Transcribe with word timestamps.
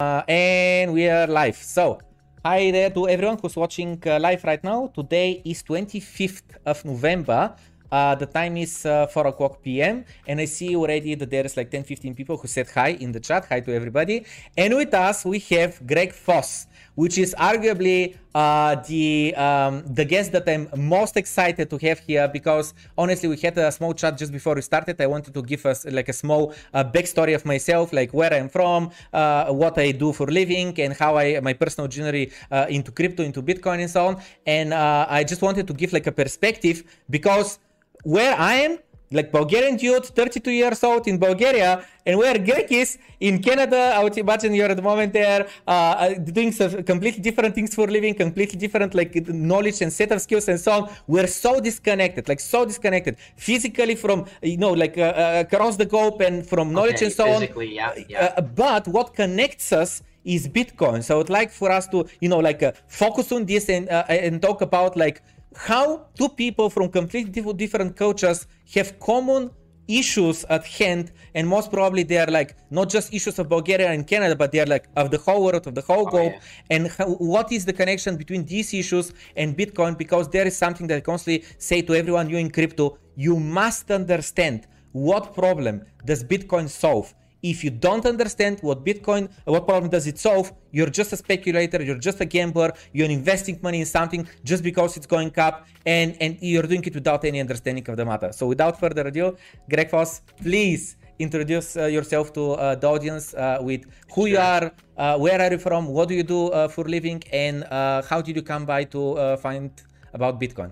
Uh, 0.00 0.22
and 0.26 0.92
we 0.92 1.08
are 1.08 1.26
live. 1.26 1.56
So, 1.56 2.00
hi 2.44 2.70
there 2.72 2.90
to 2.90 3.08
everyone 3.08 3.38
who's 3.38 3.54
watching 3.54 4.02
uh, 4.06 4.18
live 4.18 4.42
right 4.42 4.62
now. 4.64 4.88
Today 4.88 5.40
is 5.44 5.62
25th 5.62 6.58
of 6.66 6.84
November. 6.84 7.54
Uh, 7.90 8.14
the 8.14 8.26
time 8.26 8.56
is 8.56 8.86
uh, 8.86 9.06
4 9.06 9.26
o'clock 9.28 9.62
p.m. 9.62 10.04
And 10.26 10.40
I 10.40 10.46
see 10.46 10.74
already 10.76 11.14
that 11.14 11.30
there 11.30 11.44
is 11.44 11.56
like 11.56 11.70
10 11.70 11.84
15 11.84 12.14
people 12.14 12.36
who 12.36 12.48
said 12.48 12.68
hi 12.74 12.90
in 12.90 13.12
the 13.12 13.20
chat. 13.20 13.46
Hi 13.48 13.60
to 13.60 13.74
everybody. 13.74 14.26
And 14.56 14.74
with 14.74 14.92
us, 14.94 15.24
we 15.24 15.38
have 15.38 15.86
Greg 15.86 16.12
Foss 16.12 16.66
which 16.94 17.18
is 17.18 17.34
arguably 17.38 18.16
uh, 18.34 18.76
the 18.86 19.34
um, 19.36 19.84
the 19.86 20.04
guest 20.04 20.32
that 20.32 20.48
I'm 20.48 20.68
most 20.76 21.16
excited 21.16 21.70
to 21.70 21.78
have 21.78 22.00
here 22.00 22.28
because 22.28 22.74
honestly 22.96 23.28
we 23.28 23.36
had 23.36 23.56
a 23.58 23.70
small 23.70 23.94
chat 23.94 24.18
just 24.18 24.32
before 24.32 24.54
we 24.54 24.62
started. 24.62 25.00
I 25.00 25.06
wanted 25.06 25.34
to 25.34 25.42
give 25.42 25.64
us 25.66 25.84
like 25.86 26.08
a 26.08 26.12
small 26.12 26.54
uh, 26.72 26.84
backstory 26.84 27.34
of 27.34 27.44
myself, 27.44 27.92
like 27.92 28.12
where 28.12 28.32
I'm 28.32 28.48
from, 28.48 28.90
uh, 29.12 29.52
what 29.52 29.78
I 29.78 29.92
do 29.92 30.12
for 30.12 30.26
living, 30.26 30.78
and 30.80 30.92
how 30.94 31.16
I 31.16 31.40
my 31.40 31.52
personal 31.52 31.88
journey 31.88 32.30
uh, 32.50 32.66
into 32.68 32.90
crypto, 32.90 33.22
into 33.22 33.42
Bitcoin, 33.42 33.80
and 33.80 33.90
so 33.90 34.06
on. 34.06 34.22
And 34.46 34.72
uh, 34.72 35.06
I 35.08 35.24
just 35.24 35.42
wanted 35.42 35.66
to 35.66 35.74
give 35.74 35.92
like 35.92 36.06
a 36.06 36.12
perspective 36.12 36.82
because 37.10 37.58
where 38.04 38.34
I 38.38 38.54
am 38.66 38.78
like 39.14 39.30
Bulgarian 39.30 39.76
dude, 39.76 40.04
32 40.04 40.50
years 40.50 40.82
old 40.82 41.06
in 41.06 41.18
Bulgaria, 41.18 41.84
and 42.04 42.18
where 42.18 42.38
Greg 42.38 42.70
is 42.72 42.98
in 43.20 43.40
Canada. 43.40 43.92
I 43.96 44.02
would 44.02 44.16
imagine 44.18 44.54
you're 44.54 44.68
at 44.68 44.76
the 44.76 44.82
moment 44.82 45.12
there 45.12 45.46
uh, 45.66 45.70
uh 45.70 46.14
doing 46.14 46.50
some 46.52 46.82
completely 46.82 47.22
different 47.22 47.54
things 47.54 47.74
for 47.74 47.86
living, 47.86 48.14
completely 48.14 48.58
different 48.58 48.94
like 48.94 49.14
knowledge 49.28 49.80
and 49.82 49.92
set 49.92 50.10
of 50.12 50.20
skills 50.20 50.48
and 50.48 50.58
so 50.58 50.72
on. 50.72 50.90
We're 51.06 51.32
so 51.44 51.60
disconnected, 51.60 52.28
like 52.28 52.40
so 52.40 52.64
disconnected 52.64 53.16
physically 53.36 53.94
from 53.94 54.26
you 54.42 54.58
know 54.58 54.72
like 54.72 54.98
uh, 54.98 55.02
uh, 55.02 55.44
across 55.46 55.76
the 55.76 55.86
globe 55.86 56.20
and 56.20 56.46
from 56.46 56.72
knowledge 56.72 56.96
okay, 56.96 57.06
and 57.06 57.14
so 57.14 57.24
physically, 57.26 57.78
on. 57.78 57.94
Yeah, 57.96 58.04
yeah. 58.08 58.34
Uh, 58.36 58.40
but 58.40 58.88
what 58.88 59.14
connects 59.14 59.72
us 59.72 60.02
is 60.24 60.48
Bitcoin. 60.48 61.04
So 61.04 61.20
I'd 61.20 61.28
like 61.28 61.50
for 61.50 61.70
us 61.70 61.86
to 61.88 62.06
you 62.20 62.28
know 62.28 62.38
like 62.38 62.62
uh, 62.62 62.72
focus 62.88 63.30
on 63.32 63.44
this 63.44 63.68
and 63.68 63.88
and 63.88 64.42
talk 64.42 64.60
about 64.62 64.96
like 64.96 65.22
how 65.56 66.06
two 66.18 66.28
people 66.28 66.70
from 66.70 66.88
completely 66.88 67.52
different 67.54 67.96
cultures 67.96 68.46
have 68.74 68.98
common 68.98 69.50
issues 69.86 70.44
at 70.44 70.64
hand? 70.64 71.12
And 71.34 71.48
most 71.48 71.70
probably 71.70 72.02
they 72.02 72.18
are 72.18 72.26
like 72.26 72.56
not 72.70 72.88
just 72.88 73.12
issues 73.12 73.38
of 73.38 73.48
bulgaria 73.48 73.90
and 73.90 74.06
canada 74.06 74.34
but 74.36 74.50
they 74.52 74.60
are 74.60 74.66
like 74.66 74.86
of 74.96 75.10
the 75.10 75.18
whole 75.18 75.44
world 75.44 75.66
of 75.66 75.74
the 75.74 75.82
whole 75.82 76.06
oh, 76.06 76.10
globe. 76.10 76.32
yeah. 76.32 76.40
and 76.70 76.88
how, 76.88 77.06
what 77.34 77.52
is 77.52 77.64
the 77.64 77.72
connection 77.72 78.16
between 78.16 78.44
these 78.46 78.72
issues 78.72 79.12
and 79.36 79.56
bitcoin? 79.56 79.96
Because 79.98 80.28
there 80.28 80.46
is 80.46 80.56
something 80.56 80.86
that 80.86 80.96
i 80.96 81.00
constantly 81.00 81.44
say 81.58 81.82
to 81.82 81.94
everyone 81.94 82.30
you 82.30 82.38
in 82.38 82.50
crypto 82.50 82.98
you 83.16 83.38
must 83.38 83.90
understand 83.90 84.66
what 84.92 85.34
problem 85.34 85.82
does 86.04 86.22
bitcoin 86.24 86.68
solve 86.68 87.12
if 87.44 87.62
you 87.62 87.70
don't 87.70 88.06
understand 88.06 88.58
what 88.62 88.84
Bitcoin, 88.88 89.30
what 89.44 89.66
problem 89.68 89.90
does 89.90 90.06
it 90.06 90.18
solve, 90.18 90.46
you're 90.72 90.94
just 91.00 91.12
a 91.12 91.18
speculator, 91.24 91.80
you're 91.82 91.98
just 91.98 92.18
a 92.22 92.24
gambler, 92.24 92.72
you're 92.94 93.10
investing 93.10 93.56
money 93.62 93.80
in 93.80 93.86
something 93.86 94.26
just 94.44 94.62
because 94.64 94.96
it's 94.96 95.06
going 95.06 95.32
up, 95.38 95.66
and, 95.84 96.16
and 96.22 96.38
you're 96.40 96.62
doing 96.62 96.82
it 96.82 96.94
without 96.94 97.22
any 97.24 97.40
understanding 97.40 97.86
of 97.90 97.96
the 97.98 98.04
matter. 98.04 98.32
So 98.32 98.46
without 98.46 98.80
further 98.80 99.06
ado, 99.06 99.36
Greg 99.68 99.90
Foss, 99.90 100.22
please 100.42 100.96
introduce 101.18 101.76
uh, 101.76 101.84
yourself 101.84 102.32
to 102.32 102.52
uh, 102.52 102.74
the 102.76 102.88
audience 102.88 103.34
uh, 103.34 103.58
with 103.60 103.82
who 104.14 104.24
you 104.26 104.38
are, 104.38 104.72
uh, 104.96 105.18
where 105.18 105.40
are 105.40 105.52
you 105.52 105.58
from, 105.58 105.86
what 105.88 106.08
do 106.08 106.14
you 106.14 106.24
do 106.24 106.48
uh, 106.48 106.66
for 106.66 106.84
living, 106.84 107.22
and 107.30 107.64
uh, 107.64 108.00
how 108.02 108.22
did 108.22 108.34
you 108.34 108.42
come 108.42 108.64
by 108.64 108.84
to 108.84 109.36
find 109.36 109.70
about 110.14 110.40
Bitcoin? 110.40 110.70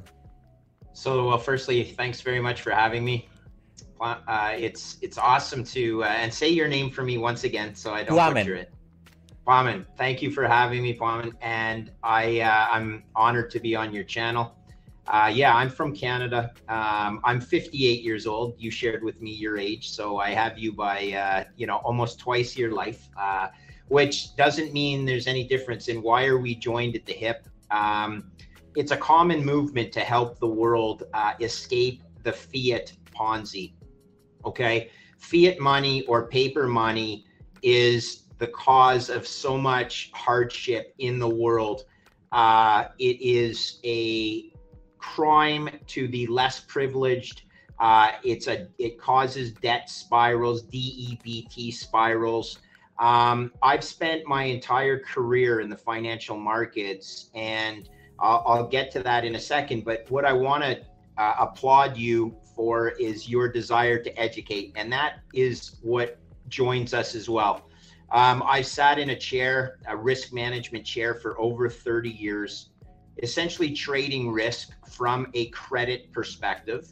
So, 0.94 1.28
well, 1.28 1.38
firstly, 1.38 1.84
thanks 1.84 2.22
very 2.22 2.40
much 2.40 2.62
for 2.62 2.70
having 2.70 3.04
me. 3.04 3.28
Uh, 4.03 4.55
it's 4.58 4.98
it's 5.00 5.17
awesome 5.17 5.62
to 5.62 6.03
uh, 6.03 6.08
and 6.08 6.33
say 6.33 6.48
your 6.48 6.67
name 6.67 6.91
for 6.91 7.03
me 7.03 7.19
once 7.19 7.45
again, 7.45 7.75
so 7.75 7.95
I 7.95 8.03
don't 8.03 8.17
butcher 8.34 8.56
it. 8.56 8.72
Plamen, 9.45 9.86
thank 9.97 10.22
you 10.22 10.31
for 10.31 10.47
having 10.47 10.83
me, 10.83 10.92
Plamen, 10.92 11.33
and 11.41 11.91
I 12.03 12.41
uh, 12.41 12.67
I'm 12.70 13.05
honored 13.14 13.50
to 13.50 13.61
be 13.61 13.77
on 13.77 13.92
your 13.95 14.05
channel. 14.05 14.56
Uh, 15.06 15.30
yeah, 15.33 15.55
I'm 15.55 15.69
from 15.69 15.95
Canada. 15.95 16.53
Um, 16.68 17.20
I'm 17.24 17.41
58 17.41 18.02
years 18.02 18.27
old. 18.27 18.55
You 18.58 18.70
shared 18.70 19.02
with 19.02 19.20
me 19.20 19.33
your 19.33 19.57
age, 19.57 19.91
so 19.91 20.18
I 20.18 20.30
have 20.30 20.58
you 20.58 20.73
by 20.73 21.12
uh, 21.12 21.45
you 21.57 21.68
know 21.68 21.77
almost 21.77 22.18
twice 22.18 22.57
your 22.57 22.73
life, 22.73 23.08
uh, 23.17 23.48
which 23.86 24.35
doesn't 24.35 24.73
mean 24.73 25.05
there's 25.05 25.29
any 25.29 25.46
difference 25.46 25.86
in 25.86 26.02
why 26.02 26.27
are 26.27 26.39
we 26.39 26.57
joined 26.57 26.96
at 26.96 27.07
the 27.07 27.12
hip. 27.12 27.46
Um, 27.70 28.33
it's 28.74 28.91
a 28.91 28.96
common 28.96 29.45
movement 29.45 29.92
to 29.92 30.01
help 30.01 30.41
the 30.41 30.48
world 30.48 31.05
escape 31.41 32.02
the 32.23 32.33
fiat 32.33 32.92
Ponzi 33.14 33.74
Okay. 34.45 34.91
Fiat 35.19 35.58
money 35.61 36.05
or 36.07 36.27
paper 36.27 36.67
money 36.67 37.25
is 37.63 38.25
the 38.39 38.48
cause 38.48 39.08
of 39.08 39.27
so 39.27 39.57
much 39.57 40.11
hardship 40.14 40.95
in 40.98 41.19
the 41.19 41.29
world. 41.29 41.85
Uh, 42.33 42.86
it 42.98 43.20
is 43.20 43.79
a 43.85 44.53
crime 44.98 45.69
to 45.86 46.08
the 46.08 46.27
less 46.27 46.61
privileged. 46.61 47.42
Uh, 47.79 48.13
it's 48.25 48.48
a 48.48 48.69
it 48.79 48.98
causes 48.98 49.53
debt 49.53 49.91
spirals, 49.91 50.64
DEBT 50.64 51.73
spirals. 51.73 52.59
Um, 52.98 53.53
I've 53.63 53.85
spent 53.85 54.27
my 54.27 54.45
entire 54.45 54.98
career 54.98 55.61
in 55.61 55.69
the 55.69 55.77
financial 55.77 56.36
markets, 56.36 57.30
and 57.35 57.89
I'll, 58.19 58.42
I'll 58.47 58.69
get 58.69 58.91
to 58.92 59.03
that 59.03 59.24
in 59.24 59.35
a 59.35 59.41
second. 59.41 59.85
But 59.85 60.07
what 60.09 60.24
I 60.24 60.33
want 60.33 60.63
to 60.63 60.80
uh, 61.19 61.35
applaud 61.41 61.97
you 61.97 62.36
for 62.62 62.90
is 62.90 63.28
your 63.28 63.48
desire 63.48 63.98
to 63.98 64.17
educate. 64.17 64.73
And 64.77 64.92
that 64.92 65.14
is 65.34 65.78
what 65.83 66.17
joins 66.48 66.95
us 66.95 67.17
as 67.17 67.28
well. 67.28 67.68
Um, 68.12 68.40
I 68.46 68.62
sat 68.62 69.00
in 69.00 69.11
a 69.11 69.17
chair, 69.17 69.80
a 69.89 69.96
risk 69.96 70.33
management 70.33 70.86
chair, 70.86 71.12
for 71.12 71.40
over 71.40 71.68
30 71.68 72.11
years, 72.11 72.68
essentially 73.20 73.73
trading 73.73 74.30
risk 74.30 74.74
from 74.89 75.27
a 75.34 75.46
credit 75.48 76.12
perspective, 76.12 76.86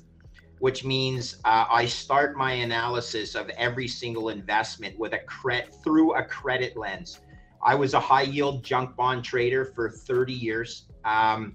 which 0.59 0.85
means 0.85 1.37
uh, 1.45 1.67
I 1.71 1.87
start 1.87 2.37
my 2.37 2.55
analysis 2.55 3.37
of 3.37 3.49
every 3.51 3.87
single 3.87 4.31
investment 4.31 4.99
with 4.99 5.13
a 5.13 5.21
credit 5.21 5.73
through 5.85 6.17
a 6.17 6.25
credit 6.25 6.77
lens. 6.77 7.21
I 7.65 7.77
was 7.77 7.95
a 7.95 8.01
high 8.01 8.23
yield 8.23 8.65
junk 8.65 8.97
bond 8.97 9.23
trader 9.23 9.67
for 9.67 9.89
30 9.89 10.33
years. 10.33 10.87
Um, 11.05 11.55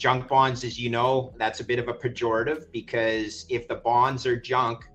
junk 0.00 0.26
bonds, 0.28 0.64
as 0.64 0.80
you 0.80 0.88
know, 0.88 1.34
that's 1.36 1.60
a 1.60 1.64
bit 1.64 1.78
of 1.78 1.88
a 1.88 1.92
pejorative 1.92 2.72
because 2.72 3.44
if 3.50 3.68
the 3.68 3.74
bonds 3.74 4.24
are 4.24 4.40
junk, 4.40 4.88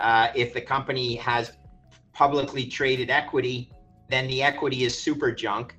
uh, 0.00 0.28
if 0.34 0.52
the 0.52 0.60
company 0.60 1.14
has 1.14 1.52
publicly 2.12 2.66
traded 2.66 3.08
equity, 3.08 3.70
then 4.08 4.26
the 4.26 4.42
equity 4.42 4.82
is 4.82 4.98
super 4.98 5.30
junk. 5.30 5.76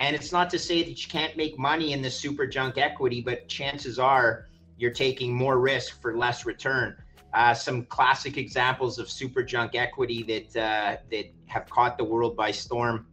And 0.00 0.16
it's 0.16 0.32
not 0.32 0.50
to 0.50 0.58
say 0.58 0.82
that 0.82 1.00
you 1.02 1.08
can't 1.08 1.36
make 1.36 1.56
money 1.56 1.92
in 1.92 2.02
the 2.02 2.10
super 2.10 2.46
junk 2.46 2.78
equity, 2.78 3.20
but 3.20 3.48
chances 3.48 3.98
are 4.00 4.46
you're 4.76 4.90
taking 4.90 5.32
more 5.32 5.60
risk 5.60 6.02
for 6.02 6.16
less 6.18 6.44
return. 6.44 6.96
Uh, 7.32 7.54
some 7.54 7.84
classic 7.84 8.36
examples 8.36 8.98
of 8.98 9.08
super 9.08 9.44
junk 9.44 9.76
equity 9.76 10.24
that 10.24 10.60
uh, 10.60 10.96
that 11.12 11.26
have 11.46 11.70
caught 11.70 11.96
the 11.96 12.02
world 12.02 12.36
by 12.36 12.50
storm 12.50 13.06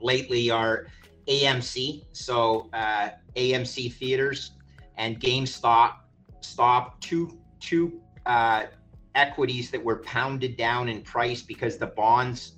lately 0.00 0.50
are 0.50 0.86
AMC. 1.28 2.04
So 2.12 2.68
uh, 2.72 3.10
AMC 3.36 3.92
theaters 3.94 4.52
and 4.96 5.20
GameStop, 5.20 5.94
stop 6.40 7.00
two 7.00 7.38
two 7.60 8.00
uh, 8.26 8.64
equities 9.14 9.70
that 9.70 9.82
were 9.82 9.96
pounded 10.02 10.56
down 10.56 10.88
in 10.88 11.02
price 11.02 11.42
because 11.42 11.78
the 11.78 11.86
bonds, 11.86 12.52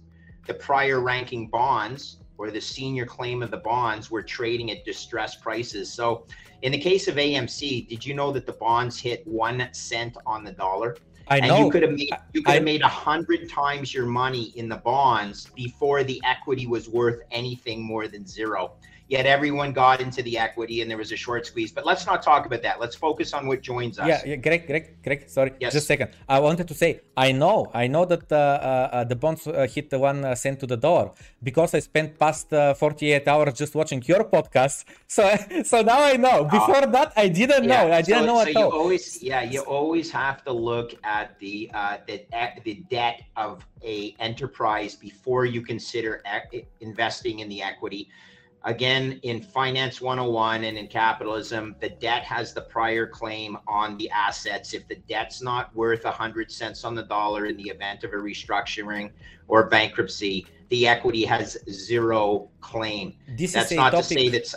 the 0.47 0.55
prior 0.55 1.01
ranking 1.01 1.49
bonds 1.49 2.19
or 2.37 2.51
the 2.51 2.61
senior 2.61 3.05
claim 3.05 3.43
of 3.43 3.51
the 3.51 3.59
bonds 3.59 4.11
were 4.11 4.23
trading 4.23 4.71
at 4.71 4.85
distressed 4.85 5.41
prices. 5.41 5.93
So, 5.93 6.27
in 6.63 6.73
the 6.73 6.79
case 6.79 7.09
of 7.09 7.17
AMC, 7.17 7.89
did 7.89 8.05
you 8.05 8.15
know 8.15 8.33
that 8.33 8.47
the 8.47 8.53
bonds 8.53 8.99
hit 9.01 9.27
one 9.27 9.69
cent 9.73 10.17
on 10.27 10.45
the 10.45 10.53
dollar? 10.53 10.97
I 11.31 11.39
and 11.39 11.49
know. 11.49 11.65
You 11.65 11.71
could 11.71 11.83
have 11.83 11.93
made 11.93 12.11
you 12.33 12.43
could 12.43 12.55
have 12.55 12.65
made 12.65 12.83
a 12.83 12.89
hundred 12.89 13.49
times 13.51 13.93
your 13.93 14.07
money 14.07 14.53
in 14.57 14.69
the 14.69 14.77
bonds 14.77 15.51
before 15.55 16.03
the 16.03 16.21
equity 16.25 16.67
was 16.67 16.89
worth 16.89 17.21
anything 17.31 17.83
more 17.83 18.09
than 18.09 18.27
zero. 18.27 18.73
Yet 19.09 19.25
everyone 19.25 19.73
got 19.73 20.03
into 20.03 20.23
the 20.23 20.37
equity 20.37 20.83
and 20.83 20.91
there 20.91 20.99
was 20.99 21.13
a 21.13 21.17
short 21.17 21.47
squeeze. 21.47 21.73
But 21.73 21.87
let's 21.87 22.05
not 22.05 22.23
talk 22.23 22.45
about 22.45 22.63
that. 22.63 22.79
Let's 22.79 22.95
focus 22.95 23.33
on 23.33 23.47
what 23.47 23.63
joins 23.63 23.99
us. 23.99 24.07
Yeah, 24.07 24.21
yeah 24.27 24.37
Greg, 24.37 24.67
Greg, 24.67 25.03
Greg. 25.03 25.31
Sorry, 25.31 25.53
yes. 25.59 25.73
just 25.73 25.85
a 25.85 25.87
second. 25.87 26.11
I 26.29 26.39
wanted 26.41 26.69
to 26.69 26.75
say 26.75 27.01
I 27.17 27.33
know, 27.33 27.71
I 27.73 27.87
know 27.87 28.05
that 28.05 28.31
uh, 28.31 28.37
uh, 28.37 29.05
the 29.05 29.17
bonds 29.17 29.47
uh, 29.47 29.67
hit 29.67 29.89
the 29.89 29.99
one 29.99 30.25
uh, 30.25 30.35
cent 30.35 30.61
to 30.61 30.67
the 30.67 30.77
dollar 30.77 31.11
because 31.43 31.73
I 31.75 31.81
spent 31.81 32.19
past 32.19 32.53
uh, 32.53 32.75
48 32.75 33.27
hours 33.27 33.55
just 33.55 33.75
watching 33.75 34.03
your 34.07 34.25
podcast. 34.25 34.85
So, 35.11 35.25
so 35.65 35.81
now 35.81 36.03
I 36.03 36.17
know. 36.17 36.47
Ah. 36.47 36.59
Before 36.59 36.87
that, 36.87 37.15
I 37.17 37.29
didn't 37.29 37.65
yeah. 37.65 37.85
know. 37.85 37.93
I 37.93 38.03
didn't 38.03 38.21
so, 38.21 38.27
know 38.27 38.45
so 38.45 38.51
at 38.51 38.57
all. 38.57 38.73
Always, 38.73 39.23
yeah, 39.23 39.43
you 39.43 39.63
always 39.63 40.11
have 40.11 40.45
to 40.45 40.53
look 40.53 40.95
at 41.03 41.39
the 41.39 41.71
uh, 41.73 41.97
the 42.07 42.27
the 42.63 42.75
debt 42.91 43.23
of 43.37 43.65
a 43.83 44.15
enterprise 44.19 44.95
before 44.95 45.47
you 45.47 45.63
consider 45.63 46.23
investing 46.81 47.39
in 47.39 47.49
the 47.49 47.63
equity 47.63 48.11
again 48.65 49.21
in 49.23 49.41
finance 49.41 50.01
101 50.01 50.65
and 50.65 50.77
in 50.77 50.87
capitalism 50.89 51.77
the 51.81 51.89
debt 51.89 52.23
has 52.25 52.53
the 52.53 52.61
prior 52.63 53.07
claim 53.07 53.57
on 53.69 53.97
the 53.99 54.11
assets 54.11 54.75
if 54.75 54.87
the 54.89 54.97
debt's 55.09 55.41
not 55.41 55.75
worth 55.77 56.05
100 56.05 56.51
cents 56.51 56.85
on 56.85 56.95
the 56.95 57.05
dollar 57.05 57.47
in 57.47 57.57
the 57.57 57.69
event 57.69 58.03
of 58.03 58.13
a 58.13 58.17
restructuring 58.17 59.11
or 59.47 59.69
bankruptcy 59.69 60.47
the 60.69 60.87
equity 60.87 61.25
has 61.25 61.59
zero 61.71 62.49
claim. 62.61 63.15
This 63.27 63.53
That's 63.53 63.73
is 63.73 63.77
not 63.77 63.93
topic, 63.93 64.09
to 64.09 64.15
say 64.15 64.29
that. 64.29 64.55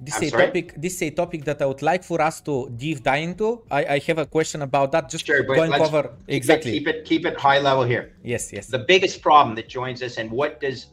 This 0.00 0.16
is 0.16 0.22
a 0.22 0.28
sorry? 0.28 0.46
topic. 0.46 0.74
This 0.76 0.94
is 0.96 1.02
a 1.02 1.10
topic 1.10 1.44
that 1.44 1.62
I 1.62 1.66
would 1.66 1.80
like 1.80 2.04
for 2.04 2.20
us 2.20 2.40
to 2.42 2.70
deep 2.76 3.02
dive 3.02 3.22
into. 3.22 3.62
I, 3.70 3.84
I 3.94 3.98
have 4.00 4.18
a 4.18 4.26
question 4.26 4.62
about 4.62 4.92
that. 4.92 5.08
Just 5.08 5.26
Sure, 5.26 5.42
going 5.42 5.72
over 5.72 6.02
keep 6.02 6.36
exactly. 6.36 6.72
It, 6.72 6.78
keep 6.78 6.88
it 6.88 7.04
keep 7.04 7.26
it 7.26 7.38
high 7.38 7.60
level 7.60 7.84
here. 7.84 8.12
Yes, 8.22 8.52
yes. 8.52 8.66
The 8.66 8.80
biggest 8.80 9.22
problem 9.22 9.54
that 9.56 9.68
joins 9.68 10.02
us, 10.02 10.18
and 10.18 10.30
what 10.30 10.60
does 10.60 10.88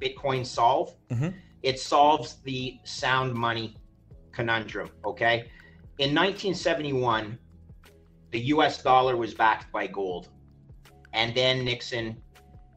Bitcoin 0.00 0.46
solve? 0.46 0.94
Mhm. 1.10 1.34
It 1.62 1.80
solves 1.80 2.36
the 2.44 2.78
sound 2.84 3.34
money 3.34 3.76
conundrum. 4.32 4.90
Okay, 5.04 5.50
in 5.98 6.14
1971, 6.14 7.38
the 8.30 8.40
U.S. 8.40 8.82
dollar 8.82 9.16
was 9.16 9.34
backed 9.34 9.72
by 9.72 9.86
gold, 9.86 10.28
and 11.12 11.34
then 11.34 11.64
Nixon 11.64 12.22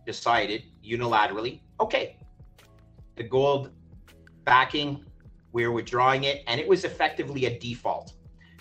decided 0.05 0.63
unilaterally, 0.83 1.59
okay, 1.79 2.17
the 3.15 3.23
gold 3.23 3.71
backing, 4.45 5.05
we're 5.51 5.71
withdrawing 5.71 6.23
it, 6.23 6.43
and 6.47 6.59
it 6.59 6.67
was 6.67 6.85
effectively 6.85 7.45
a 7.45 7.59
default. 7.59 8.13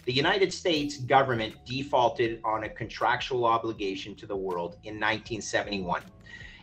The 0.04 0.12
United 0.12 0.52
States 0.52 0.98
government 0.98 1.54
defaulted 1.64 2.40
on 2.44 2.64
a 2.64 2.68
contractual 2.68 3.44
obligation 3.44 4.14
to 4.16 4.26
the 4.26 4.36
world 4.36 4.76
in 4.84 4.94
1971. 4.94 6.02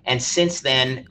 And 0.06 0.22
since 0.22 0.60
then, 0.62 1.08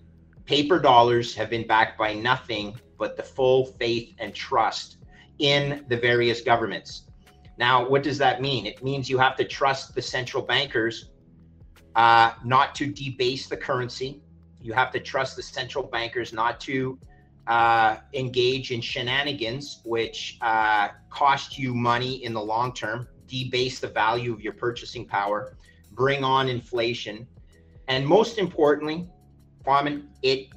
paper 0.47 0.79
dollars 0.79 1.35
have 1.35 1.51
been 1.51 1.67
backed 1.67 1.99
by 1.99 2.15
nothing 2.15 2.79
but 2.99 3.17
the 3.17 3.23
full 3.23 3.67
faith 3.67 4.15
and 4.19 4.35
trust 4.35 4.99
in 5.39 5.85
the 5.89 5.97
various 5.97 6.41
governments. 6.41 7.03
Now, 7.59 7.89
what 7.89 8.03
does 8.03 8.19
that 8.19 8.41
mean? 8.41 8.67
It 8.67 8.83
means 8.83 9.09
you 9.09 9.19
have 9.19 9.37
to 9.37 9.45
trust 9.45 9.95
the 9.95 10.03
central 10.03 10.43
bankers 10.43 11.11
uh, 11.95 12.33
not 12.45 12.75
to 12.77 12.87
debase 12.87 13.49
the 13.49 13.57
currency. 13.57 14.21
You 14.61 14.73
have 14.73 14.93
to 14.93 15.01
trust 15.01 15.37
the 15.37 15.43
central 15.43 15.85
bankers 15.85 16.33
not 16.33 16.61
to 16.61 16.99
uh, 17.47 17.99
engage 18.13 18.73
in 18.73 18.81
shenanigans, 18.81 19.81
which 19.85 20.39
uh, 20.43 20.89
cost 21.11 21.59
you 21.59 21.75
money 21.75 22.25
in 22.25 22.35
the 22.35 22.43
long 22.43 22.75
term, 22.75 23.09
debase 23.27 23.81
the 23.81 23.89
value 23.89 24.33
of 24.33 24.41
your 24.41 24.53
purchasing 24.53 25.07
power, 25.07 25.57
bring 25.93 26.25
on 26.25 26.49
inflation, 26.49 27.27
and 27.89 28.07
most 28.07 28.39
importantly, 28.39 29.09
It 30.23 30.49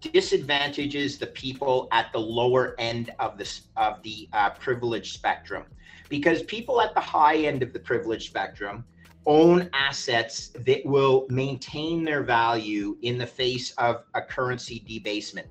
disadvantages 0.00 1.18
the 1.18 1.28
people 1.28 1.88
at 1.92 2.12
the 2.12 2.18
lower 2.18 2.74
end 2.78 3.10
of 3.18 3.38
the 3.38 3.50
of 3.76 4.02
the 4.02 4.28
uh, 4.32 4.50
privilege 4.50 5.12
spectrum, 5.12 5.64
because 6.08 6.42
people 6.42 6.80
at 6.80 6.94
the 6.94 7.00
high 7.00 7.36
end 7.36 7.62
of 7.62 7.72
the 7.72 7.78
privilege 7.78 8.26
spectrum 8.26 8.84
own 9.26 9.70
assets 9.72 10.48
that 10.66 10.84
will 10.84 11.26
maintain 11.30 12.04
their 12.04 12.22
value 12.22 12.98
in 13.00 13.16
the 13.16 13.26
face 13.26 13.70
of 13.78 14.04
a 14.14 14.20
currency 14.20 14.84
debasement. 14.86 15.46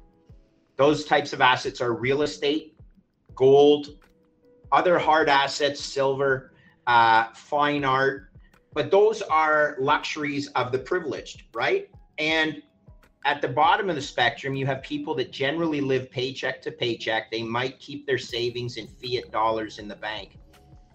Those 0.75 1.05
types 1.05 1.33
of 1.33 1.41
assets 1.41 1.81
are 1.81 1.93
real 1.93 2.21
estate, 2.21 2.75
gold, 3.35 3.87
other 4.71 4.99
hard 4.99 5.29
assets, 5.29 5.79
silver, 5.81 6.53
uh, 6.85 7.25
fine 7.33 7.83
art, 7.83 8.29
but 8.73 8.91
those 8.91 9.21
are 9.23 9.77
luxuries 9.79 10.47
of 10.49 10.71
the 10.71 10.79
privileged, 10.79 11.43
right? 11.53 11.89
And 12.19 12.61
at 13.25 13.41
the 13.41 13.47
bottom 13.47 13.89
of 13.89 13.95
the 13.95 14.01
spectrum, 14.01 14.53
you 14.55 14.65
have 14.65 14.81
people 14.81 15.15
that 15.15 15.31
generally 15.31 15.81
live 15.81 16.11
paycheck 16.11 16.61
to 16.63 16.71
paycheck. 16.71 17.31
They 17.31 17.41
might 17.43 17.79
keep 17.79 18.05
their 18.05 18.17
savings 18.17 18.77
in 18.77 18.87
fiat 18.87 19.31
dollars 19.31 19.79
in 19.79 19.87
the 19.87 19.95
bank. 19.95 20.37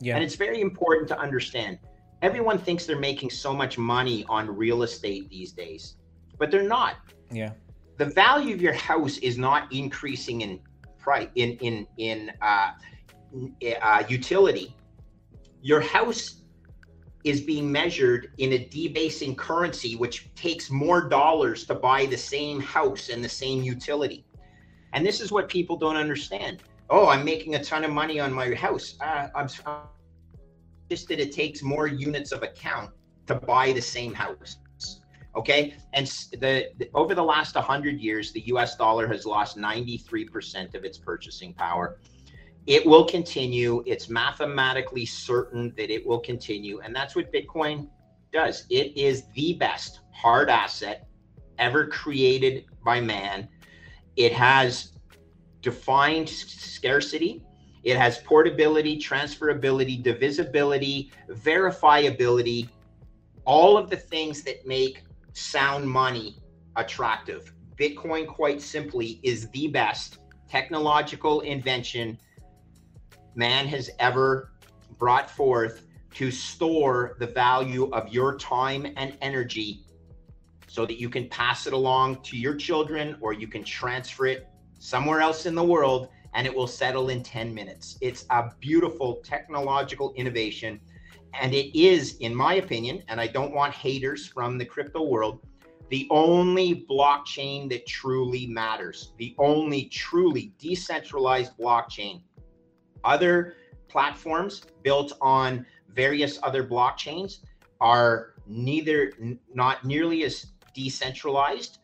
yeah. 0.00 0.14
And 0.14 0.24
it's 0.24 0.34
very 0.34 0.60
important 0.60 1.08
to 1.08 1.18
understand 1.18 1.78
everyone 2.22 2.58
thinks 2.58 2.84
they're 2.84 2.98
making 2.98 3.30
so 3.30 3.54
much 3.54 3.78
money 3.78 4.24
on 4.28 4.54
real 4.54 4.82
estate 4.82 5.28
these 5.30 5.52
days, 5.52 5.96
but 6.38 6.50
they're 6.50 6.68
not. 6.68 6.96
yeah. 7.30 7.52
The 7.96 8.06
value 8.06 8.54
of 8.54 8.62
your 8.62 8.74
house 8.74 9.18
is 9.18 9.38
not 9.38 9.72
increasing 9.72 10.42
in 10.42 10.60
price 10.98 11.28
in 11.34 11.56
in 11.56 11.86
in 11.96 12.30
uh, 12.40 12.70
uh, 13.82 14.04
utility. 14.08 14.76
Your 15.62 15.80
house 15.80 16.42
is 17.28 17.42
being 17.42 17.70
measured 17.70 18.32
in 18.38 18.54
a 18.54 18.58
debasing 18.68 19.36
currency, 19.36 19.96
which 19.96 20.34
takes 20.34 20.70
more 20.70 21.08
dollars 21.08 21.66
to 21.66 21.74
buy 21.74 22.06
the 22.06 22.16
same 22.16 22.58
house 22.58 23.10
and 23.10 23.22
the 23.22 23.28
same 23.28 23.62
utility. 23.62 24.24
And 24.94 25.04
this 25.04 25.20
is 25.20 25.30
what 25.30 25.48
people 25.48 25.76
don't 25.76 25.96
understand. 25.96 26.62
Oh, 26.88 27.08
I'm 27.08 27.24
making 27.24 27.54
a 27.54 27.62
ton 27.62 27.84
of 27.84 27.90
money 27.90 28.18
on 28.18 28.32
my 28.32 28.54
house. 28.54 28.96
Uh, 29.00 29.28
I'm 29.34 29.48
just 30.88 31.08
that 31.08 31.20
it 31.20 31.32
takes 31.32 31.62
more 31.62 31.86
units 31.86 32.32
of 32.32 32.42
account 32.42 32.92
to 33.26 33.34
buy 33.34 33.72
the 33.72 33.82
same 33.82 34.14
house. 34.14 34.56
Okay, 35.36 35.74
and 35.92 36.06
the, 36.32 36.70
the 36.78 36.88
over 36.94 37.14
the 37.14 37.22
last 37.22 37.54
100 37.54 38.00
years, 38.00 38.32
the 38.32 38.40
U.S. 38.46 38.76
dollar 38.76 39.06
has 39.06 39.26
lost 39.26 39.58
93% 39.58 40.74
of 40.74 40.84
its 40.84 40.96
purchasing 40.96 41.52
power. 41.52 41.98
It 42.68 42.84
will 42.84 43.06
continue. 43.06 43.82
It's 43.86 44.10
mathematically 44.10 45.06
certain 45.06 45.72
that 45.78 45.90
it 45.90 46.06
will 46.06 46.20
continue, 46.20 46.80
and 46.80 46.94
that's 46.94 47.16
what 47.16 47.32
Bitcoin 47.32 47.88
does. 48.30 48.66
It 48.68 48.94
is 48.94 49.24
the 49.34 49.54
best 49.54 50.00
hard 50.12 50.50
asset 50.50 51.08
ever 51.58 51.86
created 51.86 52.66
by 52.84 53.00
man. 53.00 53.48
It 54.16 54.34
has 54.34 54.92
defined 55.62 56.28
scarcity. 56.28 57.42
It 57.84 57.96
has 57.96 58.18
portability, 58.18 58.98
transferability, 58.98 60.02
divisibility, 60.02 61.10
verifiability, 61.30 62.68
all 63.46 63.78
of 63.78 63.88
the 63.88 63.96
things 63.96 64.42
that 64.42 64.66
make 64.66 65.04
sound 65.32 65.88
money 65.88 66.36
attractive. 66.76 67.54
Bitcoin, 67.80 68.26
quite 68.26 68.60
simply, 68.60 69.20
is 69.22 69.48
the 69.52 69.68
best 69.68 70.18
technological 70.50 71.40
invention 71.40 72.18
man 73.34 73.66
has 73.66 73.90
ever 73.98 74.52
brought 74.98 75.30
forth 75.30 75.84
to 76.14 76.30
store 76.30 77.16
the 77.18 77.26
value 77.26 77.90
of 77.92 78.08
your 78.08 78.36
time 78.38 78.86
and 78.96 79.16
energy 79.20 79.84
so 80.66 80.84
that 80.84 81.00
you 81.00 81.08
can 81.08 81.28
pass 81.28 81.66
it 81.66 81.72
along 81.72 82.22
to 82.22 82.36
your 82.36 82.54
children 82.54 83.16
or 83.20 83.32
you 83.32 83.46
can 83.46 83.64
transfer 83.64 84.26
it 84.26 84.48
somewhere 84.78 85.20
else 85.20 85.46
in 85.46 85.54
the 85.54 85.64
world 85.64 86.08
and 86.34 86.46
it 86.46 86.54
will 86.54 86.66
settle 86.66 87.08
in 87.08 87.22
10 87.22 87.54
minutes. 87.54 87.98
It's 88.00 88.26
a 88.30 88.50
beautiful 88.60 89.16
technological 89.24 90.12
innovation. 90.14 90.80
And 91.40 91.54
it 91.54 91.78
is, 91.78 92.16
in 92.18 92.34
my 92.34 92.54
opinion, 92.54 93.02
and 93.08 93.20
I 93.20 93.26
don't 93.26 93.52
want 93.52 93.74
haters 93.74 94.26
from 94.26 94.58
the 94.58 94.64
crypto 94.64 95.02
world, 95.02 95.46
the 95.88 96.06
only 96.10 96.86
blockchain 96.88 97.68
that 97.70 97.86
truly 97.86 98.46
matters, 98.46 99.12
the 99.16 99.34
only 99.38 99.84
truly 99.86 100.52
decentralized 100.58 101.56
blockchain. 101.58 102.22
Other 103.04 103.54
platforms 103.88 104.62
built 104.82 105.12
on 105.20 105.64
various 105.94 106.38
other 106.42 106.64
blockchains 106.64 107.38
are 107.80 108.34
neither 108.46 109.12
not 109.54 109.84
nearly 109.84 110.24
as 110.24 110.46
decentralized. 110.74 111.78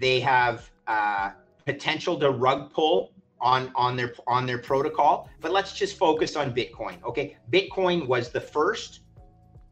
They 0.00 0.20
have 0.20 0.70
uh, 0.86 1.30
potential 1.64 2.18
to 2.18 2.30
rug 2.30 2.72
pull 2.72 3.12
on 3.40 3.70
on 3.74 3.96
their 3.96 4.14
on 4.26 4.46
their 4.46 4.58
protocol 4.58 5.28
but 5.40 5.52
let's 5.52 5.72
just 5.72 5.96
focus 5.96 6.34
on 6.34 6.52
bitcoin 6.52 7.00
okay 7.04 7.36
bitcoin 7.52 8.06
was 8.06 8.30
the 8.30 8.40
first 8.40 9.00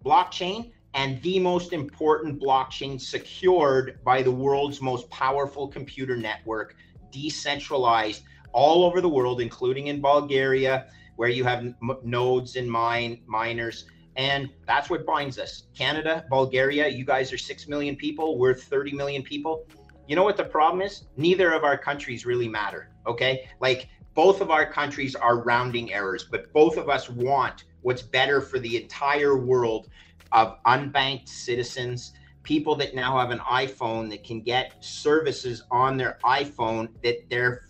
blockchain 0.04 0.70
and 0.94 1.20
the 1.22 1.38
most 1.38 1.72
important 1.72 2.40
blockchain 2.40 3.00
secured 3.00 3.98
by 4.04 4.22
the 4.22 4.30
world's 4.30 4.80
most 4.80 5.08
powerful 5.10 5.66
computer 5.66 6.16
network 6.16 6.76
decentralized 7.10 8.22
all 8.56 8.84
over 8.84 9.00
the 9.00 9.12
world 9.18 9.40
including 9.40 9.86
in 9.92 10.00
bulgaria 10.00 10.74
where 11.16 11.28
you 11.28 11.44
have 11.44 11.60
nodes 12.02 12.56
and 12.56 12.68
mine 12.68 13.12
miners 13.26 13.86
and 14.16 14.48
that's 14.66 14.88
what 14.90 15.04
binds 15.04 15.38
us 15.38 15.52
canada 15.82 16.24
bulgaria 16.30 16.88
you 16.88 17.04
guys 17.04 17.32
are 17.32 17.38
6 17.38 17.68
million 17.68 17.94
people 17.94 18.38
we're 18.38 18.54
30 18.54 18.92
million 19.02 19.22
people 19.22 19.66
you 20.06 20.14
know 20.14 20.22
what 20.22 20.36
the 20.36 20.44
problem 20.44 20.82
is? 20.82 21.04
Neither 21.16 21.52
of 21.52 21.64
our 21.64 21.76
countries 21.76 22.24
really 22.24 22.48
matter. 22.48 22.88
Okay. 23.06 23.48
Like 23.60 23.88
both 24.14 24.40
of 24.40 24.50
our 24.50 24.64
countries 24.64 25.14
are 25.14 25.42
rounding 25.42 25.92
errors, 25.92 26.24
but 26.30 26.52
both 26.52 26.76
of 26.76 26.88
us 26.88 27.10
want 27.10 27.64
what's 27.82 28.02
better 28.02 28.40
for 28.40 28.58
the 28.58 28.80
entire 28.82 29.36
world 29.36 29.88
of 30.32 30.62
unbanked 30.64 31.28
citizens, 31.28 32.12
people 32.42 32.74
that 32.76 32.94
now 32.94 33.18
have 33.18 33.30
an 33.30 33.40
iPhone 33.40 34.08
that 34.10 34.24
can 34.24 34.40
get 34.40 34.72
services 34.80 35.62
on 35.70 35.96
their 35.96 36.18
iPhone 36.24 36.88
that 37.02 37.28
they're 37.28 37.65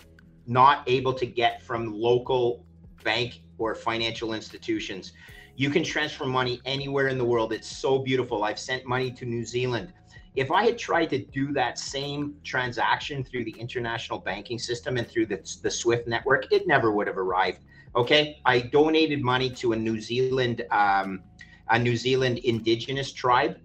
not 0.47 0.83
able 0.87 1.13
to 1.15 1.27
get 1.27 1.63
from 1.63 1.93
local 1.93 2.65
bank 3.05 3.41
or 3.59 3.75
financial 3.75 4.33
institutions. 4.33 5.13
You 5.57 5.71
can 5.71 5.83
transfer 5.83 6.27
money 6.27 6.61
anywhere 6.65 7.09
in 7.09 7.19
the 7.19 7.25
world. 7.25 7.53
It's 7.53 7.69
so 7.69 7.99
beautiful. 7.99 8.45
I've 8.45 8.59
sent 8.59 8.85
money 8.87 9.11
to 9.13 9.25
New 9.25 9.45
Zealand 9.45 9.93
if 10.37 10.51
I 10.51 10.65
had 10.65 10.77
tried 10.77 11.07
to 11.07 11.19
do 11.19 11.53
that 11.55 11.79
same 11.79 12.37
transaction 12.45 13.25
through 13.25 13.45
the 13.45 13.55
international 13.59 14.19
banking 14.19 14.59
system 14.59 14.99
and 14.99 15.09
through 15.09 15.27
the, 15.27 15.37
the 15.63 15.71
SWIFT 15.71 16.07
network, 16.07 16.53
it 16.53 16.67
never 16.67 16.93
would 16.93 17.07
have 17.07 17.17
arrived. 17.17 17.61
Okay, 17.97 18.39
I 18.45 18.61
donated 18.61 19.23
money 19.23 19.49
to 19.51 19.73
a 19.73 19.77
New 19.77 19.99
Zealand 19.99 20.63
um, 20.71 21.23
a 21.71 21.79
New 21.79 21.97
Zealand 21.97 22.39
indigenous 22.39 23.13
tribe, 23.13 23.59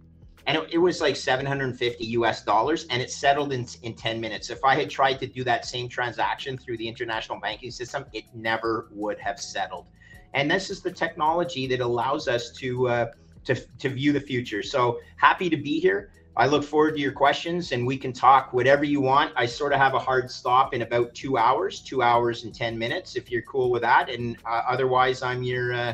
and 0.48 0.58
it, 0.58 0.74
it, 0.74 0.78
was 0.78 1.02
like 1.02 1.16
750 1.16 2.06
US 2.06 2.44
dollars 2.44 2.86
and 2.90 3.02
it 3.02 3.12
settled 3.12 3.54
in, 3.54 3.68
in 3.84 3.94
10 3.94 4.20
minutes. 4.20 4.50
If 4.50 4.64
I 4.64 4.76
had 4.76 4.90
tried 4.90 5.20
to 5.20 5.28
do 5.28 5.44
that 5.44 5.66
same 5.66 5.88
transaction 5.88 6.58
through 6.58 6.78
the 6.78 6.88
international 6.88 7.40
banking 7.40 7.72
system, 7.72 8.06
it 8.14 8.26
never 8.34 8.88
would 8.92 9.20
have 9.20 9.40
settled. 9.40 9.86
And 10.34 10.50
this 10.50 10.70
is 10.70 10.82
the 10.82 10.92
technology 10.92 11.68
that 11.68 11.80
allows 11.80 12.28
us 12.28 12.52
to, 12.54 12.88
uh, 12.88 13.06
to, 13.46 13.56
to 13.56 13.90
view 13.90 14.14
the 14.14 14.22
future. 14.22 14.64
So 14.64 15.00
happy 15.18 15.50
to 15.50 15.58
be 15.58 15.80
here. 15.80 16.12
I 16.38 16.48
look 16.48 16.64
forward 16.64 16.96
to 16.96 17.02
your 17.02 17.12
questions 17.12 17.74
and 17.74 17.86
we 17.86 17.98
can 17.98 18.14
talk 18.14 18.54
whatever 18.54 18.86
you 18.86 19.02
want. 19.02 19.34
I 19.36 19.46
sort 19.46 19.74
of 19.74 19.80
have 19.80 19.94
a 19.96 20.00
hard 20.00 20.32
stop 20.32 20.74
in 20.74 20.82
about 20.82 21.14
two 21.14 21.38
hours, 21.38 21.82
two 21.82 22.02
hours 22.02 22.46
and 22.46 22.56
10 22.56 22.78
minutes, 22.78 23.18
if 23.18 23.30
you're 23.30 23.42
cool 23.42 23.70
with 23.70 23.82
that. 23.82 24.10
And 24.10 24.38
uh, 24.46 24.62
otherwise 24.68 25.22
I'm 25.22 25.44
your, 25.44 25.74
uh, 25.74 25.94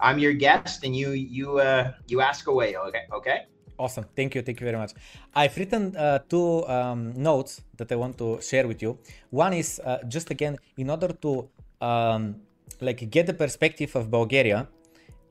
I'm 0.00 0.18
your 0.18 0.32
guest 0.32 0.84
and 0.84 0.96
you, 0.96 1.10
you, 1.10 1.58
uh, 1.58 1.92
you 2.06 2.22
ask 2.22 2.46
away. 2.46 2.76
Okay. 2.76 3.02
Okay. 3.12 3.46
Awesome. 3.78 4.06
Thank 4.16 4.34
you. 4.34 4.42
Thank 4.42 4.60
you 4.60 4.64
very 4.64 4.78
much. 4.78 4.92
I've 5.34 5.56
written 5.56 5.96
uh, 5.96 6.20
two 6.28 6.66
um, 6.66 7.12
notes 7.14 7.62
that 7.76 7.92
I 7.92 7.96
want 7.96 8.16
to 8.18 8.40
share 8.40 8.66
with 8.66 8.80
you. 8.82 8.98
One 9.30 9.52
is 9.52 9.80
uh, 9.84 9.98
just 10.08 10.30
again, 10.30 10.56
in 10.78 10.88
order 10.90 11.08
to 11.08 11.48
um, 11.80 12.36
like 12.80 13.10
get 13.10 13.26
the 13.26 13.34
perspective 13.34 13.94
of 13.96 14.10
Bulgaria. 14.10 14.68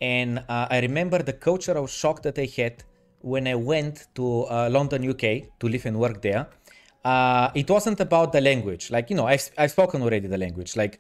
And 0.02 0.40
uh, 0.40 0.68
I 0.70 0.80
remember 0.82 1.24
the 1.24 1.34
cultural 1.34 1.88
shock 1.88 2.22
that 2.24 2.38
I 2.38 2.48
had 2.56 2.84
when 3.22 3.48
I 3.48 3.56
went 3.56 4.08
to 4.16 4.44
uh, 4.44 4.70
London, 4.70 5.10
UK 5.10 5.60
to 5.60 5.68
live 5.68 5.86
and 5.86 5.98
work 5.98 6.22
there. 6.22 6.48
Uh, 7.04 7.50
it 7.56 7.70
wasn't 7.70 8.00
about 8.00 8.32
the 8.32 8.42
language. 8.42 8.92
Like, 8.92 9.10
you 9.10 9.16
know, 9.16 9.26
I've, 9.26 9.50
I've 9.58 9.72
spoken 9.72 10.02
already 10.02 10.28
the 10.28 10.38
language. 10.38 10.76
Like, 10.76 11.00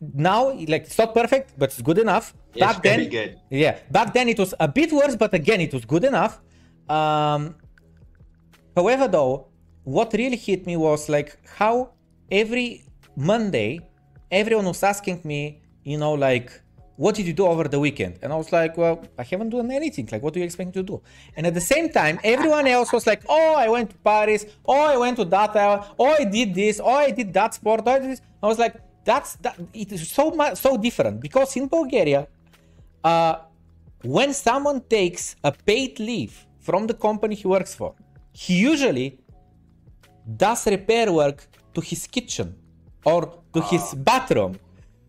now 0.00 0.52
like 0.52 0.82
it's 0.82 0.98
not 0.98 1.14
perfect 1.14 1.54
but 1.58 1.70
it's 1.70 1.80
good 1.80 1.98
enough 1.98 2.34
it's 2.54 2.60
back 2.60 2.82
then 2.82 3.08
good. 3.08 3.40
yeah 3.50 3.78
back 3.90 4.12
then 4.12 4.28
it 4.28 4.38
was 4.38 4.52
a 4.60 4.68
bit 4.68 4.92
worse 4.92 5.16
but 5.16 5.32
again 5.32 5.60
it 5.60 5.72
was 5.72 5.84
good 5.84 6.04
enough 6.04 6.40
um, 6.88 7.54
however, 8.74 9.08
though, 9.08 9.48
what 9.84 10.12
really 10.12 10.36
hit 10.36 10.66
me 10.66 10.76
was 10.76 11.08
like 11.08 11.38
how 11.56 11.90
every 12.30 12.84
Monday 13.16 13.80
everyone 14.30 14.66
was 14.66 14.82
asking 14.82 15.20
me, 15.24 15.62
you 15.84 15.98
know, 15.98 16.14
like, 16.14 16.60
what 16.96 17.14
did 17.14 17.26
you 17.26 17.32
do 17.32 17.46
over 17.46 17.64
the 17.64 17.78
weekend? 17.78 18.18
And 18.22 18.32
I 18.32 18.36
was 18.36 18.52
like, 18.52 18.76
well, 18.76 19.04
I 19.18 19.22
haven't 19.22 19.50
done 19.50 19.70
anything. 19.70 20.08
Like, 20.10 20.22
what 20.22 20.32
do 20.32 20.40
you 20.40 20.46
expect 20.46 20.68
me 20.68 20.72
to 20.72 20.82
do? 20.82 21.02
And 21.36 21.46
at 21.46 21.54
the 21.54 21.60
same 21.60 21.90
time, 21.90 22.18
everyone 22.24 22.66
else 22.66 22.92
was 22.92 23.06
like, 23.06 23.22
oh, 23.28 23.54
I 23.54 23.68
went 23.68 23.90
to 23.90 23.96
Paris. 23.98 24.46
Oh, 24.64 24.80
I 24.80 24.96
went 24.96 25.16
to 25.18 25.24
that. 25.26 25.52
Oh, 25.98 26.06
I 26.06 26.24
did 26.24 26.54
this. 26.54 26.80
Oh, 26.82 26.88
I 26.88 27.10
did 27.10 27.32
that 27.34 27.54
sport. 27.54 27.82
Oh, 27.84 27.90
I, 27.90 27.98
did 27.98 28.10
this. 28.12 28.22
I 28.42 28.46
was 28.46 28.58
like, 28.58 28.76
that's 29.04 29.34
that. 29.36 29.58
It 29.74 29.92
is 29.92 30.08
so 30.08 30.30
much 30.30 30.56
so 30.56 30.76
different 30.76 31.20
because 31.20 31.54
in 31.56 31.68
Bulgaria, 31.68 32.26
uh, 33.04 33.36
when 34.02 34.32
someone 34.32 34.80
takes 34.80 35.36
a 35.44 35.52
paid 35.52 36.00
leave 36.00 36.45
from 36.66 36.82
the 36.90 36.96
company 37.06 37.34
he 37.42 37.46
works 37.56 37.74
for. 37.80 37.94
He 38.42 38.54
usually 38.72 39.08
does 40.44 40.66
repair 40.66 41.06
work 41.22 41.38
to 41.74 41.80
his 41.90 42.06
kitchen 42.14 42.48
or 43.04 43.20
to 43.54 43.60
his 43.70 43.84
ah. 43.92 43.96
bathroom 44.08 44.52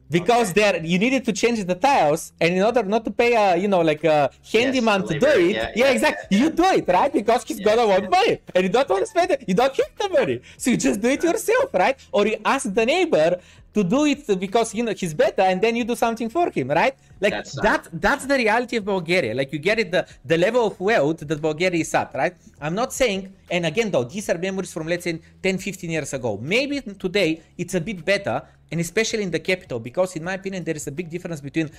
because 0.09 0.51
okay. 0.51 0.61
there 0.61 0.75
you 0.91 0.97
needed 1.05 1.23
to 1.27 1.33
change 1.41 1.59
the 1.71 1.75
tiles 1.75 2.21
and 2.39 2.49
in 2.57 2.63
order 2.63 2.83
not 2.83 3.03
to 3.07 3.11
pay 3.11 3.31
a 3.43 3.57
you 3.63 3.67
know 3.67 3.81
like 3.81 4.03
a 4.03 4.29
handyman 4.53 5.01
yes, 5.01 5.09
to 5.09 5.19
do 5.19 5.27
it 5.27 5.55
yeah, 5.55 5.61
yeah, 5.61 5.71
yeah 5.81 5.95
exactly. 5.95 6.25
yeah, 6.29 6.43
you 6.43 6.49
do 6.61 6.67
it 6.79 6.87
right? 6.87 7.11
Because 7.19 7.43
he's 7.47 7.59
gonna 7.59 7.85
want 7.85 8.09
money 8.09 8.39
and 8.53 8.63
you 8.65 8.71
don't 8.75 8.89
want 8.93 9.01
to 9.05 9.09
spend 9.13 9.31
it 9.31 9.43
you 9.49 9.55
don't 9.61 9.75
have 9.75 9.93
the 10.01 10.09
money. 10.19 10.37
So 10.61 10.71
you 10.71 10.77
just 10.77 11.01
do 11.01 11.09
it 11.09 11.23
yourself 11.23 11.73
right? 11.73 11.97
Or 12.11 12.25
you 12.25 12.37
ask 12.45 12.73
the 12.79 12.85
neighbor 12.85 13.29
to 13.73 13.83
do 13.83 14.05
it 14.05 14.39
because 14.39 14.73
you 14.73 14.83
know 14.83 14.93
he's 15.01 15.13
better 15.13 15.43
and 15.49 15.61
then 15.61 15.75
you 15.75 15.83
do 15.83 15.95
something 15.95 16.29
for 16.29 16.49
him 16.49 16.69
right 16.81 16.95
like 17.19 17.33
that's 17.33 17.53
that 17.67 17.87
that's 17.93 18.25
the 18.25 18.35
reality 18.35 18.75
of 18.77 18.85
bulgaria. 18.85 19.33
Like 19.33 19.51
you 19.53 19.59
get 19.59 19.79
it 19.79 19.91
the, 19.91 20.07
the 20.25 20.37
level 20.37 20.67
of 20.67 20.79
wealth 20.79 21.19
that 21.29 21.41
bulgaria 21.41 21.81
is 21.81 21.93
at 21.93 22.13
right? 22.13 22.35
I'm 22.61 22.75
not 22.75 22.93
saying 22.93 23.33
and 23.49 23.65
again 23.65 23.91
though 23.91 24.03
these 24.03 24.29
are 24.29 24.37
memories 24.37 24.71
from 24.73 24.87
let's 24.87 25.05
say 25.05 25.19
10 25.43 25.57
15 25.57 25.89
years 25.89 26.13
ago. 26.13 26.39
Maybe 26.41 26.81
today 26.81 27.41
it's 27.57 27.75
a 27.75 27.81
bit 27.81 28.03
better 28.03 28.41
and 28.71 28.81
especially 28.81 29.23
in 29.23 29.31
the 29.31 29.39
capital 29.39 29.79
because 29.79 30.15
in 30.15 30.23
my 30.23 30.33
opinion 30.33 30.63
there 30.63 30.75
is 30.75 30.87
a 30.87 30.91
big 30.91 31.09
difference 31.09 31.39
between 31.41 31.69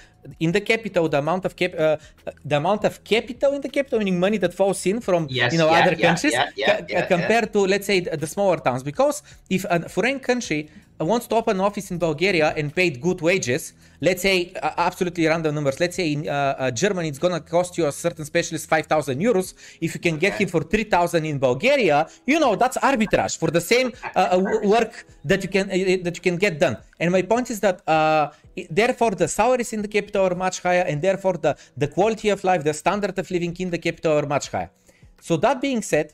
in 0.40 0.52
the 0.52 0.60
capital 0.60 1.08
the 1.08 1.18
amount 1.18 1.44
of 1.44 1.54
cap 1.54 1.72
uh, 1.78 1.96
the 2.44 2.56
amount 2.56 2.84
of 2.84 3.04
capital 3.04 3.52
in 3.52 3.60
the 3.60 3.68
capital 3.68 3.98
meaning 3.98 4.18
money 4.18 4.38
that 4.38 4.54
falls 4.54 4.84
in 4.86 5.00
from 5.00 5.26
yes, 5.28 5.52
you 5.52 5.58
know 5.58 5.70
yeah, 5.70 5.80
other 5.80 5.94
yeah, 5.94 6.06
countries 6.06 6.34
yeah, 6.56 7.06
compared 7.06 7.52
to 7.52 7.60
let's 7.60 7.86
say 7.86 8.00
the, 8.00 8.16
the 8.16 8.26
smaller 8.26 8.58
towns. 8.58 8.82
Because 8.82 9.22
if 9.50 9.64
a 9.68 9.88
foreign 9.88 10.20
country 10.20 10.70
wants 11.00 11.26
to 11.28 11.34
open 11.36 11.56
an 11.56 11.64
office 11.64 11.90
in 11.90 11.98
Bulgaria 11.98 12.52
and 12.56 12.74
paid 12.74 13.00
good 13.00 13.20
wages, 13.20 13.72
let's 14.00 14.22
say 14.22 14.52
uh, 14.62 14.70
absolutely 14.76 15.26
random 15.26 15.54
numbers, 15.54 15.80
let's 15.80 15.96
say 15.96 16.12
in 16.12 16.28
uh, 16.28 16.54
uh, 16.58 16.70
Germany 16.70 17.08
it's 17.08 17.18
gonna 17.18 17.40
cost 17.40 17.76
you 17.78 17.86
a 17.86 17.92
certain 17.92 18.24
specialist 18.24 18.68
5,000 18.68 19.20
euros. 19.20 19.54
If 19.80 19.94
you 19.94 20.00
can 20.00 20.18
get 20.18 20.34
him 20.40 20.48
for 20.48 20.62
3,000 20.62 21.24
in 21.24 21.38
Bulgaria, 21.38 22.08
you 22.26 22.38
know 22.38 22.56
that's 22.56 22.76
arbitrage 22.78 23.38
for 23.38 23.50
the 23.50 23.60
same 23.60 23.92
uh, 24.14 24.18
uh, 24.18 24.58
work 24.64 25.06
that 25.24 25.42
you 25.42 25.48
can 25.48 25.70
uh, 25.70 26.04
that 26.04 26.16
you 26.16 26.22
can 26.22 26.36
get 26.36 26.58
done. 26.58 26.76
And 27.00 27.10
my 27.12 27.22
point 27.22 27.50
is 27.50 27.60
that 27.60 27.82
therefore 28.70 29.12
the 29.12 29.28
salaries 29.28 29.72
in 29.72 29.82
the 29.82 29.88
capital 29.88 30.26
are 30.26 30.34
much 30.34 30.60
higher, 30.60 30.82
and 30.82 31.02
therefore 31.02 31.34
the 31.34 31.56
the 31.76 31.88
quality 31.88 32.28
of 32.28 32.42
life, 32.44 32.64
the 32.64 32.74
standard 32.74 33.18
of 33.18 33.30
living 33.30 33.54
in 33.58 33.70
the 33.70 33.78
capital 33.78 34.12
are 34.18 34.26
much 34.26 34.48
higher. 34.50 34.70
So 35.20 35.36
that 35.38 35.60
being 35.60 35.82
said. 35.82 36.12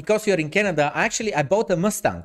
because 0.00 0.26
you're 0.26 0.42
in 0.46 0.50
Canada, 0.58 0.84
actually, 1.06 1.32
I 1.40 1.42
bought 1.52 1.68
a 1.70 1.78
Mustang 1.84 2.20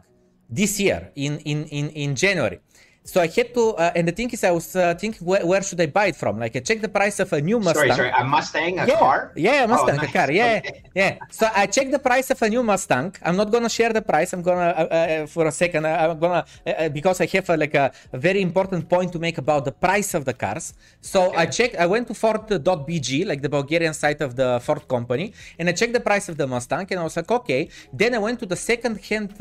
this 0.59 0.73
year 0.85 1.01
in 1.15 1.33
in 1.51 1.59
in, 1.77 1.85
in 2.03 2.09
January. 2.23 2.59
So 3.03 3.21
I 3.21 3.27
had 3.27 3.53
to, 3.55 3.73
uh, 3.73 3.91
and 3.95 4.07
the 4.07 4.11
thing 4.11 4.29
is, 4.29 4.43
I 4.43 4.51
was 4.51 4.75
uh, 4.75 4.93
thinking, 4.93 5.25
where, 5.25 5.45
where, 5.45 5.63
should 5.63 5.81
I 5.81 5.87
buy 5.87 6.07
it 6.07 6.15
from? 6.15 6.37
Like, 6.37 6.55
I 6.55 6.59
checked 6.59 6.81
the 6.81 6.89
price 6.89 7.19
of 7.19 7.31
a 7.33 7.41
new 7.41 7.59
Mustang. 7.59 7.87
Sorry, 7.87 7.95
sorry, 7.95 8.11
a 8.15 8.23
Mustang, 8.23 8.79
a 8.79 8.85
yeah. 8.85 8.99
car? 8.99 9.31
Yeah, 9.35 9.63
a 9.63 9.67
Mustang, 9.67 9.97
oh, 9.97 10.01
nice. 10.01 10.09
a 10.09 10.13
car. 10.13 10.31
Yeah, 10.31 10.61
okay. 10.61 10.83
yeah. 10.93 11.17
So 11.31 11.49
I 11.55 11.65
checked 11.65 11.91
the 11.91 11.99
price 11.99 12.29
of 12.29 12.39
a 12.41 12.49
new 12.49 12.61
Mustang. 12.61 13.15
I'm 13.23 13.35
not 13.35 13.51
gonna 13.51 13.69
share 13.69 13.91
the 13.93 14.01
price. 14.01 14.33
I'm 14.33 14.43
gonna, 14.43 14.69
uh, 14.77 14.95
uh 14.95 15.25
for 15.27 15.47
a 15.47 15.51
second, 15.51 15.85
uh, 15.85 16.09
I'm 16.11 16.19
gonna, 16.19 16.45
uh, 16.67 16.89
because 16.89 17.19
I 17.21 17.25
have 17.25 17.49
like 17.49 17.73
a, 17.73 17.91
a, 18.13 18.17
very 18.17 18.41
important 18.41 18.87
point 18.87 19.11
to 19.13 19.19
make 19.19 19.37
about 19.37 19.65
the 19.65 19.71
price 19.71 20.13
of 20.13 20.25
the 20.25 20.33
cars. 20.33 20.73
So 21.01 21.29
okay. 21.29 21.37
I 21.37 21.45
checked, 21.47 21.75
I 21.77 21.87
went 21.87 22.07
to 22.09 22.13
Ford.bg, 22.13 23.25
like 23.25 23.41
the 23.41 23.49
Bulgarian 23.49 23.93
site 23.93 24.21
of 24.21 24.35
the 24.35 24.59
Ford 24.61 24.87
company, 24.87 25.33
and 25.57 25.67
I 25.67 25.71
checked 25.71 25.93
the 25.93 26.05
price 26.11 26.29
of 26.29 26.37
the 26.37 26.45
Mustang, 26.45 26.85
and 26.91 26.99
I 26.99 27.03
was 27.03 27.15
like, 27.17 27.31
okay. 27.31 27.69
Then 27.91 28.13
I 28.13 28.19
went 28.19 28.39
to 28.41 28.45
the 28.45 28.55
second-hand 28.55 29.33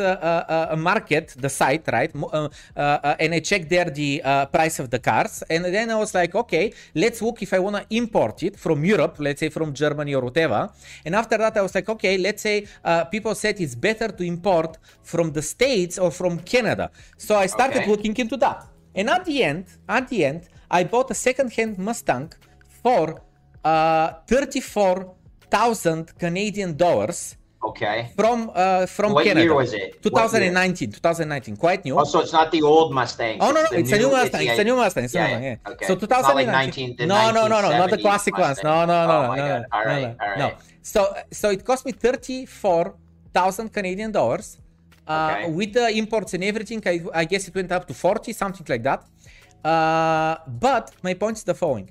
market, 0.78 1.34
the 1.36 1.50
site, 1.50 1.84
right, 1.92 2.10
and 2.14 3.34
I 3.34 3.40
checked 3.48 3.68
there 3.74 3.90
the 4.02 4.10
uh, 4.22 4.46
price 4.56 4.76
of 4.82 4.86
the 4.94 5.00
cars. 5.08 5.42
And 5.48 5.64
then 5.76 5.90
I 5.90 5.96
was 6.04 6.12
like, 6.20 6.34
okay, 6.42 6.72
let's 7.02 7.18
look 7.22 7.42
if 7.46 7.52
I 7.52 7.60
want 7.66 7.76
to 7.76 7.84
import 8.00 8.42
it 8.42 8.54
from 8.64 8.84
Europe, 8.84 9.14
let's 9.26 9.40
say 9.40 9.48
from 9.48 9.68
Germany 9.82 10.14
or 10.14 10.22
whatever. 10.28 10.60
And 11.04 11.14
after 11.14 11.36
that, 11.38 11.56
I 11.56 11.62
was 11.62 11.74
like, 11.74 11.88
okay, 11.88 12.14
let's 12.18 12.42
say 12.42 12.66
uh, 12.84 13.04
people 13.14 13.34
said 13.34 13.54
it's 13.64 13.74
better 13.74 14.08
to 14.18 14.22
import 14.34 14.76
from 15.02 15.32
the 15.32 15.42
States 15.54 15.98
or 15.98 16.10
from 16.10 16.32
Canada. 16.40 16.90
So 17.16 17.32
I 17.36 17.46
started 17.46 17.82
okay. 17.82 17.90
looking 17.90 18.14
into 18.16 18.36
that. 18.38 18.58
And 18.94 19.08
at 19.08 19.24
the 19.24 19.42
end, 19.42 19.64
at 19.88 20.08
the 20.08 20.24
end, 20.24 20.42
I 20.70 20.84
bought 20.84 21.10
a 21.10 21.14
second-hand 21.14 21.78
Mustang 21.78 22.32
for 22.82 23.22
uh, 23.64 24.12
34,000 24.26 26.18
Canadian 26.18 26.76
dollars 26.76 27.37
Okay. 27.62 28.12
From 28.14 28.50
uh 28.54 28.86
from 28.86 29.12
what 29.12 29.24
Canada. 29.24 29.46
year 29.46 29.54
was 29.54 29.72
it? 29.72 30.00
2019. 30.02 30.92
2019. 30.92 31.56
Quite 31.56 31.84
new. 31.84 31.98
Oh, 31.98 32.04
so 32.04 32.20
it's 32.20 32.32
not 32.32 32.52
the 32.52 32.62
old 32.62 32.94
Mustang. 32.94 33.38
Oh 33.40 33.50
no, 33.50 33.62
no, 33.62 33.68
it's, 33.72 33.90
a 33.90 33.98
new 33.98 34.10
Mustang. 34.10 34.46
It's, 34.46 34.58
a 34.58 34.64
new 34.64 34.76
Mustang. 34.76 35.04
It's 35.04 35.14
a 35.14 35.18
new 35.18 35.44
yeah. 35.44 35.56
yeah. 35.66 35.70
Okay. 35.72 35.86
So 35.86 35.96
2019. 35.96 36.96
Like 36.98 37.08
no, 37.08 37.32
no, 37.32 37.48
no, 37.48 37.60
no, 37.60 37.70
not 37.76 37.90
the 37.90 37.98
classic 37.98 38.38
ones. 38.38 38.60
No, 38.62 38.84
no, 38.84 39.06
no, 39.06 39.18
oh, 39.18 39.34
no, 39.34 39.36
no, 39.36 39.58
no, 39.58 39.64
all 39.72 39.84
right, 39.84 40.02
no, 40.02 40.16
all 40.20 40.28
right. 40.28 40.38
no. 40.38 40.52
So 40.82 41.12
so 41.32 41.50
it 41.50 41.64
cost 41.64 41.84
me 41.84 41.92
34,000 41.92 43.70
Canadian 43.70 44.12
dollars. 44.12 44.58
Uh, 45.06 45.34
okay. 45.38 45.50
With 45.50 45.72
the 45.72 45.88
imports 45.90 46.34
and 46.34 46.44
everything, 46.44 46.82
I, 46.86 47.00
I 47.14 47.24
guess 47.24 47.48
it 47.48 47.54
went 47.54 47.72
up 47.72 47.88
to 47.88 47.94
40, 47.94 48.32
something 48.34 48.66
like 48.68 48.82
that. 48.82 49.04
Uh, 49.64 50.36
but 50.46 50.92
my 51.02 51.14
point 51.14 51.38
is 51.38 51.44
the 51.44 51.54
following: 51.54 51.90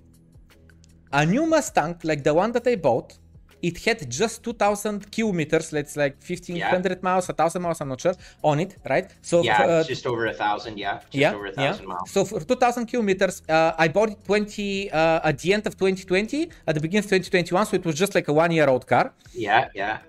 a 1.12 1.26
new 1.26 1.46
Mustang 1.46 1.98
like 2.04 2.24
the 2.24 2.34
one 2.34 2.54
that 2.54 2.66
I 2.66 2.76
bought 2.78 3.18
it 3.62 3.78
had 3.80 4.10
just 4.10 4.44
2000 4.44 5.12
kilometers 5.12 5.72
let's 5.74 5.96
like 5.98 6.16
1500 6.22 6.92
yeah. 6.92 6.96
miles 7.02 7.28
1000 7.28 7.62
miles 7.62 7.82
i'm 7.82 7.90
not 7.90 8.02
sure 8.02 8.16
on 8.44 8.60
it 8.60 8.78
right? 8.90 9.12
So 9.22 9.44
yeah 9.44 9.62
uh, 9.64 9.84
just 9.84 10.06
over 10.06 10.26
a 10.28 10.34
thousand 10.34 10.78
yeah 10.78 11.00
just 11.00 11.16
yeah, 11.16 11.34
over 11.34 11.48
a 11.48 11.52
thousand 11.52 11.84
yeah. 11.84 11.94
miles. 11.94 12.12
So 12.12 12.26
for 12.26 12.40
2000 12.40 12.86
kilometers 12.86 13.42
uh, 13.50 13.74
i 13.78 13.88
bought 13.88 14.10
it 14.12 14.24
20 14.26 14.92
uh, 14.92 15.20
at 15.24 15.40
the 15.40 15.54
end 15.54 15.66
of 15.68 15.78
2020 15.78 16.50
at 16.68 16.76
the 16.76 16.82
beginning 16.82 17.00
of 17.00 17.06
2021 17.06 17.66
so 17.66 17.76
it 17.76 17.86
was 17.86 17.96
just 17.96 18.14
like 18.16 18.28
a 18.28 18.34
one 18.34 18.52
year 18.52 18.70
old 18.70 18.86
car. 18.86 19.14
Yeah 19.34 19.70
yeah. 19.74 20.00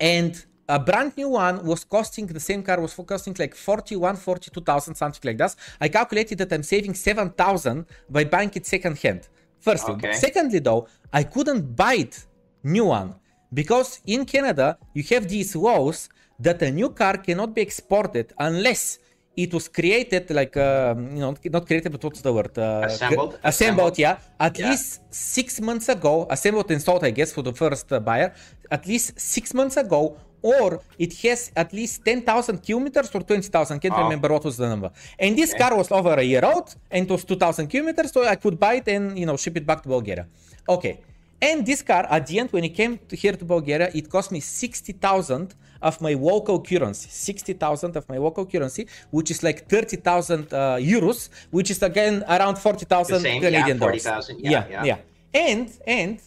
And 0.00 0.44
a 0.68 0.78
brand 0.78 1.16
new 1.16 1.30
one 1.30 1.64
was 1.64 1.84
costing 1.84 2.26
the 2.26 2.40
same 2.40 2.62
car 2.62 2.80
was 2.80 2.94
costing 2.94 3.34
like 3.38 3.54
41 3.54 4.16
42000 4.16 4.94
something 4.94 5.20
like 5.24 5.38
that. 5.38 5.54
I 5.80 5.88
calculated 5.88 6.38
that 6.38 6.52
i'm 6.52 6.62
saving 6.62 6.94
7000 6.94 7.86
by 8.10 8.24
buying 8.24 8.50
it 8.54 8.66
second 8.66 8.98
hand 8.98 9.28
firstly 9.60 9.94
okay. 9.94 10.12
secondly 10.12 10.60
though 10.60 10.86
i 11.12 11.22
couldn't 11.22 11.74
buy 11.74 11.94
it 11.94 12.26
new 12.62 12.86
one. 12.86 13.14
Because 13.52 14.00
in 14.06 14.24
Canada, 14.24 14.78
you 14.94 15.02
have 15.10 15.28
these 15.28 15.56
laws 15.56 16.08
that 16.38 16.60
a 16.62 16.70
new 16.70 16.90
car 16.90 17.16
cannot 17.16 17.54
be 17.54 17.62
exported 17.62 18.32
unless 18.38 18.98
it 19.36 19.54
was 19.54 19.68
created 19.68 20.28
like 20.30 20.56
uh, 20.56 20.94
you 20.98 21.22
know 21.22 21.34
not 21.44 21.64
created 21.66 21.92
but 21.92 22.02
what's 22.02 22.20
the 22.20 22.32
word 22.32 22.56
uh, 22.58 22.82
assembled 22.84 23.38
assembled 23.44 23.96
yeah 23.96 24.18
at 24.40 24.58
yeah. 24.58 24.70
least 24.70 25.00
six 25.10 25.60
months 25.60 25.88
ago 25.88 26.26
assembled 26.28 26.68
and 26.72 26.82
sold 26.82 27.04
i 27.04 27.12
guess 27.18 27.32
for 27.32 27.42
the 27.42 27.52
first 27.52 27.86
uh, 27.92 28.00
buyer 28.00 28.34
at 28.76 28.84
least 28.90 29.18
six 29.34 29.54
months 29.54 29.76
ago 29.76 30.16
or 30.42 30.80
it 30.98 31.12
has 31.22 31.50
at 31.56 31.72
least 31.72 32.04
10,000 32.04 32.62
kilometers 32.62 33.10
or 33.14 33.20
20,000, 33.20 33.80
can't 33.80 33.94
oh. 33.94 34.04
remember 34.04 34.28
what 34.28 34.44
was 34.44 34.56
the 34.56 34.68
number. 34.68 34.90
And 35.18 35.36
this 35.36 35.50
okay. 35.50 35.58
car 35.58 35.76
was 35.76 35.90
over 35.90 36.14
a 36.14 36.22
year 36.22 36.44
old 36.44 36.74
and 36.90 37.06
it 37.06 37.10
was 37.10 37.24
2,000 37.24 37.66
kilometers, 37.66 38.12
so 38.12 38.24
I 38.24 38.36
could 38.36 38.58
buy 38.58 38.74
it 38.74 38.88
and, 38.88 39.18
you 39.18 39.26
know, 39.26 39.36
ship 39.36 39.56
it 39.56 39.66
back 39.66 39.82
to 39.82 39.88
Bulgaria. 39.88 40.26
Okay. 40.68 41.00
And 41.40 41.64
this 41.64 41.82
car, 41.82 42.04
at 42.10 42.26
the 42.26 42.40
end, 42.40 42.50
when 42.50 42.64
it 42.64 42.70
came 42.70 42.98
to 43.08 43.14
here 43.14 43.32
to 43.32 43.44
Bulgaria, 43.44 43.90
it 43.94 44.10
cost 44.10 44.32
me 44.32 44.40
60,000 44.40 45.54
of 45.80 46.00
my 46.00 46.14
local 46.14 46.60
currency. 46.60 47.08
60,000 47.08 47.96
of 47.96 48.08
my 48.08 48.18
local 48.18 48.44
currency, 48.44 48.88
which 49.10 49.30
is 49.30 49.42
like 49.42 49.68
30,000 49.68 50.52
uh, 50.52 50.76
euros, 50.80 51.28
which 51.50 51.70
is 51.70 51.82
again 51.82 52.24
around 52.28 52.58
40,000 52.58 53.22
Canadian 53.22 53.52
yeah, 53.52 53.76
40, 53.78 54.00
dollars. 54.00 54.30
Yeah, 54.38 54.50
yeah, 54.50 54.66
yeah, 54.68 54.84
yeah. 54.84 54.98
And, 55.32 55.70
and 55.86 56.20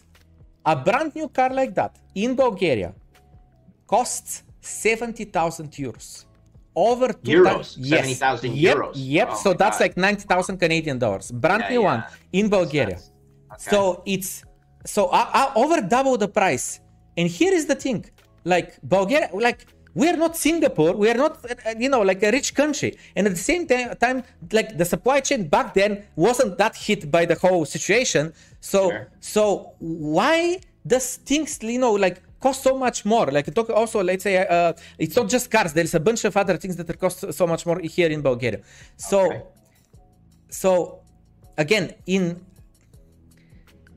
a 0.66 0.76
brand 0.76 1.14
new 1.16 1.28
car 1.28 1.50
like 1.50 1.76
that 1.76 1.98
in 2.16 2.36
Bulgaria 2.36 2.94
costs 3.88 4.44
70,000 4.62 5.72
euros. 5.72 6.26
Over 6.74 7.12
two 7.12 7.44
euros, 7.44 7.76
yes. 7.78 8.18
70,000 8.18 8.54
yep, 8.56 8.78
euros. 8.78 8.92
Yep, 8.96 9.28
oh 9.30 9.36
so 9.36 9.54
that's 9.54 9.78
God. 9.78 9.84
like 9.84 9.98
90,000 9.98 10.58
Canadian 10.58 10.98
dollars. 10.98 11.30
Brand 11.32 11.64
yeah, 11.64 11.70
new 11.70 11.82
yeah. 11.82 11.92
one 11.92 12.04
in 12.32 12.48
Bulgaria. 12.50 12.96
Okay. 12.96 13.58
So 13.58 14.04
it's 14.06 14.46
so 14.86 15.08
I, 15.08 15.22
I 15.34 15.52
over 15.56 15.82
double 15.82 16.18
the 16.18 16.28
price. 16.28 16.80
And 17.18 17.28
here 17.28 17.54
is 17.54 17.66
the 17.66 17.76
thing, 17.76 18.06
like 18.46 18.80
Bulgaria, 18.84 19.30
like 19.34 19.66
we're 19.94 20.16
not 20.16 20.38
Singapore, 20.38 20.94
we 20.94 21.10
are 21.10 21.16
not, 21.16 21.44
uh, 21.44 21.56
uh, 21.66 21.74
you 21.78 21.90
know, 21.90 22.02
like 22.02 22.24
a 22.24 22.32
rich 22.32 22.56
country. 22.56 22.98
And 23.16 23.28
at 23.28 23.34
the 23.34 23.40
same 23.40 23.68
time, 23.68 24.24
like 24.52 24.78
the 24.78 24.86
supply 24.86 25.20
chain 25.20 25.48
back 25.48 25.74
then 25.74 26.04
wasn't 26.16 26.58
that 26.58 26.76
hit 26.76 27.12
by 27.12 27.26
the 27.26 27.36
whole 27.36 27.66
situation. 27.66 28.34
So, 28.62 28.90
sure. 28.90 29.12
so 29.20 29.74
why 29.80 30.62
does 30.88 31.18
things, 31.18 31.60
you 31.62 31.80
know, 31.80 31.94
like 31.94 32.22
cost 32.40 32.64
so 32.64 32.78
much 32.78 33.04
more? 33.06 33.28
Like 33.28 33.54
talk 33.54 33.70
also, 33.70 34.02
let's 34.02 34.24
say, 34.24 34.38
uh, 34.38 34.54
uh, 34.54 34.74
it's 34.98 35.16
not 35.16 35.30
just 35.30 35.52
cars. 35.52 35.74
There's 35.74 35.94
a 35.94 36.00
bunch 36.00 36.24
of 36.24 36.36
other 36.38 36.58
things 36.58 36.78
that 36.78 37.00
cost 37.00 37.34
so 37.34 37.46
much 37.46 37.66
more 37.66 37.80
here 37.80 38.10
in 38.10 38.22
Bulgaria. 38.22 38.62
So, 38.96 39.26
okay. 39.26 39.42
so 40.50 41.02
again, 41.58 41.94
in 42.06 42.46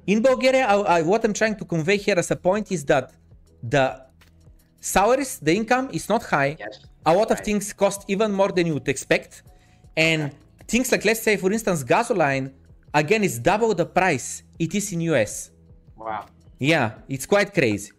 in 0.06 0.22
Bulgaria, 0.22 0.66
I, 0.66 0.98
I, 0.98 1.02
what 1.02 1.24
I'm 1.24 1.32
trying 1.32 1.56
to 1.56 1.64
convey 1.64 1.96
here 1.96 2.16
as 2.18 2.30
a 2.30 2.36
point 2.36 2.70
is 2.70 2.84
that 2.86 3.12
the 3.62 4.04
salaries, 4.80 5.38
the 5.38 5.54
income 5.54 5.88
is 5.92 6.08
not 6.08 6.22
high. 6.24 6.56
Yes. 6.58 6.80
A 7.06 7.12
lot 7.12 7.30
right. 7.30 7.38
of 7.38 7.44
things 7.44 7.72
cost 7.72 8.04
even 8.08 8.32
more 8.32 8.52
than 8.52 8.66
you 8.66 8.74
would 8.74 8.88
expect. 8.88 9.42
And 9.96 10.22
okay. 10.24 10.36
things 10.68 10.92
like, 10.92 11.04
let's 11.04 11.22
say, 11.22 11.36
for 11.36 11.50
instance, 11.52 11.82
gasoline, 11.82 12.52
again, 12.92 13.24
is 13.24 13.38
double 13.38 13.74
the 13.74 13.86
price 13.86 14.42
it 14.58 14.74
is 14.74 14.92
in 14.92 15.00
US. 15.12 15.50
Wow. 15.96 16.26
Yeah, 16.58 16.92
it's 17.08 17.26
quite 17.26 17.52
crazy. 17.52 17.92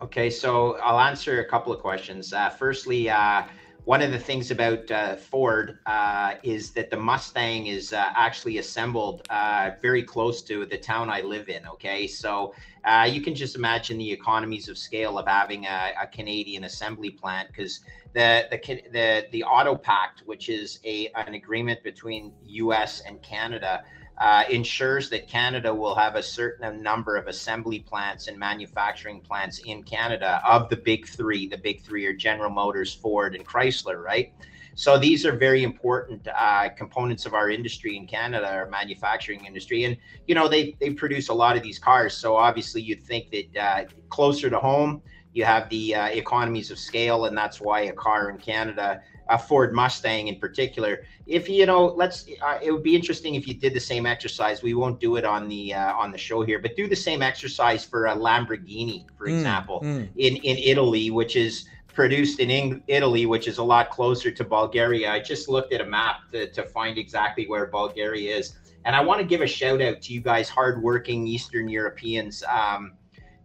Okay, 0.00 0.30
so 0.30 0.76
I'll 0.78 1.00
answer 1.00 1.40
a 1.40 1.44
couple 1.44 1.72
of 1.72 1.80
questions. 1.80 2.32
Uh, 2.32 2.50
firstly, 2.50 3.08
uh, 3.08 3.44
one 3.84 4.00
of 4.00 4.12
the 4.12 4.18
things 4.18 4.52
about 4.52 4.88
uh, 4.92 5.16
Ford 5.16 5.78
uh, 5.86 6.34
is 6.44 6.70
that 6.72 6.88
the 6.88 6.96
Mustang 6.96 7.66
is 7.66 7.92
uh, 7.92 8.10
actually 8.14 8.58
assembled 8.58 9.26
uh, 9.28 9.70
very 9.80 10.04
close 10.04 10.40
to 10.42 10.64
the 10.66 10.78
town 10.78 11.10
I 11.10 11.20
live 11.22 11.48
in. 11.48 11.66
Okay, 11.66 12.06
so 12.06 12.54
uh, 12.84 13.08
you 13.10 13.20
can 13.20 13.34
just 13.34 13.56
imagine 13.56 13.98
the 13.98 14.12
economies 14.12 14.68
of 14.68 14.78
scale 14.78 15.18
of 15.18 15.26
having 15.26 15.66
a, 15.66 15.92
a 16.00 16.06
Canadian 16.06 16.64
assembly 16.64 17.10
plant 17.10 17.48
because 17.48 17.80
the, 18.14 18.46
the 18.50 18.82
the 18.92 19.26
the 19.32 19.42
Auto 19.42 19.74
Pact, 19.74 20.22
which 20.26 20.48
is 20.48 20.78
a 20.84 21.08
an 21.16 21.34
agreement 21.34 21.82
between 21.82 22.32
U.S. 22.44 23.00
and 23.00 23.20
Canada 23.20 23.82
uh, 24.22 24.44
ensures 24.48 25.10
that 25.10 25.26
Canada 25.26 25.74
will 25.74 25.96
have 25.96 26.14
a 26.14 26.22
certain 26.22 26.80
number 26.80 27.16
of 27.16 27.26
assembly 27.26 27.80
plants 27.80 28.28
and 28.28 28.38
manufacturing 28.38 29.20
plants 29.20 29.58
in 29.66 29.82
Canada 29.82 30.40
of 30.46 30.68
the 30.68 30.76
big 30.76 31.08
three. 31.08 31.48
The 31.48 31.58
big 31.58 31.82
three 31.82 32.06
are 32.06 32.12
General 32.12 32.48
Motors, 32.48 32.94
Ford, 32.94 33.34
and 33.34 33.44
Chrysler, 33.44 34.00
right? 34.00 34.32
So 34.76 34.96
these 34.96 35.26
are 35.26 35.32
very 35.32 35.64
important 35.64 36.28
uh, 36.28 36.68
components 36.68 37.26
of 37.26 37.34
our 37.34 37.50
industry 37.50 37.96
in 37.96 38.06
Canada, 38.06 38.46
our 38.46 38.68
manufacturing 38.70 39.44
industry, 39.44 39.84
and 39.84 39.96
you 40.28 40.36
know 40.36 40.46
they 40.46 40.76
they 40.78 40.90
produce 40.90 41.28
a 41.28 41.34
lot 41.34 41.56
of 41.56 41.64
these 41.64 41.80
cars. 41.80 42.16
So 42.16 42.36
obviously, 42.36 42.80
you'd 42.80 43.02
think 43.02 43.28
that 43.32 43.60
uh, 43.60 43.84
closer 44.08 44.48
to 44.48 44.58
home, 44.60 45.02
you 45.32 45.44
have 45.44 45.68
the 45.68 45.96
uh, 45.96 46.06
economies 46.06 46.70
of 46.70 46.78
scale, 46.78 47.24
and 47.24 47.36
that's 47.36 47.60
why 47.60 47.80
a 47.82 47.92
car 47.92 48.30
in 48.30 48.38
Canada 48.38 49.02
a 49.28 49.38
Ford 49.38 49.72
Mustang 49.72 50.28
in 50.28 50.36
particular. 50.36 51.04
If 51.26 51.48
you 51.48 51.66
know, 51.66 51.86
let's. 51.86 52.26
Uh, 52.42 52.58
it 52.62 52.72
would 52.72 52.82
be 52.82 52.94
interesting 52.94 53.34
if 53.34 53.46
you 53.46 53.54
did 53.54 53.74
the 53.74 53.80
same 53.80 54.06
exercise. 54.06 54.62
We 54.62 54.74
won't 54.74 55.00
do 55.00 55.16
it 55.16 55.24
on 55.24 55.48
the 55.48 55.74
uh, 55.74 55.94
on 55.94 56.10
the 56.12 56.18
show 56.18 56.42
here, 56.42 56.58
but 56.58 56.76
do 56.76 56.88
the 56.88 56.96
same 56.96 57.22
exercise 57.22 57.84
for 57.84 58.06
a 58.06 58.14
Lamborghini, 58.14 59.06
for 59.16 59.26
mm, 59.26 59.34
example, 59.34 59.80
mm. 59.80 60.08
in 60.16 60.36
in 60.36 60.58
Italy, 60.58 61.10
which 61.10 61.36
is 61.36 61.68
produced 61.94 62.40
in 62.40 62.50
Eng- 62.50 62.82
Italy, 62.88 63.26
which 63.26 63.46
is 63.46 63.58
a 63.58 63.62
lot 63.62 63.90
closer 63.90 64.30
to 64.30 64.44
Bulgaria. 64.44 65.10
I 65.10 65.20
just 65.20 65.48
looked 65.48 65.72
at 65.72 65.80
a 65.80 65.86
map 65.86 66.30
to, 66.32 66.50
to 66.52 66.62
find 66.62 66.98
exactly 66.98 67.46
where 67.46 67.66
Bulgaria 67.66 68.36
is, 68.36 68.54
and 68.84 68.96
I 68.96 69.00
want 69.00 69.20
to 69.20 69.26
give 69.26 69.42
a 69.42 69.46
shout 69.46 69.80
out 69.82 70.02
to 70.02 70.12
you 70.12 70.20
guys, 70.20 70.48
hardworking 70.48 71.26
Eastern 71.26 71.68
Europeans. 71.68 72.42
Um, 72.44 72.94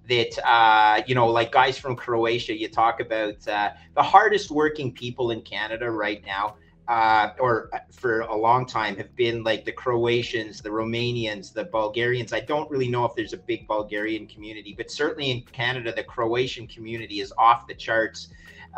that 0.07 0.37
uh, 0.47 1.01
you 1.05 1.15
know, 1.15 1.27
like 1.27 1.51
guys 1.51 1.77
from 1.77 1.95
Croatia, 1.95 2.57
you 2.57 2.69
talk 2.69 2.99
about 2.99 3.45
uh, 3.47 3.71
the 3.95 4.03
hardest 4.03 4.51
working 4.51 4.91
people 4.91 5.31
in 5.31 5.41
Canada 5.41 5.91
right 5.91 6.23
now, 6.25 6.55
uh, 6.87 7.31
or 7.39 7.69
uh, 7.73 7.79
for 7.91 8.21
a 8.21 8.35
long 8.35 8.65
time, 8.65 8.95
have 8.95 9.13
been 9.15 9.43
like 9.43 9.65
the 9.65 9.71
Croatians, 9.71 10.61
the 10.61 10.69
Romanians, 10.69 11.53
the 11.53 11.65
Bulgarians. 11.65 12.31
I 12.31 12.39
don't 12.39 12.69
really 12.71 12.87
know 12.87 13.03
if 13.05 13.15
there's 13.15 13.33
a 13.33 13.37
big 13.37 13.67
Bulgarian 13.67 14.27
community, 14.27 14.73
but 14.77 14.89
certainly 14.89 15.31
in 15.31 15.41
Canada, 15.41 15.93
the 15.93 16.03
Croatian 16.03 16.67
community 16.67 17.19
is 17.19 17.33
off 17.37 17.67
the 17.67 17.75
charts, 17.75 18.29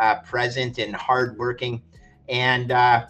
uh, 0.01 0.21
present 0.21 0.79
and 0.79 0.95
hardworking, 0.95 1.81
and 2.27 2.71
uh, 2.71 3.05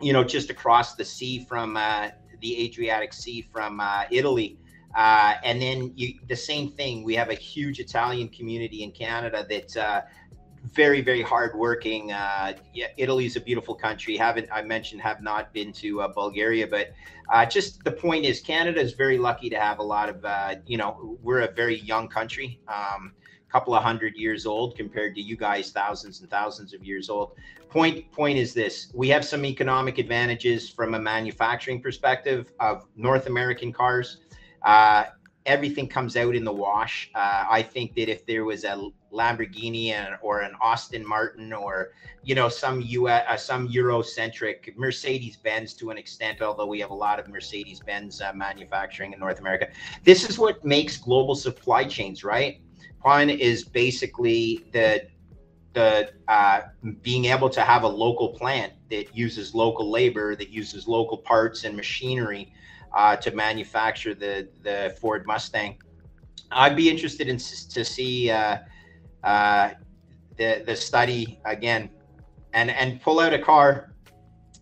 you 0.00 0.12
know, 0.12 0.22
just 0.22 0.50
across 0.50 0.94
the 0.94 1.04
sea 1.04 1.44
from 1.44 1.74
the 1.74 2.64
Adriatic 2.64 3.12
Sea 3.12 3.42
from 3.42 3.82
Italy 4.10 4.58
uh, 4.96 5.34
and 5.44 5.60
then 5.60 5.92
you, 5.94 6.14
the 6.26 6.36
same 6.36 6.70
thing, 6.70 7.04
we 7.04 7.14
have 7.14 7.28
a 7.28 7.34
huge 7.34 7.80
Italian 7.80 8.28
community 8.28 8.82
in 8.82 8.90
Canada 8.90 9.46
that's 9.48 9.76
uh, 9.76 10.00
very, 10.72 11.02
very 11.02 11.20
hardworking. 11.20 12.12
Uh, 12.12 12.54
yeah, 12.72 12.86
Italy's 12.96 13.36
a 13.36 13.40
beautiful 13.40 13.74
country. 13.74 14.16
Haven't 14.16 14.48
I 14.50 14.62
mentioned 14.62 15.02
have 15.02 15.22
not 15.22 15.52
been 15.52 15.70
to 15.74 16.00
uh, 16.00 16.08
Bulgaria, 16.08 16.66
but 16.66 16.92
uh, 17.30 17.44
just 17.44 17.84
the 17.84 17.92
point 17.92 18.24
is, 18.24 18.40
Canada 18.40 18.80
is 18.80 18.94
very 18.94 19.18
lucky 19.18 19.50
to 19.50 19.60
have 19.60 19.80
a 19.80 19.82
lot 19.82 20.08
of. 20.08 20.24
Uh, 20.24 20.56
you 20.66 20.78
know, 20.78 21.18
we're 21.22 21.40
a 21.40 21.52
very 21.52 21.80
young 21.80 22.08
country. 22.08 22.58
Um, 22.66 23.12
couple 23.52 23.74
of 23.74 23.82
hundred 23.82 24.14
years 24.16 24.44
old 24.44 24.76
compared 24.76 25.14
to 25.14 25.22
you 25.22 25.36
guys 25.36 25.70
thousands 25.70 26.20
and 26.20 26.28
thousands 26.28 26.74
of 26.74 26.84
years 26.84 27.08
old 27.08 27.32
point 27.70 28.10
point 28.12 28.36
is 28.36 28.52
this 28.52 28.90
we 28.92 29.08
have 29.08 29.24
some 29.24 29.44
economic 29.46 29.98
advantages 29.98 30.68
from 30.68 30.94
a 30.94 30.98
manufacturing 30.98 31.80
perspective 31.80 32.52
of 32.60 32.86
north 32.96 33.26
american 33.28 33.72
cars 33.72 34.18
uh, 34.66 35.04
everything 35.46 35.86
comes 35.88 36.16
out 36.16 36.34
in 36.34 36.44
the 36.44 36.52
wash. 36.52 37.08
Uh, 37.14 37.44
I 37.48 37.62
think 37.62 37.94
that 37.94 38.10
if 38.10 38.26
there 38.26 38.44
was 38.44 38.64
a 38.64 38.90
Lamborghini 39.12 40.18
or 40.20 40.40
an 40.40 40.52
Aston 40.60 41.06
Martin 41.06 41.52
or 41.52 41.92
you 42.24 42.34
know 42.34 42.48
some 42.48 42.80
US 42.80 43.24
uh, 43.28 43.36
some 43.36 43.68
Eurocentric 43.68 44.76
Mercedes 44.76 45.36
Benz 45.36 45.72
to 45.74 45.90
an 45.90 45.96
extent, 45.96 46.42
although 46.42 46.66
we 46.66 46.80
have 46.80 46.90
a 46.90 46.94
lot 46.94 47.20
of 47.20 47.28
Mercedes 47.28 47.80
Benz 47.80 48.20
uh, 48.20 48.32
manufacturing 48.34 49.12
in 49.12 49.20
North 49.20 49.38
America. 49.38 49.68
This 50.02 50.28
is 50.28 50.38
what 50.38 50.62
makes 50.64 50.96
global 50.96 51.36
supply 51.36 51.84
chains 51.84 52.24
right. 52.24 52.60
One 53.02 53.30
is 53.30 53.64
basically 53.64 54.66
the 54.72 55.06
the 55.74 56.10
uh, 56.26 56.62
being 57.02 57.26
able 57.26 57.50
to 57.50 57.60
have 57.60 57.84
a 57.84 57.88
local 57.88 58.30
plant 58.30 58.72
that 58.90 59.14
uses 59.14 59.54
local 59.54 59.90
labor, 59.90 60.34
that 60.34 60.48
uses 60.48 60.88
local 60.88 61.18
parts 61.18 61.64
and 61.64 61.76
machinery 61.76 62.52
uh, 62.94 63.16
to 63.16 63.30
manufacture 63.32 64.14
the 64.14 64.48
the 64.62 64.96
Ford 65.00 65.26
Mustang. 65.26 65.78
I'd 66.50 66.76
be 66.76 66.88
interested 66.88 67.28
in 67.28 67.38
to 67.38 67.84
see 67.84 68.30
uh, 68.30 68.58
uh, 69.24 69.70
the 70.36 70.62
the 70.66 70.76
study 70.76 71.40
again, 71.44 71.90
and 72.52 72.70
and 72.70 73.00
pull 73.00 73.20
out 73.20 73.32
a 73.32 73.38
car. 73.38 73.92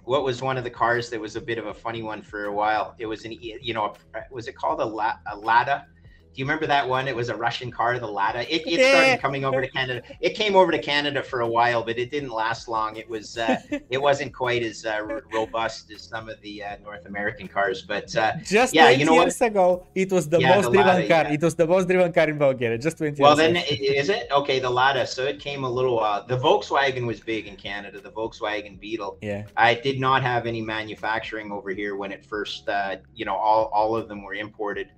What 0.04 0.22
was 0.22 0.42
one 0.42 0.58
of 0.58 0.64
the 0.64 0.70
cars 0.70 1.08
that 1.10 1.20
was 1.20 1.34
a 1.36 1.40
bit 1.40 1.56
of 1.56 1.66
a 1.66 1.74
funny 1.74 2.02
one 2.02 2.22
for 2.22 2.44
a 2.44 2.52
while? 2.52 2.94
It 2.98 3.06
was 3.06 3.24
an 3.24 3.32
you 3.32 3.74
know 3.74 3.94
was 4.30 4.48
it 4.48 4.56
called 4.56 4.80
a, 4.80 4.84
La, 4.84 5.14
a 5.30 5.36
Lada? 5.36 5.86
Do 6.34 6.40
you 6.40 6.46
remember 6.46 6.66
that 6.66 6.88
one? 6.88 7.06
It 7.06 7.14
was 7.14 7.28
a 7.28 7.36
Russian 7.36 7.70
car, 7.70 7.96
the 8.00 8.08
Lada. 8.08 8.42
It, 8.52 8.62
it 8.66 8.80
started 8.90 9.20
coming 9.20 9.44
over 9.44 9.60
to 9.60 9.68
Canada. 9.68 10.02
It 10.20 10.30
came 10.30 10.56
over 10.56 10.72
to 10.72 10.80
Canada 10.80 11.22
for 11.22 11.42
a 11.42 11.46
while, 11.46 11.84
but 11.84 11.96
it 11.96 12.10
didn't 12.10 12.30
last 12.30 12.66
long. 12.66 12.96
It 12.96 13.08
was 13.08 13.38
uh, 13.38 13.60
it 13.90 14.02
wasn't 14.02 14.34
quite 14.34 14.64
as 14.64 14.84
uh, 14.84 15.20
robust 15.32 15.92
as 15.92 16.02
some 16.02 16.28
of 16.28 16.40
the 16.40 16.64
uh, 16.64 16.76
North 16.82 17.06
American 17.06 17.46
cars. 17.46 17.82
But 17.82 18.16
uh, 18.16 18.32
just 18.42 18.74
yeah, 18.74 18.90
you 18.90 19.04
know 19.04 19.14
years 19.14 19.38
what? 19.38 19.46
ago, 19.46 19.86
it 19.94 20.10
was 20.10 20.28
the 20.28 20.40
yeah, 20.40 20.56
most 20.56 20.64
the 20.64 20.72
driven 20.72 20.86
Lada, 20.94 21.08
car. 21.08 21.24
Yeah. 21.24 21.34
It 21.34 21.42
was 21.42 21.54
the 21.54 21.68
most 21.68 21.86
driven 21.86 22.12
car 22.12 22.28
in 22.28 22.36
Bulgaria. 22.36 22.78
Just 22.78 22.98
twenty. 22.98 23.22
Well, 23.22 23.36
then 23.36 23.54
ago. 23.54 23.66
is 23.70 24.08
it 24.08 24.26
okay? 24.32 24.58
The 24.58 24.70
Lada. 24.70 25.06
So 25.06 25.22
it 25.22 25.38
came 25.38 25.62
a 25.62 25.70
little. 25.70 26.00
Uh, 26.00 26.26
the 26.26 26.36
Volkswagen 26.36 27.06
was 27.06 27.20
big 27.20 27.46
in 27.46 27.54
Canada. 27.54 28.00
The 28.00 28.10
Volkswagen 28.10 28.80
Beetle. 28.80 29.18
Yeah. 29.22 29.44
I 29.56 29.74
did 29.74 30.00
not 30.00 30.24
have 30.24 30.46
any 30.46 30.62
manufacturing 30.62 31.52
over 31.52 31.70
here 31.70 31.94
when 31.94 32.10
it 32.10 32.24
first. 32.24 32.68
Uh, 32.68 32.96
you 33.14 33.24
know, 33.24 33.36
all 33.36 33.66
all 33.66 33.94
of 33.94 34.08
them 34.08 34.24
were 34.24 34.34
imported. 34.34 34.88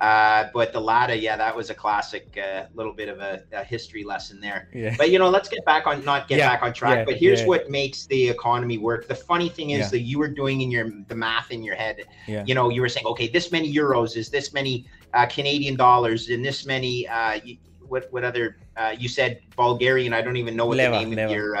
Uh, 0.00 0.48
but 0.54 0.72
the 0.72 0.80
Lada, 0.80 1.16
yeah, 1.16 1.36
that 1.36 1.54
was 1.54 1.70
a 1.70 1.74
classic, 1.74 2.38
uh, 2.38 2.66
little 2.74 2.92
bit 2.92 3.08
of 3.08 3.18
a, 3.18 3.42
a, 3.52 3.64
history 3.64 4.04
lesson 4.04 4.40
there. 4.40 4.68
Yeah. 4.72 4.94
But 4.96 5.10
you 5.10 5.18
know, 5.18 5.28
let's 5.28 5.48
get 5.48 5.64
back 5.64 5.88
on, 5.88 6.04
not 6.04 6.28
get 6.28 6.38
yeah. 6.38 6.48
back 6.48 6.62
on 6.62 6.72
track. 6.72 6.98
Yeah. 6.98 7.04
But 7.04 7.16
here's 7.16 7.42
what 7.42 7.68
makes 7.68 8.06
the 8.06 8.28
economy 8.28 8.78
work. 8.78 9.08
The 9.08 9.16
funny 9.16 9.48
thing 9.48 9.70
is 9.70 9.90
that 9.90 10.02
you 10.02 10.20
were 10.20 10.28
doing 10.28 10.60
in 10.60 10.70
your 10.70 10.88
the 11.08 11.16
math 11.16 11.50
in 11.50 11.64
your 11.64 11.74
head. 11.74 12.04
You 12.26 12.54
know, 12.54 12.68
you 12.68 12.80
were 12.80 12.88
saying, 12.88 13.06
okay, 13.06 13.26
this 13.26 13.50
many 13.50 13.72
euros 13.72 14.16
is 14.16 14.30
this 14.30 14.52
many 14.52 14.86
uh, 15.14 15.26
Canadian 15.26 15.74
dollars, 15.74 16.28
and 16.28 16.44
this 16.44 16.64
many. 16.64 17.08
Uh, 17.08 17.40
what 17.88 18.06
what 18.12 18.22
other? 18.22 18.56
Uh, 18.76 18.94
you 18.96 19.08
said 19.08 19.40
Bulgarian. 19.56 20.12
I 20.12 20.22
don't 20.22 20.36
even 20.36 20.54
know 20.54 20.66
what 20.66 20.76
leva, 20.76 20.92
the 20.92 20.98
name 21.00 21.10
leva. 21.10 21.24
of 21.24 21.30
your 21.30 21.56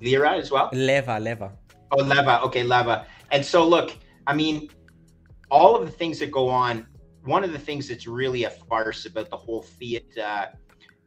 lira 0.00 0.36
as 0.36 0.52
well. 0.52 0.70
Leva, 0.72 1.18
leva. 1.18 1.52
Oh, 1.90 2.02
leva. 2.02 2.42
Okay, 2.42 2.62
leva. 2.62 3.06
And 3.32 3.44
so 3.44 3.66
look, 3.66 3.96
I 4.28 4.34
mean, 4.34 4.70
all 5.50 5.74
of 5.74 5.84
the 5.84 5.92
things 5.92 6.20
that 6.20 6.30
go 6.30 6.48
on 6.48 6.86
one 7.26 7.42
of 7.42 7.52
the 7.52 7.58
things 7.58 7.88
that's 7.88 8.06
really 8.06 8.44
a 8.44 8.50
farce 8.50 9.04
about 9.04 9.30
the 9.30 9.36
whole 9.36 9.62
fiat 9.62 10.04
uh, 10.16 10.46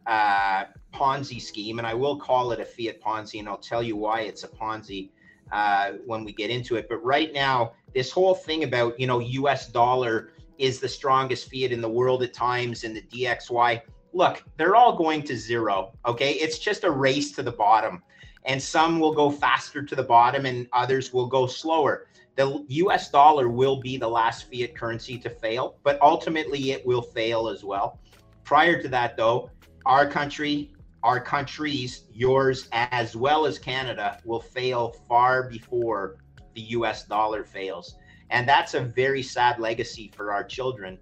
uh, 0.10 0.66
Ponzi 0.94 1.42
scheme, 1.42 1.80
and 1.80 1.88
I 1.88 1.94
will 1.94 2.18
call 2.18 2.52
it 2.52 2.60
a 2.60 2.66
fiat 2.66 3.02
Ponzi, 3.02 3.40
and 3.40 3.48
I'll 3.48 3.58
tell 3.58 3.82
you 3.82 3.96
why 3.96 4.22
it's 4.22 4.44
a 4.44 4.48
Ponzi 4.48 5.10
uh, 5.52 5.94
when 6.06 6.24
we 6.24 6.34
get 6.34 6.50
into 6.50 6.76
it. 6.76 6.88
But 6.90 7.04
right 7.04 7.34
now, 7.34 7.74
this 7.94 8.12
whole 8.12 8.36
thing 8.36 8.64
about 8.64 9.00
you 9.00 9.08
know 9.08 9.20
U.S. 9.20 9.68
dollar 9.68 10.32
is 10.58 10.80
the 10.80 10.90
strongest 10.90 11.50
fiat 11.50 11.72
in 11.72 11.82
the 11.82 11.90
world 11.90 12.22
at 12.24 12.34
times, 12.34 12.84
and 12.84 12.96
the 12.96 13.02
DXY. 13.02 13.82
Look, 14.12 14.44
they're 14.58 14.76
all 14.76 14.98
going 14.98 15.22
to 15.24 15.38
zero. 15.38 15.94
Okay, 16.06 16.32
it's 16.34 16.60
just 16.60 16.84
a 16.84 16.92
race 16.92 17.32
to 17.34 17.44
the 17.44 17.52
bottom, 17.52 18.04
and 18.46 18.62
some 18.62 19.00
will 19.00 19.14
go 19.14 19.32
faster 19.32 19.84
to 19.84 19.96
the 19.96 20.04
bottom, 20.04 20.46
and 20.46 20.68
others 20.74 21.14
will 21.14 21.28
go 21.28 21.48
slower 21.48 22.08
the 22.40 22.64
US 22.70 23.10
dollar 23.10 23.50
will 23.50 23.82
be 23.82 23.98
the 23.98 24.08
last 24.08 24.50
fiat 24.50 24.74
currency 24.74 25.18
to 25.18 25.30
fail, 25.30 25.76
but 25.84 26.02
ultimately 26.02 26.72
it 26.72 26.86
will 26.86 27.02
fail 27.02 27.50
as 27.50 27.66
well. 27.66 28.00
Prior 28.46 28.82
to 28.82 28.88
that, 28.88 29.18
though, 29.18 29.52
our 29.86 30.10
country, 30.10 30.72
our 31.04 31.20
countries, 31.20 32.06
yours 32.14 32.70
as 32.72 33.14
well 33.14 33.46
as 33.46 33.60
Canada, 33.60 34.22
will 34.24 34.40
fail 34.40 34.96
far 35.10 35.50
before 35.50 36.16
the 36.56 36.62
US 36.78 37.04
dollar 37.04 37.44
fails. 37.44 37.96
And 38.30 38.48
that's 38.48 38.74
a 38.74 38.80
very 38.80 39.22
sad 39.22 39.60
legacy 39.60 40.10
for 40.16 40.32
our 40.32 40.46
children. 40.46 40.98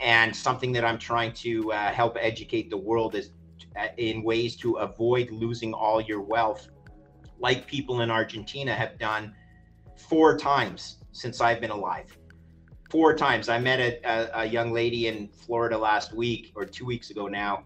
And 0.00 0.34
something 0.34 0.72
that 0.72 0.86
I'm 0.86 0.98
trying 0.98 1.34
to 1.34 1.70
uh, 1.70 1.92
help 1.92 2.16
educate 2.18 2.70
the 2.70 2.78
world 2.78 3.14
is 3.14 3.32
uh, 3.78 3.88
in 3.98 4.22
ways 4.22 4.56
to 4.56 4.76
avoid 4.76 5.30
losing 5.32 5.74
all 5.74 6.00
your 6.00 6.22
wealth, 6.22 6.70
like 7.38 7.66
people 7.66 8.00
in 8.00 8.10
Argentina 8.10 8.74
have 8.74 8.98
done 8.98 9.34
four 9.98 10.38
times 10.38 10.98
since 11.12 11.40
I've 11.40 11.60
been 11.60 11.70
alive. 11.70 12.16
Four 12.90 13.14
times. 13.14 13.48
I 13.48 13.58
met 13.58 13.80
a, 13.80 14.00
a, 14.04 14.42
a 14.42 14.44
young 14.46 14.72
lady 14.72 15.08
in 15.08 15.28
Florida 15.28 15.76
last 15.76 16.14
week 16.14 16.52
or 16.54 16.64
two 16.64 16.86
weeks 16.86 17.10
ago 17.10 17.26
now 17.26 17.64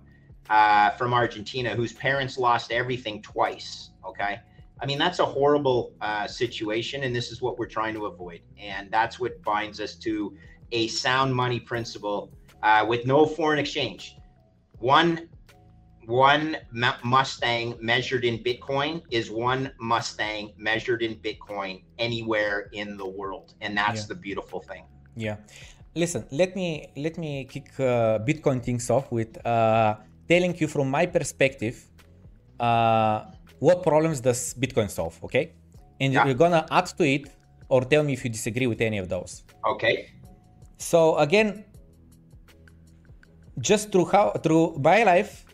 uh, 0.51 0.91
from 0.91 1.15
Argentina 1.15 1.75
whose 1.75 1.93
parents 1.93 2.39
lost 2.39 2.73
everything 2.73 3.23
twice. 3.23 3.91
Okay. 4.07 4.41
I 4.81 4.87
mean, 4.87 4.99
that's 4.99 5.21
a 5.21 5.25
horrible 5.25 5.95
uh, 6.01 6.27
situation, 6.27 7.05
and 7.05 7.15
this 7.15 7.31
is 7.31 7.41
what 7.41 7.57
we're 7.57 7.69
trying 7.69 7.95
to 7.95 8.07
avoid. 8.07 8.41
And 8.59 8.91
that's 8.91 9.21
what 9.21 9.41
binds 9.45 9.81
us 9.81 9.95
to 9.97 10.37
a 10.73 10.89
sound 10.89 11.33
money 11.33 11.61
principle 11.61 12.33
uh, 12.65 12.85
with 12.89 13.07
no 13.07 13.25
foreign 13.25 13.61
exchange. 13.61 14.17
One 14.81 15.29
one 16.07 16.57
Mustang 17.05 17.77
measured 17.81 18.25
in 18.25 18.39
Bitcoin 18.39 19.03
is 19.11 19.31
one 19.31 19.71
Mustang 19.79 20.53
measured 20.57 21.03
in 21.03 21.17
Bitcoin 21.17 21.83
anywhere 21.99 22.69
in 22.73 22.97
the 22.97 23.07
world, 23.07 23.55
and 23.61 23.77
that's 23.77 24.03
yeah. 24.03 24.09
the 24.09 24.15
beautiful 24.15 24.61
thing. 24.61 24.85
Yeah, 25.17 25.37
listen. 25.95 26.27
Let 26.31 26.57
me 26.57 26.91
let 26.97 27.19
me 27.19 27.45
kick 27.45 27.69
uh, 27.79 28.19
Bitcoin 28.19 28.63
things 28.63 28.91
off 28.91 29.11
with 29.13 29.39
uh, 29.47 29.97
telling 30.29 30.57
you 30.57 30.67
from 30.67 30.91
my 30.91 31.07
perspective 31.07 31.79
uh, 32.59 33.25
what 33.59 33.83
problems 33.83 34.21
does 34.21 34.55
Bitcoin 34.55 34.91
solve. 34.91 35.19
Okay, 35.25 35.53
and 36.01 36.13
yeah. 36.13 36.27
you're 36.27 36.39
gonna 36.39 36.67
add 36.71 36.87
to 36.99 37.05
it 37.05 37.31
or 37.69 37.83
tell 37.83 38.03
me 38.03 38.13
if 38.13 38.25
you 38.25 38.31
disagree 38.31 38.67
with 38.67 38.81
any 38.81 38.99
of 38.99 39.09
those. 39.09 39.45
Okay. 39.65 40.11
So 40.79 41.17
again, 41.19 41.65
just 43.61 43.93
through 43.93 44.07
how 44.07 44.31
through 44.43 44.79
my 44.83 45.05
life 45.05 45.47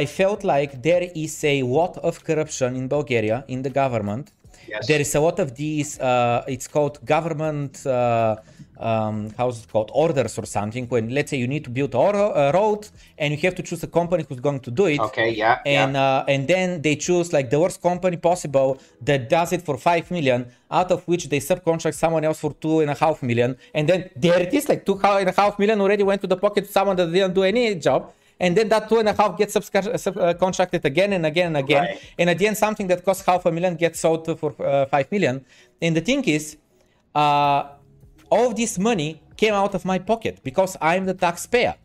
I 0.00 0.06
felt 0.06 0.42
like 0.42 0.82
there 0.88 1.04
is 1.14 1.44
a 1.44 1.62
lot 1.78 1.98
of 1.98 2.24
corruption 2.24 2.76
in 2.76 2.88
Bulgaria 2.88 3.44
in 3.48 3.60
the 3.66 3.72
government. 3.82 4.32
Yes. 4.66 4.86
There 4.86 5.00
is 5.00 5.14
a 5.14 5.20
lot 5.20 5.38
of 5.38 5.48
these. 5.62 6.00
Uh, 6.00 6.44
it's 6.54 6.68
called 6.74 6.94
government. 7.04 7.84
Uh, 7.84 8.36
um, 8.90 9.16
how's 9.36 9.56
it 9.62 9.68
called 9.70 9.90
orders 9.94 10.38
or 10.38 10.46
something 10.46 10.84
when 10.92 11.04
let's 11.16 11.30
say 11.30 11.36
you 11.36 11.46
need 11.46 11.64
to 11.68 11.70
build 11.70 11.94
a 11.94 12.50
road 12.58 12.88
and 13.18 13.32
you 13.32 13.38
have 13.46 13.54
to 13.54 13.62
choose 13.62 13.82
a 13.84 13.86
company 13.86 14.24
who's 14.28 14.40
going 14.40 14.58
to 14.58 14.72
do 14.72 14.86
it 14.86 14.98
okay 14.98 15.30
yeah 15.30 15.60
and 15.64 15.92
yeah. 15.92 16.02
Uh, 16.02 16.32
and 16.32 16.48
then 16.48 16.82
they 16.82 16.96
choose 16.96 17.32
like 17.32 17.48
the 17.48 17.60
worst 17.60 17.80
company 17.80 18.16
possible 18.16 18.70
that 19.00 19.28
does 19.28 19.52
it 19.52 19.62
for 19.62 19.76
five 19.76 20.10
million 20.10 20.40
out 20.78 20.90
of 20.90 21.06
which 21.06 21.28
they 21.28 21.38
subcontract 21.38 21.94
someone 21.94 22.24
else 22.24 22.40
for 22.40 22.52
two 22.54 22.80
and 22.80 22.90
a 22.90 22.94
half 22.94 23.22
million 23.22 23.56
and 23.72 23.88
then 23.88 24.10
there 24.16 24.40
it 24.40 24.52
is 24.52 24.68
like 24.68 24.84
two 24.84 24.98
and 25.04 25.28
a 25.28 25.34
half 25.40 25.56
million 25.60 25.80
already 25.80 26.02
went 26.02 26.20
to 26.20 26.26
the 26.26 26.36
pocket 26.36 26.64
of 26.64 26.70
someone 26.70 26.96
that 26.96 27.12
didn't 27.12 27.34
do 27.34 27.44
any 27.44 27.76
job 27.76 28.12
and 28.42 28.56
then 28.56 28.68
that 28.68 28.88
two 28.88 28.98
and 28.98 29.08
a 29.08 29.14
half 29.14 29.38
gets 29.38 29.54
subcontracted 29.54 30.84
uh, 30.84 30.92
again 30.92 31.12
and 31.12 31.24
again 31.24 31.46
and 31.46 31.56
again. 31.56 31.84
Right. 31.84 32.14
And 32.18 32.28
at 32.28 32.38
the 32.38 32.48
end, 32.48 32.56
something 32.58 32.88
that 32.88 33.04
costs 33.04 33.24
half 33.24 33.46
a 33.46 33.52
million 33.52 33.76
gets 33.76 34.00
sold 34.00 34.26
for 34.40 34.50
uh, 34.60 34.86
five 34.86 35.10
million. 35.12 35.46
And 35.80 35.96
the 35.96 36.00
thing 36.00 36.24
is, 36.24 36.56
uh, 37.14 37.60
all 38.34 38.48
of 38.50 38.56
this 38.56 38.78
money 38.78 39.22
came 39.36 39.54
out 39.54 39.74
of 39.76 39.84
my 39.84 39.98
pocket 39.98 40.40
because 40.42 40.76
I'm 40.80 41.06
the 41.06 41.14
taxpayer. 41.14 41.76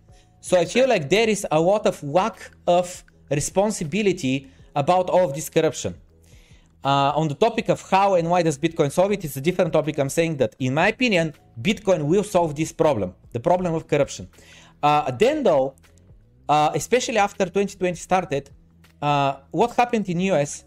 So 0.42 0.58
I 0.58 0.66
feel 0.66 0.88
like 0.90 1.10
there 1.10 1.30
is 1.30 1.46
a 1.52 1.60
lot 1.60 1.86
of 1.86 2.02
lack 2.04 2.52
of 2.66 3.04
responsibility 3.30 4.50
about 4.76 5.12
all 5.12 5.26
of 5.30 5.36
this 5.36 5.50
corruption. 5.50 5.94
Uh, 6.84 7.12
on 7.16 7.28
the 7.28 7.36
topic 7.36 7.70
of 7.70 7.80
how 7.92 8.16
and 8.16 8.30
why 8.32 8.42
does 8.42 8.58
Bitcoin 8.58 8.92
solve 8.92 9.12
it, 9.12 9.24
it's 9.26 9.36
a 9.36 9.42
different 9.42 9.74
topic. 9.74 10.00
I'm 10.00 10.10
saying 10.10 10.38
that, 10.38 10.56
in 10.58 10.74
my 10.74 10.88
opinion, 10.88 11.34
Bitcoin 11.62 12.06
will 12.06 12.24
solve 12.24 12.56
this 12.56 12.72
problem, 12.72 13.14
the 13.32 13.40
problem 13.40 13.76
of 13.76 13.88
corruption. 13.88 14.28
Uh, 14.82 15.12
then, 15.12 15.44
though, 15.44 15.76
uh, 16.48 16.72
especially 16.74 17.18
after 17.18 17.46
2020 17.46 17.96
started, 17.96 18.50
uh, 19.02 19.38
what 19.52 19.76
happened 19.76 20.08
in 20.10 20.20
US? 20.32 20.64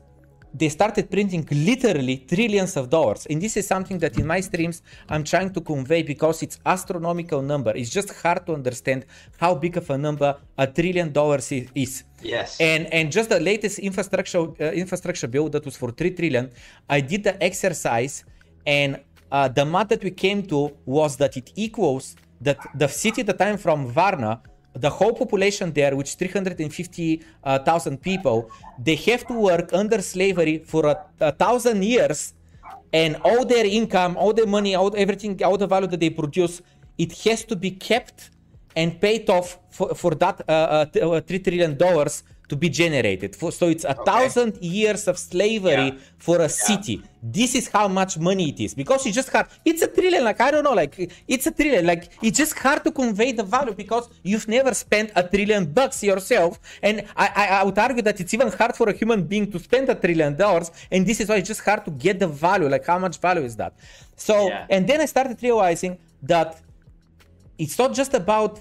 They 0.53 0.69
started 0.69 1.09
printing 1.09 1.47
literally 1.51 2.25
trillions 2.27 2.77
of 2.77 2.91
dollars, 2.91 3.25
and 3.31 3.41
this 3.41 3.57
is 3.57 3.69
something 3.69 3.99
that 3.99 4.19
in 4.19 4.27
my 4.27 4.41
streams 4.41 4.83
I'm 5.09 5.23
trying 5.23 5.53
to 5.53 5.61
convey 5.61 6.03
because 6.03 6.43
it's 6.43 6.59
astronomical 6.67 7.41
number. 7.41 7.71
It's 7.77 7.91
just 7.91 8.13
hard 8.21 8.47
to 8.47 8.55
understand 8.55 9.07
how 9.39 9.55
big 9.55 9.77
of 9.77 9.89
a 9.91 9.97
number 9.97 10.37
a 10.59 10.67
trillion 10.67 11.13
dollars 11.13 11.53
is. 11.53 12.03
Yes. 12.21 12.61
And 12.61 12.93
and 12.93 13.13
just 13.13 13.29
the 13.29 13.39
latest 13.39 13.79
infrastructure 13.79 14.41
uh, 14.41 14.73
infrastructure 14.73 15.29
bill 15.29 15.49
that 15.51 15.65
was 15.65 15.77
for 15.77 15.93
three 15.93 16.11
trillion, 16.11 16.51
I 16.89 17.01
did 17.01 17.23
the 17.23 17.41
exercise, 17.41 18.25
and 18.67 18.99
uh, 19.31 19.47
the 19.47 19.65
math 19.65 19.89
that 19.91 20.03
we 20.03 20.11
came 20.11 20.43
to 20.47 20.77
was 20.85 21.17
that 21.19 21.37
it 21.37 21.53
equals 21.55 22.17
that 22.41 22.59
the 22.75 22.89
city 22.89 23.23
that 23.23 23.41
I'm 23.41 23.59
from, 23.59 23.87
Varna, 23.87 24.43
the 24.75 24.91
whole 24.91 25.13
population 25.13 25.73
there, 25.73 25.97
which 25.97 26.15
350,000 26.15 27.25
uh, 27.45 27.97
people, 27.97 28.51
they 28.79 28.95
have 28.95 29.27
to 29.27 29.35
work 29.35 29.73
under 29.73 30.01
slavery 30.01 30.59
for 30.59 30.87
a, 30.87 31.05
a, 31.21 31.33
thousand 31.33 31.83
years, 31.85 32.35
and 32.93 33.17
all 33.25 33.45
their 33.45 33.67
income, 33.67 34.17
all 34.17 34.33
their 34.33 34.47
money, 34.47 34.75
all 34.75 34.93
everything, 34.97 35.43
all 35.43 35.57
the 35.57 35.67
value 35.67 35.87
that 35.89 36.01
they 36.01 36.11
produce, 36.11 36.63
it 36.99 37.13
has 37.25 37.45
to 37.45 37.57
be 37.57 37.71
kept 37.71 38.31
and 38.77 39.01
paid 39.01 39.29
off 39.31 39.59
for, 39.71 39.95
for 39.95 40.15
that 40.15 40.41
uh, 40.49 40.87
uh, 40.95 41.11
uh 41.11 41.21
three 41.21 41.39
trillion 41.39 41.77
dollars 41.77 42.23
to 42.51 42.57
be 42.57 42.69
generated. 42.69 43.35
So 43.35 43.69
it's 43.69 43.85
a 43.85 43.95
okay. 43.95 44.05
thousand 44.11 44.53
years 44.61 45.07
of 45.09 45.17
slavery 45.19 45.89
yeah. 45.91 45.99
for 46.19 46.37
a 46.39 46.51
yeah. 46.51 46.69
city. 46.69 46.97
This 47.23 47.55
is 47.55 47.69
how 47.69 47.87
much 47.87 48.19
money 48.19 48.49
it 48.53 48.59
is 48.67 48.75
because 48.75 49.07
it's 49.07 49.15
just 49.15 49.31
hard. 49.31 49.47
It's 49.65 49.83
a 49.83 49.87
trillion, 49.87 50.25
like 50.25 50.41
I 50.41 50.51
don't 50.51 50.65
know, 50.65 50.73
like 50.83 50.95
it's 51.29 51.47
a 51.47 51.53
trillion. 51.53 51.87
Like 51.87 52.03
it's 52.23 52.39
just 52.43 52.59
hard 52.59 52.83
to 52.85 52.91
convey 52.91 53.31
the 53.33 53.45
value 53.45 53.75
because 53.75 54.09
you've 54.25 54.49
never 54.49 54.75
spent 54.75 55.13
a 55.15 55.23
trillion 55.23 55.65
bucks 55.79 56.03
yourself. 56.03 56.59
And 56.83 56.97
I, 57.17 57.27
I, 57.43 57.45
I 57.59 57.63
would 57.65 57.79
argue 57.79 58.03
that 58.03 58.21
it's 58.21 58.35
even 58.35 58.49
hard 58.51 58.75
for 58.75 58.89
a 58.89 58.93
human 59.01 59.23
being 59.33 59.51
to 59.53 59.59
spend 59.59 59.89
a 59.89 59.95
trillion 59.95 60.35
dollars. 60.37 60.73
And 60.91 61.07
this 61.07 61.21
is 61.21 61.29
why 61.29 61.37
it's 61.37 61.49
just 61.49 61.65
hard 61.65 61.85
to 61.85 61.93
get 61.93 62.19
the 62.19 62.29
value. 62.29 62.69
Like 62.69 62.85
how 62.85 62.99
much 62.99 63.19
value 63.19 63.45
is 63.45 63.55
that? 63.57 63.75
So, 64.17 64.49
yeah. 64.49 64.67
and 64.69 64.89
then 64.89 65.01
I 65.01 65.07
started 65.07 65.39
realizing 65.43 65.99
that 66.23 66.61
it's 67.61 67.79
not 67.79 67.93
just 68.01 68.15
about 68.15 68.53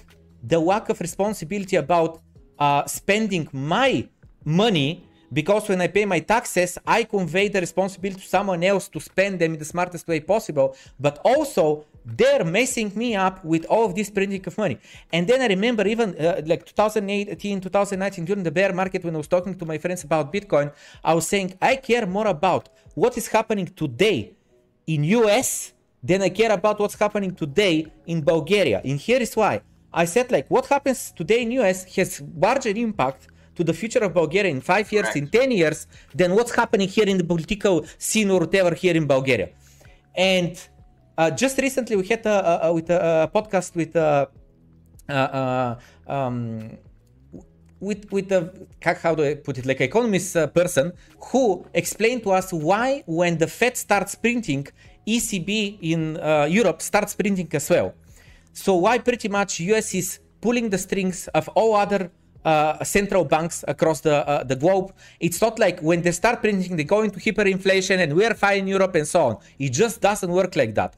the 0.52 0.58
lack 0.58 0.88
of 0.90 1.00
responsibility 1.00 1.76
about 1.76 2.20
uh, 2.58 2.84
spending 2.86 3.48
my 3.52 4.06
money 4.44 4.90
because 5.32 5.68
when 5.68 5.80
I 5.80 5.86
pay 5.86 6.04
my 6.04 6.20
taxes, 6.20 6.76
I 6.86 7.04
convey 7.04 7.48
the 7.48 7.60
responsibility 7.60 8.20
to 8.20 8.26
someone 8.26 8.62
else 8.64 8.88
to 8.88 9.00
spend 9.00 9.38
them 9.40 9.52
in 9.54 9.58
the 9.58 9.64
smartest 9.64 10.06
way 10.08 10.20
possible. 10.20 10.76
But 10.98 11.20
also, 11.24 11.86
they're 12.04 12.44
messing 12.44 12.90
me 12.96 13.14
up 13.14 13.44
with 13.44 13.64
all 13.66 13.84
of 13.86 13.94
this 13.94 14.10
printing 14.10 14.44
of 14.46 14.58
money. 14.58 14.78
And 15.12 15.28
then 15.28 15.40
I 15.40 15.46
remember 15.46 15.86
even 15.86 16.16
uh, 16.18 16.42
like 16.44 16.66
2018, 16.66 17.60
2019, 17.60 18.24
during 18.24 18.42
the 18.42 18.50
bear 18.50 18.72
market, 18.72 19.04
when 19.04 19.14
I 19.14 19.18
was 19.18 19.28
talking 19.28 19.54
to 19.56 19.64
my 19.64 19.78
friends 19.78 20.02
about 20.02 20.32
Bitcoin, 20.32 20.72
I 21.04 21.14
was 21.14 21.28
saying 21.28 21.54
I 21.62 21.76
care 21.76 22.06
more 22.06 22.26
about 22.26 22.68
what 22.94 23.16
is 23.16 23.28
happening 23.28 23.66
today 23.66 24.32
in 24.88 25.04
US 25.04 25.72
than 26.02 26.22
I 26.22 26.30
care 26.30 26.52
about 26.52 26.78
what's 26.80 26.98
happening 26.98 27.34
today 27.34 27.86
in 28.06 28.22
Bulgaria. 28.22 28.80
And 28.84 28.98
here 28.98 29.20
is 29.20 29.34
why. 29.36 29.62
I 29.92 30.04
said 30.04 30.30
like 30.30 30.46
what 30.48 30.66
happens 30.66 31.12
today 31.12 31.42
in 31.42 31.50
US 31.60 31.84
has 31.96 32.22
larger 32.36 32.70
impact 32.70 33.28
to 33.56 33.64
the 33.64 33.74
future 33.74 34.02
of 34.08 34.14
Bulgaria 34.14 34.50
in 34.50 34.60
five 34.60 34.90
years, 34.92 35.14
in 35.16 35.26
10 35.28 35.50
years, 35.50 35.86
than 36.14 36.34
what's 36.34 36.54
happening 36.54 36.88
here 36.88 37.08
in 37.12 37.18
the 37.18 37.24
political 37.24 37.84
scene 37.98 38.30
or 38.30 38.40
whatever 38.40 38.74
here 38.74 38.96
in 38.96 39.06
Bulgaria. 39.06 39.50
And 40.14 40.54
uh, 41.18 41.30
just 41.30 41.58
recently 41.58 41.96
we 41.96 42.06
had 42.06 42.24
a, 42.24 42.36
a, 42.52 42.68
a 42.68 42.72
with 42.72 42.88
a, 42.90 43.24
a, 43.24 43.28
podcast 43.36 43.74
with 43.74 43.94
a, 43.96 44.28
uh, 45.08 45.12
uh 45.12 45.72
um, 46.06 46.78
with 47.80 48.10
with 48.12 48.28
the 48.28 48.40
how 49.04 49.14
do 49.14 49.22
I 49.24 49.34
put 49.34 49.58
it 49.58 49.66
like 49.66 49.80
economist 49.80 50.36
uh, 50.36 50.46
person 50.46 50.92
who 51.28 51.64
explained 51.74 52.22
to 52.24 52.30
us 52.32 52.52
why 52.52 53.02
when 53.06 53.38
the 53.38 53.46
Fed 53.46 53.76
starts 53.76 54.14
printing, 54.14 54.66
ECB 55.06 55.78
in 55.80 56.16
uh, 56.18 56.46
Europe 56.50 56.82
starts 56.82 57.14
printing 57.14 57.48
as 57.52 57.68
well. 57.70 57.94
So 58.52 58.74
why 58.76 58.98
pretty 58.98 59.28
much 59.28 59.60
US 59.60 59.94
is 59.94 60.20
pulling 60.40 60.70
the 60.70 60.78
strings 60.78 61.28
of 61.28 61.48
all 61.50 61.76
other 61.76 62.10
uh, 62.44 62.82
central 62.84 63.24
banks 63.24 63.64
across 63.68 64.00
the 64.00 64.26
uh, 64.26 64.42
the 64.44 64.56
globe. 64.56 64.92
It's 65.20 65.40
not 65.40 65.58
like 65.58 65.80
when 65.80 66.00
they 66.02 66.12
start 66.12 66.40
printing, 66.40 66.76
they 66.76 66.84
go 66.84 67.02
into 67.02 67.18
hyperinflation 67.18 67.98
and 67.98 68.14
we're 68.14 68.34
fine 68.34 68.60
in 68.60 68.68
Europe 68.68 68.94
and 68.94 69.06
so 69.06 69.20
on. 69.22 69.38
It 69.58 69.70
just 69.70 70.00
doesn't 70.00 70.30
work 70.30 70.56
like 70.56 70.74
that. 70.74 70.96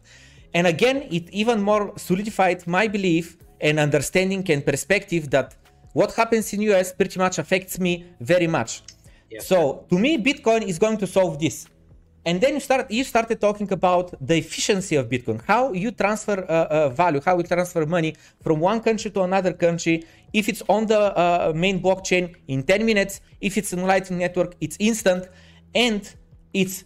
And 0.55 0.67
again, 0.67 1.09
it 1.11 1.29
even 1.31 1.61
more 1.61 1.93
solidified 1.97 2.67
my 2.67 2.87
belief 2.87 3.37
and 3.61 3.79
understanding 3.81 4.45
and 4.51 4.65
perspective 4.65 5.31
that 5.31 5.57
what 5.95 6.13
happens 6.15 6.53
in 6.53 6.63
US 6.63 6.93
pretty 6.93 7.19
much 7.19 7.39
affects 7.39 7.79
me 7.79 8.07
very 8.21 8.47
much. 8.47 8.83
So 9.41 9.87
to 9.89 9.99
me, 9.99 10.19
Bitcoin 10.19 10.63
is 10.63 10.79
going 10.79 10.99
to 10.99 11.07
solve 11.07 11.39
this 11.39 11.67
and 12.25 12.41
then 12.41 12.55
you 12.55 12.61
start 12.61 12.91
you 12.91 13.05
started 13.05 13.41
talking 13.41 13.71
about 13.73 14.15
the 14.21 14.37
efficiency 14.37 14.95
of 14.97 15.09
bitcoin. 15.09 15.41
How 15.45 15.73
you 15.73 15.91
transfer 15.91 16.39
uh, 16.49 16.53
uh, 16.53 16.89
value 16.91 17.21
how 17.25 17.37
you 17.37 17.43
transfer 17.43 17.85
money 17.85 18.15
from 18.43 18.61
one 18.61 18.81
country 18.81 19.11
to 19.11 19.23
another 19.23 19.53
country. 19.53 20.05
If 20.33 20.49
it's 20.49 20.63
on 20.69 20.87
the 20.87 21.01
uh, 21.01 21.53
main 21.55 21.81
blockchain 21.83 22.35
in 22.47 22.63
10 22.63 22.87
minutes 22.87 23.21
if 23.41 23.59
it's 23.59 23.73
in 23.73 23.83
lightning 23.83 24.21
network 24.21 24.55
it's 24.61 24.77
instant. 24.79 25.29
And 25.75 26.03
it's 26.53 26.85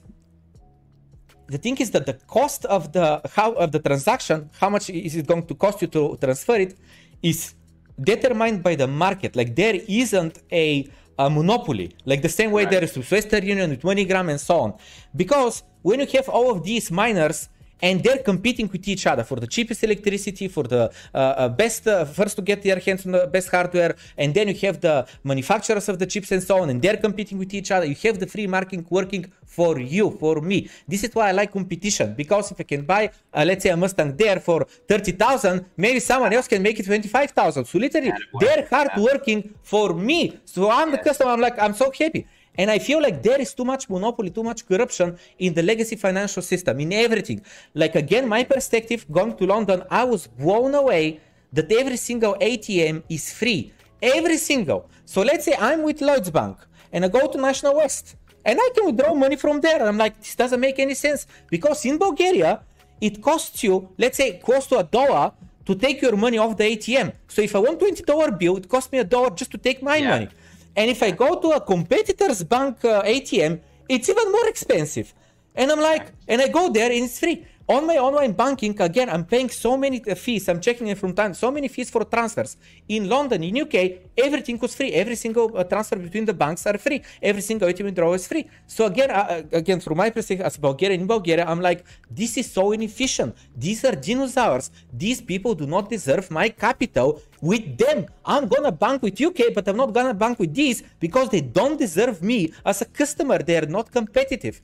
the 1.49 1.59
thing 1.59 1.77
is 1.79 1.91
that 1.91 2.07
the 2.07 2.15
cost 2.15 2.65
of 2.65 2.93
the 2.93 3.21
how 3.35 3.53
of 3.53 3.73
the 3.73 3.79
transaction 3.79 4.51
how 4.59 4.71
much 4.71 4.89
is 4.89 5.17
it 5.17 5.27
going 5.27 5.45
to 5.47 5.55
cost 5.55 5.83
you 5.83 5.89
to 5.89 6.17
transfer 6.17 6.57
it 6.57 6.79
is 7.23 7.55
determined 8.01 8.63
by 8.63 8.75
the 8.75 8.87
market. 8.87 9.37
Like 9.37 9.55
there 9.55 9.79
isn't 9.87 10.39
a 10.51 10.89
a 11.19 11.31
monopoly, 11.31 11.97
like 12.05 12.23
the 12.23 12.29
same 12.29 12.51
way 12.51 12.65
right. 12.65 12.71
there 12.73 12.85
is 12.85 12.97
with 12.97 13.11
Western 13.11 13.45
Union, 13.45 13.71
with 13.71 13.83
MoneyGram, 13.83 14.31
and 14.31 14.41
so 14.41 14.61
on. 14.61 14.75
Because 15.15 15.63
when 15.83 16.01
you 16.01 16.07
have 16.15 16.29
all 16.29 16.51
of 16.51 16.63
these 16.63 16.91
miners 16.91 17.49
and 17.83 18.03
they're 18.03 18.23
competing 18.23 18.69
with 18.69 18.87
each 18.89 19.07
other 19.07 19.25
for 19.25 19.37
the 19.37 19.47
cheapest 19.47 19.83
electricity, 19.85 20.49
for 20.49 20.65
the 20.65 20.91
uh, 21.15 21.19
uh, 21.19 21.49
best, 21.49 21.87
uh, 21.87 22.05
first 22.05 22.37
to 22.37 22.43
get 22.43 22.63
their 22.63 22.79
hands 22.79 23.05
on 23.07 23.13
the 23.13 23.27
best 23.27 23.49
hardware, 23.51 23.95
and 24.17 24.35
then 24.35 24.49
you 24.49 24.55
have 24.55 24.81
the 24.81 25.07
manufacturers 25.25 25.89
of 25.89 25.99
the 25.99 26.07
chips 26.07 26.33
and 26.33 26.43
so 26.43 26.63
on, 26.63 26.71
and 26.71 26.81
they're 26.81 26.97
competing 26.97 27.39
with 27.39 27.53
each 27.55 27.71
other. 27.71 27.87
You 27.87 27.97
have 28.05 28.19
the 28.19 28.27
free 28.27 28.47
market 28.47 28.85
working 28.91 29.31
for 29.45 29.79
you, 29.79 30.11
for 30.11 30.41
me. 30.41 30.69
This 30.87 31.05
is 31.05 31.15
why 31.15 31.29
I 31.29 31.33
like 31.33 31.53
competition 31.53 32.15
because 32.15 32.51
if 32.53 32.61
I 32.61 32.65
can 32.65 32.83
buy, 32.83 33.11
uh, 33.33 33.45
let's 33.47 33.63
say, 33.63 33.71
a 33.71 33.77
Mustang 33.77 34.17
there 34.17 34.41
for 34.41 34.67
30,000, 34.89 35.65
maybe 35.77 36.01
someone 36.01 36.33
else 36.33 36.49
can 36.49 36.63
make 36.63 36.79
it 36.79 36.87
25,000. 36.87 37.65
So 37.65 37.79
literally, 37.79 38.13
they're 38.41 38.67
hard 38.69 38.91
working 38.99 39.55
for 39.63 39.95
me. 39.95 40.39
So 40.45 40.71
I'm 40.71 40.91
the 40.91 40.99
customer. 40.99 41.31
I'm 41.31 41.41
like, 41.41 41.59
I'm 41.59 41.75
so 41.75 41.91
happy. 41.91 42.27
And 42.59 42.71
I 42.71 42.79
feel 42.79 43.01
like 43.03 43.23
there 43.23 43.41
is 43.41 43.53
too 43.55 43.65
much 43.65 43.89
monopoly, 43.91 44.31
too 44.31 44.43
much 44.43 44.67
corruption 44.67 45.19
in 45.39 45.55
the 45.55 45.63
legacy 45.63 45.97
financial 45.97 46.43
system, 46.43 46.81
in 46.81 46.93
everything. 46.93 47.43
Like, 47.75 47.95
again, 47.95 48.29
my 48.29 48.45
perspective 48.45 49.07
going 49.11 49.37
to 49.37 49.47
London, 49.47 49.83
I 49.91 50.05
was 50.05 50.27
blown 50.27 50.75
away 50.75 51.21
that 51.53 51.71
every 51.73 51.97
single 51.97 52.35
ATM 52.35 53.03
is 53.09 53.33
free. 53.33 53.73
Every 54.03 54.37
single. 54.37 54.89
So 55.05 55.23
let's 55.23 55.45
say 55.45 55.55
I'm 55.59 55.83
with 55.83 56.01
Lloyds 56.01 56.31
Bank 56.31 56.59
and 56.93 57.05
I 57.05 57.09
go 57.09 57.27
to 57.27 57.39
National 57.39 57.77
West 57.77 58.17
and 58.45 58.59
I 58.61 58.71
can 58.75 58.87
withdraw 58.87 59.15
money 59.15 59.37
from 59.37 59.61
there. 59.61 59.79
And 59.81 59.89
I'm 59.89 59.99
like, 59.99 60.19
this 60.19 60.35
doesn't 60.35 60.61
make 60.61 60.79
any 60.79 60.95
sense 60.95 61.27
because 61.49 61.85
in 61.85 61.99
Bulgaria, 61.99 62.61
it 63.01 63.23
costs 63.23 63.63
you, 63.63 63.89
let's 63.99 64.17
say, 64.17 64.39
close 64.39 64.67
to 64.69 64.79
a 64.79 64.85
dollar 64.85 65.33
to 65.67 65.75
take 65.75 66.01
your 66.01 66.17
money 66.17 66.39
off 66.39 66.57
the 66.57 66.65
ATM. 66.65 67.13
So 67.29 67.43
if 67.43 67.55
I 67.55 67.59
want 67.59 67.81
$20 67.81 68.39
bill, 68.39 68.57
it 68.57 68.69
costs 68.69 68.91
me 68.93 68.99
a 69.01 69.05
dollar 69.05 69.31
just 69.31 69.51
to 69.51 69.59
take 69.59 69.83
my 69.83 69.97
yeah. 69.97 70.11
money. 70.11 70.29
And 70.77 70.91
if 70.91 71.03
I 71.03 71.11
go 71.11 71.41
to 71.41 71.53
a 71.53 71.61
competitor's 71.61 72.45
bank 72.45 72.85
uh, 72.85 73.03
ATM, 73.03 73.61
it's 73.89 74.09
even 74.09 74.31
more 74.31 74.49
expensive. 74.49 75.15
And 75.55 75.73
I'm 75.73 75.81
like, 75.81 76.13
and 76.29 76.43
I 76.43 76.49
go 76.49 76.71
there 76.71 76.93
and 76.93 77.05
it's 77.05 77.19
free 77.19 77.47
on 77.69 77.87
my 77.87 77.97
online 77.99 78.33
banking 78.33 78.81
again 78.81 79.09
i'm 79.11 79.25
paying 79.25 79.49
so 79.51 79.77
many 79.77 80.03
uh, 80.09 80.15
fees. 80.15 80.49
I'm 80.49 80.61
checking 80.61 80.87
it 80.87 80.99
from 80.99 81.13
time 81.15 81.35
so 81.35 81.51
many 81.51 81.69
fees 81.69 81.91
for 81.91 82.05
transfers. 82.05 82.57
In 82.89 83.09
london 83.09 83.43
in 83.43 83.61
uk 83.63 83.75
everything 84.17 84.59
was 84.59 84.75
free. 84.75 84.93
Every 84.93 85.17
single 85.17 85.57
uh, 85.57 85.65
transfer 85.65 85.97
between 85.97 86.25
the 86.25 86.35
banks 86.35 86.65
are 86.67 86.79
free. 86.79 87.03
Every 87.21 87.43
single 87.43 87.69
atm 87.69 87.85
withdrawal 87.85 88.15
is 88.15 88.27
free. 88.29 88.49
So 88.67 88.87
again 88.87 89.11
uh, 89.11 89.15
uh, 89.15 89.43
again 89.53 89.81
from 89.81 89.97
my 89.99 90.11
perspective 90.11 90.47
as 90.47 90.57
bulgarian 90.57 91.01
in 91.01 91.07
bulgaria 91.07 91.45
i'm 91.45 91.61
like 91.61 91.85
this 92.11 92.37
is 92.37 92.51
so 92.51 92.73
inefficient. 92.73 93.35
These 93.57 93.85
are 93.85 93.97
dinosaurs. 93.97 94.71
These 94.93 95.21
people 95.23 95.55
do 95.55 95.67
not 95.67 95.91
deserve 95.91 96.31
my 96.31 96.49
capital 96.49 97.21
with 97.41 97.77
them. 97.79 98.07
I'm 98.25 98.47
gonna 98.47 98.73
bank 98.73 99.03
with 99.03 99.21
uk 99.21 99.41
but 99.55 99.67
i'm 99.67 99.77
not 99.77 99.93
gonna 99.93 100.15
bank 100.15 100.39
with 100.39 100.55
these 100.55 100.85
because 101.01 101.31
they 101.31 101.41
don't 101.41 101.79
deserve 101.79 102.23
me 102.23 102.53
as 102.65 102.81
a 102.83 102.85
customer. 102.85 103.39
They're 103.39 103.67
not 103.67 103.91
competitive. 103.91 104.63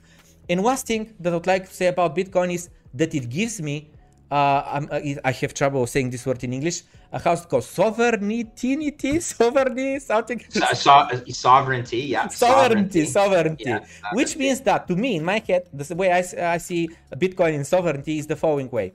And 0.48 0.62
one 0.62 0.76
thing 0.76 1.14
that 1.20 1.32
i 1.32 1.36
would 1.36 1.46
like 1.46 1.68
to 1.68 1.74
say 1.74 1.86
about 1.86 2.16
bitcoin 2.16 2.52
is 2.52 2.68
that 2.94 3.14
it 3.14 3.28
gives 3.28 3.60
me 3.60 3.90
uh, 4.30 4.34
uh 4.34 5.20
i 5.24 5.32
have 5.32 5.52
trouble 5.52 5.86
saying 5.86 6.08
this 6.10 6.24
word 6.24 6.42
in 6.42 6.52
English. 6.52 6.82
A 7.12 7.18
house 7.18 7.44
called 7.44 7.64
sovereignty, 7.64 9.20
sovereignty, 9.20 9.98
something. 9.98 10.40
So, 10.48 10.60
so, 10.72 11.20
sovereignty, 11.28 11.98
yeah. 11.98 12.28
Sovereignty, 12.46 13.04
sovereignty, 13.04 13.04
sovereignty. 13.04 13.64
Yeah, 13.66 14.14
which 14.14 14.34
means 14.38 14.60
that 14.62 14.88
to 14.88 14.96
me, 14.96 15.16
in 15.16 15.24
my 15.24 15.42
head, 15.46 15.68
the 15.74 15.94
way 15.94 16.10
I, 16.10 16.54
I 16.54 16.56
see 16.56 16.88
Bitcoin 17.16 17.52
in 17.52 17.64
sovereignty 17.64 18.18
is 18.18 18.26
the 18.26 18.36
following 18.36 18.70
way. 18.70 18.94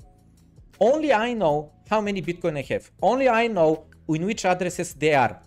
Only 0.79 1.13
I 1.13 1.33
know 1.33 1.71
how 1.89 2.01
many 2.01 2.21
Bitcoin 2.21 2.57
I 2.57 2.65
have. 2.73 2.89
Only 3.01 3.29
I 3.29 3.45
know 3.47 3.85
in 4.09 4.25
which 4.25 4.45
addresses 4.45 4.93
they 4.93 5.13
are. 5.13 5.39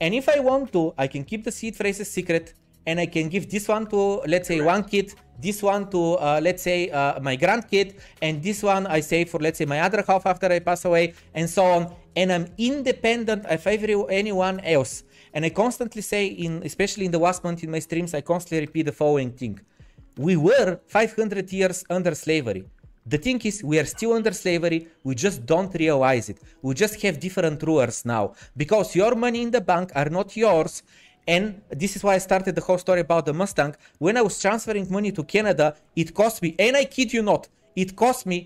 And 0.00 0.14
if 0.14 0.28
I 0.28 0.40
want 0.40 0.72
to, 0.72 0.94
I 0.96 1.06
can 1.06 1.24
keep 1.24 1.44
the 1.44 1.52
seed 1.52 1.76
phrases 1.76 2.10
secret 2.10 2.54
and 2.86 2.98
I 2.98 3.06
can 3.06 3.28
give 3.28 3.50
this 3.50 3.68
one 3.68 3.86
to, 3.88 4.22
let's 4.26 4.48
say, 4.48 4.60
one 4.60 4.84
kid 4.84 5.14
this 5.40 5.62
one 5.62 5.90
to 5.90 6.14
uh, 6.16 6.40
let's 6.42 6.62
say 6.62 6.90
uh, 6.90 7.20
my 7.20 7.36
grandkid 7.36 7.98
and 8.22 8.42
this 8.42 8.62
one 8.62 8.86
i 8.86 9.00
save 9.00 9.30
for 9.30 9.40
let's 9.40 9.58
say 9.58 9.64
my 9.64 9.80
other 9.80 10.04
half 10.06 10.26
after 10.26 10.46
i 10.52 10.58
pass 10.58 10.84
away 10.84 11.14
and 11.34 11.48
so 11.48 11.64
on. 11.64 11.94
And 12.16 12.32
i'm 12.32 12.46
independent 12.58 13.46
of 13.46 13.66
every 13.66 13.96
anyone 14.10 14.60
else. 14.60 15.04
And 15.32 15.44
i 15.44 15.50
constantly 15.50 16.02
say 16.02 16.26
in 16.26 16.62
especially 16.64 17.04
in 17.06 17.12
the 17.12 17.22
last 17.26 17.44
month 17.44 17.62
in 17.64 17.70
my 17.70 17.78
streams 17.78 18.14
i 18.14 18.20
constantly 18.20 18.66
repeat 18.66 18.86
the 18.86 18.92
following 18.92 19.32
thing. 19.32 19.60
We 20.16 20.36
were 20.36 20.80
500 20.86 21.52
years 21.52 21.84
under 21.88 22.14
slavery. 22.14 22.64
The 23.06 23.16
thing 23.16 23.40
is, 23.44 23.64
we 23.64 23.78
are 23.78 23.86
still 23.86 24.12
under 24.12 24.32
slavery, 24.32 24.86
we 25.02 25.14
just 25.14 25.46
don't 25.46 25.74
realize 25.74 26.28
it. 26.28 26.38
We 26.60 26.74
just 26.74 27.00
have 27.02 27.18
different 27.18 27.62
rulers 27.62 28.04
now. 28.04 28.34
Because 28.56 28.94
your 28.94 29.14
money 29.14 29.42
in 29.42 29.50
the 29.50 29.60
bank 29.60 29.90
are 29.94 30.10
not 30.10 30.36
yours, 30.36 30.82
and 31.34 31.44
this 31.82 31.92
is 31.96 32.02
why 32.02 32.14
I 32.18 32.22
started 32.28 32.52
the 32.58 32.64
whole 32.68 32.80
story 32.86 33.02
about 33.08 33.22
the 33.28 33.34
Mustang. 33.40 33.72
When 33.98 34.16
I 34.20 34.22
was 34.28 34.34
transferring 34.44 34.86
money 34.90 35.12
to 35.12 35.22
Canada, 35.22 35.66
it 36.02 36.08
cost 36.20 36.36
me, 36.42 36.56
and 36.58 36.76
I 36.76 36.84
kid 36.96 37.12
you 37.12 37.22
not, 37.22 37.42
it 37.82 37.90
cost 38.04 38.26
me 38.26 38.38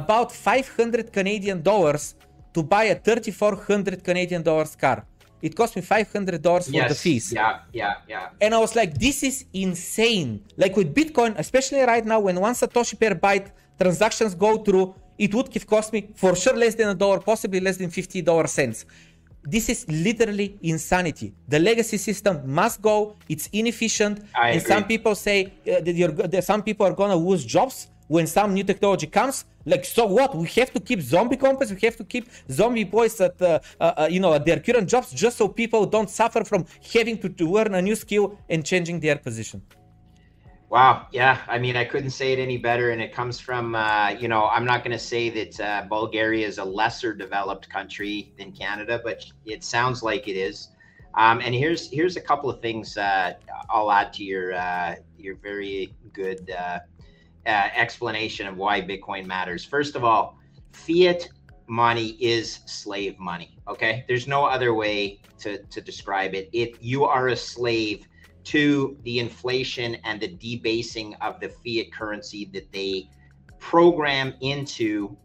about 0.00 0.32
500 0.32 1.12
Canadian 1.12 1.62
dollars 1.62 2.16
to 2.54 2.60
buy 2.62 2.84
a 2.84 2.96
3400 2.96 4.02
Canadian 4.02 4.42
dollars 4.42 4.74
car. 4.74 5.06
It 5.46 5.54
cost 5.54 5.76
me 5.76 5.82
$500 5.82 6.64
for 6.64 6.70
yes, 6.72 6.88
the 6.88 6.98
fees. 7.04 7.32
Yeah, 7.32 7.60
yeah, 7.72 7.94
yeah. 8.08 8.30
And 8.40 8.50
I 8.54 8.58
was 8.58 8.74
like, 8.74 8.98
this 8.98 9.22
is 9.22 9.44
insane. 9.52 10.42
Like 10.56 10.74
with 10.76 10.92
Bitcoin, 10.92 11.38
especially 11.38 11.82
right 11.82 12.04
now, 12.04 12.18
when 12.18 12.40
one 12.40 12.54
Satoshi 12.54 12.98
per 12.98 13.14
byte 13.14 13.48
transactions 13.78 14.34
go 14.34 14.58
through, 14.64 14.94
it 15.18 15.32
would 15.34 15.52
have 15.54 15.66
cost 15.66 15.92
me 15.92 16.08
for 16.16 16.34
sure 16.34 16.56
less 16.56 16.74
than 16.74 16.88
a 16.88 16.94
dollar, 16.94 17.20
possibly 17.20 17.60
less 17.60 17.76
than 17.76 17.90
$50 17.90 18.48
cents. 18.48 18.86
This 19.46 19.68
is 19.68 19.86
literally 19.88 20.58
insanity. 20.62 21.34
The 21.48 21.58
legacy 21.58 21.98
system 21.98 22.40
must 22.46 22.80
go. 22.80 23.16
It's 23.28 23.48
inefficient. 23.52 24.20
I 24.34 24.50
and 24.50 24.60
agree. 24.60 24.74
some 24.74 24.84
people 24.84 25.14
say 25.14 25.46
uh, 25.46 25.80
that, 25.80 26.30
that 26.30 26.44
some 26.44 26.62
people 26.62 26.86
are 26.86 26.94
going 26.94 27.10
to 27.10 27.16
lose 27.16 27.44
jobs 27.44 27.88
when 28.08 28.26
some 28.26 28.54
new 28.54 28.64
technology 28.64 29.06
comes. 29.06 29.44
Like, 29.66 29.84
so 29.84 30.06
what? 30.06 30.34
We 30.34 30.46
have 30.48 30.72
to 30.72 30.80
keep 30.80 31.00
zombie 31.00 31.36
companies. 31.36 31.72
We 31.72 31.80
have 31.80 31.96
to 31.96 32.04
keep 32.04 32.28
zombie 32.50 32.84
boys 32.84 33.20
at, 33.20 33.40
uh, 33.40 33.60
uh, 33.80 33.84
uh, 33.84 34.08
you 34.10 34.20
know, 34.20 34.34
at 34.34 34.44
their 34.44 34.60
current 34.60 34.88
jobs 34.88 35.12
just 35.12 35.36
so 35.38 35.48
people 35.48 35.86
don't 35.86 36.10
suffer 36.10 36.44
from 36.44 36.66
having 36.92 37.18
to, 37.18 37.28
to 37.28 37.50
learn 37.50 37.74
a 37.74 37.82
new 37.82 37.96
skill 37.96 38.38
and 38.48 38.64
changing 38.64 39.00
their 39.00 39.16
position. 39.16 39.62
Wow. 40.74 41.06
Yeah. 41.12 41.38
I 41.46 41.60
mean, 41.60 41.76
I 41.76 41.84
couldn't 41.84 42.10
say 42.10 42.32
it 42.32 42.40
any 42.40 42.58
better. 42.58 42.90
And 42.90 43.00
it 43.00 43.12
comes 43.12 43.38
from, 43.38 43.76
uh, 43.76 44.08
you 44.08 44.26
know, 44.26 44.48
I'm 44.48 44.64
not 44.64 44.82
going 44.82 44.90
to 44.90 44.98
say 44.98 45.30
that 45.30 45.60
uh, 45.60 45.86
Bulgaria 45.88 46.44
is 46.48 46.58
a 46.58 46.64
lesser 46.64 47.14
developed 47.14 47.70
country 47.70 48.34
than 48.36 48.50
Canada, 48.50 49.00
but 49.04 49.24
it 49.46 49.62
sounds 49.62 50.02
like 50.02 50.26
it 50.26 50.36
is. 50.36 50.70
Um, 51.14 51.40
and 51.44 51.54
here's 51.54 51.88
here's 51.92 52.16
a 52.16 52.20
couple 52.20 52.50
of 52.50 52.60
things 52.60 52.96
uh, 52.96 53.34
I'll 53.70 53.92
add 53.92 54.12
to 54.14 54.24
your 54.24 54.54
uh, 54.54 54.96
your 55.16 55.36
very 55.36 55.94
good 56.12 56.50
uh, 56.50 56.80
uh, 57.46 57.68
explanation 57.76 58.48
of 58.48 58.56
why 58.56 58.82
Bitcoin 58.82 59.26
matters. 59.26 59.64
First 59.64 59.94
of 59.94 60.02
all, 60.02 60.40
fiat 60.72 61.28
money 61.68 62.16
is 62.18 62.58
slave 62.66 63.16
money. 63.20 63.56
Okay, 63.68 64.04
there's 64.08 64.26
no 64.26 64.44
other 64.44 64.74
way 64.74 65.20
to 65.38 65.62
to 65.62 65.80
describe 65.80 66.34
it. 66.34 66.50
It 66.52 66.82
you 66.82 67.04
are 67.04 67.28
a 67.28 67.36
slave 67.36 68.08
to 68.44 68.96
the 69.02 69.18
inflation 69.18 69.96
and 70.04 70.20
the 70.20 70.28
debasing 70.28 71.14
of 71.16 71.40
the 71.40 71.48
fiat 71.48 71.92
currency 71.92 72.50
that 72.52 72.70
they 72.72 73.08
program 73.58 74.34
into 74.40 75.16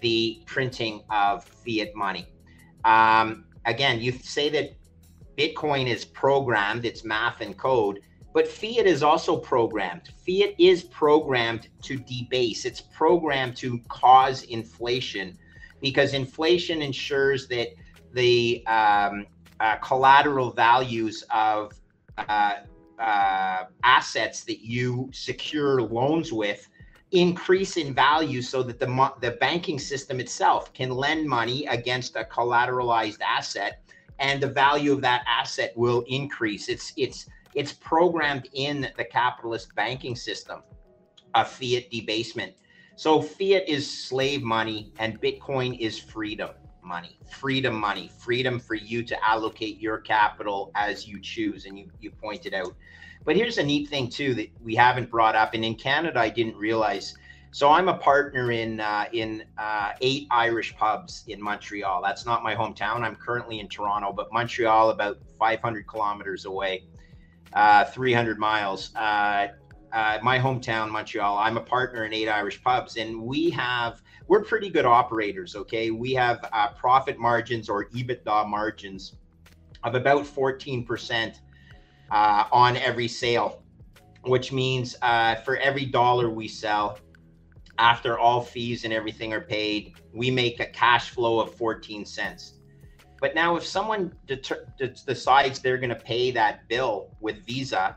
the 0.00 0.42
printing 0.46 1.02
of 1.10 1.44
fiat 1.44 1.94
money. 1.94 2.26
Um, 2.84 3.44
again, 3.64 4.00
you 4.00 4.12
say 4.12 4.48
that 4.50 4.76
Bitcoin 5.36 5.86
is 5.86 6.04
programmed, 6.04 6.84
it's 6.84 7.04
math 7.04 7.40
and 7.40 7.56
code, 7.56 8.00
but 8.32 8.48
fiat 8.48 8.86
is 8.86 9.02
also 9.02 9.36
programmed. 9.36 10.10
Fiat 10.26 10.54
is 10.58 10.84
programmed 10.84 11.68
to 11.82 11.96
debase, 11.96 12.64
it's 12.64 12.80
programmed 12.80 13.56
to 13.58 13.78
cause 13.88 14.42
inflation 14.44 15.38
because 15.80 16.14
inflation 16.14 16.82
ensures 16.82 17.48
that 17.48 17.68
the 18.12 18.66
um, 18.66 19.26
uh, 19.60 19.76
collateral 19.76 20.50
values 20.50 21.24
of 21.30 21.72
uh, 22.18 22.54
uh, 22.98 23.64
assets 23.82 24.44
that 24.44 24.60
you 24.60 25.08
secure 25.12 25.82
loans 25.82 26.32
with 26.32 26.68
increase 27.12 27.76
in 27.76 27.94
value 27.94 28.42
so 28.42 28.62
that 28.62 28.80
the 28.80 29.12
the 29.20 29.32
banking 29.32 29.78
system 29.78 30.18
itself 30.18 30.72
can 30.72 30.90
lend 30.90 31.26
money 31.26 31.66
against 31.66 32.16
a 32.16 32.24
collateralized 32.24 33.20
asset 33.20 33.82
and 34.18 34.42
the 34.42 34.48
value 34.48 34.92
of 34.92 35.00
that 35.02 35.22
asset 35.28 35.72
will 35.76 36.04
increase. 36.08 36.68
It's 36.68 36.92
it's 36.96 37.26
it's 37.54 37.72
programmed 37.72 38.48
in 38.54 38.88
the 38.96 39.04
capitalist 39.04 39.74
banking 39.74 40.16
system 40.16 40.62
a 41.34 41.44
fiat 41.44 41.90
debasement. 41.90 42.54
So 42.96 43.20
fiat 43.20 43.68
is 43.68 43.88
slave 43.88 44.42
money 44.42 44.92
and 44.98 45.20
bitcoin 45.20 45.78
is 45.78 45.98
freedom 45.98 46.50
money, 46.86 47.18
freedom 47.28 47.74
money, 47.74 48.10
freedom 48.18 48.58
for 48.60 48.74
you 48.74 49.02
to 49.02 49.28
allocate 49.28 49.80
your 49.80 49.98
capital 49.98 50.70
as 50.74 51.06
you 51.06 51.20
choose. 51.20 51.66
And 51.66 51.78
you, 51.78 51.90
you 52.00 52.10
pointed 52.10 52.54
out. 52.54 52.74
But 53.24 53.36
here's 53.36 53.58
a 53.58 53.62
neat 53.62 53.88
thing, 53.88 54.08
too, 54.08 54.34
that 54.34 54.48
we 54.62 54.74
haven't 54.74 55.10
brought 55.10 55.34
up. 55.34 55.54
And 55.54 55.64
in 55.64 55.74
Canada, 55.74 56.20
I 56.20 56.28
didn't 56.28 56.56
realize. 56.56 57.14
So 57.50 57.70
I'm 57.70 57.88
a 57.88 57.96
partner 57.96 58.52
in 58.52 58.80
uh, 58.80 59.06
in 59.12 59.44
uh, 59.56 59.92
eight 60.00 60.26
Irish 60.30 60.76
pubs 60.76 61.24
in 61.26 61.42
Montreal. 61.42 62.02
That's 62.02 62.26
not 62.26 62.42
my 62.42 62.54
hometown. 62.54 63.00
I'm 63.00 63.16
currently 63.16 63.60
in 63.60 63.68
Toronto, 63.68 64.12
but 64.12 64.32
Montreal, 64.32 64.90
about 64.90 65.18
500 65.38 65.86
kilometers 65.86 66.44
away, 66.44 66.84
uh, 67.54 67.84
300 67.86 68.38
miles. 68.38 68.94
Uh, 68.94 69.48
uh, 69.92 70.18
my 70.22 70.38
hometown, 70.38 70.90
Montreal. 70.90 71.38
I'm 71.38 71.56
a 71.56 71.60
partner 71.62 72.04
in 72.04 72.12
eight 72.12 72.28
Irish 72.28 72.62
pubs, 72.62 72.96
and 72.98 73.22
we 73.22 73.48
have 73.50 74.02
we're 74.28 74.42
pretty 74.42 74.68
good 74.68 74.84
operators. 74.84 75.54
Okay, 75.54 75.90
we 75.90 76.12
have 76.14 76.44
uh, 76.52 76.68
profit 76.72 77.18
margins 77.18 77.68
or 77.68 77.86
EBITDA 77.90 78.48
margins 78.48 79.16
of 79.84 79.94
about 79.94 80.24
14% 80.24 81.38
uh, 82.10 82.44
on 82.50 82.76
every 82.76 83.08
sale, 83.08 83.62
which 84.22 84.52
means 84.52 84.96
uh, 85.02 85.36
for 85.36 85.56
every 85.58 85.84
dollar 85.84 86.28
we 86.28 86.48
sell, 86.48 86.98
after 87.78 88.18
all 88.18 88.40
fees 88.40 88.84
and 88.84 88.92
everything 88.92 89.32
are 89.32 89.40
paid, 89.40 89.94
we 90.12 90.30
make 90.30 90.60
a 90.60 90.66
cash 90.66 91.10
flow 91.10 91.40
of 91.40 91.54
14 91.54 92.04
cents. 92.04 92.54
But 93.20 93.34
now, 93.34 93.56
if 93.56 93.64
someone 93.64 94.12
decides 94.26 95.60
they're 95.60 95.78
going 95.78 95.90
to 95.90 95.94
pay 95.94 96.30
that 96.32 96.68
bill 96.68 97.16
with 97.20 97.44
Visa, 97.46 97.96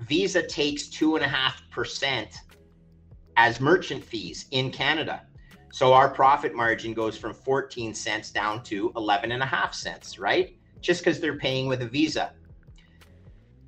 Visa 0.00 0.42
takes 0.46 0.88
two 0.88 1.16
and 1.16 1.24
a 1.24 1.28
half 1.28 1.62
percent 1.70 2.34
as 3.38 3.60
merchant 3.60 4.04
fees 4.04 4.46
in 4.50 4.68
Canada. 4.70 5.22
So 5.70 5.92
our 5.92 6.10
profit 6.10 6.54
margin 6.54 6.92
goes 6.92 7.16
from 7.16 7.32
14 7.32 7.94
cents 7.94 8.32
down 8.32 8.64
to 8.64 8.92
11 8.96 9.30
and 9.30 9.42
a 9.42 9.46
half 9.46 9.72
cents, 9.72 10.18
right? 10.18 10.56
Just 10.80 11.00
because 11.02 11.20
they're 11.20 11.38
paying 11.38 11.68
with 11.68 11.80
a 11.82 11.86
Visa. 11.86 12.32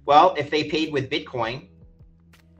Well, 0.06 0.34
if 0.36 0.50
they 0.50 0.64
paid 0.64 0.92
with 0.92 1.08
Bitcoin, 1.08 1.68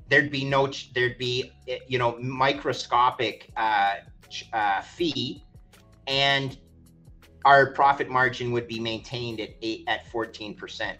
there'd 0.09 0.31
be 0.31 0.44
no, 0.44 0.70
there'd 0.94 1.18
be, 1.18 1.53
you 1.88 1.99
know, 1.99 2.16
microscopic 2.20 3.51
uh, 3.57 3.94
uh, 4.53 4.81
fee, 4.83 5.44
and 6.07 6.57
our 7.44 7.73
profit 7.73 8.09
margin 8.09 8.53
would 8.53 8.68
be 8.68 8.79
maintained 8.79 9.40
at 9.40 9.51
eight 9.62 9.85
at 9.88 10.07
14 10.11 10.55
percent. 10.55 10.99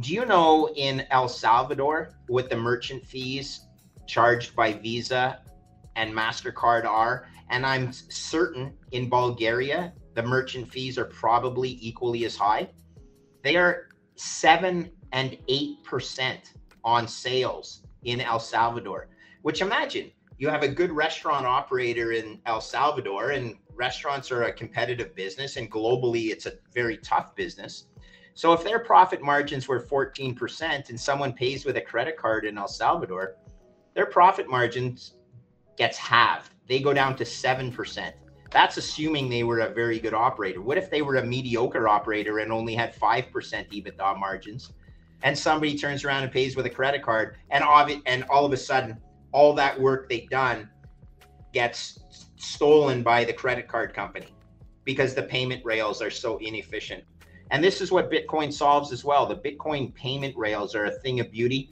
Do 0.00 0.14
you 0.14 0.24
know 0.24 0.68
in 0.76 1.04
El 1.10 1.28
Salvador 1.28 2.14
what 2.28 2.48
the 2.48 2.56
merchant 2.56 3.04
fees 3.04 3.62
charged 4.06 4.54
by 4.54 4.72
Visa 4.72 5.40
and 5.98 6.14
MasterCard 6.14 6.84
are. 6.84 7.26
And 7.50 7.66
I'm 7.66 7.92
certain 7.92 8.72
in 8.92 9.08
Bulgaria, 9.08 9.92
the 10.14 10.22
merchant 10.22 10.70
fees 10.70 10.96
are 10.96 11.04
probably 11.04 11.76
equally 11.80 12.24
as 12.24 12.36
high. 12.36 12.70
They 13.42 13.56
are 13.56 13.88
seven 14.14 14.90
and 15.12 15.36
eight 15.48 15.82
percent 15.84 16.54
on 16.84 17.08
sales 17.08 17.82
in 18.04 18.20
El 18.20 18.38
Salvador, 18.38 19.08
which 19.42 19.60
imagine 19.60 20.12
you 20.38 20.48
have 20.48 20.62
a 20.62 20.68
good 20.68 20.92
restaurant 20.92 21.46
operator 21.46 22.12
in 22.12 22.40
El 22.46 22.60
Salvador, 22.60 23.32
and 23.32 23.56
restaurants 23.74 24.30
are 24.30 24.44
a 24.44 24.52
competitive 24.52 25.14
business, 25.16 25.56
and 25.56 25.70
globally, 25.70 26.30
it's 26.30 26.46
a 26.46 26.52
very 26.72 26.96
tough 26.98 27.34
business. 27.34 27.88
So, 28.34 28.52
if 28.52 28.62
their 28.62 28.78
profit 28.78 29.20
margins 29.20 29.66
were 29.66 29.80
14% 29.80 30.90
and 30.90 31.00
someone 31.00 31.32
pays 31.32 31.64
with 31.64 31.76
a 31.76 31.80
credit 31.80 32.16
card 32.16 32.44
in 32.44 32.56
El 32.56 32.68
Salvador, 32.68 33.36
their 33.94 34.06
profit 34.06 34.48
margins 34.48 35.17
gets 35.78 35.96
halved. 35.96 36.50
They 36.66 36.80
go 36.80 36.92
down 36.92 37.16
to 37.16 37.24
7%. 37.24 38.12
That's 38.50 38.76
assuming 38.76 39.28
they 39.28 39.44
were 39.44 39.60
a 39.60 39.72
very 39.72 39.98
good 39.98 40.14
operator. 40.14 40.60
What 40.60 40.78
if 40.78 40.90
they 40.90 41.02
were 41.02 41.16
a 41.16 41.24
mediocre 41.24 41.88
operator 41.88 42.38
and 42.38 42.52
only 42.52 42.74
had 42.74 42.94
5% 42.94 43.30
EBITDA 43.32 44.18
margins? 44.18 44.72
And 45.22 45.36
somebody 45.36 45.76
turns 45.76 46.04
around 46.04 46.22
and 46.24 46.32
pays 46.32 46.56
with 46.56 46.66
a 46.66 46.70
credit 46.70 47.02
card, 47.02 47.36
and 47.50 47.64
all, 47.64 47.88
and 48.06 48.24
all 48.24 48.44
of 48.44 48.52
a 48.52 48.56
sudden, 48.56 48.98
all 49.32 49.52
that 49.54 49.78
work 49.78 50.08
they've 50.08 50.28
done 50.30 50.68
gets 51.52 51.98
stolen 52.36 53.02
by 53.02 53.24
the 53.24 53.32
credit 53.32 53.68
card 53.68 53.92
company 53.92 54.28
because 54.84 55.14
the 55.14 55.22
payment 55.22 55.64
rails 55.64 56.00
are 56.00 56.10
so 56.10 56.38
inefficient. 56.38 57.04
And 57.50 57.62
this 57.62 57.80
is 57.80 57.90
what 57.90 58.10
Bitcoin 58.10 58.52
solves 58.52 58.92
as 58.92 59.04
well. 59.04 59.26
The 59.26 59.36
Bitcoin 59.36 59.94
payment 59.94 60.36
rails 60.36 60.74
are 60.74 60.86
a 60.86 60.90
thing 60.90 61.20
of 61.20 61.30
beauty. 61.30 61.70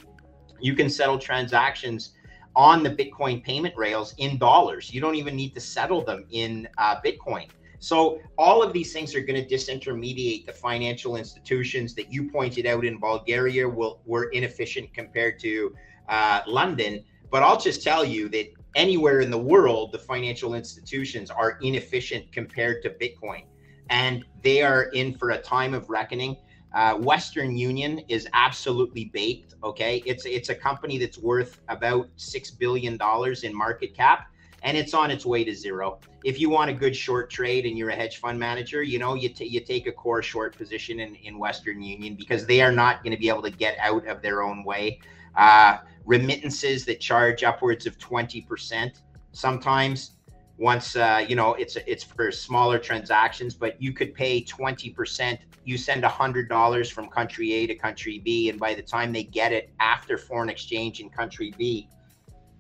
You 0.61 0.75
can 0.75 0.91
settle 0.91 1.19
transactions 1.19 2.16
on 2.57 2.83
the 2.83 2.91
Bitcoin 2.91 3.45
payment 3.45 3.77
rails 3.77 4.15
in 4.17 4.39
dollars. 4.39 4.93
You 4.93 5.01
don't 5.01 5.15
even 5.15 5.37
need 5.37 5.55
to 5.55 5.61
settle 5.61 6.03
them 6.03 6.25
in 6.31 6.67
uh, 6.79 6.97
Bitcoin. 7.05 7.49
So 7.79 8.19
all 8.39 8.63
of 8.63 8.73
these 8.73 8.93
things 8.95 9.15
are 9.15 9.21
going 9.21 9.47
to 9.47 9.55
disintermediate 9.55 10.47
the 10.47 10.53
financial 10.53 11.17
institutions 11.17 11.95
that 11.95 12.11
you 12.11 12.31
pointed 12.31 12.65
out 12.67 12.87
in 12.87 12.99
Bulgaria 12.99 13.69
will, 13.69 14.01
were 14.07 14.31
inefficient 14.31 14.93
compared 14.95 15.39
to 15.41 15.75
uh, 16.09 16.41
London. 16.47 17.05
But 17.31 17.43
I'll 17.43 17.61
just 17.61 17.83
tell 17.83 18.05
you 18.05 18.31
that 18.31 18.47
anywhere 18.75 19.21
in 19.21 19.31
the 19.31 19.39
world, 19.39 19.93
the 19.93 19.99
financial 19.99 20.55
institutions 20.55 21.31
are 21.31 21.59
inefficient 21.61 22.33
compared 22.33 22.83
to 22.83 22.91
Bitcoin. 22.91 23.45
And 23.91 24.25
they 24.43 24.63
are 24.63 24.85
in 24.85 25.15
for 25.15 25.31
a 25.31 25.39
time 25.39 25.75
of 25.75 25.91
reckoning. 25.91 26.37
Uh, 26.77 26.95
Western 26.99 27.57
Union 27.57 28.01
is 28.07 28.29
absolutely 28.35 29.07
baked. 29.07 29.55
Okay, 29.65 30.03
it's 30.05 30.27
it's 30.27 30.51
a 30.51 30.55
company 30.55 30.99
that's 30.99 31.17
worth 31.17 31.59
about 31.69 32.07
six 32.17 32.51
billion 32.51 32.99
dollars 32.99 33.45
in 33.45 33.57
market 33.57 33.95
cap, 33.97 34.27
and 34.63 34.77
it's 34.77 34.93
on 34.93 35.11
its 35.11 35.25
way 35.25 35.43
to 35.43 35.55
zero. 35.55 35.99
If 36.23 36.39
you 36.39 36.51
want 36.51 36.69
a 36.71 36.75
good 36.75 36.95
short 36.95 37.31
trade 37.31 37.65
and 37.65 37.79
you're 37.79 37.89
a 37.89 37.97
hedge 37.97 38.19
fund 38.19 38.39
manager, 38.39 38.83
you 38.83 38.99
know 38.99 39.15
you 39.15 39.31
t- 39.31 39.47
you 39.47 39.61
take 39.61 39.87
a 39.87 39.93
core 39.93 40.23
short 40.23 40.59
position 40.59 41.01
in 41.01 41.15
in 41.15 41.39
Western 41.39 41.81
Union 41.81 42.15
because 42.15 42.45
they 42.47 42.61
are 42.61 42.73
not 42.73 43.03
going 43.03 43.15
to 43.17 43.19
be 43.19 43.31
able 43.31 43.43
to 43.43 43.51
get 43.51 43.79
out 43.81 44.07
of 44.07 44.21
their 44.21 44.43
own 44.43 44.63
way. 44.63 45.01
Uh, 45.35 45.79
remittances 46.05 46.85
that 46.85 47.01
charge 47.01 47.43
upwards 47.43 47.87
of 47.87 47.99
twenty 47.99 48.43
percent 48.43 49.01
sometimes 49.33 50.16
once 50.59 50.97
uh, 50.97 51.25
you 51.29 51.37
know 51.37 51.55
it's 51.55 51.77
it's 51.87 52.05
for 52.05 52.31
smaller 52.31 52.79
transactions 52.79 53.55
but 53.55 53.81
you 53.81 53.93
could 53.93 54.15
pay 54.15 54.43
20% 54.43 55.39
you 55.65 55.77
send 55.77 56.03
$100 56.05 56.93
from 56.93 57.09
country 57.09 57.53
a 57.53 57.67
to 57.67 57.75
country 57.75 58.21
b 58.25 58.49
and 58.49 58.59
by 58.59 58.75
the 58.75 58.83
time 58.83 59.13
they 59.13 59.25
get 59.25 59.53
it 59.53 59.71
after 59.81 60.17
foreign 60.17 60.49
exchange 60.49 61.01
in 61.01 61.11
country 61.11 61.53
b 61.59 61.89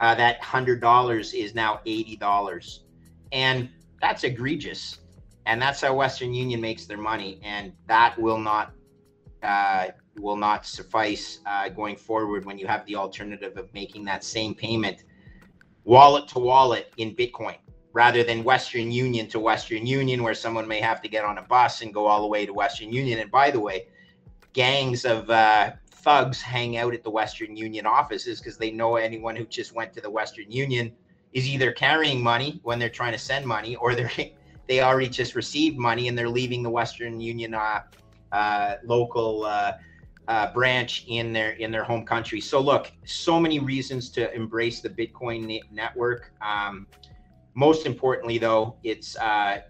uh, 0.01 0.15
that 0.15 0.43
hundred 0.43 0.81
dollars 0.81 1.33
is 1.33 1.55
now 1.55 1.81
eighty 1.87 2.17
dollars, 2.17 2.85
and 3.33 3.69
that's 4.01 4.25
egregious. 4.25 4.99
And 5.47 5.63
that's 5.63 5.81
how 5.81 5.95
Western 5.95 6.35
Union 6.35 6.61
makes 6.61 6.87
their 6.87 6.99
money, 6.99 7.41
and 7.43 7.73
that 7.87 8.19
will 8.19 8.39
not 8.39 8.73
uh, 9.43 9.89
will 10.19 10.37
not 10.37 10.67
suffice 10.67 11.41
uh, 11.47 11.69
going 11.69 11.97
forward 11.97 12.45
when 12.45 12.59
you 12.59 12.67
have 12.67 12.85
the 12.87 12.97
alternative 12.97 13.57
of 13.57 13.73
making 13.73 14.05
that 14.05 14.25
same 14.25 14.55
payment 14.55 15.05
wallet 15.85 16.27
to 16.27 16.39
wallet 16.39 16.93
in 16.97 17.15
Bitcoin 17.15 17.57
rather 17.97 18.23
than 18.23 18.45
Western 18.45 18.93
Union 18.93 19.27
to 19.27 19.41
Western 19.41 19.87
Union, 19.87 20.23
where 20.23 20.35
someone 20.35 20.69
may 20.69 20.83
have 20.83 21.01
to 21.01 21.09
get 21.09 21.25
on 21.25 21.39
a 21.39 21.43
bus 21.43 21.81
and 21.81 21.95
go 21.95 22.05
all 22.05 22.21
the 22.21 22.27
way 22.27 22.45
to 22.45 22.53
Western 22.53 22.93
Union. 22.93 23.21
And 23.21 23.31
by 23.31 23.51
the 23.51 23.59
way, 23.59 23.87
gangs 24.53 25.07
of 25.07 25.31
uh, 25.31 25.71
thugs 25.93 26.43
hang 26.43 26.77
out 26.77 26.93
at 26.93 27.03
the 27.03 27.09
Western 27.09 27.57
Union 27.57 27.87
offices 27.87 28.39
because 28.39 28.59
they 28.59 28.71
know 28.71 28.97
anyone 28.97 29.35
who 29.35 29.47
just 29.47 29.75
went 29.75 29.95
to 29.95 30.03
the 30.03 30.11
Western 30.11 30.51
Union 30.51 30.93
is 31.33 31.49
either 31.49 31.73
carrying 31.73 32.23
money 32.23 32.61
when 32.65 32.79
they're 32.79 32.91
trying 32.91 33.13
to 33.13 33.19
send 33.19 33.47
money 33.47 33.77
or 33.77 33.95
they're 33.95 34.13
they 34.69 34.83
already 34.83 35.09
just 35.09 35.35
received 35.35 35.79
money 35.79 36.09
and 36.09 36.19
they're 36.19 36.29
leaving 36.29 36.63
the 36.63 36.69
Western 36.69 37.19
Union 37.19 37.55
uh, 37.55 37.81
uh, 38.33 38.75
local 38.85 39.45
uh, 39.45 39.73
uh, 40.29 40.53
branch 40.53 41.07
in 41.09 41.33
their 41.33 41.53
in 41.53 41.71
their 41.71 41.85
home 41.85 42.05
country. 42.05 42.43
So 42.43 42.61
look, 42.61 42.93
so 43.07 43.41
many 43.41 43.59
reasons 43.59 44.11
to 44.11 44.31
embrace 44.35 44.83
the 44.83 44.91
Bitcoin 44.91 45.63
network. 45.73 46.31
Um, 46.43 46.87
most 47.57 47.87
importantly, 47.87 48.39
though, 48.39 48.77
it's 48.85 49.17
uh, 49.17 49.63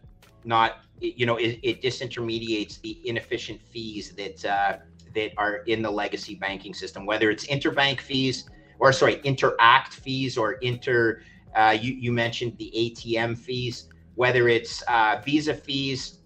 not 0.45 0.80
you 1.01 1.24
know 1.24 1.37
it, 1.37 1.59
it, 1.62 1.82
disintermediates 1.82 2.80
the 2.82 3.01
inefficient 3.05 3.61
fees 3.62 4.12
that 4.16 4.45
uh, 4.45 4.76
that 5.14 5.32
are 5.39 5.59
in 5.66 5.80
the 5.80 5.91
legacy 5.91 6.34
banking 6.34 6.74
system, 6.74 7.07
whether 7.07 7.30
it's 7.30 7.47
interbank 7.47 8.01
fees 8.01 8.51
or 8.78 8.93
sorry 8.93 9.16
Interac 9.16 9.89
fees 9.89 10.37
or 10.37 10.53
inter. 10.55 11.22
Uh, 11.55 11.74
you 11.80 11.95
you 11.95 12.12
mentioned 12.12 12.55
the 12.59 12.70
ATM 12.76 13.39
fees, 13.39 13.89
whether 14.14 14.49
it's 14.49 14.82
uh, 14.89 15.22
Visa 15.24 15.55
fees, 15.55 16.18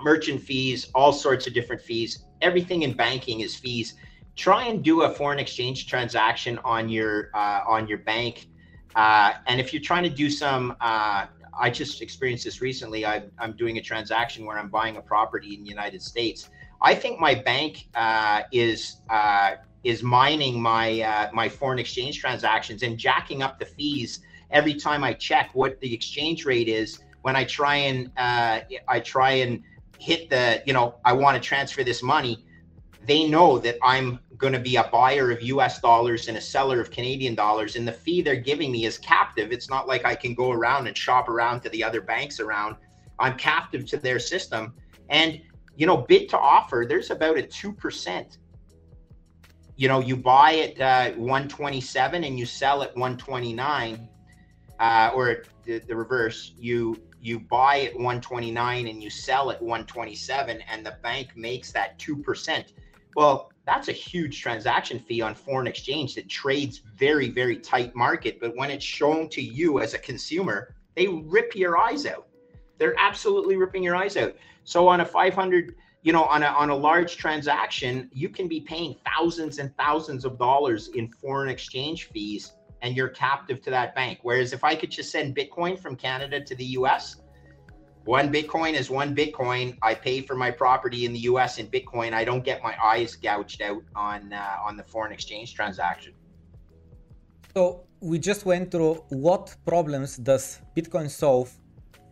merchant 0.00 0.40
fees, 0.40 0.90
all 0.96 1.12
sorts 1.12 1.46
of 1.46 1.54
different 1.54 1.80
fees 1.80 2.24
everything 2.44 2.82
in 2.82 2.92
banking 2.92 3.40
is 3.40 3.56
fees. 3.56 3.94
Try 4.36 4.64
and 4.64 4.82
do 4.84 5.02
a 5.02 5.10
foreign 5.10 5.38
exchange 5.38 5.86
transaction 5.86 6.58
on 6.64 6.88
your 6.88 7.30
uh, 7.34 7.60
on 7.66 7.88
your 7.88 7.98
bank, 7.98 8.46
uh, 8.96 9.34
and 9.46 9.60
if 9.60 9.72
you're 9.72 9.82
trying 9.82 10.04
to 10.04 10.10
do 10.10 10.30
some, 10.30 10.76
uh, 10.80 11.26
I 11.58 11.70
just 11.70 12.02
experienced 12.02 12.44
this 12.44 12.60
recently. 12.60 13.06
I, 13.06 13.24
I'm 13.38 13.52
doing 13.52 13.78
a 13.78 13.80
transaction 13.80 14.44
where 14.44 14.58
I'm 14.58 14.68
buying 14.68 14.96
a 14.96 15.02
property 15.02 15.54
in 15.54 15.62
the 15.62 15.68
United 15.68 16.02
States. 16.02 16.50
I 16.82 16.94
think 16.94 17.20
my 17.20 17.34
bank 17.34 17.88
uh, 17.94 18.42
is 18.52 18.96
uh, 19.10 19.56
is 19.84 20.02
mining 20.02 20.60
my 20.60 21.00
uh, 21.00 21.30
my 21.32 21.48
foreign 21.48 21.78
exchange 21.78 22.20
transactions 22.20 22.82
and 22.82 22.98
jacking 22.98 23.42
up 23.42 23.58
the 23.58 23.66
fees 23.66 24.20
every 24.50 24.74
time 24.74 25.04
I 25.04 25.12
check 25.12 25.50
what 25.54 25.80
the 25.80 25.92
exchange 25.92 26.44
rate 26.44 26.68
is 26.68 27.00
when 27.22 27.36
I 27.36 27.44
try 27.44 27.76
and 27.76 28.10
I 28.16 29.00
try 29.02 29.32
and 29.32 29.62
hit 29.98 30.28
the, 30.30 30.62
you 30.66 30.72
know, 30.72 30.96
I 31.04 31.12
want 31.12 31.40
to 31.40 31.46
transfer 31.46 31.82
this 31.82 32.02
money, 32.02 32.44
they 33.06 33.26
know 33.26 33.58
that 33.58 33.76
I'm 33.82 34.20
going 34.44 34.52
to 34.52 34.60
be 34.60 34.76
a 34.76 34.84
buyer 34.92 35.30
of 35.30 35.40
US 35.40 35.80
dollars 35.80 36.28
and 36.28 36.36
a 36.36 36.40
seller 36.40 36.78
of 36.78 36.90
Canadian 36.90 37.34
dollars. 37.34 37.76
And 37.76 37.88
the 37.88 37.92
fee 37.92 38.20
they're 38.20 38.36
giving 38.36 38.70
me 38.70 38.84
is 38.84 38.98
captive. 38.98 39.52
It's 39.52 39.70
not 39.70 39.88
like 39.88 40.04
I 40.04 40.14
can 40.14 40.34
go 40.34 40.50
around 40.50 40.86
and 40.86 40.94
shop 40.94 41.30
around 41.30 41.62
to 41.62 41.70
the 41.70 41.82
other 41.82 42.02
banks 42.02 42.40
around. 42.40 42.76
I'm 43.18 43.38
captive 43.38 43.86
to 43.86 43.96
their 43.96 44.18
system. 44.18 44.74
And, 45.08 45.40
you 45.76 45.86
know, 45.86 45.96
bid 45.96 46.28
to 46.28 46.38
offer, 46.38 46.84
there's 46.86 47.10
about 47.10 47.38
a 47.38 47.42
2%. 47.42 48.36
You 49.76 49.88
know, 49.88 50.00
you 50.00 50.14
buy 50.14 50.56
at 50.56 50.78
uh, 50.78 51.16
127 51.16 52.24
and 52.24 52.38
you 52.38 52.44
sell 52.44 52.82
at 52.82 52.94
129, 52.94 54.08
uh, 54.78 55.10
or 55.14 55.44
the, 55.64 55.78
the 55.78 55.96
reverse. 55.96 56.52
You 56.58 57.00
you 57.18 57.40
buy 57.40 57.80
at 57.80 57.94
129 57.94 58.86
and 58.88 59.02
you 59.02 59.08
sell 59.08 59.50
at 59.50 59.62
127 59.62 60.60
and 60.70 60.84
the 60.84 60.94
bank 61.02 61.34
makes 61.34 61.72
that 61.72 61.98
2%. 61.98 62.64
Well, 63.16 63.50
that's 63.66 63.88
a 63.88 63.92
huge 63.92 64.40
transaction 64.40 64.98
fee 64.98 65.22
on 65.22 65.34
foreign 65.34 65.66
exchange 65.66 66.14
that 66.16 66.28
trades 66.28 66.82
very, 66.96 67.30
very 67.30 67.56
tight 67.56 67.94
market. 67.94 68.38
But 68.40 68.54
when 68.56 68.70
it's 68.70 68.84
shown 68.84 69.28
to 69.30 69.42
you 69.42 69.80
as 69.80 69.94
a 69.94 69.98
consumer, 69.98 70.74
they 70.94 71.08
rip 71.08 71.54
your 71.54 71.78
eyes 71.78 72.04
out. 72.04 72.26
They're 72.78 72.94
absolutely 72.98 73.56
ripping 73.56 73.82
your 73.82 73.96
eyes 73.96 74.16
out. 74.16 74.36
So 74.64 74.86
on 74.88 75.00
a 75.00 75.04
500, 75.04 75.74
you 76.02 76.12
know, 76.12 76.24
on 76.24 76.42
a, 76.42 76.46
on 76.46 76.70
a 76.70 76.76
large 76.76 77.16
transaction, 77.16 78.10
you 78.12 78.28
can 78.28 78.48
be 78.48 78.60
paying 78.60 78.96
thousands 79.06 79.58
and 79.58 79.74
thousands 79.76 80.24
of 80.24 80.38
dollars 80.38 80.88
in 80.88 81.08
foreign 81.08 81.48
exchange 81.48 82.10
fees 82.10 82.52
and 82.82 82.94
you're 82.94 83.08
captive 83.08 83.62
to 83.62 83.70
that 83.70 83.94
bank. 83.94 84.18
Whereas 84.22 84.52
if 84.52 84.62
I 84.62 84.74
could 84.74 84.90
just 84.90 85.10
send 85.10 85.34
Bitcoin 85.34 85.78
from 85.78 85.96
Canada 85.96 86.38
to 86.44 86.54
the 86.54 86.64
US, 86.78 87.16
one 88.04 88.32
Bitcoin 88.32 88.74
is 88.74 88.90
one 88.90 89.14
Bitcoin. 89.14 89.76
I 89.82 89.94
pay 89.94 90.20
for 90.20 90.36
my 90.36 90.50
property 90.50 91.04
in 91.06 91.12
the 91.12 91.20
US 91.30 91.58
in 91.58 91.66
Bitcoin. 91.68 92.12
I 92.12 92.24
don't 92.24 92.44
get 92.44 92.62
my 92.62 92.74
eyes 92.82 93.16
gouged 93.16 93.62
out 93.62 93.82
on 93.96 94.32
uh, 94.32 94.66
on 94.66 94.76
the 94.76 94.84
foreign 94.84 95.12
exchange 95.12 95.54
transaction. 95.54 96.12
So 97.54 97.84
we 98.00 98.18
just 98.18 98.44
went 98.44 98.70
through 98.70 98.94
what 99.08 99.56
problems 99.64 100.16
does 100.16 100.60
Bitcoin 100.76 101.08
solve 101.08 101.50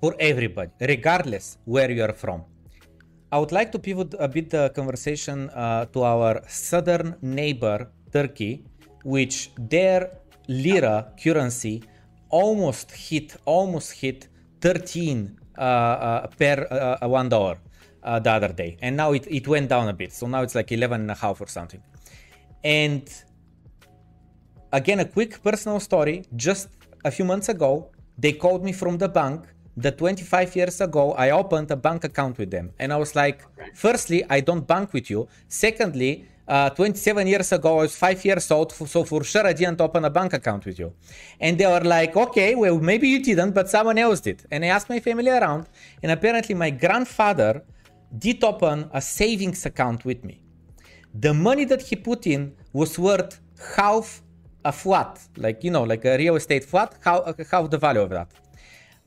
for 0.00 0.14
everybody, 0.18 0.70
regardless 0.80 1.58
where 1.64 1.90
you 1.90 2.02
are 2.02 2.14
from. 2.14 2.44
I 3.30 3.38
would 3.38 3.52
like 3.52 3.70
to 3.72 3.78
pivot 3.78 4.14
a 4.18 4.28
bit 4.28 4.50
the 4.50 4.70
conversation 4.70 5.50
uh, 5.50 5.86
to 5.86 6.02
our 6.02 6.42
southern 6.48 7.16
neighbor, 7.22 7.90
Turkey, 8.12 8.64
which 9.04 9.50
their 9.58 10.10
lira 10.48 11.12
currency 11.22 11.82
almost 12.30 12.90
hit 12.90 13.36
almost 13.44 13.92
hit 13.92 14.28
13 14.60 15.38
uh, 15.58 15.60
uh, 15.60 16.26
per 16.38 16.66
uh, 17.02 17.08
one 17.08 17.28
dollar 17.28 17.58
uh, 18.02 18.18
the 18.18 18.30
other 18.30 18.52
day. 18.52 18.76
And 18.80 18.96
now 18.96 19.12
it, 19.12 19.26
it 19.30 19.46
went 19.46 19.68
down 19.68 19.88
a 19.88 19.92
bit. 19.92 20.12
So 20.12 20.26
now 20.26 20.42
it's 20.42 20.54
like 20.54 20.72
11 20.72 21.02
and 21.02 21.10
a 21.10 21.14
half 21.14 21.40
or 21.40 21.46
something. 21.46 21.82
And 22.64 23.08
again 24.72 25.00
a 25.00 25.04
quick 25.04 25.42
personal 25.42 25.80
story. 25.80 26.24
Just 26.36 26.68
a 27.04 27.10
few 27.10 27.24
months 27.24 27.48
ago 27.48 27.90
they 28.18 28.32
called 28.32 28.64
me 28.64 28.72
from 28.72 28.98
the 28.98 29.08
bank 29.08 29.44
that 29.76 29.98
25 29.98 30.54
years 30.56 30.80
ago. 30.80 31.12
I 31.12 31.30
opened 31.30 31.70
a 31.70 31.76
bank 31.76 32.04
account 32.04 32.38
with 32.38 32.50
them. 32.50 32.72
And 32.78 32.92
i 32.92 32.96
was 32.96 33.14
like 33.14 33.44
firstly 33.74 34.24
i 34.30 34.40
don't 34.40 34.66
bank 34.66 34.92
with 34.92 35.10
you. 35.10 35.28
Secondly 35.48 36.26
uh, 36.46 36.70
27 36.70 37.26
years 37.26 37.52
ago, 37.52 37.78
I 37.78 37.82
was 37.82 37.96
five 37.96 38.24
years 38.24 38.50
old, 38.50 38.72
so 38.72 39.04
for 39.04 39.22
sure 39.22 39.46
I 39.46 39.52
didn't 39.52 39.80
open 39.80 40.04
a 40.04 40.10
bank 40.10 40.32
account 40.32 40.66
with 40.66 40.78
you. 40.78 40.92
And 41.40 41.56
they 41.56 41.66
were 41.66 41.80
like, 41.80 42.16
okay, 42.16 42.54
well, 42.54 42.78
maybe 42.80 43.08
you 43.08 43.22
didn't, 43.22 43.52
but 43.52 43.70
someone 43.70 43.98
else 43.98 44.20
did. 44.20 44.44
And 44.50 44.64
I 44.64 44.68
asked 44.68 44.88
my 44.88 45.00
family 45.00 45.30
around, 45.30 45.68
and 46.02 46.10
apparently 46.10 46.54
my 46.54 46.70
grandfather 46.70 47.62
did 48.18 48.42
open 48.42 48.90
a 48.92 49.00
savings 49.00 49.64
account 49.66 50.04
with 50.04 50.24
me. 50.24 50.42
The 51.14 51.32
money 51.32 51.64
that 51.66 51.82
he 51.82 51.96
put 51.96 52.26
in 52.26 52.54
was 52.72 52.98
worth 52.98 53.40
half 53.76 54.22
a 54.64 54.72
flat, 54.72 55.20
like, 55.36 55.62
you 55.62 55.70
know, 55.70 55.82
like 55.84 56.04
a 56.04 56.16
real 56.18 56.36
estate 56.36 56.64
flat, 56.64 56.96
half, 57.04 57.22
half 57.50 57.70
the 57.70 57.78
value 57.78 58.00
of 58.00 58.10
that. 58.10 58.30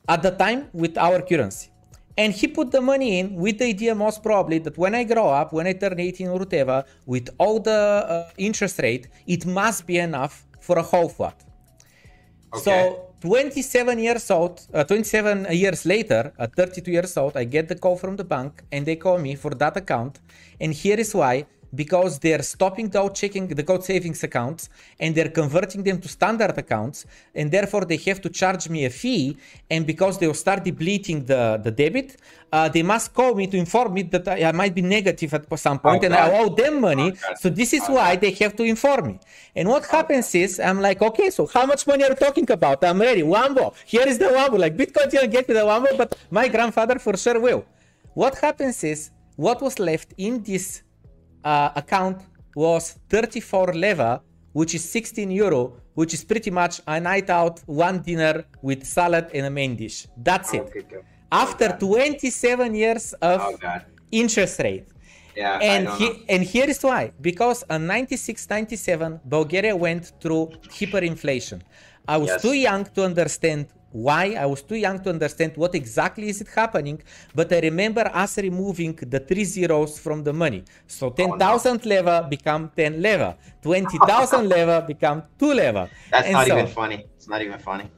At 0.08 0.22
the 0.22 0.30
time, 0.30 0.68
with 0.72 0.96
our 0.96 1.20
currency. 1.20 1.70
And 2.18 2.32
he 2.32 2.48
put 2.48 2.70
the 2.70 2.80
money 2.80 3.18
in 3.18 3.34
with 3.34 3.58
the 3.58 3.66
idea, 3.66 3.94
most 3.94 4.22
probably, 4.22 4.58
that 4.60 4.78
when 4.78 4.94
I 4.94 5.04
grow 5.04 5.28
up, 5.28 5.52
when 5.52 5.66
I 5.66 5.74
turn 5.74 6.00
18 6.00 6.28
or 6.28 6.38
whatever, 6.38 6.84
with 7.04 7.28
all 7.38 7.60
the 7.60 7.70
uh, 7.72 8.30
interest 8.38 8.78
rate, 8.78 9.08
it 9.26 9.44
must 9.44 9.86
be 9.86 9.98
enough 9.98 10.46
for 10.60 10.78
a 10.78 10.82
whole 10.82 11.08
flat. 11.08 11.44
Okay. 12.54 12.62
So 12.62 13.06
27 13.20 13.98
years 13.98 14.30
old, 14.30 14.66
uh, 14.72 14.84
27 14.84 15.46
years 15.50 15.84
later, 15.84 16.32
at 16.38 16.54
32 16.54 16.90
years 16.90 17.16
old, 17.16 17.36
I 17.36 17.44
get 17.44 17.68
the 17.68 17.74
call 17.74 17.96
from 17.96 18.16
the 18.16 18.24
bank 18.24 18.62
and 18.72 18.86
they 18.86 18.96
call 18.96 19.18
me 19.18 19.34
for 19.34 19.50
that 19.50 19.76
account. 19.76 20.20
And 20.60 20.72
here 20.72 20.98
is 20.98 21.14
why 21.14 21.46
because 21.76 22.18
they're 22.18 22.42
stopping 22.42 22.88
the 22.88 23.08
checking 23.10 23.46
the 23.48 23.62
code 23.62 23.84
savings 23.84 24.22
accounts 24.22 24.68
and 24.98 25.14
they're 25.14 25.34
converting 25.42 25.82
them 25.82 26.00
to 26.00 26.08
standard 26.08 26.56
accounts 26.58 27.06
and 27.34 27.50
therefore 27.50 27.84
they 27.84 27.98
have 28.08 28.20
to 28.20 28.28
charge 28.28 28.68
me 28.68 28.84
a 28.84 28.90
fee 28.90 29.36
and 29.70 29.86
because 29.86 30.18
they'll 30.18 30.40
start 30.46 30.64
depleting 30.64 31.24
the, 31.24 31.60
the 31.62 31.70
debit 31.70 32.16
uh, 32.52 32.68
they 32.68 32.82
must 32.82 33.12
call 33.12 33.34
me 33.34 33.46
to 33.46 33.56
inform 33.56 33.92
me 33.94 34.02
that 34.02 34.26
I, 34.28 34.44
I 34.44 34.52
might 34.52 34.74
be 34.74 34.82
negative 34.82 35.34
at 35.34 35.58
some 35.58 35.78
point 35.78 35.98
okay. 35.98 36.06
and 36.06 36.14
I 36.14 36.38
owe 36.38 36.48
them 36.48 36.80
money. 36.80 37.08
Okay. 37.08 37.34
so 37.40 37.48
this 37.50 37.72
is 37.72 37.82
okay. 37.82 37.92
why 37.92 38.16
they 38.16 38.30
have 38.32 38.54
to 38.56 38.62
inform 38.62 39.06
me. 39.08 39.20
And 39.54 39.68
what 39.68 39.84
happens 39.86 40.34
is 40.34 40.60
I'm 40.60 40.80
like 40.80 41.02
okay 41.02 41.30
so 41.30 41.46
how 41.46 41.66
much 41.66 41.86
money 41.86 42.04
are 42.04 42.10
you 42.10 42.14
talking 42.14 42.50
about? 42.50 42.82
I'm 42.84 43.00
ready. 43.00 43.22
Lambo. 43.22 43.74
Here 43.84 44.06
is 44.06 44.18
the 44.18 44.26
Lambo. 44.26 44.58
Like 44.58 44.76
Bitcoin 44.76 45.10
didn't 45.10 45.30
get 45.30 45.48
me 45.48 45.54
the 45.54 45.60
Lambo 45.60 45.96
but 45.96 46.16
my 46.30 46.48
grandfather 46.48 46.98
for 46.98 47.16
sure 47.16 47.38
will. 47.40 47.64
What 48.14 48.38
happens 48.38 48.82
is 48.84 49.10
what 49.36 49.60
was 49.60 49.78
left 49.78 50.14
in 50.16 50.42
this 50.42 50.82
uh, 51.46 51.70
account 51.76 52.18
was 52.56 52.98
34 53.08 53.74
leva, 53.74 54.20
which 54.52 54.74
is 54.74 54.82
16 54.90 55.30
euro, 55.30 55.74
which 55.94 56.12
is 56.12 56.24
pretty 56.24 56.50
much 56.50 56.80
a 56.86 56.98
night 57.00 57.30
out, 57.30 57.60
one 57.66 58.00
dinner 58.00 58.44
with 58.62 58.84
salad 58.84 59.26
and 59.32 59.46
a 59.46 59.50
main 59.50 59.76
dish. 59.76 60.06
That's 60.16 60.52
it. 60.54 60.66
After 61.30 61.68
27 61.78 62.74
years 62.74 63.12
of 63.14 63.40
oh, 63.40 63.78
interest 64.10 64.58
rate. 64.60 64.88
Yeah, 65.36 65.58
and 65.60 65.88
he, 65.98 66.24
and 66.30 66.42
here 66.42 66.68
is 66.68 66.82
why 66.82 67.12
because 67.20 67.62
in 67.68 67.86
96 67.86 68.48
97 68.48 69.20
bulgaria 69.26 69.76
went 69.76 70.12
through 70.18 70.46
hyperinflation 70.70 71.60
i 72.08 72.16
was 72.16 72.30
yes. 72.30 72.40
too 72.40 72.54
young 72.54 72.84
to 72.94 73.04
understand 73.04 73.66
why 74.04 74.24
i 74.44 74.46
was 74.52 74.62
too 74.70 74.78
young 74.86 74.98
to 75.04 75.08
understand 75.16 75.52
what 75.62 75.74
exactly 75.74 76.28
is 76.32 76.40
it 76.44 76.48
happening 76.60 76.98
but 77.34 77.52
i 77.56 77.60
remember 77.70 78.04
us 78.22 78.32
removing 78.48 78.92
the 79.14 79.20
three 79.28 79.44
zeros 79.44 79.98
from 79.98 80.18
the 80.28 80.32
money 80.32 80.62
so 80.86 81.10
10000 81.10 81.22
oh, 81.22 81.74
no. 81.74 81.88
leva 81.92 82.16
become 82.34 82.70
10 82.76 83.00
leva 83.00 83.30
20000 83.62 84.48
leva 84.54 84.76
become 84.92 85.22
2 85.38 85.52
leva 85.60 85.88
that's 86.10 86.26
and 86.26 86.34
not 86.34 86.46
so, 86.46 86.52
even 86.58 86.66
funny 86.80 86.98
it's 87.16 87.28
not 87.28 87.40
even 87.42 87.58
funny 87.58 87.88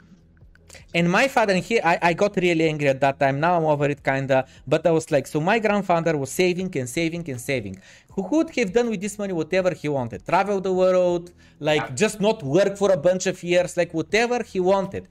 and 0.95 1.11
my 1.11 1.29
father, 1.29 1.53
and 1.53 1.63
he 1.63 1.81
I, 1.81 1.99
I 2.01 2.13
got 2.15 2.37
really 2.37 2.67
angry 2.69 2.89
at 2.89 3.01
that 3.01 3.21
time. 3.21 3.41
Now 3.41 3.57
I'm 3.59 3.65
over 3.65 3.87
it, 3.87 4.03
kinda. 4.03 4.47
But 4.67 4.87
I 4.87 4.91
was 4.91 5.11
like, 5.11 5.27
so 5.27 5.39
my 5.41 5.59
grandfather 5.59 6.17
was 6.17 6.31
saving 6.31 6.71
and 6.79 6.89
saving 6.89 7.29
and 7.29 7.41
saving. 7.41 7.79
Who 8.15 8.27
could 8.29 8.51
have 8.57 8.73
done 8.73 8.89
with 8.91 9.01
this 9.01 9.19
money 9.19 9.35
whatever 9.35 9.73
he 9.75 9.89
wanted, 9.89 10.25
travel 10.25 10.61
the 10.61 10.73
world, 10.73 11.33
like 11.61 11.95
just 11.95 12.21
not 12.21 12.43
work 12.43 12.77
for 12.77 12.91
a 12.93 12.97
bunch 12.97 13.27
of 13.27 13.43
years, 13.43 13.77
like 13.77 13.93
whatever 13.93 14.43
he 14.43 14.61
wanted. 14.61 15.09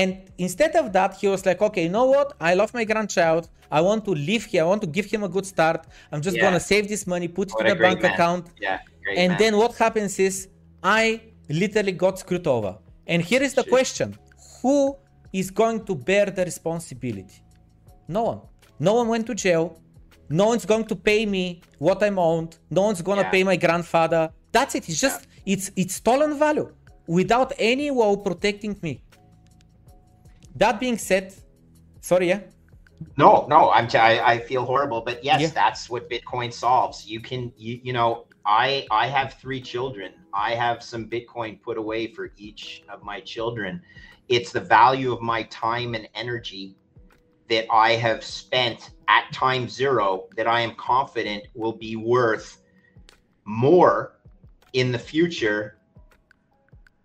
And 0.00 0.10
instead 0.36 0.72
of 0.76 0.92
that, 0.92 1.10
he 1.20 1.26
was 1.34 1.42
like, 1.48 1.60
okay, 1.68 1.84
you 1.84 1.88
know 1.98 2.04
what? 2.04 2.28
I 2.38 2.52
love 2.52 2.70
my 2.74 2.84
grandchild. 2.84 3.48
I 3.78 3.80
want 3.80 4.04
to 4.04 4.12
live 4.30 4.44
here. 4.44 4.62
I 4.64 4.66
want 4.72 4.82
to 4.86 4.90
give 4.96 5.06
him 5.06 5.22
a 5.24 5.30
good 5.36 5.46
start. 5.54 5.80
I'm 6.12 6.20
just 6.26 6.36
yeah. 6.36 6.44
gonna 6.44 6.64
save 6.72 6.86
this 6.86 7.06
money, 7.06 7.28
put 7.28 7.50
what 7.52 7.64
it 7.64 7.70
in 7.70 7.76
a, 7.78 7.80
bank 7.80 8.02
man. 8.02 8.12
account. 8.12 8.44
Yeah, 8.60 8.80
and 9.22 9.30
man. 9.30 9.38
then 9.40 9.56
what 9.56 9.72
happens 9.84 10.18
is 10.18 10.48
I 10.82 11.02
literally 11.48 11.92
got 11.92 12.18
screwed 12.18 12.46
over. 12.46 12.72
And 13.06 13.22
here 13.22 13.42
is 13.48 13.54
the 13.54 13.64
question 13.64 14.08
who 14.60 14.96
is 15.32 15.50
going 15.50 15.78
to 15.86 15.94
bear 15.94 16.26
the 16.26 16.44
responsibility? 16.44 17.38
No 18.06 18.22
one. 18.30 18.40
No 18.78 18.92
one 19.00 19.08
went 19.08 19.26
to 19.28 19.34
jail. 19.34 19.80
No 20.28 20.44
one's 20.52 20.66
going 20.66 20.86
to 20.92 20.96
pay 21.10 21.24
me 21.24 21.62
what 21.78 22.02
I'm 22.02 22.18
owed. 22.18 22.54
No 22.68 22.82
one's 22.82 23.00
gonna 23.00 23.22
yeah. 23.22 23.36
pay 23.36 23.44
my 23.44 23.56
grandfather. 23.56 24.22
That's 24.52 24.74
it. 24.74 24.88
It's 24.90 25.00
just 25.00 25.20
yeah. 25.22 25.54
it's 25.54 25.66
it's 25.74 25.94
stolen 25.94 26.38
value 26.38 26.68
without 27.06 27.50
any 27.58 27.90
law 27.90 28.14
protecting 28.28 28.76
me. 28.82 29.00
That 30.56 30.80
being 30.80 30.98
said, 30.98 31.34
sorry, 32.00 32.28
yeah. 32.28 32.40
No, 33.16 33.46
no, 33.48 33.70
I'm 33.70 33.88
t- 33.88 33.98
I, 33.98 34.32
I 34.32 34.38
feel 34.38 34.64
horrible, 34.64 35.02
but 35.02 35.22
yes, 35.22 35.40
yeah. 35.40 35.48
that's 35.48 35.90
what 35.90 36.08
Bitcoin 36.08 36.52
solves. 36.52 37.06
You 37.06 37.20
can 37.20 37.52
you 37.56 37.78
you 37.82 37.92
know 37.92 38.26
I 38.44 38.86
I 38.90 39.06
have 39.06 39.34
three 39.34 39.60
children. 39.60 40.12
I 40.32 40.54
have 40.54 40.82
some 40.82 41.08
Bitcoin 41.08 41.60
put 41.60 41.76
away 41.76 42.06
for 42.06 42.32
each 42.38 42.82
of 42.88 43.02
my 43.02 43.20
children 43.20 43.82
it's 44.28 44.52
the 44.52 44.60
value 44.60 45.12
of 45.12 45.22
my 45.22 45.44
time 45.44 45.94
and 45.94 46.08
energy 46.14 46.76
that 47.48 47.66
I 47.70 47.92
have 47.92 48.24
spent 48.24 48.90
at 49.08 49.32
time 49.32 49.68
zero 49.68 50.26
that 50.36 50.48
I 50.48 50.60
am 50.60 50.74
confident 50.74 51.44
will 51.54 51.72
be 51.72 51.94
worth 51.94 52.58
more 53.44 54.18
in 54.72 54.90
the 54.90 54.98
future 54.98 55.78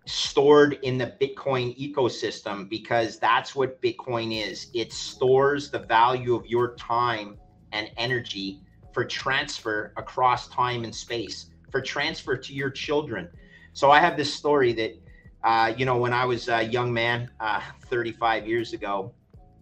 stored 0.04 0.78
in 0.82 0.98
the 0.98 1.14
Bitcoin 1.20 1.76
ecosystem 1.78 2.68
because 2.68 3.18
that's 3.18 3.54
what 3.54 3.80
Bitcoin 3.80 4.36
is. 4.36 4.68
It 4.74 4.92
stores 4.92 5.70
the 5.70 5.78
value 5.78 6.34
of 6.34 6.46
your 6.46 6.74
time 6.76 7.38
and 7.72 7.90
energy 7.96 8.60
for 8.92 9.04
transfer 9.04 9.92
across 9.96 10.48
time 10.48 10.84
and 10.84 10.94
space, 10.94 11.50
for 11.70 11.80
transfer 11.80 12.36
to 12.36 12.52
your 12.52 12.70
children. 12.70 13.28
So 13.72 13.90
I 13.90 14.00
have 14.00 14.16
this 14.16 14.32
story 14.34 14.72
that 14.74 15.02
uh, 15.44 15.72
you 15.76 15.84
know, 15.84 15.96
when 15.96 16.12
I 16.12 16.24
was 16.24 16.48
a 16.48 16.62
young 16.62 16.92
man, 16.92 17.30
uh, 17.40 17.60
35 17.86 18.46
years 18.46 18.72
ago, 18.72 19.12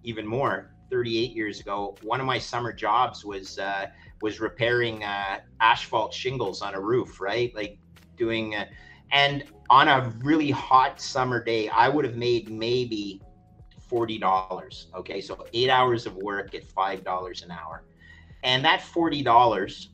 even 0.03 0.27
more, 0.27 0.73
38 0.91 1.33
years 1.35 1.61
ago, 1.61 1.97
one 2.03 2.21
of 2.21 2.27
my 2.27 2.39
summer 2.39 2.73
jobs 2.73 3.25
was 3.25 3.59
uh, 3.59 3.87
was 4.21 4.41
repairing 4.41 5.03
uh, 5.03 5.39
asphalt 5.61 6.13
shingles 6.13 6.61
on 6.61 6.75
a 6.75 6.81
roof, 6.81 7.21
right? 7.21 7.55
Like 7.55 7.79
doing, 8.17 8.55
uh, 8.55 8.67
and 9.11 9.45
on 9.71 9.89
a 9.89 10.13
really 10.23 10.51
hot 10.51 11.01
summer 11.01 11.43
day, 11.43 11.69
I 11.69 11.89
would 11.89 12.05
have 12.05 12.17
made 12.17 12.51
maybe 12.51 13.23
forty 13.89 14.19
dollars. 14.19 14.89
Okay, 14.95 15.21
so 15.21 15.47
eight 15.55 15.71
hours 15.71 16.07
of 16.07 16.17
work 16.17 16.55
at 16.55 16.65
five 16.65 17.05
dollars 17.05 17.43
an 17.43 17.53
hour, 17.53 17.85
and 18.43 18.65
that 18.65 18.83
forty 18.83 19.23
dollars 19.23 19.91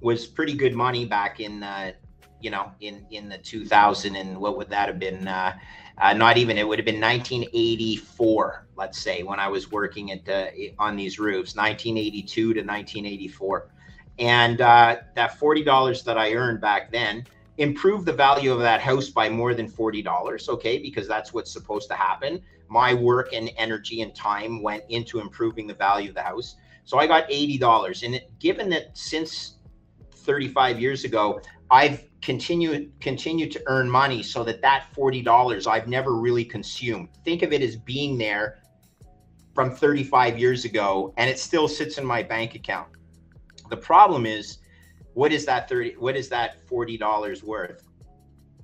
was 0.00 0.26
pretty 0.26 0.54
good 0.54 0.74
money 0.74 1.04
back 1.04 1.40
in 1.40 1.62
uh, 1.62 1.92
you 2.40 2.50
know, 2.50 2.70
in 2.80 3.06
in 3.10 3.28
the 3.28 3.38
2000 3.38 4.16
and 4.16 4.38
what 4.38 4.56
would 4.56 4.70
that 4.70 4.88
have 4.88 4.98
been? 4.98 5.28
Uh, 5.28 5.56
uh, 5.98 6.12
not 6.12 6.36
even 6.36 6.58
it 6.58 6.68
would 6.68 6.78
have 6.78 6.84
been 6.84 7.00
1984, 7.00 8.66
let's 8.76 9.00
say, 9.00 9.22
when 9.22 9.40
I 9.40 9.48
was 9.48 9.70
working 9.70 10.12
at 10.12 10.26
the, 10.26 10.74
on 10.78 10.94
these 10.94 11.18
roofs, 11.18 11.56
1982 11.56 12.52
to 12.52 12.60
1984, 12.60 13.70
and 14.18 14.60
uh, 14.60 14.96
that 15.14 15.38
forty 15.38 15.64
dollars 15.64 16.02
that 16.04 16.18
I 16.18 16.34
earned 16.34 16.60
back 16.60 16.92
then 16.92 17.24
improved 17.58 18.06
the 18.06 18.12
value 18.12 18.52
of 18.52 18.60
that 18.60 18.80
house 18.80 19.08
by 19.08 19.28
more 19.28 19.54
than 19.54 19.68
forty 19.68 20.02
dollars. 20.02 20.48
Okay, 20.48 20.78
because 20.78 21.08
that's 21.08 21.32
what's 21.32 21.52
supposed 21.52 21.88
to 21.88 21.94
happen. 21.94 22.42
My 22.68 22.94
work 22.94 23.32
and 23.32 23.50
energy 23.56 24.02
and 24.02 24.14
time 24.14 24.62
went 24.62 24.84
into 24.88 25.20
improving 25.20 25.66
the 25.66 25.74
value 25.74 26.08
of 26.08 26.14
the 26.14 26.22
house. 26.22 26.56
So 26.84 26.98
I 26.98 27.06
got 27.06 27.24
eighty 27.28 27.58
dollars, 27.58 28.02
and 28.02 28.14
it, 28.16 28.30
given 28.38 28.68
that 28.70 28.96
since 28.96 29.56
35 30.26 30.80
years 30.80 31.04
ago, 31.04 31.40
I've 31.70 32.04
continued 32.20 32.92
continued 33.00 33.52
to 33.52 33.62
earn 33.66 33.88
money 33.88 34.22
so 34.22 34.42
that 34.44 34.60
that 34.62 34.86
$40 34.94 35.66
I've 35.66 35.86
never 35.86 36.16
really 36.16 36.44
consumed. 36.44 37.08
Think 37.24 37.42
of 37.42 37.52
it 37.52 37.62
as 37.62 37.76
being 37.76 38.18
there 38.18 38.58
from 39.54 39.74
35 39.74 40.38
years 40.38 40.64
ago 40.64 41.14
and 41.16 41.30
it 41.30 41.38
still 41.38 41.68
sits 41.68 41.98
in 41.98 42.04
my 42.04 42.22
bank 42.22 42.54
account. 42.56 42.88
The 43.70 43.76
problem 43.76 44.26
is 44.26 44.58
what 45.16 45.32
is 45.32 45.44
that 45.46 45.68
30 45.68 45.96
what 45.98 46.14
is 46.14 46.28
that 46.28 46.64
$40 46.68 47.42
worth 47.42 47.88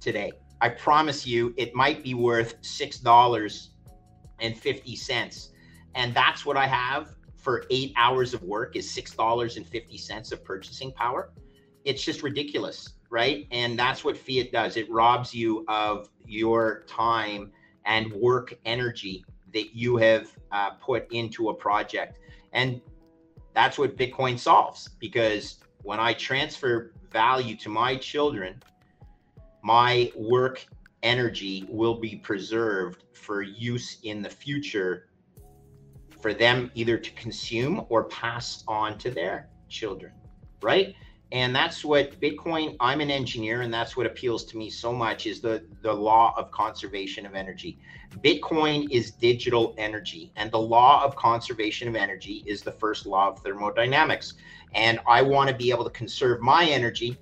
today? 0.00 0.30
I 0.60 0.68
promise 0.68 1.26
you 1.26 1.52
it 1.56 1.74
might 1.74 2.04
be 2.04 2.14
worth 2.14 2.62
$6.50 2.62 5.48
and 5.94 6.14
that's 6.14 6.46
what 6.46 6.56
I 6.56 6.66
have 6.66 7.14
for 7.36 7.64
8 7.70 7.92
hours 7.96 8.34
of 8.34 8.42
work 8.42 8.74
is 8.76 8.94
$6.50 8.94 10.32
of 10.32 10.44
purchasing 10.44 10.92
power. 10.92 11.32
It's 11.84 12.04
just 12.04 12.22
ridiculous 12.22 12.94
right? 13.12 13.46
And 13.50 13.78
that's 13.78 14.04
what 14.04 14.16
fiat 14.16 14.52
does. 14.52 14.78
It 14.78 14.90
robs 14.90 15.34
you 15.34 15.66
of 15.68 16.08
your 16.26 16.82
time 16.88 17.52
and 17.84 18.10
work 18.10 18.54
energy 18.64 19.22
that 19.52 19.76
you 19.76 19.98
have 19.98 20.32
uh, 20.50 20.70
put 20.80 21.12
into 21.12 21.50
a 21.50 21.54
project. 21.54 22.18
And 22.54 22.80
that's 23.52 23.78
what 23.78 23.98
Bitcoin 23.98 24.38
solves 24.38 24.88
because 24.98 25.61
when 25.82 26.00
I 26.00 26.12
transfer 26.12 26.92
value 27.10 27.56
to 27.56 27.68
my 27.68 27.96
children, 27.96 28.62
my 29.62 30.10
work 30.16 30.66
energy 31.02 31.66
will 31.68 31.98
be 31.98 32.16
preserved 32.16 33.04
for 33.12 33.42
use 33.42 33.98
in 34.02 34.22
the 34.22 34.30
future 34.30 35.08
for 36.20 36.32
them 36.32 36.70
either 36.74 36.96
to 36.96 37.10
consume 37.12 37.84
or 37.88 38.04
pass 38.04 38.62
on 38.68 38.96
to 38.98 39.10
their 39.10 39.48
children, 39.68 40.12
right? 40.62 40.94
and 41.32 41.56
that's 41.56 41.84
what 41.84 42.20
bitcoin 42.20 42.76
i'm 42.78 43.00
an 43.00 43.10
engineer 43.10 43.62
and 43.62 43.72
that's 43.72 43.96
what 43.96 44.06
appeals 44.06 44.44
to 44.44 44.56
me 44.56 44.70
so 44.70 44.92
much 44.92 45.26
is 45.26 45.40
the 45.40 45.64
the 45.80 45.92
law 45.92 46.32
of 46.36 46.50
conservation 46.50 47.26
of 47.26 47.34
energy 47.34 47.78
bitcoin 48.18 48.86
is 48.90 49.10
digital 49.10 49.74
energy 49.78 50.30
and 50.36 50.52
the 50.52 50.58
law 50.58 51.02
of 51.02 51.16
conservation 51.16 51.88
of 51.88 51.96
energy 51.96 52.44
is 52.46 52.62
the 52.62 52.70
first 52.70 53.06
law 53.06 53.28
of 53.28 53.38
thermodynamics 53.40 54.34
and 54.74 55.00
i 55.06 55.22
want 55.22 55.48
to 55.48 55.54
be 55.54 55.70
able 55.70 55.84
to 55.84 55.90
conserve 55.90 56.40
my 56.40 56.64
energy 56.64 57.18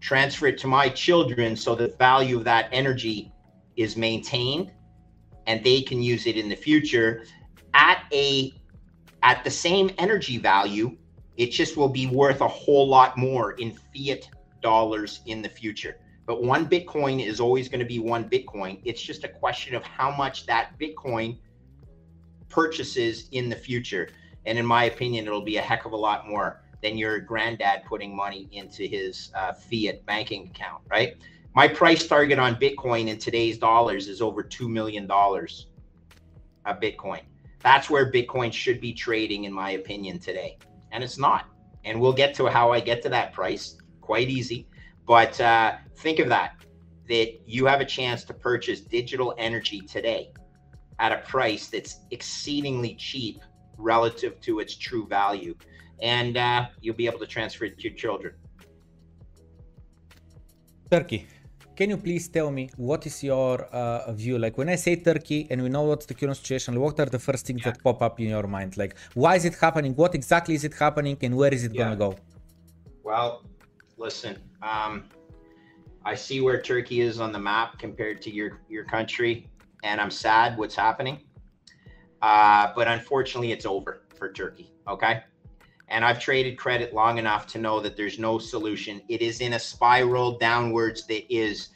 transfer 0.00 0.46
it 0.46 0.58
to 0.58 0.66
my 0.66 0.88
children 0.88 1.56
so 1.56 1.74
the 1.74 1.88
value 1.98 2.38
of 2.38 2.44
that 2.44 2.68
energy 2.72 3.32
is 3.76 3.96
maintained 3.96 4.72
and 5.46 5.64
they 5.64 5.82
can 5.82 6.02
use 6.02 6.26
it 6.26 6.36
in 6.36 6.48
the 6.48 6.56
future 6.56 7.24
at 7.74 8.04
a 8.12 8.52
at 9.22 9.42
the 9.44 9.50
same 9.50 9.90
energy 9.98 10.38
value 10.38 10.96
it 11.38 11.52
just 11.52 11.76
will 11.76 11.88
be 11.88 12.06
worth 12.06 12.40
a 12.40 12.48
whole 12.48 12.88
lot 12.88 13.16
more 13.16 13.52
in 13.52 13.72
fiat 13.72 14.28
dollars 14.60 15.20
in 15.26 15.40
the 15.40 15.48
future. 15.48 15.96
But 16.26 16.42
one 16.42 16.68
Bitcoin 16.68 17.24
is 17.24 17.40
always 17.40 17.68
going 17.68 17.80
to 17.80 17.86
be 17.86 18.00
one 18.00 18.28
Bitcoin. 18.28 18.80
It's 18.84 19.00
just 19.00 19.24
a 19.24 19.28
question 19.28 19.74
of 19.74 19.84
how 19.84 20.10
much 20.10 20.46
that 20.46 20.78
Bitcoin 20.78 21.38
purchases 22.48 23.28
in 23.30 23.48
the 23.48 23.56
future. 23.56 24.08
And 24.46 24.58
in 24.58 24.66
my 24.66 24.84
opinion, 24.84 25.26
it'll 25.26 25.42
be 25.42 25.56
a 25.56 25.62
heck 25.62 25.84
of 25.84 25.92
a 25.92 25.96
lot 25.96 26.28
more 26.28 26.62
than 26.82 26.96
your 26.96 27.18
granddad 27.18 27.84
putting 27.86 28.14
money 28.14 28.48
into 28.52 28.84
his 28.84 29.30
uh, 29.34 29.52
fiat 29.52 30.04
banking 30.06 30.48
account, 30.48 30.82
right? 30.90 31.16
My 31.54 31.66
price 31.66 32.06
target 32.06 32.38
on 32.38 32.54
Bitcoin 32.56 33.08
in 33.08 33.18
today's 33.18 33.58
dollars 33.58 34.06
is 34.06 34.22
over 34.22 34.42
$2 34.42 34.68
million 34.68 35.10
a 35.10 36.74
Bitcoin. 36.74 37.22
That's 37.60 37.90
where 37.90 38.12
Bitcoin 38.12 38.52
should 38.52 38.80
be 38.80 38.92
trading, 38.92 39.44
in 39.44 39.52
my 39.52 39.72
opinion, 39.72 40.20
today 40.20 40.56
and 40.92 41.02
it's 41.04 41.18
not. 41.18 41.46
And 41.84 42.00
we'll 42.00 42.12
get 42.12 42.34
to 42.36 42.46
how 42.46 42.72
I 42.72 42.80
get 42.80 43.02
to 43.02 43.08
that 43.10 43.32
price 43.32 43.76
quite 44.00 44.28
easy. 44.28 44.66
But 45.06 45.40
uh, 45.40 45.76
think 45.96 46.18
of 46.18 46.28
that 46.28 46.52
that 47.08 47.40
you 47.46 47.64
have 47.66 47.80
a 47.80 47.84
chance 47.84 48.24
to 48.24 48.34
purchase 48.34 48.80
digital 48.80 49.34
energy 49.38 49.80
today 49.80 50.30
at 50.98 51.12
a 51.12 51.18
price 51.18 51.68
that's 51.68 52.00
exceedingly 52.10 52.94
cheap 52.96 53.40
relative 53.78 54.40
to 54.42 54.60
its 54.60 54.74
true 54.76 55.06
value. 55.06 55.54
and 56.00 56.36
uh, 56.36 56.66
you'll 56.80 56.94
be 56.94 57.06
able 57.06 57.18
to 57.18 57.26
transfer 57.26 57.64
it 57.64 57.76
to 57.78 57.88
your 57.88 57.96
children. 57.96 58.34
Turkey. 60.90 61.26
Can 61.76 61.90
you 61.90 61.96
please 61.96 62.26
tell 62.28 62.50
me 62.50 62.70
what 62.76 63.06
is 63.06 63.22
your 63.22 63.62
uh, 63.66 64.10
view? 64.12 64.36
Like 64.36 64.58
when 64.58 64.68
I 64.68 64.74
say 64.74 64.96
Turkey 64.96 65.46
and 65.48 65.62
we 65.62 65.68
know 65.68 65.82
what's 65.82 66.06
the 66.06 66.14
current 66.14 66.36
situation, 66.36 66.80
what 66.80 66.98
are 66.98 67.06
the 67.06 67.20
first 67.20 67.46
things 67.46 67.60
yeah. 67.60 67.70
that 67.70 67.84
pop 67.84 68.02
up 68.02 68.18
in 68.18 68.28
your 68.28 68.48
mind? 68.48 68.76
Like 68.76 68.96
why 69.14 69.36
is 69.36 69.44
it 69.44 69.54
happening? 69.54 69.94
What 69.94 70.14
exactly 70.14 70.54
is 70.56 70.64
it 70.64 70.74
happening 70.74 71.16
and 71.22 71.36
where 71.36 71.54
is 71.54 71.64
it 71.64 71.72
yeah. 71.72 71.78
going 71.78 71.90
to 71.90 71.96
go? 71.96 72.16
Well, 73.04 73.44
listen, 73.96 74.38
um, 74.60 75.04
I 76.04 76.16
see 76.16 76.40
where 76.40 76.60
Turkey 76.60 77.00
is 77.00 77.20
on 77.20 77.30
the 77.30 77.38
map 77.38 77.78
compared 77.78 78.22
to 78.22 78.30
your, 78.30 78.60
your 78.68 78.84
country 78.84 79.48
and 79.84 80.00
I'm 80.00 80.10
sad 80.10 80.58
what's 80.58 80.74
happening. 80.74 81.20
Uh, 82.22 82.72
but 82.74 82.88
unfortunately, 82.88 83.52
it's 83.52 83.66
over 83.66 84.02
for 84.16 84.32
Turkey. 84.32 84.72
Okay. 84.86 85.22
And 85.88 86.04
I've 86.04 86.20
traded 86.20 86.58
credit 86.58 86.92
long 86.92 87.18
enough 87.18 87.46
to 87.48 87.58
know 87.58 87.80
that 87.80 87.96
there's 87.96 88.18
no 88.18 88.38
solution. 88.38 89.00
It 89.08 89.22
is 89.22 89.40
in 89.40 89.54
a 89.54 89.58
spiral 89.58 90.38
downwards 90.38 91.06
that 91.06 91.32
is 91.32 91.70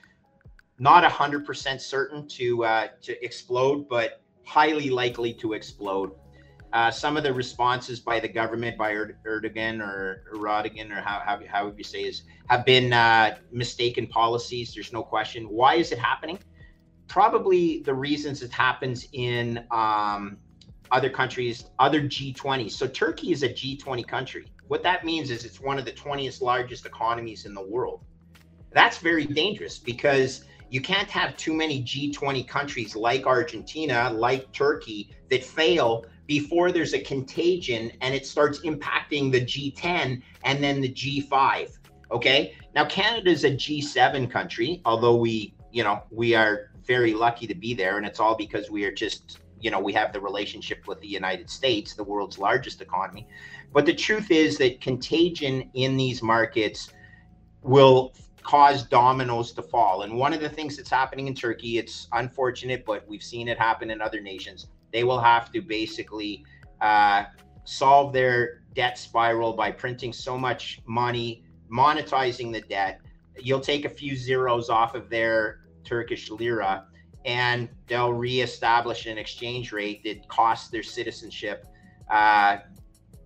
not 0.78 1.09
100% 1.09 1.80
certain 1.80 2.26
to 2.28 2.64
uh, 2.64 2.88
to 3.03 3.24
explode, 3.24 3.88
but 3.88 4.20
highly 4.45 4.90
likely 4.90 5.32
to 5.34 5.53
explode. 5.53 6.12
Uh, 6.72 6.90
some 6.90 7.18
of 7.18 7.22
the 7.22 7.32
responses 7.32 8.01
by 8.01 8.18
the 8.18 8.28
government, 8.28 8.78
by 8.78 8.93
Erdogan 8.93 9.80
or 9.80 10.24
Erdogan, 10.34 10.90
or 10.90 11.03
how, 11.03 11.20
how, 11.24 11.38
however 11.47 11.74
you 11.76 11.84
say 11.84 12.05
is, 12.05 12.22
have 12.49 12.64
been 12.64 12.95
uh, 12.95 13.36
mistaken 13.51 14.07
policies. 14.07 14.74
There's 14.74 14.93
no 14.93 15.03
question. 15.03 15.45
Why 15.45 15.74
is 15.74 15.93
it 15.93 15.99
happening? 15.99 16.38
Probably 17.13 17.81
the 17.81 17.93
reasons 17.93 18.41
it 18.43 18.51
happens 18.51 19.07
in 19.13 19.67
um, 19.71 20.39
other 20.91 21.11
countries, 21.11 21.67
other 21.79 22.01
G20. 22.01 22.71
So 22.71 22.87
Turkey 22.87 23.33
is 23.33 23.43
a 23.43 23.51
G20 23.51 24.09
country. 24.09 24.47
What 24.69 24.83
that 24.85 25.05
means 25.05 25.31
is 25.31 25.45
it's 25.45 25.61
one 25.61 25.79
of 25.79 25.85
the 25.85 25.93
20th 25.93 26.41
largest 26.41 26.87
economies 26.87 27.45
in 27.45 27.53
the 27.53 27.63
world. 27.63 28.03
That's 28.71 28.97
very 28.97 29.27
dangerous 29.27 29.79
because 29.79 30.47
you 30.71 30.81
can't 30.81 31.11
have 31.11 31.37
too 31.37 31.53
many 31.53 31.83
G20 31.83 32.49
countries 32.49 32.97
like 32.97 33.27
Argentina, 33.27 34.11
like 34.11 34.51
Turkey, 34.53 35.11
that 35.29 35.45
fail 35.45 36.07
before 36.27 36.73
there's 36.73 36.95
a 36.95 37.01
contagion 37.01 37.93
and 38.01 38.15
it 38.15 38.25
starts 38.27 38.61
impacting 38.61 39.31
the 39.31 39.43
G10 39.43 40.23
and 40.45 40.65
then 40.65 40.81
the 40.81 40.89
G5. 40.91 41.77
Okay. 42.11 42.55
Now, 42.75 42.87
Canada 42.87 43.29
is 43.29 43.45
a 43.45 43.51
G7 43.51 44.31
country, 44.31 44.81
although 44.87 45.17
we, 45.17 45.53
you 45.73 45.85
know, 45.85 46.05
we 46.11 46.35
are 46.35 46.72
very 46.95 47.14
lucky 47.14 47.47
to 47.47 47.55
be 47.55 47.72
there. 47.74 47.97
And 47.99 48.07
it's 48.07 48.20
all 48.20 48.36
because 48.36 48.70
we 48.70 48.84
are 48.84 48.97
just 49.05 49.38
you 49.64 49.70
know 49.70 49.80
we 49.88 49.93
have 50.01 50.12
the 50.12 50.20
relationship 50.20 50.86
with 50.88 51.01
the 51.01 51.12
United 51.20 51.49
States, 51.49 51.95
the 51.95 52.05
world's 52.12 52.38
largest 52.38 52.78
economy. 52.82 53.26
But 53.72 53.86
the 53.86 53.95
truth 53.95 54.30
is 54.30 54.59
that 54.59 54.80
contagion 54.80 55.70
in 55.74 55.97
these 55.97 56.22
markets 56.22 56.80
will 57.62 58.12
cause 58.43 58.82
dominoes 58.82 59.53
to 59.53 59.62
fall. 59.62 60.03
And 60.03 60.12
one 60.24 60.32
of 60.32 60.40
the 60.40 60.49
things 60.49 60.76
that's 60.76 60.90
happening 60.90 61.28
in 61.28 61.34
Turkey, 61.34 61.78
it's 61.78 62.09
unfortunate, 62.12 62.84
but 62.84 63.07
we've 63.09 63.22
seen 63.22 63.47
it 63.49 63.59
happen 63.59 63.90
in 63.90 64.03
other 64.03 64.20
nations. 64.20 64.66
They 64.93 65.05
will 65.05 65.20
have 65.20 65.53
to 65.53 65.62
basically 65.62 66.45
uh, 66.80 67.24
solve 67.64 68.12
their 68.12 68.62
debt 68.74 68.99
spiral 68.99 69.53
by 69.53 69.70
printing 69.70 70.12
so 70.12 70.36
much 70.36 70.80
money, 70.86 71.45
monetizing 71.72 72.53
the 72.53 72.62
debt. 72.62 73.01
You'll 73.38 73.61
take 73.61 73.84
a 73.84 73.95
few 74.01 74.16
zeros 74.16 74.68
off 74.68 74.95
of 74.97 75.09
their 75.09 75.62
Turkish 75.85 76.30
lira 76.30 76.87
and 77.24 77.68
they'll 77.87 78.12
reestablish 78.12 79.07
an 79.07 79.18
exchange 79.18 79.72
rate 79.72 80.03
that 80.05 80.26
costs 80.28 80.68
their 80.68 80.83
citizenship 80.83 81.66
uh, 82.11 82.59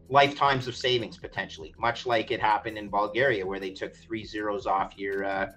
lifetimes 0.09 0.69
of 0.69 0.77
savings 0.77 1.17
potentially, 1.17 1.75
much 1.79 2.07
like 2.07 2.31
it 2.31 2.41
happened 2.41 2.79
in 2.79 2.89
Bulgaria 2.89 3.45
where 3.47 3.59
they 3.59 3.71
took 3.71 3.95
three 3.97 4.25
zeros 4.25 4.67
off 4.67 4.97
your 4.97 5.25
uh, 5.25 5.51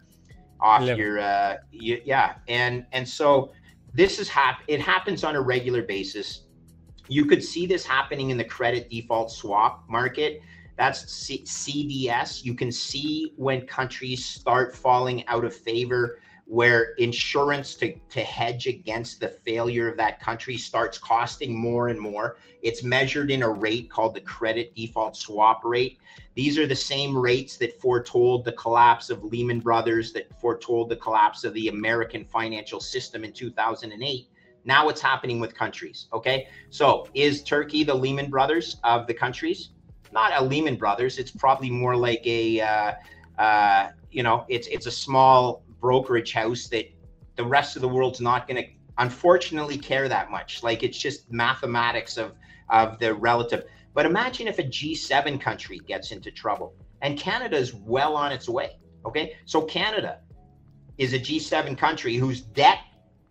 off 0.60 0.82
your 0.82 1.20
uh, 1.20 1.58
you, 1.72 2.02
yeah, 2.06 2.36
and 2.47 2.86
and 2.91 3.08
so 3.08 3.52
this 3.93 4.20
is 4.20 4.30
hap- 4.30 4.64
it 4.68 4.82
happens 4.82 5.24
on 5.24 5.36
a 5.36 5.41
regular 5.41 5.84
basis. 5.84 6.45
You 7.08 7.26
could 7.26 7.43
see 7.43 7.66
this 7.66 7.86
happening 7.86 8.30
in 8.30 8.38
the 8.38 8.43
credit 8.43 8.89
default 8.89 9.32
swap 9.32 9.84
market. 9.89 10.41
That's 10.78 11.12
C- 11.12 11.43
CDS. 11.43 12.43
You 12.45 12.54
can 12.54 12.72
see 12.72 13.34
when 13.36 13.68
countries 13.68 14.24
start 14.24 14.76
falling 14.76 15.28
out 15.28 15.43
of 15.43 15.54
favor 15.56 16.20
where 16.50 16.95
insurance 16.95 17.76
to, 17.76 17.93
to 18.10 18.22
hedge 18.22 18.66
against 18.66 19.20
the 19.20 19.28
failure 19.28 19.88
of 19.88 19.95
that 19.95 20.20
country 20.20 20.58
starts 20.58 20.97
costing 20.97 21.56
more 21.56 21.89
and 21.89 22.00
more. 22.00 22.38
It's 22.64 22.84
measured 22.84 23.30
in 23.30 23.43
a 23.43 23.50
rate 23.50 23.91
called 23.91 24.16
the 24.16 24.22
credit 24.22 24.74
default 24.74 25.16
swap 25.16 25.64
rate. 25.64 26.00
These 26.34 26.58
are 26.58 26.66
the 26.66 26.76
same 26.76 27.16
rates 27.16 27.58
that 27.58 27.80
foretold 27.80 28.45
the 28.45 28.54
collapse 28.54 29.12
of 29.12 29.24
Lehman 29.24 29.60
Brothers, 29.60 30.12
that 30.14 30.28
foretold 30.41 30.89
the 30.89 30.95
collapse 30.95 31.43
of 31.43 31.54
the 31.54 31.68
American 31.68 32.26
financial 32.26 32.80
system 32.80 33.24
in 33.24 33.32
2008. 33.32 34.28
Now 34.66 34.86
what's 34.88 35.02
happening 35.02 35.39
with 35.39 35.54
countries. 35.54 36.08
Okay. 36.14 36.47
So 36.72 37.08
is 37.14 37.43
Turkey 37.43 37.84
the 37.84 37.93
Lehman 37.93 38.32
Brothers 38.32 38.78
of 38.84 39.06
the 39.06 39.14
countries? 39.14 39.70
Not 40.12 40.34
a 40.36 40.43
Lehman 40.43 40.78
Brothers. 40.78 41.20
It's 41.20 41.30
probably 41.30 41.70
more 41.70 41.95
like 41.95 42.26
a, 42.26 42.60
uh, 42.60 42.93
uh, 43.38 43.89
you 44.10 44.24
know, 44.24 44.45
it's 44.50 44.68
it's 44.68 44.88
a 44.88 44.91
small 44.91 45.62
brokerage 45.80 46.34
house 46.34 46.68
that 46.68 46.86
the 47.36 47.44
rest 47.44 47.76
of 47.76 47.82
the 47.82 47.88
world's 47.88 48.22
not 48.22 48.48
going 48.48 48.62
to 48.62 48.70
unfortunately 48.98 49.78
care 49.78 50.10
that 50.10 50.30
much 50.30 50.62
like 50.62 50.84
it's 50.84 50.98
just 50.98 51.32
mathematics 51.32 52.18
of 52.18 52.34
of 52.70 53.00
the 53.00 53.14
relative 53.14 53.64
but 53.94 54.06
imagine 54.06 54.48
if 54.48 54.60
a 54.60 54.64
G7 54.64 55.40
country 55.40 55.80
gets 55.88 56.12
into 56.12 56.32
trouble 56.32 56.74
and 57.02 57.18
Canada 57.18 57.56
is 57.58 57.74
well 57.74 58.16
on 58.16 58.32
its 58.32 58.50
way 58.50 58.78
okay 59.06 59.38
so 59.46 59.62
Canada 59.62 60.20
is 60.98 61.14
a 61.14 61.20
G7 61.20 61.78
country 61.78 62.16
whose 62.16 62.42
debt 62.42 62.80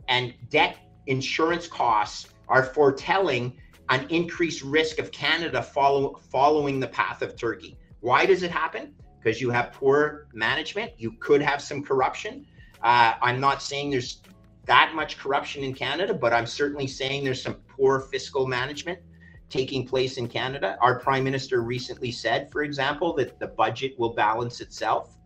and 0.08 0.32
debt 0.48 0.78
insurance 1.06 1.66
costs 1.66 2.28
are 2.48 2.64
foretelling 2.64 3.52
an 3.90 4.06
increased 4.10 4.62
risk 4.62 4.98
of 4.98 5.10
Canada 5.12 5.62
follow, 5.62 6.20
following 6.30 6.80
the 6.80 6.88
path 6.88 7.22
of 7.22 7.36
Turkey. 7.36 7.78
Why 8.00 8.26
does 8.26 8.42
it 8.42 8.50
happen? 8.50 8.94
Because 9.18 9.40
you 9.40 9.50
have 9.50 9.72
poor 9.72 10.28
management. 10.32 10.92
You 10.96 11.12
could 11.12 11.42
have 11.42 11.60
some 11.60 11.82
corruption. 11.82 12.46
Uh, 12.82 13.14
I'm 13.20 13.40
not 13.40 13.62
saying 13.62 13.90
there's 13.90 14.22
that 14.66 14.94
much 14.94 15.18
corruption 15.18 15.64
in 15.64 15.74
Canada, 15.74 16.14
but 16.14 16.32
I'm 16.32 16.46
certainly 16.46 16.86
saying 16.86 17.24
there's 17.24 17.42
some 17.42 17.56
poor 17.68 18.00
fiscal 18.00 18.46
management 18.46 19.00
taking 19.48 19.86
place 19.86 20.18
in 20.18 20.28
Canada. 20.28 20.76
Our 20.80 20.98
prime 20.98 21.24
minister 21.24 21.62
recently 21.62 22.12
said, 22.12 22.52
for 22.52 22.62
example, 22.62 23.14
that 23.14 23.38
the 23.38 23.48
budget 23.48 23.98
will 23.98 24.14
balance 24.14 24.60
itself. 24.60 25.16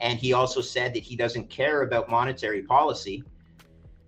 And 0.00 0.18
he 0.18 0.32
also 0.32 0.60
said 0.60 0.94
that 0.94 1.02
he 1.02 1.16
doesn't 1.16 1.48
care 1.50 1.82
about 1.82 2.08
monetary 2.08 2.62
policy. 2.62 3.22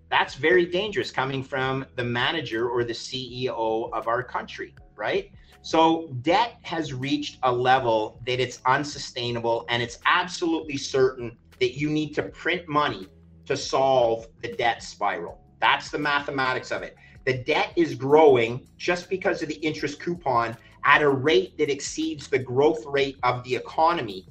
That's 0.09 0.35
very 0.35 0.65
dangerous 0.65 1.11
coming 1.11 1.43
from 1.43 1.85
the 1.95 2.03
manager 2.03 2.69
or 2.69 2.83
the 2.83 2.93
CEO 2.93 3.91
of 3.93 4.07
our 4.07 4.21
country, 4.21 4.75
right? 5.03 5.31
So 5.63 6.07
debt 6.21 6.55
has 6.61 6.93
reached 6.93 7.37
a 7.43 7.51
level 7.51 8.21
that 8.25 8.39
it's 8.39 8.61
unsustainable 8.65 9.65
and 9.67 9.83
it's 9.83 9.99
absolutely 10.05 10.77
certain 10.77 11.37
that 11.59 11.77
you 11.77 11.89
need 11.89 12.15
to 12.15 12.23
print 12.23 12.69
money 12.69 13.09
to 13.45 13.57
solve 13.57 14.27
the 14.41 14.53
debt 14.53 14.81
spiral. 14.81 15.41
That's 15.59 15.91
the 15.91 15.99
mathematics 15.99 16.71
of 16.71 16.83
it. 16.83 16.95
The 17.25 17.43
debt 17.43 17.73
is 17.75 17.95
growing 17.95 18.65
just 18.77 19.09
because 19.09 19.41
of 19.41 19.49
the 19.49 19.55
interest 19.55 19.99
coupon 19.99 20.55
at 20.85 21.01
a 21.01 21.09
rate 21.09 21.57
that 21.57 21.69
exceeds 21.69 22.29
the 22.29 22.39
growth 22.39 22.85
rate 22.85 23.17
of 23.23 23.43
the 23.43 23.55
economy. 23.55 24.29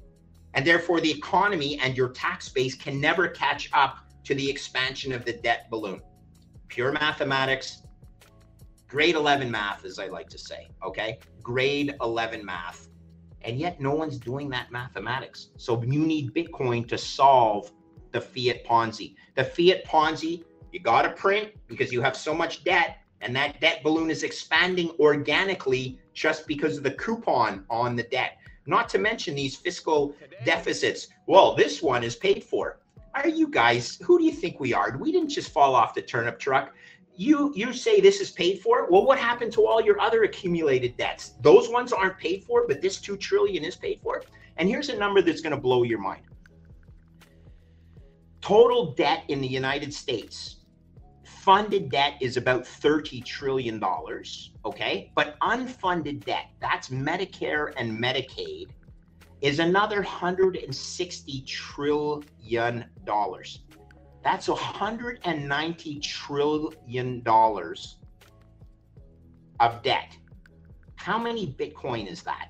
And 0.54 0.66
therefore, 0.66 1.00
the 1.02 1.10
economy 1.10 1.78
and 1.80 1.96
your 1.96 2.10
tax 2.10 2.48
base 2.48 2.74
can 2.74 2.98
never 2.98 3.28
catch 3.28 3.68
up 3.74 3.98
to 4.24 4.34
the 4.34 4.48
expansion 4.48 5.12
of 5.12 5.26
the 5.26 5.34
debt 5.34 5.68
balloon. 5.70 6.00
Pure 6.68 6.92
mathematics, 6.92 7.82
grade 8.92 9.14
11 9.14 9.50
math, 9.50 9.86
as 9.86 9.98
I 9.98 10.08
like 10.08 10.28
to 10.28 10.38
say, 10.38 10.68
okay? 10.84 11.18
Grade 11.42 11.94
11 12.02 12.44
math. 12.44 12.90
And 13.40 13.58
yet 13.58 13.80
no 13.80 13.94
one's 13.94 14.18
doing 14.18 14.50
that 14.50 14.70
mathematics. 14.70 15.48
So 15.56 15.82
you 15.82 16.00
need 16.00 16.34
Bitcoin 16.34 16.86
to 16.88 16.98
solve 16.98 17.72
the 18.10 18.20
fiat 18.20 18.66
Ponzi. 18.66 19.14
The 19.34 19.44
fiat 19.44 19.86
Ponzi, 19.86 20.44
you 20.72 20.80
got 20.80 21.02
to 21.02 21.10
print 21.12 21.52
because 21.68 21.90
you 21.90 22.02
have 22.02 22.14
so 22.14 22.34
much 22.34 22.64
debt 22.64 22.98
and 23.22 23.34
that 23.34 23.62
debt 23.62 23.82
balloon 23.82 24.10
is 24.10 24.24
expanding 24.24 24.90
organically 25.00 25.98
just 26.12 26.46
because 26.46 26.76
of 26.76 26.82
the 26.82 26.90
coupon 26.90 27.64
on 27.70 27.96
the 27.96 28.02
debt. 28.02 28.36
Not 28.66 28.90
to 28.90 28.98
mention 28.98 29.34
these 29.34 29.56
fiscal 29.56 30.14
deficits. 30.44 31.08
Well, 31.26 31.54
this 31.54 31.82
one 31.82 32.04
is 32.04 32.14
paid 32.14 32.44
for. 32.44 32.80
Are 33.14 33.26
you 33.28 33.48
guys, 33.48 33.98
who 34.04 34.18
do 34.18 34.24
you 34.24 34.32
think 34.32 34.60
we 34.60 34.74
are? 34.74 34.98
We 34.98 35.12
didn't 35.12 35.30
just 35.30 35.50
fall 35.50 35.74
off 35.74 35.94
the 35.94 36.02
turnip 36.02 36.38
truck 36.38 36.74
you 37.16 37.52
you 37.54 37.72
say 37.72 38.00
this 38.00 38.20
is 38.20 38.30
paid 38.30 38.60
for? 38.60 38.88
Well 38.90 39.04
what 39.04 39.18
happened 39.18 39.52
to 39.54 39.66
all 39.66 39.80
your 39.80 40.00
other 40.00 40.24
accumulated 40.24 40.96
debts? 40.96 41.34
Those 41.40 41.68
ones 41.68 41.92
aren't 41.92 42.18
paid 42.18 42.44
for 42.44 42.66
but 42.66 42.80
this 42.80 43.00
2 43.00 43.16
trillion 43.16 43.64
is 43.64 43.76
paid 43.76 44.00
for? 44.02 44.22
And 44.56 44.68
here's 44.68 44.88
a 44.88 44.96
number 44.96 45.22
that's 45.22 45.40
going 45.40 45.54
to 45.54 45.60
blow 45.60 45.82
your 45.82 45.98
mind. 45.98 46.22
Total 48.40 48.92
debt 48.92 49.24
in 49.28 49.40
the 49.40 49.48
united 49.48 49.92
states 49.92 50.56
funded 51.24 51.90
debt 51.90 52.14
is 52.20 52.36
about 52.36 52.66
30 52.66 53.20
trillion 53.22 53.78
dollars 53.78 54.52
okay? 54.64 55.10
But 55.14 55.38
unfunded 55.40 56.24
debt 56.24 56.46
that's 56.60 56.88
medicare 56.88 57.72
and 57.76 57.98
medicaid 57.98 58.68
is 59.40 59.58
another 59.58 59.96
160 59.96 61.40
trillion 61.42 62.84
dollars 63.04 63.60
that's 64.22 64.48
190 64.48 66.00
trillion 66.00 67.22
dollars 67.22 67.96
of 69.60 69.82
debt 69.82 70.16
how 70.96 71.18
many 71.18 71.46
bitcoin 71.58 72.10
is 72.10 72.22
that 72.22 72.48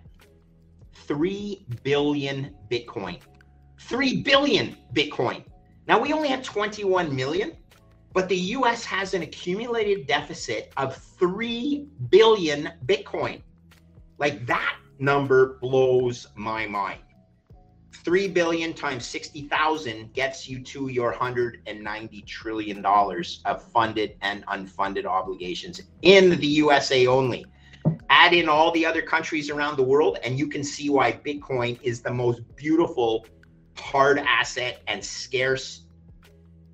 3 0.94 1.66
billion 1.82 2.54
bitcoin 2.70 3.18
3 3.80 4.22
billion 4.22 4.76
bitcoin 4.94 5.44
now 5.88 5.98
we 6.00 6.12
only 6.12 6.28
have 6.28 6.42
21 6.42 7.14
million 7.14 7.56
but 8.12 8.28
the 8.28 8.36
US 8.36 8.84
has 8.84 9.14
an 9.14 9.22
accumulated 9.22 10.06
deficit 10.06 10.72
of 10.76 10.96
3 10.96 11.86
billion 12.10 12.70
Bitcoin. 12.86 13.42
Like 14.18 14.46
that 14.46 14.76
number 14.98 15.58
blows 15.60 16.28
my 16.34 16.66
mind. 16.66 17.00
3 18.05 18.28
billion 18.28 18.74
times 18.74 19.07
60,000 19.07 20.12
gets 20.12 20.48
you 20.48 20.61
to 20.61 20.88
your 20.88 21.11
190 21.11 22.22
trillion 22.22 22.82
dollars 22.82 23.40
of 23.44 23.62
funded 23.70 24.16
and 24.22 24.44
unfunded 24.46 25.05
obligations 25.05 25.80
in 26.03 26.30
the 26.30 26.46
USA 26.46 27.07
only. 27.07 27.44
Add 28.11 28.32
in 28.32 28.48
all 28.48 28.72
the 28.72 28.84
other 28.84 29.03
countries 29.03 29.50
around 29.50 29.76
the 29.76 29.82
world 29.82 30.18
and 30.24 30.38
you 30.38 30.48
can 30.48 30.64
see 30.64 30.90
why 30.90 31.12
Bitcoin 31.12 31.78
is 31.82 32.03
the 32.03 32.12
most 32.12 32.42
beautiful 32.57 33.26
hard 33.76 34.18
asset 34.18 34.82
and 34.88 35.05
scarce 35.05 35.82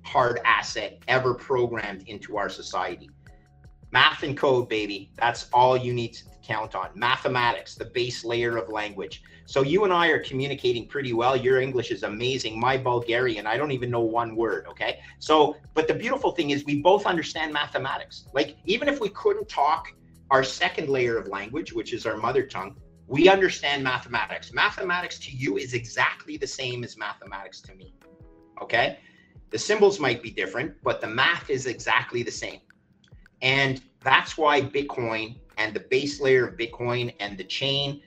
hard 0.03 0.39
asset 0.43 0.97
ever 1.07 1.35
programmed 1.35 2.07
into 2.07 2.37
our 2.37 2.49
society. 2.49 3.09
Math 3.91 4.23
and 4.23 4.35
code, 4.35 4.69
baby. 4.69 5.11
That's 5.17 5.47
all 5.53 5.77
you 5.77 5.93
need 5.93 6.13
to 6.13 6.23
count 6.49 6.73
on. 6.75 6.89
Mathematics, 6.95 7.75
the 7.75 7.85
base 7.85 8.25
layer 8.25 8.57
of 8.57 8.69
language. 8.69 9.21
So 9.45 9.61
you 9.61 9.83
and 9.83 9.93
I 9.93 10.07
are 10.07 10.23
communicating 10.31 10.87
pretty 10.87 11.13
well. 11.13 11.35
Your 11.37 11.61
English 11.61 11.91
is 11.91 12.03
amazing. 12.03 12.59
My 12.59 12.75
Bulgarian, 12.75 13.45
I 13.45 13.55
don't 13.55 13.71
even 13.71 13.89
know 13.91 14.01
one 14.01 14.35
word. 14.35 14.65
Okay. 14.67 14.99
So, 15.19 15.55
but 15.75 15.87
the 15.87 15.93
beautiful 15.93 16.31
thing 16.31 16.49
is 16.49 16.65
we 16.65 16.81
both 16.81 17.05
understand 17.05 17.53
mathematics. 17.53 18.25
Like, 18.33 18.57
even 18.65 18.87
if 18.89 18.99
we 18.99 19.09
couldn't 19.09 19.47
talk 19.47 19.93
our 20.31 20.43
second 20.43 20.89
layer 20.89 21.17
of 21.17 21.27
language, 21.27 21.71
which 21.71 21.93
is 21.93 22.05
our 22.05 22.17
mother 22.17 22.43
tongue, 22.43 22.75
we 23.07 23.29
understand 23.29 23.83
mathematics. 23.83 24.53
Mathematics 24.53 25.17
to 25.19 25.31
you 25.31 25.57
is 25.57 25.73
exactly 25.73 26.35
the 26.37 26.47
same 26.47 26.83
as 26.83 26.97
mathematics 26.97 27.61
to 27.61 27.75
me. 27.75 27.93
Okay. 28.61 28.99
The 29.51 29.57
symbols 29.57 29.99
might 29.99 30.21
be 30.21 30.31
different, 30.31 30.75
but 30.83 31.01
the 31.01 31.07
math 31.07 31.49
is 31.49 31.65
exactly 31.65 32.21
the 32.23 32.31
same. 32.31 32.59
And 33.41 33.81
that's 34.01 34.37
why 34.37 34.61
Bitcoin 34.61 35.37
and 35.59 35.75
the 35.75 35.81
base 35.91 36.19
layer 36.19 36.47
of 36.47 36.57
Bitcoin 36.57 37.13
and 37.19 37.37
the 37.37 37.43
chain, 37.43 38.01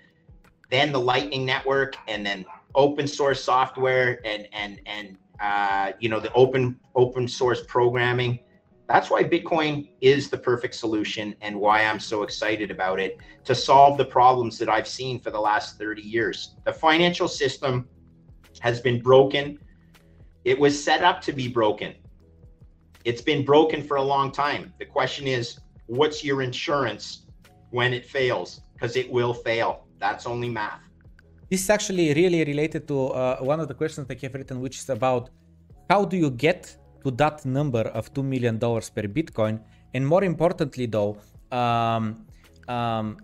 then 0.70 0.90
the 0.90 0.98
Lightning 0.98 1.46
Network, 1.46 1.96
and 2.08 2.26
then 2.26 2.44
open 2.74 3.06
source 3.06 3.44
software 3.44 4.18
and 4.26 4.48
and 4.52 4.80
and 4.86 5.16
uh, 5.40 5.92
you 6.00 6.08
know 6.08 6.18
the 6.18 6.32
open 6.32 6.80
open 6.96 7.28
source 7.28 7.62
programming. 7.68 8.40
That's 8.88 9.08
why 9.08 9.22
Bitcoin 9.22 9.88
is 10.00 10.28
the 10.28 10.36
perfect 10.36 10.74
solution 10.74 11.36
and 11.40 11.58
why 11.58 11.84
I'm 11.84 12.00
so 12.00 12.24
excited 12.24 12.70
about 12.70 12.98
it 12.98 13.18
to 13.44 13.54
solve 13.54 13.96
the 13.96 14.04
problems 14.04 14.58
that 14.58 14.68
I've 14.68 14.88
seen 14.88 15.20
for 15.20 15.30
the 15.30 15.40
last 15.40 15.78
30 15.78 16.02
years. 16.02 16.56
The 16.64 16.72
financial 16.72 17.28
system 17.28 17.88
has 18.60 18.80
been 18.80 19.00
broken 19.00 19.58
it 20.44 20.58
was 20.58 20.82
set 20.82 21.02
up 21.02 21.20
to 21.22 21.32
be 21.32 21.48
broken. 21.48 21.94
It's 23.04 23.22
been 23.22 23.44
broken 23.44 23.82
for 23.82 23.96
a 23.96 24.02
long 24.02 24.32
time. 24.32 24.72
The 24.78 24.84
question 24.84 25.26
is, 25.26 25.60
what's 25.86 26.24
your 26.24 26.42
insurance 26.42 27.21
when 27.72 27.92
it 27.92 28.04
fails? 28.06 28.62
Because 28.74 28.94
it 28.96 29.10
will 29.10 29.34
fail. 29.34 29.70
That's 29.98 30.24
only 30.26 30.48
math. 30.48 30.80
This 31.50 31.62
is 31.64 31.70
actually 31.70 32.14
really 32.14 32.44
related 32.44 32.86
to 32.88 33.08
uh, 33.08 33.38
one 33.40 33.60
of 33.60 33.68
the 33.68 33.74
questions 33.74 34.06
that 34.06 34.20
have 34.20 34.34
written, 34.34 34.60
which 34.60 34.78
is 34.78 34.88
about 34.88 35.30
how 35.90 36.04
do 36.04 36.16
you 36.16 36.30
get 36.30 36.76
to 37.02 37.10
that 37.22 37.44
number 37.44 37.84
of 37.98 38.12
$2 38.14 38.24
million 38.24 38.58
per 38.58 39.04
Bitcoin? 39.18 39.60
And 39.92 40.06
more 40.06 40.24
importantly, 40.24 40.86
though, 40.86 41.18
um, 41.50 42.24
um, 42.68 43.16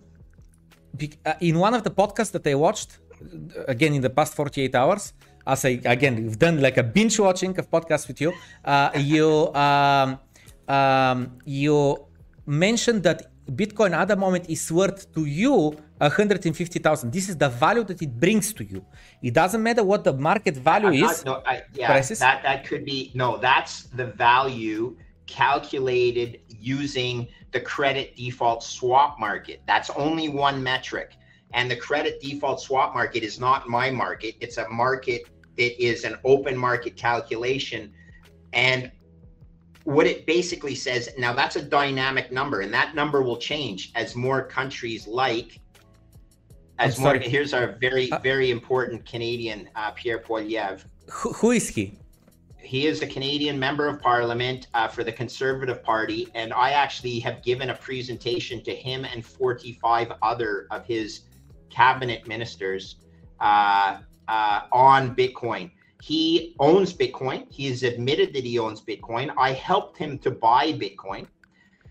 uh, 1.25 1.33
in 1.41 1.57
one 1.57 1.73
of 1.73 1.83
the 1.83 1.91
podcasts 1.91 2.31
that 2.31 2.45
I 2.45 2.55
watched, 2.55 2.99
again 3.67 3.93
in 3.93 4.01
the 4.01 4.09
past 4.09 4.35
48 4.35 4.75
hours, 4.75 5.13
as 5.45 5.65
I 5.65 5.79
again 5.85 6.15
we've 6.15 6.39
done 6.39 6.61
like 6.61 6.77
a 6.77 6.83
binge 6.83 7.19
watching 7.19 7.57
of 7.57 7.69
podcasts 7.69 8.07
with 8.07 8.21
you. 8.21 8.33
Uh, 8.63 8.91
you 8.95 9.53
um, 9.53 10.19
um, 10.67 11.37
you 11.45 12.05
mentioned 12.45 13.03
that 13.03 13.28
Bitcoin 13.51 13.91
at 13.91 14.07
the 14.07 14.15
moment 14.15 14.49
is 14.49 14.71
worth 14.71 15.13
to 15.13 15.25
you 15.25 15.75
150,000. 15.97 17.11
This 17.11 17.29
is 17.29 17.37
the 17.37 17.49
value 17.49 17.83
that 17.83 18.01
it 18.01 18.19
brings 18.19 18.53
to 18.53 18.63
you. 18.63 18.85
It 19.21 19.33
doesn't 19.33 19.61
matter 19.61 19.83
what 19.83 20.03
the 20.03 20.13
market 20.13 20.55
value 20.55 21.05
is. 21.05 21.25
No, 21.25 21.41
I, 21.45 21.63
yeah, 21.73 21.87
prices. 21.87 22.19
that 22.19 22.43
that 22.43 22.65
could 22.65 22.85
be 22.85 23.11
no. 23.13 23.37
That's 23.37 23.83
the 23.83 24.05
value 24.05 24.95
calculated 25.27 26.39
using 26.47 27.27
the 27.51 27.59
credit 27.59 28.15
default 28.15 28.63
swap 28.63 29.19
market. 29.19 29.61
That's 29.67 29.89
only 29.91 30.29
one 30.29 30.61
metric. 30.63 31.15
And 31.53 31.69
the 31.69 31.75
credit 31.75 32.21
default 32.21 32.61
swap 32.61 32.93
market 32.93 33.23
is 33.23 33.39
not 33.39 33.67
my 33.67 33.89
market. 33.89 34.35
It's 34.39 34.57
a 34.57 34.69
market 34.69 35.23
it 35.59 35.77
is 35.77 36.05
an 36.05 36.15
open 36.23 36.57
market 36.57 36.95
calculation. 36.95 37.91
And 38.53 38.91
what 39.83 40.05
it 40.05 40.25
basically 40.25 40.75
says 40.75 41.09
now 41.17 41.33
that's 41.33 41.55
a 41.55 41.61
dynamic 41.61 42.31
number, 42.31 42.61
and 42.61 42.73
that 42.73 42.95
number 42.95 43.21
will 43.21 43.37
change 43.37 43.91
as 43.95 44.15
more 44.15 44.43
countries 44.43 45.07
like. 45.07 45.59
As 46.77 46.97
more, 46.97 47.15
here's 47.15 47.53
our 47.53 47.73
very, 47.81 48.09
uh, 48.09 48.19
very 48.19 48.51
important 48.51 49.05
Canadian, 49.05 49.69
uh, 49.75 49.91
Pierre 49.91 50.19
Poilievre. 50.19 50.85
Who, 51.11 51.33
who 51.33 51.51
is 51.51 51.67
he? 51.67 51.99
He 52.57 52.87
is 52.87 53.01
a 53.01 53.07
Canadian 53.07 53.57
member 53.57 53.87
of 53.87 53.99
parliament 53.99 54.67
uh, 54.73 54.87
for 54.87 55.03
the 55.03 55.11
Conservative 55.11 55.81
Party. 55.83 56.27
And 56.35 56.53
I 56.53 56.71
actually 56.71 57.19
have 57.19 57.41
given 57.41 57.71
a 57.71 57.75
presentation 57.75 58.61
to 58.63 58.75
him 58.75 59.05
and 59.05 59.25
45 59.25 60.13
other 60.21 60.67
of 60.69 60.85
his 60.85 61.21
cabinet 61.69 62.27
ministers 62.27 62.97
uh, 63.39 63.97
uh, 64.27 64.61
on 64.71 65.15
Bitcoin. 65.15 65.71
He 66.01 66.55
owns 66.59 66.93
Bitcoin. 66.93 67.45
He 67.49 67.67
has 67.67 67.83
admitted 67.83 68.33
that 68.33 68.43
he 68.43 68.57
owns 68.57 68.81
Bitcoin. 68.81 69.33
I 69.37 69.51
helped 69.51 69.97
him 69.97 70.17
to 70.19 70.31
buy 70.31 70.73
Bitcoin. 70.73 71.27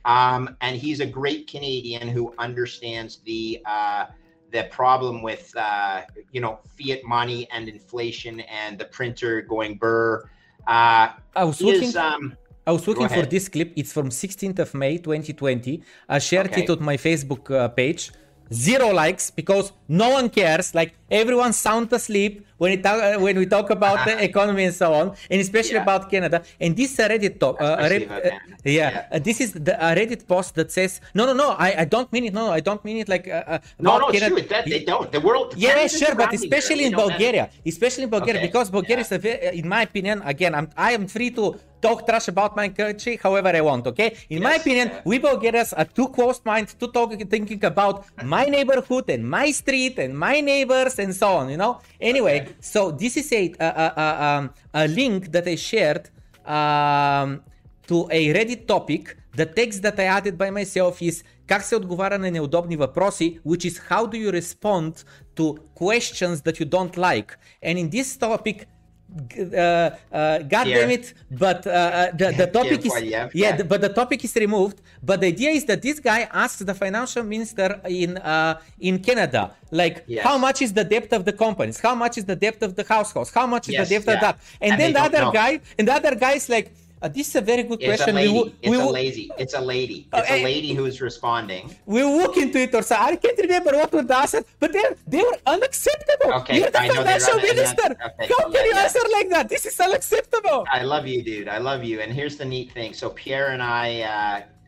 Um, 0.05 0.57
and 0.61 0.77
he's 0.77 1.01
a 1.01 1.07
great 1.07 1.47
Canadian 1.47 2.09
who 2.09 2.35
understands 2.39 3.19
the 3.27 3.61
uh, 3.67 4.07
the 4.51 4.65
problem 4.71 5.21
with 5.21 5.55
uh, 5.57 6.03
you 6.33 6.41
know 6.41 6.61
fiat 6.79 7.05
money 7.05 7.47
and 7.53 7.69
inflation 7.69 8.41
and 8.41 8.79
the 8.79 8.87
printer 8.87 9.43
going 9.43 9.77
burr. 9.77 10.25
Uh, 10.67 11.09
I 11.37 11.45
was 11.45 11.61
looking. 11.61 11.91
Is, 11.91 11.97
um, 11.97 12.37
I 12.67 12.73
was 12.73 12.87
looking 12.87 13.09
for 13.09 13.23
this 13.23 13.49
clip. 13.49 13.73
It's 13.77 13.93
from 13.93 14.11
16th 14.11 14.59
of 14.59 14.75
May 14.75 14.99
2020. 14.99 15.83
I 16.09 16.19
shared 16.19 16.49
okay. 16.49 16.65
it 16.65 16.71
on 16.71 16.83
my 16.83 16.99
Facebook 16.99 17.51
uh, 17.51 17.69
page 17.69 18.11
zero 18.53 18.89
likes 18.93 19.31
because 19.31 19.73
no 19.89 20.11
one 20.11 20.29
cares. 20.31 20.75
Like 20.75 20.95
everyone's 21.11 21.59
sound 21.59 21.93
asleep 21.93 22.47
when 22.59 22.71
we 22.73 22.79
talk 22.83 22.99
uh, 23.03 23.19
when 23.19 23.37
we 23.39 23.47
talk 23.47 23.71
about 23.71 24.05
the 24.05 24.23
economy 24.31 24.65
and 24.65 24.75
so 24.75 24.93
on, 24.93 25.15
and 25.31 25.41
especially 25.41 25.81
yeah. 25.81 25.87
about 25.87 26.11
Canada. 26.11 26.43
And 26.61 26.77
this 26.77 26.97
Reddit 26.97 27.39
talk, 27.39 27.61
uh, 27.61 27.79
Reddit, 27.79 28.11
uh, 28.11 28.39
yeah, 28.65 28.73
yeah. 28.79 29.07
Uh, 29.11 29.19
this 29.19 29.41
is 29.41 29.53
the 29.53 29.75
Reddit 29.99 30.27
post 30.27 30.55
that 30.57 30.71
says, 30.71 31.01
no, 31.15 31.25
no, 31.27 31.33
no, 31.33 31.51
I, 31.59 31.83
I 31.83 31.85
don't 31.85 32.13
mean 32.13 32.25
it. 32.27 32.35
No, 32.35 32.51
I 32.53 32.61
don't 32.61 32.85
mean 32.85 32.99
it 32.99 33.09
like 33.09 33.27
uh, 33.29 33.59
no, 33.79 33.99
no, 33.99 34.11
Canada. 34.11 34.43
That, 34.49 34.65
they 34.67 34.85
don't. 34.85 35.11
The 35.11 35.21
world. 35.21 35.53
The 35.53 35.61
yeah, 35.61 35.87
sure, 35.87 36.15
but 36.15 36.35
especially 36.35 36.85
in 36.85 36.93
Bulgaria, 36.93 37.51
especially 37.65 38.05
in 38.05 38.11
Bulgaria, 38.11 38.41
okay. 38.41 38.49
because 38.49 38.71
Bulgaria 38.71 39.03
is, 39.03 39.13
a 39.13 39.19
very, 39.19 39.59
in 39.59 39.69
my 39.69 39.83
opinion, 39.83 40.23
again, 40.25 40.55
I'm 40.55 40.69
I 40.77 40.93
am 40.93 41.07
free 41.07 41.31
to 41.39 41.57
talk 41.81 42.07
trash 42.07 42.29
about 42.29 42.57
my 42.57 42.69
country 42.69 43.19
however 43.23 43.49
I 43.49 43.61
want, 43.61 43.87
okay? 43.87 44.17
In 44.31 44.43
yes, 44.43 44.45
my 44.49 44.55
opinion, 44.55 44.89
yeah. 44.89 45.01
we 45.05 45.19
Bulgarians 45.19 45.73
are 45.73 45.85
too 45.85 46.09
close-minded 46.09 46.79
to 46.79 46.89
talk, 46.89 47.13
thinking 47.31 47.65
about 47.65 48.05
my 48.25 48.45
neighborhood 48.45 49.09
and 49.11 49.29
my 49.29 49.51
street 49.51 49.99
and 49.99 50.19
my 50.19 50.41
neighbors 50.41 50.99
and 50.99 51.15
so 51.15 51.29
on, 51.39 51.51
you 51.51 51.57
know? 51.57 51.81
Anyway, 52.01 52.43
okay. 52.43 52.48
so 52.60 52.92
this 52.92 53.18
is 53.18 53.32
a, 53.32 53.54
a, 53.60 53.66
a, 53.66 54.24
um, 54.26 54.50
a, 54.74 54.88
link 54.88 55.32
that 55.32 55.48
I 55.48 55.56
shared 55.56 56.10
um, 56.46 57.42
to 57.88 58.08
a 58.12 58.34
Reddit 58.34 58.68
topic. 58.68 59.18
The 59.36 59.46
text 59.46 59.82
that 59.82 60.00
I 60.00 60.06
added 60.06 60.38
by 60.38 60.52
myself 60.52 61.02
is 61.02 61.24
как 61.48 61.64
се 61.64 61.76
отговаря 61.76 62.20
на 62.20 62.32
неудобни 62.32 62.76
въпроси, 62.76 63.40
which 63.46 63.66
is 63.66 63.80
how 63.90 64.08
do 64.08 64.18
you 64.18 64.32
respond 64.32 65.04
to 65.36 65.56
questions 65.76 66.42
that 66.42 66.60
you 66.60 66.66
don't 66.66 66.98
like. 66.98 67.38
And 67.62 67.78
in 67.78 67.90
this 67.90 68.18
topic, 68.18 68.68
uh, 69.09 69.91
uh, 70.13 70.39
God 70.41 70.65
damn 70.65 70.91
it! 70.91 71.15
But 71.31 71.67
uh, 71.67 71.71
uh 71.71 72.11
the, 72.13 72.33
the 72.33 72.47
topic 72.47 72.85
is 72.85 73.03
yeah, 73.03 73.29
yeah 73.33 73.57
the, 73.57 73.65
but 73.65 73.81
the 73.81 73.89
topic 73.89 74.25
is 74.25 74.35
removed. 74.37 74.81
But 75.03 75.21
the 75.21 75.29
idea 75.29 75.51
is 75.51 75.65
that 75.67 75.81
this 75.83 75.99
guy 76.01 76.29
asks 76.33 76.61
the 76.61 76.75
financial 76.75 77.23
minister 77.23 77.81
in 77.89 78.19
uh, 78.19 78.61
in 78.81 78.99
Canada, 78.99 79.55
like, 79.71 80.05
yes. 80.07 80.25
how 80.25 80.37
much 80.39 80.63
is 80.63 80.73
the 80.73 80.85
debt 80.85 81.13
of 81.13 81.25
the 81.25 81.33
companies? 81.33 81.81
How 81.81 81.95
much 81.95 82.19
is 82.19 82.25
the 82.25 82.37
debt 82.37 82.63
of 82.63 82.75
the 82.75 82.85
households? 82.85 83.31
How 83.33 83.47
much 83.47 83.69
is 83.69 83.75
yes, 83.75 83.89
the 83.89 83.95
debt 83.95 84.05
yeah. 84.07 84.15
of 84.15 84.21
that? 84.21 84.39
And, 84.61 84.73
and 84.73 84.81
then 84.81 84.93
the 84.93 85.03
other 85.03 85.25
know. 85.27 85.33
guy, 85.33 85.61
and 85.79 85.89
the 85.89 85.95
other 85.95 86.15
guy 86.15 86.33
is 86.33 86.49
like, 86.49 86.73
Uh, 87.01 87.09
this 87.09 87.29
is 87.29 87.37
a 87.37 87.41
very 87.41 87.63
good 87.63 87.81
it's 87.81 88.03
question. 88.03 88.17
A 88.17 88.21
lady. 88.21 88.33
We, 88.33 88.55
it's 88.63 88.71
we, 88.71 88.81
a 88.81 88.87
lady. 88.87 89.31
It's 89.39 89.55
a 89.55 89.61
lady. 89.61 90.09
Oh, 90.13 90.19
It's 90.19 90.31
a 90.31 90.43
lady 90.43 90.73
who's 90.75 91.01
responding. 91.01 91.75
We'll 91.87 92.17
look 92.17 92.37
into 92.37 92.59
it 92.59 92.75
or 92.75 92.83
so. 92.83 92.97
I 92.97 93.17
can't 93.17 93.39
remember 93.39 93.73
what 93.73 93.93
was 93.93 94.07
the 94.07 94.17
answer, 94.17 94.43
but 94.59 94.73
they 94.73 94.83
they 95.07 95.23
were 95.23 95.39
unacceptable. 95.47 96.33
Okay, 96.41 96.59
You're 96.59 96.71
the 96.71 96.81
I 96.81 96.89
financial 96.89 97.37
minister. 97.37 97.91
okay, 97.93 98.29
How 98.37 98.51
can 98.51 98.65
you 98.65 98.75
yeah. 98.75 98.83
answer 98.83 99.01
like 99.13 99.29
that? 99.31 99.49
This 99.49 99.67
is 99.67 99.79
unacceptable. 99.79 100.67
I 100.71 100.83
love 100.83 101.07
you, 101.07 101.23
dude. 101.23 101.49
I 101.49 101.59
love 101.59 101.85
you. 101.85 102.01
And 102.01 102.13
here's 102.13 102.37
the 102.37 102.45
neat 102.45 102.73
thing. 102.73 102.93
So 102.95 103.11
Pierre 103.11 103.51
and 103.51 103.63
I 103.63 103.87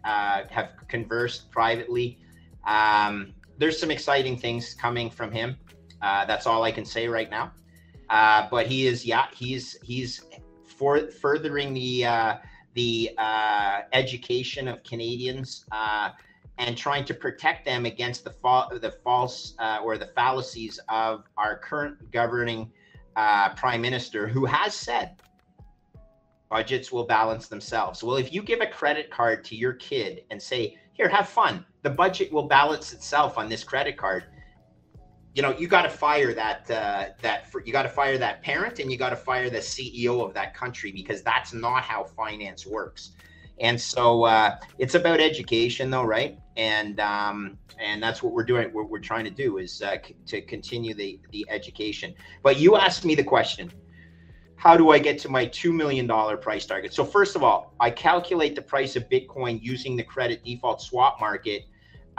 uh, 0.05 0.09
uh, 0.09 0.45
have 0.51 0.69
conversed 0.89 1.51
privately. 1.51 2.19
Um, 2.67 3.33
there's 3.59 3.79
some 3.79 3.91
exciting 3.91 4.37
things 4.39 4.75
coming 4.75 5.11
from 5.11 5.33
him. 5.33 5.57
Uh, 6.01 6.25
that's 6.27 6.47
all 6.47 6.63
I 6.63 6.73
can 6.73 6.85
say 6.85 7.09
right 7.09 7.31
now. 7.31 7.53
Uh, 8.09 8.49
but 8.51 8.67
he 8.67 8.87
is, 8.87 9.05
yeah, 9.07 9.27
he's 9.35 9.79
he's 9.83 10.23
for 10.81 10.99
furthering 11.11 11.75
the 11.75 12.07
uh, 12.07 12.37
the 12.73 13.11
uh, 13.19 13.81
education 13.93 14.67
of 14.67 14.83
Canadians 14.83 15.67
uh, 15.73 16.09
and 16.57 16.75
trying 16.75 17.05
to 17.05 17.13
protect 17.13 17.67
them 17.67 17.85
against 17.85 18.25
the 18.25 18.31
fa- 18.31 18.69
the 18.81 18.91
false 19.05 19.55
uh, 19.59 19.81
or 19.85 19.99
the 19.99 20.07
fallacies 20.07 20.81
of 20.89 21.25
our 21.37 21.59
current 21.59 22.11
governing 22.11 22.73
uh, 23.17 23.51
prime 23.51 23.83
minister, 23.83 24.27
who 24.27 24.47
has 24.47 24.75
said 24.75 25.21
budgets 26.49 26.91
will 26.91 27.05
balance 27.05 27.47
themselves. 27.47 28.03
Well, 28.03 28.17
if 28.17 28.33
you 28.33 28.43
give 28.43 28.63
a 28.63 28.67
credit 28.67 29.11
card 29.11 29.45
to 29.45 29.57
your 29.57 29.75
kid 29.75 30.23
and 30.31 30.41
say, 30.41 30.79
"Here, 30.95 31.11
have 31.11 31.29
fun," 31.29 31.67
the 31.83 31.91
budget 31.91 32.33
will 32.33 32.49
balance 32.49 32.95
itself 32.95 33.37
on 33.37 33.51
this 33.51 33.65
credit 33.65 33.99
card. 33.99 34.25
You 35.35 35.43
know, 35.43 35.57
you 35.57 35.69
got 35.69 35.83
to 35.83 35.91
fire 35.91 36.35
that 36.35 36.71
uh, 36.71 37.11
that 37.23 37.45
you 37.65 37.73
got 37.73 37.85
to 37.85 37.89
fire 37.89 38.19
that 38.19 38.43
parent 38.43 38.81
and 38.81 38.91
you 38.91 38.99
got 38.99 39.11
to 39.11 39.17
fire 39.17 39.49
the 39.49 39.59
CEO 39.59 40.25
of 40.25 40.35
that 40.35 40.55
country 40.55 40.91
because 40.91 41.23
that's 41.23 41.53
not 41.53 41.83
how 41.83 42.05
finance 42.05 42.67
works. 42.67 43.13
And 43.61 43.81
so 43.81 44.25
uh, 44.25 44.57
it's 44.79 44.95
about 44.95 45.21
education, 45.21 45.91
though, 45.91 46.03
right? 46.03 46.39
And 46.57 46.99
um, 46.99 47.59
and 47.79 48.03
that's 48.03 48.23
what 48.23 48.33
we're 48.33 48.45
doing. 48.45 48.71
What 48.73 48.91
we're 48.91 48.99
trying 48.99 49.25
to 49.25 49.31
do 49.31 49.59
is 49.59 49.83
uh, 49.83 49.97
c- 50.05 50.17
to 50.27 50.41
continue 50.41 50.95
the 50.95 51.21
the 51.31 51.47
education. 51.49 52.15
But 52.43 52.59
you 52.59 52.77
asked 52.77 53.05
me 53.05 53.15
the 53.15 53.25
question 53.25 53.71
how 54.61 54.77
do 54.77 54.91
I 54.91 54.99
get 54.99 55.19
to 55.21 55.31
my 55.31 55.47
$2 55.47 55.73
million 55.73 56.07
price 56.37 56.67
target? 56.67 56.93
So, 56.93 57.03
first 57.03 57.35
of 57.35 57.43
all, 57.43 57.73
I 57.81 57.89
calculate 57.89 58.55
the 58.55 58.61
price 58.61 58.95
of 58.95 59.09
Bitcoin 59.09 59.59
using 59.63 59.97
the 59.97 60.03
credit 60.03 60.45
default 60.45 60.83
swap 60.83 61.19
market 61.19 61.65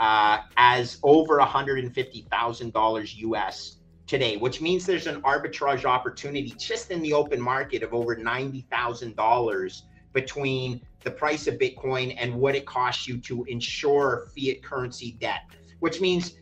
uh, 0.02 0.42
as 0.56 0.98
over 1.04 1.38
$150,000 1.38 3.16
US 3.18 3.76
today, 4.08 4.36
which 4.36 4.60
means 4.60 4.84
there's 4.84 5.06
an 5.06 5.22
arbitrage 5.22 5.84
opportunity 5.84 6.52
just 6.58 6.90
in 6.90 7.00
the 7.02 7.12
open 7.12 7.40
market 7.40 7.84
of 7.84 7.94
over 7.94 8.16
$90,000 8.16 9.82
between 10.12 10.80
the 11.04 11.10
price 11.10 11.46
of 11.46 11.54
Bitcoin 11.54 12.16
and 12.18 12.34
what 12.34 12.56
it 12.56 12.66
costs 12.66 13.06
you 13.06 13.16
to 13.18 13.44
insure 13.44 14.26
fiat 14.36 14.60
currency 14.60 15.12
debt, 15.20 15.42
which 15.78 16.00
means 16.00 16.34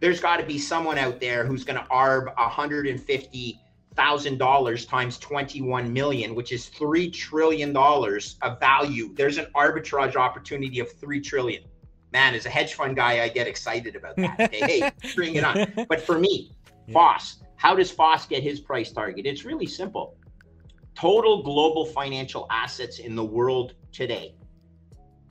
there's 0.00 0.20
got 0.20 0.38
to 0.38 0.44
be 0.44 0.58
someone 0.58 0.98
out 0.98 1.20
there 1.20 1.46
who's 1.46 1.62
going 1.62 1.78
to 1.78 1.86
arb 1.90 2.36
150 2.36 3.60
thousand 3.94 4.38
dollars 4.38 4.86
times 4.86 5.18
21 5.20 5.92
million 5.92 6.34
which 6.34 6.50
is 6.50 6.66
three 6.66 7.08
trillion 7.08 7.72
dollars 7.72 8.36
of 8.42 8.58
value. 8.58 9.14
There's 9.14 9.38
an 9.38 9.46
arbitrage 9.54 10.16
opportunity 10.16 10.80
of 10.80 10.90
three 10.90 11.20
trillion 11.20 11.62
man 12.14 12.34
as 12.34 12.46
a 12.46 12.48
hedge 12.48 12.74
fund 12.74 12.96
guy 12.96 13.22
i 13.22 13.28
get 13.28 13.46
excited 13.46 13.94
about 13.96 14.16
that 14.16 14.40
okay 14.40 14.80
hey 14.80 14.92
bring 15.14 15.34
it 15.34 15.44
on 15.44 15.86
but 15.88 16.00
for 16.00 16.18
me 16.18 16.52
Yeah. 16.86 16.94
foss 16.94 17.42
how 17.56 17.74
does 17.74 17.90
foss 17.90 18.26
get 18.26 18.42
his 18.42 18.60
price 18.60 18.92
target 18.92 19.26
it's 19.26 19.44
really 19.44 19.66
simple 19.66 20.16
total 20.94 21.42
global 21.42 21.84
financial 21.84 22.46
assets 22.50 23.00
in 23.00 23.16
the 23.16 23.24
world 23.24 23.74
today 23.92 24.34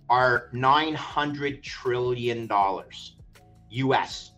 are 0.09 0.49
900 0.51 1.63
trillion 1.63 2.45
dollars 2.47 3.15
us 3.71 4.33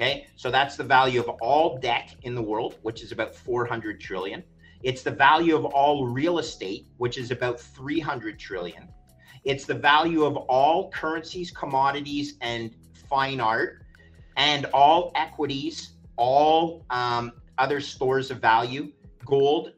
Okay, 0.00 0.28
so 0.36 0.48
that's 0.48 0.76
the 0.76 0.84
value 0.84 1.18
of 1.18 1.28
all 1.40 1.76
debt 1.78 2.14
in 2.22 2.36
the 2.36 2.42
world, 2.42 2.76
which 2.82 3.02
is 3.02 3.10
about 3.10 3.34
400 3.34 4.00
trillion. 4.00 4.44
It's 4.84 5.02
the 5.02 5.10
value 5.10 5.56
of 5.56 5.64
all 5.64 6.06
real 6.06 6.38
estate, 6.38 6.86
which 6.98 7.18
is 7.18 7.32
about 7.32 7.58
300 7.58 8.38
trillion. 8.38 8.88
It's 9.48 9.64
the 9.64 9.74
value 9.74 10.24
of 10.24 10.36
all 10.36 10.90
currencies, 10.90 11.50
commodities, 11.50 12.34
and 12.42 12.70
fine 13.08 13.40
art, 13.40 13.80
and 14.36 14.66
all 14.74 15.10
equities, 15.14 15.92
all 16.18 16.84
um, 16.90 17.32
other 17.56 17.80
stores 17.80 18.30
of 18.30 18.40
value, 18.40 18.92
gold, 19.24 19.72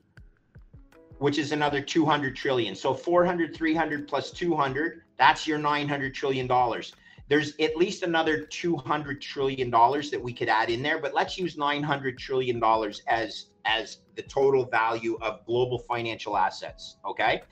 which 1.19 1.39
is 1.39 1.53
another 1.53 1.81
200 1.81 2.35
trillion. 2.35 2.75
So 2.75 2.93
400, 2.93 3.55
300 3.55 4.09
plus 4.09 4.33
200, 4.33 5.03
that's 5.17 5.47
your 5.47 5.59
900 5.59 6.15
trillion 6.17 6.49
dollars. 6.49 6.93
There's 7.29 7.55
at 7.61 7.77
least 7.77 8.03
another 8.03 8.41
200 8.41 9.23
trillion 9.23 9.71
dollars 9.71 10.11
that 10.11 10.21
we 10.21 10.33
could 10.33 10.49
add 10.49 10.69
in 10.69 10.83
there 10.83 10.99
but 10.99 11.15
let's 11.15 11.39
use 11.39 11.57
900 11.57 12.19
trillion 12.19 12.59
dollars 12.59 13.03
as 13.07 13.47
as 13.65 13.99
the 14.17 14.23
total 14.23 14.65
value 14.65 15.17
of 15.23 15.47
global 15.47 15.79
financial 15.79 16.37
assets 16.37 16.97
okay 17.07 17.43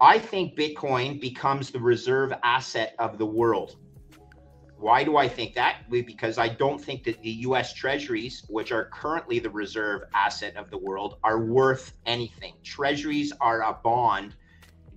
i 0.00 0.18
think 0.18 0.56
bitcoin 0.56 1.20
becomes 1.20 1.70
the 1.70 1.78
reserve 1.78 2.32
asset 2.42 2.94
of 2.98 3.18
the 3.18 3.26
world 3.26 3.76
why 4.78 5.04
do 5.04 5.16
i 5.16 5.28
think 5.28 5.54
that 5.54 5.82
because 5.90 6.38
i 6.38 6.48
don't 6.48 6.80
think 6.82 7.04
that 7.04 7.20
the 7.22 7.32
us 7.32 7.72
treasuries 7.72 8.44
which 8.48 8.72
are 8.72 8.86
currently 8.86 9.38
the 9.38 9.50
reserve 9.50 10.02
asset 10.14 10.56
of 10.56 10.70
the 10.70 10.78
world 10.78 11.18
are 11.22 11.44
worth 11.44 11.94
anything 12.06 12.54
treasuries 12.62 13.32
are 13.40 13.62
a 13.62 13.72
bond 13.84 14.34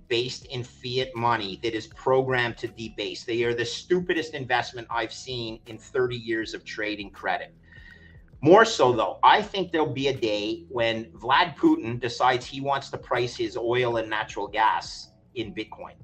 based 0.08 0.46
in 0.46 0.62
fiat 0.62 1.14
money 1.14 1.58
that 1.62 1.74
is 1.74 1.86
programmed 1.88 2.56
to 2.58 2.68
debase. 2.68 3.24
They 3.24 3.42
are 3.42 3.54
the 3.54 3.64
stupidest 3.64 4.34
investment 4.34 4.86
I've 4.90 5.12
seen 5.12 5.60
in 5.66 5.78
30 5.78 6.16
years 6.16 6.54
of 6.54 6.64
trading 6.64 7.10
credit. 7.10 7.54
More 8.44 8.66
so, 8.66 8.92
though, 8.92 9.18
I 9.22 9.40
think 9.40 9.72
there'll 9.72 9.86
be 9.86 10.08
a 10.08 10.14
day 10.14 10.66
when 10.68 11.06
Vlad 11.12 11.56
Putin 11.56 11.98
decides 11.98 12.44
he 12.44 12.60
wants 12.60 12.90
to 12.90 12.98
price 12.98 13.34
his 13.34 13.56
oil 13.56 13.96
and 13.96 14.10
natural 14.10 14.46
gas 14.46 15.12
in 15.34 15.54
Bitcoin. 15.54 15.94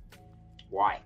Why? 0.70 1.01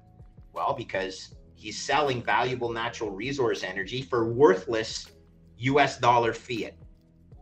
Well, 0.53 0.75
because 0.75 1.35
he's 1.57 1.77
selling 1.77 2.23
valuable 2.23 2.71
natural 2.71 3.11
resource 3.11 3.65
energy 3.65 4.01
for 4.01 4.33
worthless 4.33 5.11
US 5.57 5.99
dollar 5.99 6.33
fiat 6.33 6.77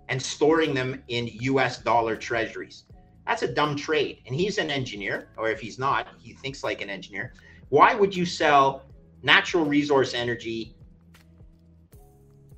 and 0.09 0.23
storing 0.23 0.73
them 0.73 1.03
in 1.09 1.27
US 1.27 1.77
dollar 1.77 2.17
treasuries. 2.17 2.85
That's 3.27 3.43
a 3.43 3.53
dumb 3.53 3.77
trade. 3.77 4.23
And 4.25 4.35
he's 4.35 4.57
an 4.57 4.71
engineer, 4.71 5.29
or 5.37 5.51
if 5.51 5.61
he's 5.61 5.79
not, 5.79 6.07
he 6.19 6.33
thinks 6.33 6.65
like 6.65 6.81
an 6.81 6.89
engineer. 6.89 7.35
Why 7.69 7.95
would 7.95 8.17
you 8.17 8.25
sell 8.25 8.87
natural 9.23 9.67
resource 9.67 10.15
energy 10.15 10.77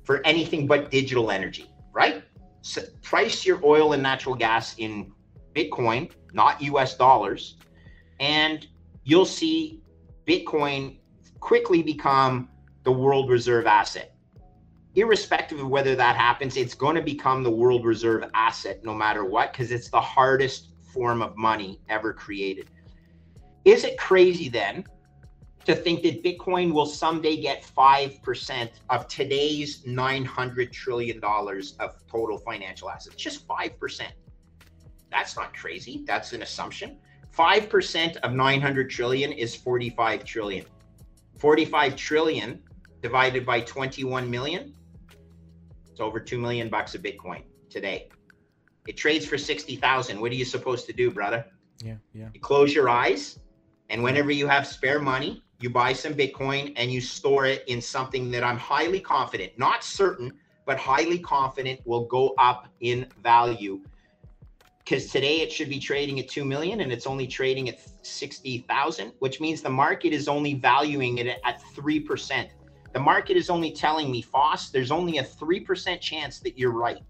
for 0.05 0.25
anything 0.25 0.67
but 0.67 0.91
digital 0.91 1.31
energy, 1.31 1.69
right? 1.91 2.23
So 2.61 2.81
price 3.01 3.45
your 3.45 3.59
oil 3.65 3.93
and 3.93 4.01
natural 4.01 4.35
gas 4.35 4.75
in 4.77 5.11
Bitcoin, 5.53 6.11
not 6.33 6.61
US 6.61 6.95
dollars, 6.95 7.57
and 8.19 8.65
you'll 9.03 9.25
see 9.25 9.81
Bitcoin 10.25 10.97
quickly 11.39 11.83
become 11.83 12.49
the 12.83 12.91
world 12.91 13.29
reserve 13.29 13.65
asset. 13.65 14.15
Irrespective 14.95 15.59
of 15.59 15.67
whether 15.67 15.95
that 15.95 16.15
happens, 16.15 16.55
it's 16.55 16.73
going 16.73 16.95
to 16.95 17.01
become 17.01 17.43
the 17.43 17.51
world 17.51 17.83
reserve 17.83 18.29
asset 18.33 18.83
no 18.83 18.93
matter 18.93 19.25
what, 19.25 19.51
because 19.51 19.71
it's 19.71 19.89
the 19.89 19.99
hardest 19.99 20.69
form 20.93 21.21
of 21.21 21.35
money 21.35 21.81
ever 21.89 22.13
created. 22.13 22.69
Is 23.65 23.83
it 23.83 23.97
crazy 23.97 24.47
then 24.47 24.85
to 25.65 25.75
think 25.75 26.03
that 26.03 26.23
Bitcoin 26.23 26.71
will 26.71 26.85
someday 26.85 27.37
get 27.37 27.63
5% 27.63 28.69
of 28.89 29.07
today's 29.07 29.83
$900 29.83 30.71
trillion 30.71 31.19
of 31.23 32.07
total 32.07 32.37
financial 32.37 32.89
assets? 32.89 33.15
Just 33.15 33.47
5%. 33.47 34.01
That's 35.11 35.35
not 35.35 35.55
crazy. 35.55 36.03
That's 36.05 36.33
an 36.33 36.41
assumption. 36.41 36.97
5% 37.35 38.17
of 38.17 38.33
900 38.33 38.89
trillion 38.89 39.31
is 39.31 39.55
45 39.55 40.23
trillion. 40.23 40.65
45 41.37 41.95
trillion 41.95 42.61
divided 43.01 43.45
by 43.45 43.61
21 43.61 44.29
million, 44.29 44.73
it's 45.89 45.99
over 45.99 46.19
2 46.19 46.37
million 46.37 46.69
bucks 46.69 46.95
of 46.95 47.01
Bitcoin 47.01 47.43
today. 47.69 48.09
It 48.87 48.97
trades 48.97 49.25
for 49.25 49.37
60,000. 49.37 50.19
What 50.19 50.31
are 50.31 50.35
you 50.35 50.43
supposed 50.43 50.85
to 50.87 50.93
do, 50.93 51.11
brother? 51.11 51.45
Yeah, 51.83 51.95
yeah. 52.13 52.29
You 52.33 52.39
close 52.39 52.73
your 52.73 52.89
eyes, 52.89 53.39
and 53.89 54.03
whenever 54.03 54.31
you 54.31 54.47
have 54.47 54.67
spare 54.67 54.99
money, 54.99 55.43
you 55.59 55.69
buy 55.69 55.93
some 55.93 56.13
Bitcoin 56.13 56.73
and 56.75 56.91
you 56.91 57.01
store 57.01 57.45
it 57.45 57.63
in 57.67 57.81
something 57.81 58.31
that 58.31 58.43
I'm 58.43 58.57
highly 58.57 58.99
confident, 58.99 59.57
not 59.57 59.83
certain, 59.83 60.33
but 60.65 60.77
highly 60.77 61.19
confident 61.19 61.79
will 61.85 62.05
go 62.05 62.33
up 62.37 62.67
in 62.81 63.07
value. 63.23 63.81
Because 64.79 65.11
today 65.11 65.41
it 65.41 65.51
should 65.51 65.69
be 65.69 65.79
trading 65.79 66.19
at 66.19 66.27
2 66.27 66.45
million 66.45 66.81
and 66.81 66.91
it's 66.91 67.07
only 67.07 67.27
trading 67.27 67.69
at 67.69 67.79
60,000, 68.05 69.13
which 69.19 69.39
means 69.39 69.61
the 69.61 69.69
market 69.69 70.13
is 70.13 70.27
only 70.27 70.55
valuing 70.55 71.17
it 71.17 71.39
at 71.43 71.61
3%. 71.75 72.49
The 72.93 72.99
market 72.99 73.37
is 73.37 73.49
only 73.49 73.71
telling 73.71 74.11
me, 74.11 74.21
Foss, 74.21 74.69
there's 74.69 74.91
only 74.91 75.17
a 75.17 75.23
3% 75.23 75.99
chance 76.01 76.39
that 76.39 76.57
you're 76.57 76.71
right. 76.71 77.01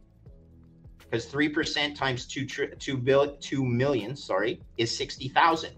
because 0.99 1.27
3% 1.27 1.95
times 1.95 2.25
2 2.27 2.45
tri- 2.45 2.67
2 2.79 2.97
bill 2.97 3.37
2 3.37 3.63
million, 3.65 4.15
sorry, 4.15 4.61
is 4.77 4.95
60,000. 4.97 5.73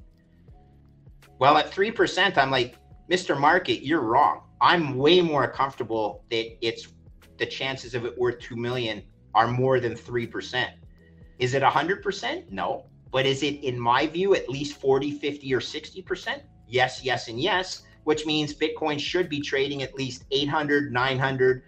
Well, 1.39 1.57
at 1.57 1.71
3%, 1.71 2.37
I'm 2.37 2.49
like, 2.49 2.77
Mr. 3.09 3.39
Market, 3.39 3.85
you're 3.85 4.01
wrong. 4.01 4.41
I'm 4.59 4.97
way 4.97 5.21
more 5.21 5.47
comfortable 5.47 6.23
that 6.31 6.65
it's 6.65 6.87
the 7.37 7.45
chances 7.45 7.93
of 7.93 8.05
it 8.05 8.17
worth 8.17 8.39
2 8.39 8.55
million 8.55 9.03
are 9.35 9.47
more 9.47 9.79
than 9.79 9.93
3%. 9.93 10.67
Is 11.37 11.53
it 11.53 11.61
100%? 11.61 12.51
No. 12.51 12.85
But 13.11 13.25
is 13.25 13.43
it, 13.43 13.63
in 13.63 13.79
my 13.79 14.07
view, 14.07 14.35
at 14.35 14.49
least 14.49 14.81
40, 14.81 15.11
50, 15.11 15.53
or 15.53 15.59
60%? 15.59 16.41
Yes, 16.67 17.01
yes, 17.03 17.27
and 17.27 17.39
yes, 17.39 17.83
which 18.03 18.25
means 18.25 18.53
Bitcoin 18.53 18.99
should 18.99 19.29
be 19.29 19.39
trading 19.39 19.83
at 19.83 19.93
least 19.93 20.25
800, 20.31 20.91
900, 20.91 21.63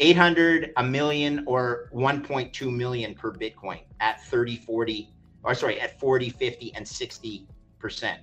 800, 0.00 0.72
a 0.76 0.82
million, 0.82 1.44
or 1.46 1.88
1.2 1.94 2.74
million 2.74 3.14
per 3.14 3.32
Bitcoin 3.32 3.80
at 4.00 4.22
30, 4.24 4.56
40, 4.56 5.14
or 5.44 5.54
sorry, 5.54 5.80
at 5.80 5.98
40, 6.00 6.28
50, 6.28 6.74
and 6.74 6.84
60%. 6.84 8.18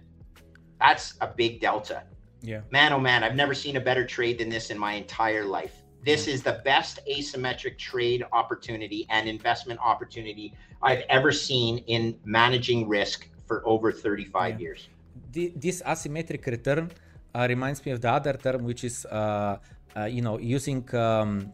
That's 0.82 1.14
a 1.22 1.28
big 1.28 1.62
delta. 1.62 2.04
Yeah. 2.42 2.62
Man, 2.72 2.92
oh 2.92 3.00
man, 3.00 3.24
I've 3.24 3.36
never 3.44 3.54
seen 3.54 3.76
a 3.78 3.84
better 3.90 4.06
trade 4.06 4.40
than 4.40 4.50
this 4.50 4.72
in 4.74 4.78
my 4.88 4.94
entire 4.94 5.46
life. 5.46 5.76
This 6.04 6.28
is 6.28 6.42
the 6.42 6.58
best 6.66 7.00
asymmetric 7.06 7.78
trade 7.78 8.22
opportunity 8.34 9.06
and 9.14 9.30
investment 9.30 9.80
opportunity 9.80 10.48
I've 10.82 11.04
ever 11.18 11.32
seen 11.32 11.74
in 11.96 12.18
managing 12.26 12.90
risk 12.90 13.28
for 13.48 13.62
over 13.74 13.92
35 13.92 14.34
yeah. 14.34 14.58
years. 14.58 14.90
The, 15.32 15.54
this 15.56 15.84
asymmetric 15.86 16.44
return 16.48 16.90
uh, 17.36 17.46
reminds 17.48 17.86
me 17.86 17.92
of 17.92 18.02
the 18.02 18.10
other 18.10 18.34
term, 18.34 18.64
which 18.64 18.84
is, 18.84 19.06
uh, 19.06 19.58
uh, 19.96 20.06
you 20.06 20.24
know, 20.24 20.40
using 20.40 20.82
um, 20.96 21.54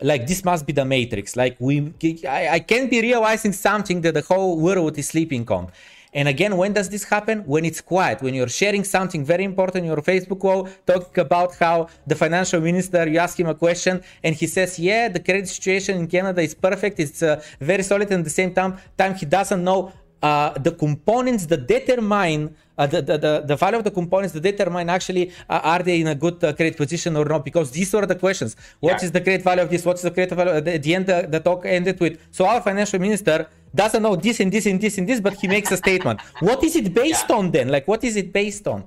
like 0.03 0.27
this 0.27 0.45
must 0.45 0.67
be 0.67 0.73
the 0.73 0.85
matrix. 0.85 1.37
Like 1.37 1.57
we, 1.59 1.93
I, 2.27 2.49
I 2.49 2.61
can't 2.61 2.91
be 2.91 3.01
realizing 3.01 3.53
something 3.53 4.01
that 4.03 4.15
the 4.15 4.23
whole 4.23 4.59
world 4.59 4.97
is 4.97 5.09
sleeping 5.09 5.47
on. 5.51 5.71
And 6.13 6.27
again, 6.27 6.57
when 6.57 6.73
does 6.73 6.89
this 6.89 7.05
happen? 7.05 7.41
When 7.47 7.65
it's 7.65 7.81
quiet, 7.81 8.21
when 8.21 8.35
you're 8.35 8.49
sharing 8.49 8.83
something 8.83 9.25
very 9.25 9.45
important 9.45 9.85
in 9.85 9.91
your 9.93 10.03
Facebook 10.03 10.43
wall, 10.43 10.69
talking 10.85 11.21
about 11.23 11.55
how 11.57 11.89
the 12.07 12.17
financial 12.17 12.61
minister, 12.61 13.09
you 13.09 13.19
ask 13.19 13.39
him 13.39 13.47
a 13.47 13.55
question 13.55 14.03
and 14.25 14.35
he 14.35 14.47
says, 14.49 14.79
yeah, 14.79 15.09
the 15.09 15.21
credit 15.21 15.49
situation 15.49 15.99
in 15.99 16.09
Canada 16.09 16.41
is 16.41 16.55
perfect. 16.55 16.99
It's 16.99 17.23
uh, 17.23 17.41
very 17.61 17.85
solid. 17.85 18.11
And 18.11 18.21
at 18.21 18.25
the 18.25 18.31
same 18.31 18.53
time, 18.53 18.79
time 18.99 19.15
he 19.15 19.27
doesn't 19.27 19.63
know 19.63 19.93
uh, 20.23 20.51
the 20.59 20.73
components 20.73 21.47
that 21.47 21.67
determine 21.67 22.55
uh, 22.77 22.87
the, 22.87 23.03
the, 23.03 23.19
the, 23.19 23.45
the, 23.47 23.57
value 23.57 23.79
of 23.79 23.85
the 23.85 23.91
components 23.91 24.33
that 24.35 24.43
determine 24.43 24.89
actually 24.89 25.33
uh, 25.49 25.61
are 25.63 25.83
they 25.83 26.01
in 26.01 26.09
a 26.09 26.15
good 26.15 26.43
uh, 26.45 26.53
credit 26.53 26.77
position 26.77 27.17
or 27.17 27.25
not? 27.25 27.45
Because 27.45 27.71
these 27.71 27.93
were 27.93 28.07
the 28.07 28.15
questions. 28.15 28.57
What 28.81 29.01
yeah. 29.01 29.05
is 29.05 29.13
the 29.13 29.21
credit 29.21 29.43
value 29.43 29.63
of 29.63 29.71
this? 29.71 29.85
What 29.85 29.97
is 29.97 30.03
the 30.03 30.11
credit 30.11 30.35
value 30.35 30.53
at 30.53 30.83
the 30.83 30.95
end 30.95 31.07
the, 31.07 31.27
the 31.29 31.41
talk 31.41 31.65
ended 31.65 31.99
with 32.01 32.21
so 32.31 32.47
our 32.47 32.61
financial 32.61 32.99
minister 32.99 33.49
doesn't 33.75 34.03
know 34.03 34.17
this 34.17 34.41
and 34.41 34.53
this 34.53 34.67
and 34.67 34.81
this 34.81 34.99
and 34.99 35.09
this 35.09 35.21
but 35.21 35.35
he 35.35 35.49
makes 35.49 35.71
a 35.71 35.77
statement. 35.77 36.21
What 36.41 36.63
is 36.65 36.77
it 36.77 36.93
based 36.93 37.27
yeah. 37.29 37.37
on 37.37 37.51
then? 37.51 37.69
Like 37.69 37.87
what 37.89 38.05
is 38.05 38.17
it 38.17 38.33
based 38.33 38.67
on? 38.67 38.85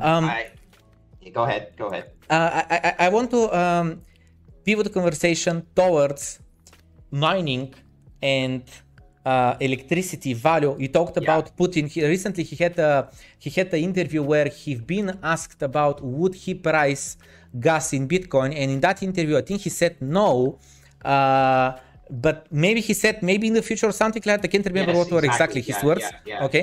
Um, 0.00 0.24
I, 0.24 0.50
go 1.32 1.42
ahead 1.44 1.72
go 1.76 1.86
ahead. 1.86 2.10
Uh, 2.28 2.62
I, 2.70 2.76
I, 2.76 3.06
I 3.06 3.08
want 3.10 3.30
to 3.30 3.56
um, 3.56 4.00
pivot 4.64 4.84
the 4.84 4.90
conversation 4.90 5.66
towards 5.74 6.40
mining 7.10 7.74
and 8.22 8.62
uh, 9.24 9.56
electricity 9.60 10.34
value. 10.34 10.76
You 10.78 10.88
talked 10.88 11.16
yeah. 11.16 11.24
about 11.24 11.56
Putin. 11.56 11.88
He, 11.88 12.06
recently, 12.06 12.44
he 12.44 12.56
had 12.56 12.78
a 12.78 13.08
he 13.38 13.50
had 13.50 13.72
an 13.72 13.80
interview 13.80 14.22
where 14.22 14.48
he 14.48 14.74
been 14.74 15.18
asked 15.22 15.62
about 15.62 16.02
would 16.02 16.34
he 16.34 16.54
price 16.54 17.16
gas 17.58 17.92
in 17.92 18.08
Bitcoin, 18.08 18.54
and 18.54 18.70
in 18.70 18.80
that 18.80 19.02
interview, 19.02 19.36
I 19.36 19.42
think 19.42 19.60
he 19.62 19.70
said 19.70 19.96
no. 20.00 20.58
Uh, 21.04 21.72
but 22.10 22.46
maybe 22.50 22.80
he 22.80 22.92
said 22.92 23.22
maybe 23.22 23.46
in 23.46 23.54
the 23.54 23.62
future 23.62 23.86
or 23.86 23.92
something 23.92 24.22
like 24.26 24.42
that. 24.42 24.48
I 24.48 24.50
can't 24.52 24.66
remember 24.66 24.92
yes, 24.92 24.98
what 24.98 25.10
were 25.10 25.24
exactly, 25.24 25.62
his 25.62 25.76
yeah, 25.76 25.84
words. 25.86 26.04
Yeah, 26.26 26.44
okay. 26.44 26.62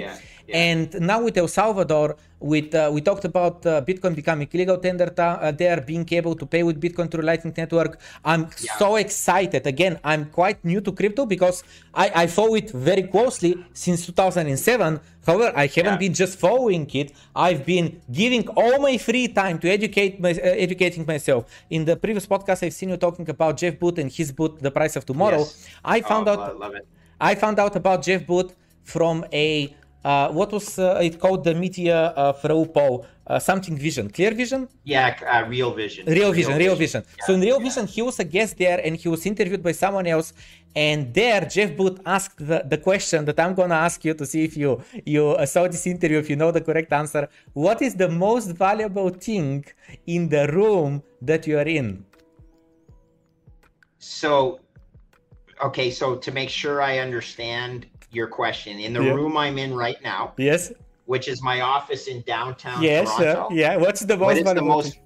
And 0.53 0.99
now 1.01 1.23
with 1.23 1.37
El 1.37 1.47
Salvador, 1.47 2.17
with 2.39 2.73
uh, 2.73 2.89
we 2.91 3.01
talked 3.01 3.25
about 3.25 3.65
uh, 3.65 3.81
Bitcoin 3.81 4.15
becoming 4.15 4.49
legal 4.51 4.77
tender 4.77 5.07
ta- 5.07 5.37
uh, 5.41 5.51
there, 5.51 5.79
being 5.81 6.07
able 6.11 6.35
to 6.35 6.45
pay 6.45 6.63
with 6.63 6.81
Bitcoin 6.81 7.09
through 7.09 7.23
Lightning 7.23 7.53
Network. 7.55 7.99
I'm 8.25 8.49
yeah. 8.59 8.77
so 8.77 8.95
excited. 8.95 9.67
Again, 9.67 9.99
I'm 10.03 10.25
quite 10.25 10.63
new 10.65 10.81
to 10.81 10.91
crypto 10.91 11.25
because 11.25 11.63
I, 11.93 12.11
I 12.23 12.27
follow 12.27 12.55
it 12.55 12.71
very 12.71 13.03
closely 13.03 13.63
since 13.73 14.05
2007. 14.05 14.99
However, 15.25 15.53
I 15.55 15.67
haven't 15.67 15.85
yeah. 15.85 15.97
been 15.97 16.13
just 16.13 16.39
following 16.39 16.89
it. 16.93 17.13
I've 17.35 17.63
been 17.65 18.01
giving 18.11 18.47
all 18.49 18.79
my 18.79 18.97
free 18.97 19.27
time 19.27 19.59
to 19.59 19.69
educate 19.69 20.19
my, 20.19 20.31
uh, 20.31 20.65
educating 20.67 21.05
myself. 21.05 21.45
In 21.69 21.85
the 21.85 21.95
previous 21.95 22.25
podcast, 22.25 22.65
I've 22.65 22.73
seen 22.73 22.89
you 22.89 22.97
talking 22.97 23.29
about 23.29 23.57
Jeff 23.57 23.77
Booth 23.77 23.99
and 23.99 24.11
his 24.11 24.31
book, 24.31 24.59
The 24.59 24.71
Price 24.71 24.95
of 24.95 25.05
Tomorrow. 25.05 25.39
Yes. 25.39 25.67
I 25.85 26.01
found 26.01 26.27
oh, 26.27 26.33
out. 26.33 26.59
Love 26.59 26.75
it. 26.75 26.87
I 27.19 27.35
found 27.35 27.59
out 27.59 27.75
about 27.75 28.01
Jeff 28.01 28.25
Booth 28.25 28.55
from 28.83 29.23
a 29.31 29.75
uh, 30.03 30.29
what 30.29 30.51
was 30.51 30.79
uh, 30.79 30.99
it 31.01 31.19
called? 31.19 31.43
The 31.43 31.53
media 31.53 31.97
of 32.15 32.41
Pal, 32.41 33.05
uh, 33.27 33.39
something 33.39 33.77
vision, 33.77 34.09
clear 34.09 34.33
vision? 34.33 34.67
Yeah, 34.83 35.15
uh, 35.31 35.47
real 35.47 35.73
vision. 35.73 36.05
Real 36.07 36.31
vision, 36.31 36.57
real, 36.57 36.75
vision. 36.75 37.03
Yeah, 37.05 37.25
so 37.25 37.33
in 37.33 37.41
real 37.41 37.59
yeah. 37.59 37.67
vision, 37.67 37.87
he 37.87 38.01
was 38.01 38.19
a 38.19 38.23
guest 38.23 38.57
there 38.57 38.81
and 38.83 38.95
he 38.95 39.07
was 39.07 39.25
interviewed 39.25 39.61
by 39.61 39.73
someone 39.73 40.07
else. 40.07 40.33
And 40.75 41.13
there, 41.13 41.41
Jeff 41.41 41.75
Booth 41.75 41.99
asked 42.05 42.37
the, 42.37 42.63
the 42.67 42.77
question 42.77 43.25
that 43.25 43.39
I'm 43.39 43.53
gonna 43.53 43.75
ask 43.75 44.03
you 44.03 44.13
to 44.15 44.25
see 44.25 44.43
if 44.43 44.57
you 44.57 44.81
you 45.05 45.29
uh, 45.29 45.45
saw 45.45 45.67
this 45.67 45.85
interview, 45.85 46.17
if 46.17 46.29
you 46.29 46.35
know 46.35 46.51
the 46.51 46.61
correct 46.61 46.91
answer. 46.93 47.27
What 47.53 47.81
is 47.81 47.93
the 47.95 48.09
most 48.09 48.47
valuable 48.51 49.09
thing 49.09 49.65
in 50.07 50.29
the 50.29 50.47
room 50.47 51.03
that 51.21 51.45
you 51.45 51.57
are 51.59 51.67
in? 51.67 52.05
So, 53.99 54.59
okay, 55.63 55.91
so 55.91 56.15
to 56.15 56.31
make 56.31 56.49
sure 56.49 56.81
I 56.81 56.97
understand 56.97 57.85
your 58.11 58.27
question. 58.27 58.79
In 58.79 58.93
the 58.93 59.03
yeah. 59.03 59.13
room 59.13 59.37
I'm 59.37 59.57
in 59.57 59.73
right 59.73 60.01
now. 60.03 60.33
Yes. 60.37 60.71
Which 61.05 61.27
is 61.27 61.41
my 61.41 61.61
office 61.61 62.07
in 62.07 62.21
downtown 62.21 62.81
yes, 62.81 63.07
Toronto. 63.15 63.45
Uh, 63.45 63.49
yeah. 63.51 63.75
What's 63.75 64.01
the 64.01 64.15
most? 64.15 64.25
What 64.25 64.37
is 64.37 64.43
the 64.43 64.61
most? 64.61 64.99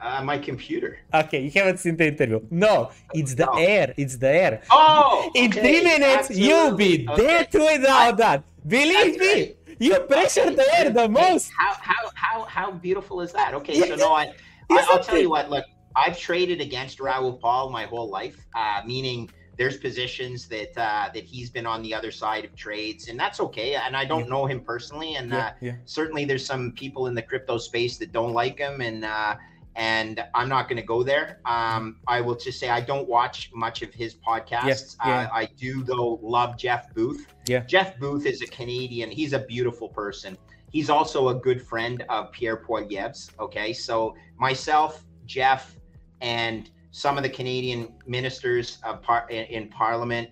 Uh, 0.00 0.22
my 0.22 0.38
computer. 0.38 0.98
Okay, 1.14 1.40
you 1.44 1.50
haven't 1.50 1.78
seen 1.78 1.96
the 1.96 2.08
interview. 2.08 2.40
No, 2.50 2.90
it's 3.14 3.34
the 3.34 3.46
no. 3.46 3.52
air. 3.54 3.94
It's 3.96 4.16
the 4.18 4.28
air. 4.28 4.62
Oh, 4.70 5.30
in 5.34 5.50
okay. 5.50 5.60
three 5.60 5.82
minutes 5.82 6.30
Absolutely. 6.30 6.46
you'll 6.46 6.76
be 6.76 7.08
okay. 7.08 7.22
dead 7.22 7.48
without 7.54 8.12
I, 8.12 8.12
that. 8.12 8.44
Believe 8.66 9.18
me, 9.18 9.54
you 9.78 9.98
pressure 10.00 10.50
the 10.50 10.66
air 10.78 10.90
the 10.90 11.08
most. 11.08 11.50
How 11.56 11.72
how 11.80 12.10
how 12.14 12.42
how 12.44 12.70
beautiful 12.72 13.22
is 13.22 13.32
that? 13.32 13.54
Okay, 13.54 13.80
so 13.80 13.96
no, 13.96 14.12
I, 14.12 14.34
I 14.70 14.86
will 14.92 15.02
tell 15.02 15.18
you 15.18 15.30
what. 15.30 15.48
Look, 15.48 15.64
I've 15.96 16.18
traded 16.18 16.60
against 16.60 17.00
Raoul 17.00 17.38
Pal 17.38 17.70
my 17.70 17.86
whole 17.86 18.10
life, 18.10 18.36
uh, 18.54 18.82
meaning 18.84 19.30
there's 19.56 19.78
positions 19.78 20.48
that 20.48 20.76
uh, 20.76 21.08
that 21.12 21.24
he's 21.24 21.50
been 21.50 21.66
on 21.66 21.82
the 21.82 21.94
other 21.94 22.10
side 22.10 22.44
of 22.44 22.54
trades, 22.54 23.08
and 23.08 23.18
that's 23.18 23.40
okay. 23.40 23.74
And 23.74 23.96
I 23.96 24.04
don't 24.04 24.24
yeah. 24.24 24.30
know 24.30 24.46
him 24.46 24.60
personally, 24.60 25.16
and 25.16 25.30
yeah, 25.30 25.38
uh, 25.38 25.52
yeah. 25.60 25.74
certainly 25.84 26.24
there's 26.24 26.44
some 26.44 26.72
people 26.72 27.06
in 27.06 27.14
the 27.14 27.22
crypto 27.22 27.58
space 27.58 27.96
that 27.98 28.12
don't 28.12 28.32
like 28.32 28.58
him, 28.58 28.80
and 28.80 29.04
uh, 29.04 29.36
and 29.74 30.24
I'm 30.34 30.48
not 30.48 30.68
going 30.68 30.76
to 30.76 30.86
go 30.86 31.02
there. 31.02 31.40
Um, 31.44 31.96
I 32.06 32.20
will 32.20 32.34
just 32.34 32.60
say 32.60 32.68
I 32.68 32.80
don't 32.80 33.08
watch 33.08 33.50
much 33.54 33.82
of 33.82 33.92
his 33.94 34.14
podcasts. 34.14 34.96
Uh, 35.00 35.28
I 35.32 35.48
do 35.56 35.82
though 35.82 36.18
love 36.22 36.58
Jeff 36.58 36.92
Booth. 36.94 37.26
Yeah, 37.46 37.60
Jeff 37.60 37.98
Booth 37.98 38.26
is 38.26 38.42
a 38.42 38.46
Canadian. 38.46 39.10
He's 39.10 39.32
a 39.32 39.40
beautiful 39.40 39.88
person. 39.88 40.36
He's 40.70 40.90
also 40.90 41.28
a 41.28 41.34
good 41.34 41.62
friend 41.62 42.04
of 42.10 42.30
Pierre 42.32 42.58
Poilievre's. 42.58 43.30
Okay, 43.40 43.72
so 43.72 44.14
myself, 44.36 45.04
Jeff, 45.24 45.76
and 46.20 46.70
some 46.96 47.18
of 47.18 47.22
the 47.22 47.28
Canadian 47.28 47.92
ministers 48.06 48.78
par- 49.02 49.28
in 49.28 49.68
Parliament, 49.68 50.30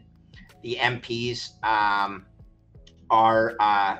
the 0.62 0.78
MPs, 0.80 1.62
um, 1.62 2.24
are 3.10 3.54
uh, 3.60 3.98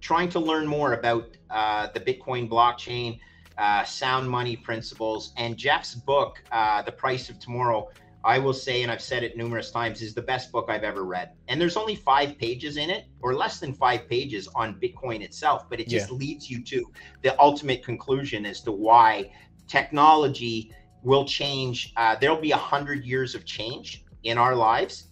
trying 0.00 0.28
to 0.30 0.40
learn 0.40 0.66
more 0.66 0.94
about 0.94 1.36
uh, 1.50 1.86
the 1.94 2.00
Bitcoin 2.00 2.50
blockchain, 2.50 3.20
uh, 3.58 3.84
sound 3.84 4.28
money 4.28 4.56
principles, 4.56 5.32
and 5.36 5.56
Jeff's 5.56 5.94
book, 5.94 6.42
uh, 6.50 6.82
The 6.82 6.90
Price 6.90 7.30
of 7.30 7.38
Tomorrow, 7.38 7.90
I 8.24 8.40
will 8.40 8.54
say, 8.54 8.82
and 8.82 8.90
I've 8.90 9.00
said 9.00 9.22
it 9.22 9.36
numerous 9.36 9.70
times, 9.70 10.02
is 10.02 10.12
the 10.12 10.22
best 10.22 10.50
book 10.50 10.66
I've 10.68 10.82
ever 10.82 11.04
read. 11.04 11.30
And 11.46 11.60
there's 11.60 11.76
only 11.76 11.94
five 11.94 12.36
pages 12.38 12.76
in 12.76 12.90
it, 12.90 13.04
or 13.20 13.34
less 13.34 13.60
than 13.60 13.72
five 13.72 14.08
pages 14.08 14.48
on 14.56 14.80
Bitcoin 14.80 15.20
itself, 15.20 15.70
but 15.70 15.78
it 15.78 15.86
just 15.86 16.10
yeah. 16.10 16.16
leads 16.16 16.50
you 16.50 16.60
to 16.64 16.90
the 17.22 17.40
ultimate 17.40 17.84
conclusion 17.84 18.44
as 18.46 18.62
to 18.62 18.72
why 18.72 19.30
technology 19.68 20.72
will 21.02 21.24
change. 21.24 21.92
Uh, 21.96 22.16
there'll 22.16 22.40
be 22.40 22.52
a 22.52 22.56
hundred 22.56 23.04
years 23.04 23.34
of 23.34 23.44
change 23.44 24.04
in 24.24 24.38
our 24.38 24.54
lives. 24.54 25.04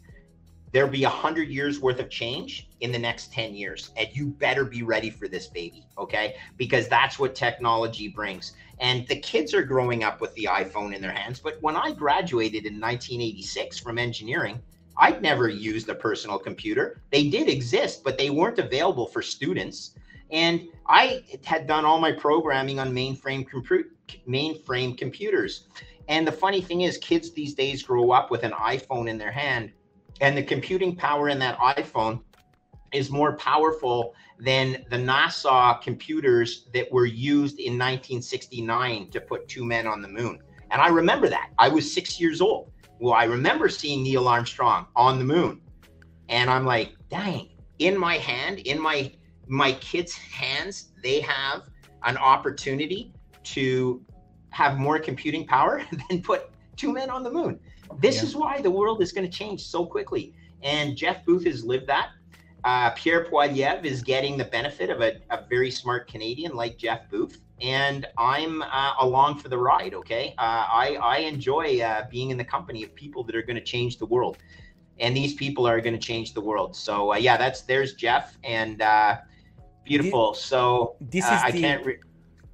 There'll 0.72 0.90
be 0.90 1.04
a 1.04 1.08
hundred 1.08 1.48
years 1.48 1.80
worth 1.80 1.98
of 1.98 2.10
change 2.10 2.68
in 2.80 2.92
the 2.92 2.98
next 2.98 3.32
10 3.32 3.54
years. 3.54 3.90
And 3.96 4.08
you 4.12 4.26
better 4.26 4.64
be 4.64 4.82
ready 4.82 5.10
for 5.10 5.28
this 5.28 5.46
baby. 5.46 5.86
Okay. 5.96 6.36
Because 6.56 6.88
that's 6.88 7.18
what 7.18 7.34
technology 7.34 8.08
brings. 8.08 8.52
And 8.78 9.06
the 9.08 9.16
kids 9.16 9.54
are 9.54 9.62
growing 9.62 10.04
up 10.04 10.20
with 10.20 10.34
the 10.34 10.44
iPhone 10.50 10.94
in 10.94 11.00
their 11.00 11.12
hands. 11.12 11.40
But 11.40 11.60
when 11.62 11.76
I 11.76 11.92
graduated 11.92 12.66
in 12.66 12.74
1986 12.74 13.78
from 13.78 13.98
engineering, 13.98 14.60
I'd 14.96 15.22
never 15.22 15.48
used 15.48 15.88
a 15.88 15.94
personal 15.94 16.38
computer. 16.38 17.00
They 17.10 17.28
did 17.28 17.48
exist, 17.48 18.02
but 18.04 18.18
they 18.18 18.30
weren't 18.30 18.58
available 18.58 19.06
for 19.06 19.22
students. 19.22 19.94
And 20.30 20.68
I 20.86 21.22
had 21.44 21.66
done 21.66 21.84
all 21.84 22.00
my 22.00 22.12
programming 22.12 22.78
on 22.78 22.92
mainframe 22.92 23.48
compu- 23.48 23.84
mainframe 24.26 24.96
computers. 24.96 25.66
And 26.08 26.26
the 26.26 26.32
funny 26.32 26.60
thing 26.60 26.82
is, 26.82 26.98
kids 26.98 27.32
these 27.32 27.54
days 27.54 27.82
grow 27.82 28.10
up 28.10 28.30
with 28.30 28.42
an 28.42 28.52
iPhone 28.52 29.08
in 29.08 29.18
their 29.18 29.30
hand, 29.30 29.72
and 30.20 30.36
the 30.36 30.42
computing 30.42 30.96
power 30.96 31.28
in 31.28 31.38
that 31.40 31.58
iPhone 31.58 32.20
is 32.92 33.10
more 33.10 33.36
powerful 33.36 34.14
than 34.38 34.84
the 34.90 34.96
NASA 34.96 35.80
computers 35.82 36.68
that 36.72 36.90
were 36.90 37.06
used 37.06 37.58
in 37.58 37.72
1969 37.72 39.10
to 39.10 39.20
put 39.20 39.48
two 39.48 39.64
men 39.64 39.86
on 39.86 40.00
the 40.00 40.08
moon. 40.08 40.38
And 40.70 40.80
I 40.80 40.88
remember 40.88 41.28
that. 41.28 41.50
I 41.58 41.68
was 41.68 41.92
six 41.92 42.20
years 42.20 42.40
old. 42.40 42.72
Well, 43.00 43.14
I 43.14 43.24
remember 43.24 43.68
seeing 43.68 44.02
Neil 44.02 44.28
Armstrong 44.28 44.86
on 44.96 45.18
the 45.18 45.24
moon. 45.24 45.60
And 46.28 46.50
I'm 46.50 46.64
like, 46.64 46.94
dang, 47.10 47.48
in 47.78 47.98
my 47.98 48.16
hand, 48.16 48.60
in 48.60 48.80
my 48.80 49.12
my 49.46 49.72
kids' 49.72 50.14
hands, 50.14 50.92
they 51.02 51.20
have 51.20 51.62
an 52.04 52.18
opportunity 52.18 53.12
to 53.44 54.04
have 54.50 54.78
more 54.78 54.98
computing 54.98 55.46
power 55.46 55.82
than 56.08 56.22
put 56.22 56.50
two 56.76 56.92
men 56.92 57.10
on 57.10 57.22
the 57.22 57.30
moon. 57.30 57.58
This 58.00 58.16
yeah. 58.16 58.22
is 58.24 58.36
why 58.36 58.60
the 58.60 58.70
world 58.70 59.02
is 59.02 59.12
going 59.12 59.28
to 59.28 59.36
change 59.36 59.66
so 59.66 59.84
quickly. 59.86 60.34
And 60.62 60.96
Jeff 60.96 61.24
Booth 61.24 61.44
has 61.44 61.64
lived 61.64 61.86
that. 61.86 62.10
Uh, 62.64 62.90
Pierre 62.90 63.24
Poilievre 63.24 63.84
is 63.84 64.02
getting 64.02 64.36
the 64.36 64.44
benefit 64.44 64.90
of 64.90 65.00
a, 65.00 65.20
a, 65.30 65.44
very 65.48 65.70
smart 65.70 66.08
Canadian 66.08 66.56
like 66.56 66.76
Jeff 66.76 67.08
Booth, 67.08 67.40
and 67.60 68.04
I'm 68.18 68.62
uh, 68.62 68.94
along 69.00 69.38
for 69.38 69.48
the 69.48 69.56
ride. 69.56 69.94
Okay, 69.94 70.34
uh, 70.38 70.66
I 70.68 70.98
I 71.00 71.18
enjoy 71.18 71.80
uh, 71.80 72.06
being 72.10 72.30
in 72.30 72.36
the 72.36 72.44
company 72.44 72.82
of 72.82 72.92
people 72.96 73.22
that 73.24 73.36
are 73.36 73.42
going 73.42 73.56
to 73.56 73.62
change 73.62 73.98
the 73.98 74.06
world, 74.06 74.38
and 74.98 75.16
these 75.16 75.34
people 75.34 75.68
are 75.68 75.80
going 75.80 75.94
to 75.94 76.00
change 76.00 76.34
the 76.34 76.40
world. 76.40 76.74
So 76.74 77.12
uh, 77.12 77.16
yeah, 77.16 77.36
that's 77.36 77.60
there's 77.62 77.94
Jeff, 77.94 78.36
and 78.42 78.82
uh, 78.82 79.18
beautiful. 79.84 80.34
So 80.34 80.96
this 81.00 81.24
is 81.24 81.30
I 81.30 81.52
the... 81.52 81.60
can't. 81.60 81.86
Re- 81.86 81.98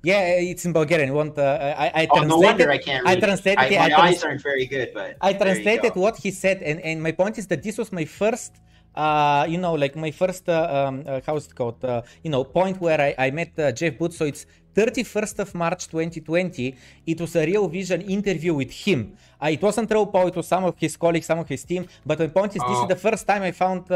yeah, 0.04 0.50
it's 0.52 0.64
in 0.64 0.72
Bulgarian. 0.72 1.12
Want 1.12 1.38
uh, 1.38 1.74
I, 1.76 2.02
I 2.02 2.08
oh, 2.10 2.20
no 2.22 2.38
wonder 2.38 2.70
I 2.70 2.78
can't. 2.78 3.06
I 3.06 3.16
translated. 3.16 3.58
I, 3.58 3.88
my 3.88 3.94
I 3.94 4.02
eyes 4.08 4.22
aren't 4.22 4.42
very 4.42 4.66
good, 4.66 4.90
but 4.94 5.16
I 5.20 5.32
translated 5.32 5.94
what 5.96 6.16
he 6.16 6.30
said, 6.30 6.62
and 6.62 6.80
and 6.80 7.02
my 7.02 7.12
point 7.12 7.38
is 7.38 7.46
that 7.48 7.62
this 7.62 7.76
was 7.78 7.90
my 7.92 8.04
first 8.04 8.52
uh, 8.94 9.46
you 9.48 9.58
know, 9.58 9.74
like 9.74 9.96
my 9.96 10.10
first, 10.10 10.48
uh, 10.48 10.86
um, 10.86 11.02
uh, 11.06 11.20
how's 11.26 11.46
it 11.46 11.54
called, 11.54 11.84
uh, 11.84 12.02
you 12.22 12.30
know, 12.30 12.44
point 12.44 12.80
where 12.80 13.00
I, 13.00 13.14
I 13.26 13.30
met 13.30 13.58
uh, 13.58 13.72
Jeff 13.72 13.98
Booth. 13.98 14.14
So 14.14 14.24
it's 14.24 14.46
31st 14.74 15.38
of 15.38 15.54
March 15.54 15.88
2020. 15.88 16.74
It 17.06 17.20
was 17.20 17.36
a 17.36 17.46
Real 17.46 17.68
Vision 17.68 18.00
interview 18.02 18.54
with 18.54 18.70
him. 18.70 19.16
Uh, 19.42 19.48
it 19.48 19.62
wasn't 19.62 19.90
Raoul 19.90 20.06
Pal, 20.06 20.28
it 20.28 20.36
was 20.36 20.46
some 20.46 20.64
of 20.64 20.74
his 20.78 20.96
colleagues, 20.96 21.26
some 21.26 21.38
of 21.38 21.48
his 21.48 21.64
team. 21.64 21.86
But 22.04 22.18
my 22.18 22.28
point 22.28 22.56
is, 22.56 22.62
oh. 22.64 22.68
this 22.68 22.78
is 22.78 22.84
oh. 22.84 22.88
the 22.88 22.96
first 22.96 23.26
time 23.26 23.42
I 23.42 23.52
found 23.52 23.86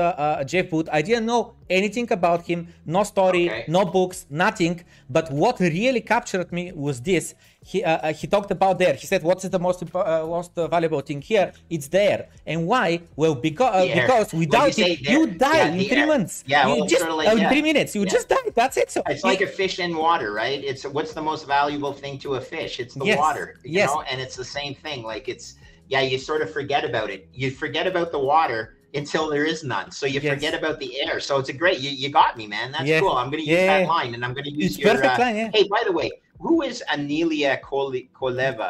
Jeff 0.46 0.70
Booth. 0.70 0.88
I 0.92 1.02
didn't 1.02 1.26
know 1.26 1.54
anything 1.70 2.10
about 2.12 2.46
him, 2.46 2.68
no 2.86 3.02
story, 3.02 3.48
okay. 3.48 3.64
no 3.68 3.84
books, 3.84 4.26
nothing. 4.30 4.82
But 5.08 5.30
what 5.30 5.60
really 5.60 6.00
captured 6.00 6.52
me 6.52 6.72
was 6.72 7.00
this 7.00 7.34
he 7.64 7.84
uh, 7.84 7.98
uh, 7.98 8.12
he 8.12 8.26
talked 8.26 8.50
about 8.50 8.78
there. 8.78 8.94
He 8.94 9.06
said, 9.06 9.22
"What's 9.22 9.46
the 9.46 9.58
most 9.58 9.82
uh, 9.94 10.26
most 10.26 10.52
valuable 10.54 11.00
thing 11.00 11.20
here? 11.20 11.52
It's 11.68 11.88
there. 11.88 12.28
And 12.46 12.66
why? 12.66 13.02
Well, 13.16 13.34
because 13.34 13.74
uh, 13.74 13.94
because 13.94 14.32
without 14.32 14.78
you 14.78 14.84
it, 14.86 15.00
you 15.00 15.26
die 15.26 15.56
yeah, 15.56 15.66
in 15.66 15.88
three 15.88 15.98
air. 15.98 16.06
months. 16.06 16.44
Yeah, 16.46 16.66
well, 16.66 16.86
just 16.86 17.04
uh, 17.04 17.36
in 17.36 17.48
three 17.48 17.62
minutes, 17.62 17.94
you 17.94 18.02
yeah. 18.02 18.16
just 18.16 18.28
die. 18.28 18.36
That's 18.54 18.76
it. 18.76 18.90
So 18.90 19.02
it's 19.06 19.24
like 19.24 19.40
a 19.40 19.46
fish 19.46 19.78
in 19.80 19.96
water, 19.96 20.32
right? 20.32 20.62
It's 20.68 20.84
what's 20.84 21.12
the 21.14 21.22
most 21.22 21.46
valuable 21.46 21.92
thing 21.92 22.18
to 22.18 22.34
a 22.34 22.40
fish? 22.40 22.78
It's 22.78 22.94
the 22.94 23.06
yes. 23.06 23.18
water. 23.18 23.58
You 23.64 23.80
yes. 23.80 23.88
know, 23.88 24.02
and 24.02 24.20
it's 24.20 24.36
the 24.36 24.44
same 24.44 24.74
thing. 24.74 25.02
Like 25.02 25.28
it's 25.28 25.54
yeah, 25.88 26.02
you 26.02 26.18
sort 26.18 26.42
of 26.42 26.52
forget 26.52 26.84
about 26.84 27.10
it. 27.10 27.28
You 27.32 27.50
forget 27.50 27.86
about 27.86 28.12
the 28.12 28.18
water 28.18 28.76
until 28.94 29.28
there 29.30 29.44
is 29.44 29.64
none. 29.64 29.90
So 29.90 30.06
you 30.06 30.20
yes. 30.20 30.34
forget 30.34 30.54
about 30.54 30.78
the 30.80 31.00
air. 31.00 31.20
So 31.20 31.38
it's 31.38 31.48
a 31.48 31.52
great. 31.52 31.78
You, 31.80 31.90
you 31.90 32.10
got 32.10 32.36
me, 32.36 32.46
man. 32.46 32.72
That's 32.72 33.00
cool. 33.00 33.12
I'm 33.12 33.30
going 33.30 33.42
to 33.42 33.48
use 33.48 33.58
that 33.58 33.86
line, 33.86 34.14
and 34.14 34.24
I'm 34.24 34.34
going 34.34 34.44
to 34.44 34.50
use 34.50 34.72
it's 34.72 34.78
your. 34.78 34.94
Perfect 34.94 35.18
uh, 35.18 35.22
line, 35.22 35.36
yeah. 35.36 35.50
Hey, 35.54 35.66
by 35.68 35.82
the 35.86 35.92
way, 35.92 36.10
who 36.40 36.62
is 36.62 36.82
Anelia 36.92 37.60
Koleva? 37.60 38.68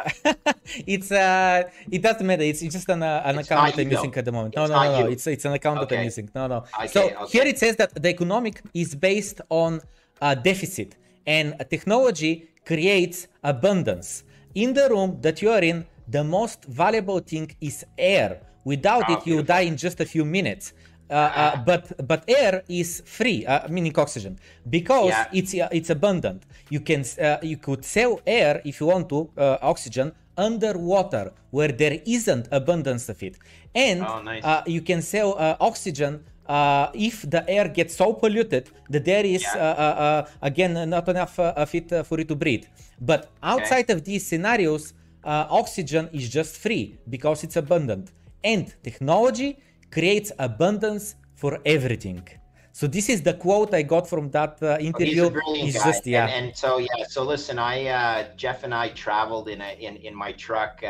it's 0.87 1.13
uh, 1.13 1.63
it 1.91 2.03
doesn't 2.03 2.27
matter. 2.27 2.43
It's, 2.43 2.63
it's 2.63 2.75
just 2.75 2.89
an, 2.89 3.03
uh, 3.03 3.23
an 3.25 3.39
account 3.39 3.75
that 3.75 3.83
I'm 3.83 3.91
using 3.91 4.15
at 4.15 4.25
the 4.25 4.33
moment. 4.33 4.57
No, 4.57 4.63
it's 4.63 4.71
no, 4.71 4.83
no, 4.83 5.01
no. 5.01 5.07
It's 5.09 5.27
it's 5.27 5.45
an 5.45 5.53
account 5.53 5.81
okay. 5.81 5.97
that 5.97 6.01
I'm 6.01 6.05
using. 6.05 6.31
No, 6.35 6.47
no. 6.47 6.65
Okay, 6.75 6.87
so 6.89 7.11
okay. 7.11 7.27
here 7.27 7.45
it 7.45 7.59
says 7.59 7.77
that 7.77 8.01
the 8.01 8.09
economic 8.09 8.63
is 8.75 8.95
based 8.95 9.41
on 9.51 9.81
uh, 10.21 10.35
deficit, 10.35 10.97
and 11.29 11.55
technology 11.68 12.49
creates 12.64 13.29
abundance. 13.45 14.24
In 14.55 14.72
the 14.72 14.89
room 14.89 15.18
that 15.20 15.43
you 15.43 15.51
are 15.51 15.62
in, 15.62 15.87
the 16.09 16.24
most 16.24 16.64
valuable 16.64 17.20
thing 17.20 17.55
is 17.61 17.85
air. 17.97 18.41
Without 18.64 19.05
oh, 19.09 19.12
it, 19.14 19.26
you 19.26 19.43
die 19.43 19.66
in 19.70 19.76
just 19.76 20.01
a 20.01 20.07
few 20.07 20.24
minutes. 20.24 20.72
Uh, 21.11 21.14
uh, 21.14 21.57
but 21.64 22.07
but 22.07 22.22
air 22.29 22.62
is 22.68 23.03
free, 23.07 23.47
uh, 23.47 23.66
meaning 23.68 23.95
oxygen, 23.99 24.39
because 24.68 25.09
yeah. 25.09 25.39
it's 25.39 25.55
uh, 25.55 25.68
it's 25.79 25.91
abundant. 25.91 26.43
You 26.68 26.81
can 26.81 27.03
uh, 27.03 27.39
you 27.43 27.57
could 27.57 27.83
sell 27.85 28.20
air 28.26 28.61
if 28.64 28.81
you 28.81 28.87
want 28.89 29.09
to 29.09 29.31
uh, 29.39 29.57
oxygen 29.62 30.12
underwater 30.37 31.33
where 31.51 31.72
there 31.72 31.97
isn't 32.05 32.49
abundance 32.53 33.09
of 33.09 33.22
it, 33.22 33.39
and 33.74 34.03
oh, 34.03 34.20
nice. 34.20 34.45
you 34.66 34.83
can 34.83 35.01
sell 35.01 35.31
oxygen. 35.61 36.24
Uh, 36.49 36.91
if 36.95 37.29
the 37.29 37.49
air 37.49 37.69
gets 37.69 37.95
so 37.95 38.15
polluted 38.15 38.71
that 38.89 39.05
there 39.05 39.25
is 39.25 39.43
yeah. 39.43 39.61
Uh, 39.61 40.03
uh, 40.05 40.27
again 40.41 40.73
not 40.89 41.07
enough 41.09 41.39
of 41.39 41.75
it 41.75 42.07
for 42.07 42.19
it 42.19 42.27
to 42.29 42.35
breathe, 42.35 42.65
but 43.01 43.31
outside 43.43 43.85
okay. 43.85 43.93
of 43.93 44.05
these 44.05 44.27
scenarios, 44.27 44.95
oxygen 45.25 46.09
is 46.13 46.29
just 46.31 46.57
free 46.57 46.99
because 47.11 47.45
it's 47.45 47.57
abundant, 47.57 48.13
and 48.43 48.75
technology 48.83 49.59
creates 49.91 50.33
abundance 50.39 51.17
for 51.35 51.59
everything. 51.67 52.27
So 52.73 52.87
this 52.87 53.09
is 53.09 53.23
the 53.23 53.35
quote 53.35 53.75
I 53.75 53.83
got 53.83 54.09
from 54.09 54.31
that 54.31 54.63
uh, 54.63 54.79
interview. 54.79 55.23
Oh, 55.23 55.25
he's 55.25 55.29
a 55.29 55.31
brilliant 55.31 55.65
he's 55.67 55.77
guy. 55.77 55.85
Just, 55.85 56.07
yeah. 56.07 56.27
And, 56.29 56.47
and, 56.47 56.57
so 56.57 56.79
yeah, 56.79 57.05
so 57.09 57.25
listen, 57.25 57.59
I 57.59 57.87
uh, 57.87 58.25
Jeff 58.37 58.63
and 58.63 58.73
I 58.73 58.91
traveled 58.91 59.49
in 59.49 59.61
a 59.61 59.77
in 59.81 59.97
in 59.97 60.15
my 60.15 60.33
truck 60.33 60.83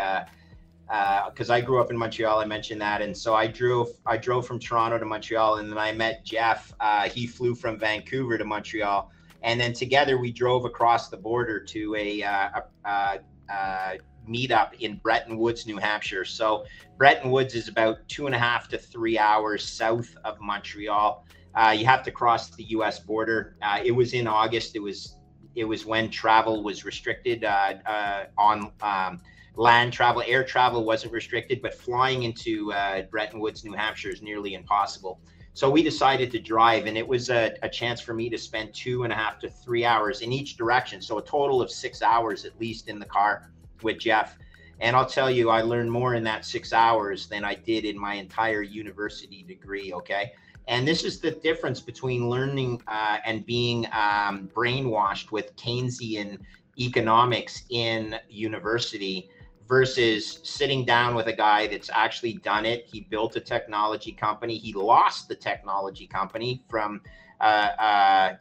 because 0.88 1.50
uh, 1.50 1.52
uh 1.52 1.56
I 1.56 1.60
grew 1.60 1.80
up 1.80 1.90
in 1.90 1.96
Montreal. 1.96 2.38
I 2.38 2.46
mentioned 2.46 2.80
that, 2.80 3.02
and 3.02 3.16
so 3.16 3.34
I 3.34 3.46
drove 3.46 3.88
I 4.06 4.16
drove 4.16 4.46
from 4.46 4.58
Toronto 4.58 4.98
to 4.98 5.04
Montreal, 5.04 5.56
and 5.56 5.70
then 5.70 5.78
I 5.78 5.92
met 5.92 6.24
Jeff. 6.24 6.72
Uh, 6.80 7.08
he 7.08 7.26
flew 7.26 7.54
from 7.54 7.78
Vancouver 7.78 8.38
to 8.38 8.44
Montreal, 8.44 9.10
and 9.42 9.60
then 9.60 9.72
together 9.72 10.18
we 10.18 10.32
drove 10.32 10.64
across 10.64 11.08
the 11.08 11.16
border 11.16 11.60
to 11.60 11.94
a, 11.94 12.22
uh, 12.22 12.60
a, 12.86 13.18
a 13.50 13.98
meetup 14.28 14.74
in 14.80 14.96
Bretton 14.96 15.36
Woods, 15.36 15.66
New 15.66 15.78
Hampshire. 15.78 16.24
So 16.24 16.64
Bretton 16.96 17.30
Woods 17.30 17.54
is 17.54 17.68
about 17.68 17.96
two 18.08 18.26
and 18.26 18.34
a 18.34 18.38
half 18.38 18.68
to 18.68 18.78
three 18.78 19.18
hours 19.18 19.64
south 19.64 20.16
of 20.24 20.40
Montreal. 20.40 21.24
Uh, 21.54 21.70
you 21.70 21.86
have 21.86 22.02
to 22.04 22.10
cross 22.10 22.50
the 22.50 22.64
U.S. 22.64 22.98
border. 22.98 23.56
Uh, 23.62 23.80
it 23.84 23.90
was 23.90 24.14
in 24.14 24.26
August. 24.26 24.76
It 24.76 24.80
was 24.80 25.14
it 25.54 25.64
was 25.64 25.84
when 25.84 26.08
travel 26.08 26.62
was 26.62 26.84
restricted 26.84 27.42
uh, 27.42 27.74
uh 27.84 28.24
on 28.36 28.70
um, 28.80 29.20
land 29.58 29.92
travel. 29.92 30.22
Air 30.24 30.44
travel 30.44 30.84
wasn't 30.84 31.12
restricted, 31.12 31.60
but 31.60 31.74
flying 31.74 32.22
into 32.22 32.72
uh, 32.72 33.02
Bretton 33.02 33.40
Woods, 33.40 33.64
New 33.64 33.72
Hampshire, 33.72 34.10
is 34.10 34.22
nearly 34.22 34.54
impossible. 34.54 35.20
So 35.52 35.68
we 35.68 35.82
decided 35.82 36.30
to 36.30 36.38
drive, 36.38 36.86
and 36.86 36.96
it 36.96 37.06
was 37.06 37.28
a, 37.28 37.56
a, 37.62 37.68
chance 37.68 38.00
for 38.00 38.14
me 38.14 38.30
to 38.30 38.38
spend 38.38 38.72
two 38.72 39.02
and 39.02 39.12
a 39.12 39.16
half 39.16 39.40
to 39.40 39.50
three 39.50 39.84
hours 39.84 40.20
in 40.20 40.32
each 40.32 40.56
direction. 40.56 41.02
So 41.02 41.18
a 41.18 41.22
total 41.22 41.60
of 41.60 41.72
six 41.72 42.00
hours 42.02 42.44
at 42.44 42.58
least 42.60 42.88
in 42.88 43.00
the 43.00 43.06
car 43.06 43.50
with 43.82 43.98
Jeff. 43.98 44.38
And 44.78 44.94
I'll 44.94 45.04
tell 45.04 45.28
you, 45.28 45.50
I 45.50 45.62
learned 45.62 45.90
more 45.90 46.14
in 46.14 46.22
that 46.22 46.44
six 46.44 46.72
hours 46.72 47.26
than 47.26 47.44
I 47.44 47.56
did 47.56 47.84
in 47.84 47.98
my 47.98 48.14
entire 48.14 48.62
university 48.62 49.42
degree. 49.42 49.92
Okay. 49.92 50.30
And 50.68 50.86
this 50.86 51.02
is 51.02 51.18
the 51.18 51.32
difference 51.32 51.80
between 51.80 52.28
learning 52.28 52.80
uh, 52.86 53.18
and 53.24 53.44
being 53.44 53.86
um, 53.86 54.48
brainwashed 54.54 55.32
with 55.32 55.56
Keynesian 55.56 56.38
economics 56.78 57.64
in 57.70 58.14
university 58.28 59.28
versus 59.68 60.40
sitting 60.42 60.84
down 60.84 61.14
with 61.14 61.26
a 61.26 61.32
guy 61.32 61.66
that's 61.66 61.90
actually 61.92 62.34
done 62.34 62.64
it. 62.64 62.86
He 62.90 63.00
built 63.00 63.36
a 63.36 63.40
technology 63.40 64.12
company. 64.12 64.56
He 64.56 64.72
lost 64.72 65.28
the 65.28 65.34
technology 65.34 66.06
company 66.06 66.64
from 66.68 67.02
uh, 67.40 67.44
uh, 67.78 68.36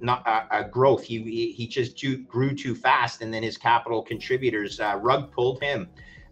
not 0.00 0.26
uh, 0.26 0.44
uh, 0.50 0.62
growth. 0.64 1.04
He 1.04 1.52
he 1.52 1.66
just 1.66 2.02
grew 2.26 2.54
too 2.54 2.74
fast, 2.74 3.22
and 3.22 3.32
then 3.32 3.42
his 3.42 3.56
capital 3.56 4.02
contributors 4.02 4.80
uh, 4.80 4.98
rug 5.00 5.30
pulled 5.30 5.62
him. 5.62 5.88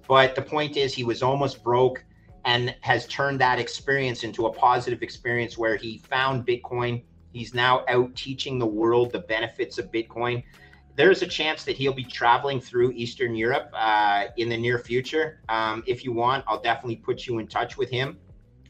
But 0.08 0.34
the 0.34 0.42
point 0.42 0.76
is, 0.76 0.92
he 0.92 1.04
was 1.04 1.22
almost 1.22 1.62
broke 1.62 2.04
and 2.44 2.74
has 2.80 3.06
turned 3.06 3.40
that 3.40 3.60
experience 3.60 4.24
into 4.24 4.46
a 4.46 4.52
positive 4.52 5.02
experience 5.02 5.56
where 5.56 5.76
he 5.76 5.98
found 5.98 6.44
Bitcoin. 6.44 7.02
He's 7.32 7.54
now 7.54 7.84
out 7.88 8.14
teaching 8.16 8.58
the 8.58 8.66
world 8.66 9.12
the 9.12 9.20
benefits 9.20 9.78
of 9.78 9.90
Bitcoin. 9.92 10.42
There's 10.94 11.22
a 11.22 11.26
chance 11.26 11.64
that 11.64 11.76
he'll 11.76 11.94
be 11.94 12.04
traveling 12.04 12.60
through 12.60 12.92
Eastern 12.92 13.34
Europe 13.34 13.70
uh, 13.74 14.26
in 14.36 14.48
the 14.48 14.56
near 14.56 14.78
future. 14.78 15.40
Um, 15.48 15.82
if 15.86 16.04
you 16.04 16.12
want, 16.12 16.44
I'll 16.46 16.60
definitely 16.60 16.96
put 16.96 17.26
you 17.26 17.38
in 17.38 17.46
touch 17.46 17.78
with 17.78 17.88
him. 17.88 18.18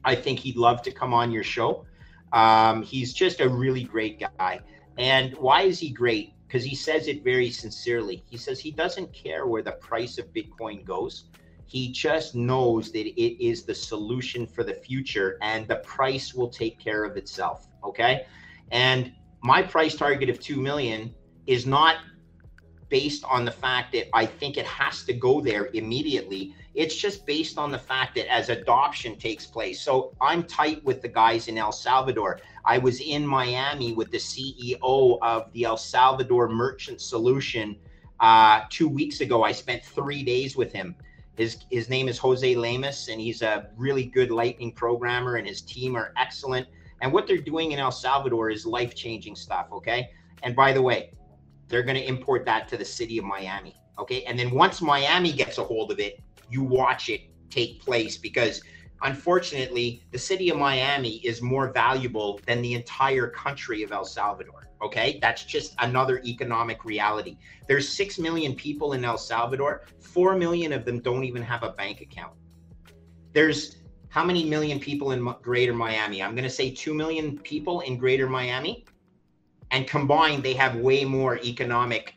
I 0.04 0.14
think 0.14 0.38
he'd 0.38 0.56
love 0.56 0.82
to 0.82 0.92
come 0.92 1.12
on 1.12 1.32
your 1.32 1.42
show. 1.42 1.84
Um, 2.32 2.82
he's 2.82 3.12
just 3.12 3.40
a 3.40 3.48
really 3.48 3.84
great 3.84 4.20
guy. 4.38 4.60
And 4.98 5.36
why 5.38 5.62
is 5.62 5.78
he 5.78 5.90
great? 5.90 6.34
Because 6.46 6.64
he 6.64 6.74
says 6.74 7.08
it 7.08 7.24
very 7.24 7.50
sincerely. 7.50 8.22
He 8.28 8.36
says 8.36 8.60
he 8.60 8.70
doesn't 8.70 9.12
care 9.12 9.46
where 9.46 9.62
the 9.62 9.72
price 9.72 10.18
of 10.18 10.32
Bitcoin 10.32 10.84
goes. 10.84 11.24
He 11.66 11.90
just 11.90 12.34
knows 12.34 12.92
that 12.92 13.06
it 13.06 13.44
is 13.44 13.64
the 13.64 13.74
solution 13.74 14.46
for 14.46 14.62
the 14.62 14.74
future 14.74 15.38
and 15.40 15.66
the 15.66 15.76
price 15.76 16.34
will 16.34 16.50
take 16.50 16.78
care 16.78 17.04
of 17.04 17.16
itself. 17.16 17.68
Okay. 17.82 18.26
And 18.70 19.12
my 19.42 19.62
price 19.62 19.94
target 19.94 20.28
of 20.28 20.38
2 20.38 20.60
million 20.60 21.14
is 21.46 21.66
not 21.66 21.96
based 22.92 23.24
on 23.24 23.46
the 23.46 23.50
fact 23.50 23.90
that 23.90 24.14
I 24.14 24.26
think 24.26 24.58
it 24.58 24.66
has 24.66 25.02
to 25.04 25.14
go 25.14 25.40
there 25.40 25.70
immediately. 25.72 26.54
It's 26.74 26.94
just 26.94 27.24
based 27.24 27.56
on 27.56 27.70
the 27.70 27.78
fact 27.78 28.14
that 28.16 28.30
as 28.30 28.50
adoption 28.50 29.16
takes 29.16 29.46
place. 29.46 29.80
So 29.80 30.14
I'm 30.20 30.42
tight 30.42 30.84
with 30.84 31.00
the 31.00 31.08
guys 31.08 31.48
in 31.48 31.56
El 31.56 31.72
Salvador. 31.72 32.40
I 32.66 32.76
was 32.76 33.00
in 33.00 33.26
Miami 33.26 33.94
with 33.94 34.10
the 34.10 34.18
CEO 34.18 35.18
of 35.22 35.50
the 35.54 35.64
El 35.64 35.78
Salvador 35.78 36.50
Merchant 36.50 37.00
Solution 37.00 37.76
uh, 38.20 38.60
two 38.68 38.90
weeks 38.90 39.22
ago. 39.22 39.42
I 39.42 39.52
spent 39.52 39.82
three 39.82 40.22
days 40.22 40.54
with 40.54 40.70
him. 40.70 40.94
His, 41.38 41.64
his 41.70 41.88
name 41.88 42.08
is 42.08 42.18
Jose 42.18 42.54
Lemus, 42.54 43.10
and 43.10 43.18
he's 43.18 43.40
a 43.40 43.70
really 43.78 44.04
good 44.04 44.30
Lightning 44.30 44.70
programmer, 44.70 45.36
and 45.36 45.48
his 45.48 45.62
team 45.62 45.96
are 45.96 46.12
excellent. 46.18 46.66
And 47.00 47.10
what 47.10 47.26
they're 47.26 47.38
doing 47.38 47.72
in 47.72 47.78
El 47.78 47.90
Salvador 47.90 48.50
is 48.50 48.66
life 48.66 48.94
changing 48.94 49.34
stuff. 49.34 49.68
Okay. 49.72 50.10
And 50.42 50.54
by 50.54 50.74
the 50.74 50.82
way, 50.82 51.12
they're 51.72 51.82
going 51.82 51.96
to 51.96 52.06
import 52.06 52.44
that 52.44 52.68
to 52.68 52.76
the 52.76 52.84
city 52.84 53.16
of 53.16 53.24
Miami. 53.24 53.74
Okay. 53.98 54.22
And 54.24 54.38
then 54.38 54.50
once 54.50 54.82
Miami 54.82 55.32
gets 55.32 55.56
a 55.56 55.64
hold 55.64 55.90
of 55.90 55.98
it, 55.98 56.20
you 56.50 56.62
watch 56.62 57.08
it 57.08 57.22
take 57.48 57.80
place 57.80 58.18
because 58.18 58.60
unfortunately, 59.00 60.04
the 60.12 60.18
city 60.18 60.50
of 60.50 60.58
Miami 60.58 61.16
is 61.26 61.40
more 61.40 61.72
valuable 61.72 62.40
than 62.46 62.60
the 62.60 62.74
entire 62.74 63.26
country 63.26 63.82
of 63.82 63.90
El 63.90 64.04
Salvador. 64.04 64.68
Okay. 64.82 65.18
That's 65.22 65.44
just 65.44 65.74
another 65.78 66.20
economic 66.26 66.84
reality. 66.84 67.38
There's 67.68 67.88
6 67.88 68.18
million 68.18 68.54
people 68.54 68.92
in 68.92 69.02
El 69.02 69.16
Salvador, 69.16 69.86
4 70.00 70.36
million 70.36 70.74
of 70.74 70.84
them 70.84 71.00
don't 71.00 71.24
even 71.24 71.42
have 71.42 71.62
a 71.62 71.70
bank 71.70 72.02
account. 72.02 72.34
There's 73.32 73.76
how 74.10 74.26
many 74.26 74.44
million 74.44 74.78
people 74.78 75.12
in 75.12 75.24
greater 75.40 75.72
Miami? 75.72 76.22
I'm 76.22 76.34
going 76.34 76.44
to 76.44 76.50
say 76.50 76.70
2 76.70 76.92
million 76.92 77.38
people 77.38 77.80
in 77.80 77.96
greater 77.96 78.28
Miami 78.28 78.84
and 79.72 79.88
combined 79.88 80.42
they 80.42 80.54
have 80.54 80.76
way 80.76 81.04
more 81.04 81.38
economic 81.38 82.14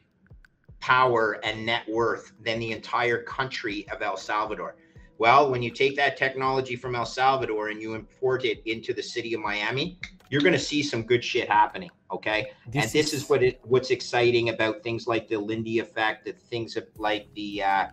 power 0.80 1.40
and 1.44 1.66
net 1.66 1.90
worth 1.90 2.34
than 2.44 2.60
the 2.60 2.72
entire 2.72 3.24
country 3.24 3.88
of 3.90 4.04
El 4.04 4.18
Salvador. 4.18 4.76
Well, 5.18 5.50
when 5.50 5.64
you 5.64 5.72
take 5.72 5.96
that 5.96 6.18
technology 6.18 6.76
from 6.76 6.94
El 6.94 7.06
Salvador 7.06 7.70
and 7.70 7.82
you 7.82 7.96
import 7.96 8.46
it 8.46 8.62
into 8.66 8.94
the 8.94 9.02
city 9.02 9.34
of 9.34 9.40
Miami, 9.40 9.98
you're 10.30 10.42
going 10.42 10.54
to 10.54 10.60
see 10.60 10.84
some 10.84 11.04
good 11.04 11.24
shit 11.24 11.50
happening. 11.50 11.90
Okay, 12.12 12.52
this 12.68 12.84
and 12.84 12.92
this 12.92 13.14
is, 13.14 13.24
is 13.24 13.30
what 13.30 13.42
it 13.42 13.60
what's 13.64 13.90
exciting 13.90 14.50
about 14.50 14.84
things 14.84 15.08
like 15.08 15.28
the 15.28 15.38
Lindy 15.38 15.80
effect, 15.80 16.26
the 16.26 16.34
things 16.34 16.78
like 16.98 17.28
the 17.34 17.64
uh, 17.64 17.88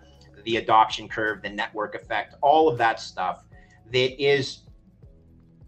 the 0.44 0.56
adoption 0.56 1.08
curve, 1.08 1.40
the 1.42 1.48
network 1.48 1.94
effect, 1.94 2.34
all 2.42 2.68
of 2.68 2.76
that 2.78 3.00
stuff 3.00 3.44
that 3.92 4.22
is 4.22 4.62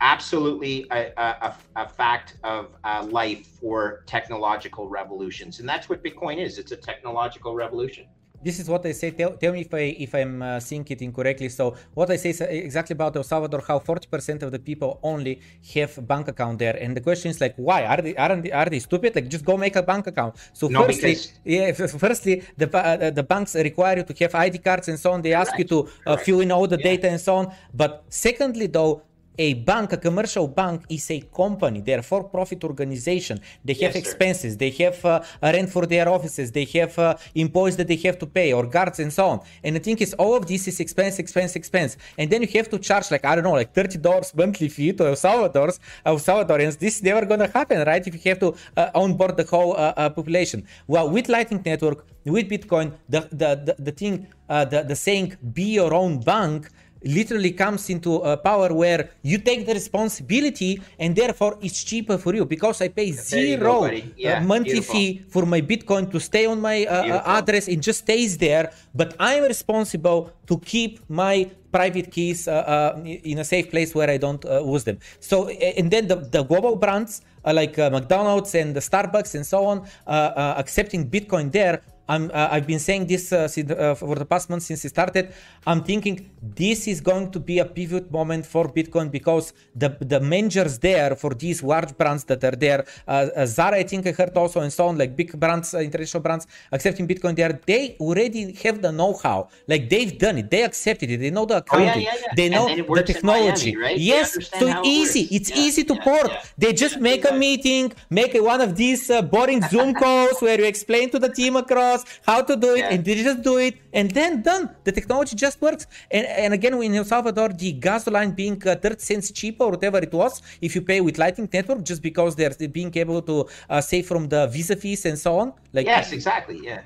absolutely 0.04 0.86
a, 0.90 1.00
a, 1.16 1.56
a 1.84 1.88
fact 1.88 2.36
of 2.44 2.62
uh, 2.84 3.02
life 3.20 3.46
for 3.60 4.04
technological 4.06 4.86
revolutions, 5.00 5.60
and 5.60 5.68
that's 5.68 5.88
what 5.88 6.04
Bitcoin 6.04 6.36
is. 6.46 6.58
It's 6.58 6.72
a 6.72 6.76
technological 6.90 7.52
revolution. 7.54 8.04
This 8.46 8.60
is 8.60 8.68
what 8.68 8.84
I 8.84 8.92
say. 8.92 9.10
Tell, 9.10 9.32
tell 9.42 9.52
me 9.54 9.62
if 9.62 9.72
I 9.72 9.84
if 10.06 10.14
I'm 10.20 10.34
uh, 10.42 10.60
seeing 10.60 10.86
it 10.94 11.00
incorrectly. 11.00 11.48
So 11.48 11.64
what 11.94 12.10
I 12.10 12.16
say 12.16 12.30
is 12.36 12.42
exactly 12.42 12.92
about 12.92 13.16
El 13.16 13.24
Salvador, 13.32 13.62
how 13.66 13.78
40% 13.78 14.42
of 14.42 14.52
the 14.52 14.58
people 14.58 14.90
only 15.02 15.40
have 15.74 15.92
bank 16.06 16.28
account 16.28 16.58
there, 16.58 16.76
and 16.82 16.94
the 16.94 17.00
question 17.00 17.30
is 17.30 17.40
like, 17.40 17.54
why 17.56 17.80
are 17.86 18.02
they 18.06 18.14
aren't 18.24 18.42
they, 18.44 18.52
are 18.52 18.68
they 18.74 18.80
stupid? 18.80 19.10
Like 19.16 19.28
just 19.28 19.46
go 19.46 19.56
make 19.56 19.76
a 19.76 19.82
bank 19.82 20.06
account. 20.12 20.32
So 20.52 20.68
no, 20.68 20.84
firstly, 20.84 21.14
because... 21.14 21.32
yeah, 21.56 21.72
firstly 22.06 22.34
the 22.58 22.68
uh, 22.76 23.10
the 23.18 23.22
banks 23.32 23.54
require 23.54 23.96
you 23.98 24.04
to 24.10 24.14
have 24.24 24.34
ID 24.34 24.58
cards 24.58 24.88
and 24.88 24.98
so 25.04 25.12
on. 25.12 25.22
They 25.22 25.32
ask 25.32 25.52
Correct. 25.52 25.70
you 25.72 25.82
to 25.84 26.10
uh, 26.10 26.16
fill 26.18 26.40
in 26.44 26.52
all 26.52 26.66
the 26.74 26.80
yeah. 26.80 26.90
data 26.90 27.06
and 27.14 27.20
so 27.28 27.36
on. 27.40 27.44
But 27.72 28.04
secondly, 28.10 28.66
though 28.66 28.92
a 29.38 29.54
bank, 29.54 29.92
a 29.92 29.96
commercial 29.96 30.48
bank, 30.48 30.82
is 30.88 31.10
a 31.10 31.20
company. 31.20 31.80
They're 31.80 32.00
a 32.00 32.02
for-profit 32.02 32.64
organization. 32.64 33.40
They 33.64 33.74
have 33.74 33.94
yes, 33.94 33.96
expenses. 33.96 34.52
Sir. 34.52 34.58
They 34.58 34.70
have 34.70 35.04
uh, 35.04 35.22
rent 35.42 35.70
for 35.70 35.86
their 35.86 36.08
offices. 36.08 36.52
They 36.52 36.64
have 36.66 36.98
uh, 36.98 37.16
employees 37.34 37.76
that 37.76 37.88
they 37.88 37.96
have 37.96 38.18
to 38.18 38.26
pay 38.26 38.52
or 38.52 38.66
guards 38.66 39.00
and 39.00 39.12
so 39.12 39.26
on. 39.26 39.40
And 39.62 39.76
the 39.76 39.80
thing 39.80 39.98
is, 39.98 40.14
all 40.14 40.34
of 40.34 40.46
this 40.46 40.68
is 40.68 40.80
expense, 40.80 41.18
expense, 41.18 41.56
expense. 41.56 41.96
And 42.18 42.30
then 42.30 42.42
you 42.42 42.48
have 42.54 42.68
to 42.70 42.78
charge 42.78 43.10
like 43.10 43.24
I 43.24 43.34
don't 43.34 43.44
know, 43.44 43.52
like 43.52 43.72
thirty 43.74 43.98
dollars 43.98 44.34
monthly 44.34 44.68
fee 44.68 44.92
to 44.92 45.06
El 45.06 45.16
Salvador's, 45.16 45.80
El 46.04 46.18
Salvadorians. 46.18 46.78
This 46.78 46.96
is 46.96 47.02
never 47.02 47.26
gonna 47.26 47.48
happen, 47.48 47.84
right? 47.84 48.06
If 48.06 48.14
you 48.14 48.30
have 48.30 48.38
to 48.40 48.54
uh, 48.76 48.90
onboard 48.94 49.36
the 49.36 49.44
whole 49.44 49.72
uh, 49.72 49.94
uh, 49.96 50.10
population. 50.10 50.66
Well, 50.86 51.08
with 51.10 51.28
Lightning 51.28 51.62
Network, 51.64 52.06
with 52.24 52.48
Bitcoin, 52.48 52.92
the 53.08 53.20
the 53.30 53.50
the, 53.66 53.74
the 53.78 53.92
thing, 53.92 54.26
uh, 54.48 54.64
the 54.64 54.82
the 54.82 54.96
saying, 54.96 55.36
be 55.52 55.74
your 55.80 55.92
own 55.92 56.20
bank 56.20 56.68
literally 57.04 57.52
comes 57.52 57.90
into 57.90 58.16
a 58.16 58.36
power 58.36 58.72
where 58.72 59.10
you 59.22 59.38
take 59.38 59.66
the 59.66 59.74
responsibility 59.74 60.80
and 60.98 61.14
therefore 61.14 61.58
it's 61.60 61.84
cheaper 61.84 62.18
for 62.18 62.34
you 62.34 62.44
because 62.44 62.80
I 62.80 62.88
pay 62.88 63.12
zero 63.12 63.84
uh, 63.84 64.00
yeah, 64.16 64.40
monthly 64.40 64.80
beautiful. 64.80 64.94
fee 64.94 65.24
for 65.28 65.46
my 65.46 65.60
Bitcoin 65.60 66.10
to 66.10 66.20
stay 66.20 66.46
on 66.46 66.60
my 66.60 66.84
uh, 66.86 67.20
uh 67.20 67.38
address. 67.38 67.68
It 67.68 67.80
just 67.80 68.00
stays 68.00 68.38
there, 68.38 68.72
but 68.94 69.14
I'm 69.18 69.44
responsible 69.44 70.32
to 70.46 70.58
keep 70.58 71.00
my 71.08 71.50
private 71.72 72.10
keys 72.10 72.46
uh, 72.46 72.52
uh, 72.52 73.02
in 73.04 73.38
a 73.38 73.44
safe 73.44 73.70
place 73.70 73.94
where 73.94 74.08
I 74.08 74.16
don't 74.16 74.44
lose 74.44 74.84
them. 74.84 74.98
So, 75.18 75.48
and 75.48 75.90
then 75.90 76.06
the, 76.06 76.16
the 76.16 76.44
global 76.44 76.76
brands 76.76 77.22
like 77.44 77.76
McDonald's 77.76 78.54
and 78.54 78.76
the 78.76 78.80
Starbucks 78.80 79.34
and 79.34 79.44
so 79.44 79.66
on 79.66 79.86
accepting 80.06 81.10
Bitcoin 81.10 81.50
there 81.50 81.82
I'm, 82.08 82.30
uh, 82.32 82.48
I've 82.50 82.66
been 82.66 82.80
saying 82.80 83.06
this 83.06 83.32
uh, 83.32 83.48
uh, 83.54 83.94
for 83.94 84.16
the 84.16 84.26
past 84.26 84.50
month 84.50 84.64
since 84.64 84.84
it 84.84 84.90
started. 84.90 85.32
I'm 85.66 85.82
thinking 85.82 86.30
this 86.42 86.88
is 86.88 87.00
going 87.00 87.30
to 87.30 87.40
be 87.40 87.58
a 87.60 87.64
pivot 87.64 88.10
moment 88.10 88.44
for 88.46 88.68
Bitcoin 88.68 89.10
because 89.10 89.52
the 89.74 89.96
the 90.00 90.20
managers 90.20 90.78
there 90.78 91.14
for 91.16 91.32
these 91.34 91.62
large 91.62 91.96
brands 91.96 92.24
that 92.24 92.42
are 92.44 92.56
there, 92.64 92.84
uh, 93.06 93.28
uh 93.36 93.46
Zara, 93.46 93.76
I 93.76 93.84
think 93.84 94.06
I 94.06 94.12
heard 94.12 94.36
also, 94.36 94.60
and 94.60 94.72
so 94.72 94.88
on, 94.88 94.98
like 94.98 95.16
big 95.16 95.38
brands, 95.38 95.72
uh, 95.72 95.78
international 95.78 96.22
brands 96.22 96.46
accepting 96.72 97.06
Bitcoin 97.06 97.36
there, 97.36 97.58
they 97.64 97.96
already 98.00 98.52
have 98.64 98.82
the 98.82 98.92
know-how. 98.92 99.48
Like 99.68 99.88
they've 99.88 100.18
done 100.18 100.38
it, 100.38 100.50
they 100.50 100.62
accepted 100.64 101.10
it, 101.10 101.18
they 101.18 101.30
know 101.30 101.46
the 101.46 101.58
accounting, 101.58 101.88
oh, 101.88 101.94
yeah, 101.94 102.14
yeah, 102.14 102.20
yeah. 102.20 102.32
they 102.36 102.48
know 102.48 102.66
the 102.66 103.02
technology. 103.02 103.74
Miami, 103.74 103.94
right? 103.94 103.98
Yes, 103.98 104.32
so 104.58 104.66
it's 104.68 104.88
easy. 104.88 105.22
It 105.36 105.44
it's 105.44 105.58
easy 105.66 105.84
to 105.84 105.94
port. 105.96 106.30
They 106.56 106.72
just 106.72 106.96
make 107.00 107.28
a 107.30 107.34
meeting, 107.34 107.92
make 108.08 108.32
one 108.52 108.62
of 108.62 108.76
these 108.76 109.10
boring 109.30 109.60
Zoom 109.72 109.92
calls 110.02 110.40
where 110.40 110.58
you 110.58 110.66
explain 110.74 111.10
to 111.10 111.18
the 111.18 111.28
team 111.28 111.56
across 111.56 111.93
how 112.26 112.42
to 112.42 112.56
do 112.56 112.74
it, 112.74 112.78
yeah. 112.78 112.92
and 112.92 113.04
they 113.04 113.14
just 113.22 113.42
do 113.42 113.58
it, 113.58 113.74
and 113.92 114.10
then 114.10 114.42
done. 114.42 114.64
The 114.84 114.92
technology 114.92 115.34
just 115.36 115.60
works. 115.60 115.86
And, 116.10 116.26
and 116.26 116.54
again, 116.54 116.74
in 116.82 116.94
El 116.94 117.04
Salvador, 117.04 117.48
the 117.50 117.72
gasoline 117.72 118.32
being 118.32 118.56
uh, 118.66 118.76
30 118.76 118.98
cents 118.98 119.30
cheaper, 119.30 119.64
or 119.64 119.70
whatever 119.72 119.98
it 119.98 120.12
was, 120.12 120.42
if 120.60 120.74
you 120.74 120.82
pay 120.82 121.00
with 121.00 121.18
Lightning 121.18 121.48
Network, 121.52 121.84
just 121.84 122.02
because 122.02 122.34
they're 122.36 122.54
being 122.80 122.92
able 122.96 123.20
to 123.22 123.46
uh, 123.68 123.80
save 123.80 124.06
from 124.06 124.28
the 124.28 124.46
visa 124.48 124.76
fees 124.76 125.04
and 125.06 125.18
so 125.18 125.38
on. 125.38 125.52
Like 125.72 125.86
yes, 125.86 126.12
exactly. 126.12 126.58
Yeah, 126.62 126.82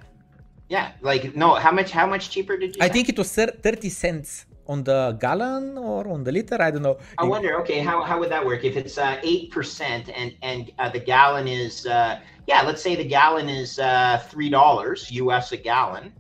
yeah. 0.69 0.93
Like 1.01 1.37
no, 1.37 1.55
how 1.55 1.73
much? 1.73 1.91
How 1.91 2.07
much 2.07 2.31
cheaper 2.31 2.57
did 2.57 2.77
you? 2.77 2.83
I 2.83 2.89
think 2.89 3.09
it 3.09 3.19
was 3.19 3.33
30 3.35 3.89
cents 3.89 4.47
on 4.69 4.85
the 4.85 5.17
gallon 5.19 5.79
or 5.79 6.07
on 6.09 6.23
the 6.25 6.33
liter 6.33 6.61
i 6.61 6.71
don't 6.71 6.83
know 6.83 6.99
i 7.19 7.25
wonder 7.25 7.59
okay 7.61 7.79
how, 7.81 8.03
how 8.03 8.19
would 8.19 8.31
that 8.31 8.45
work 8.45 8.65
if 8.65 8.77
it's 8.77 8.99
uh, 8.99 9.17
8% 9.23 10.13
and 10.15 10.35
and 10.43 10.71
uh, 10.79 10.89
the 10.91 11.01
gallon 11.01 11.49
is 11.49 11.87
uh, 11.87 12.21
yeah, 12.49 12.63
let's 12.63 12.81
say 12.81 12.97
the 12.97 13.05
gallon 13.05 13.51
is 13.51 13.79
uh, 13.79 14.25
three 14.31 14.49
dollars 14.49 15.11
US 15.13 15.53
a 15.53 15.59
gallon, 15.59 16.15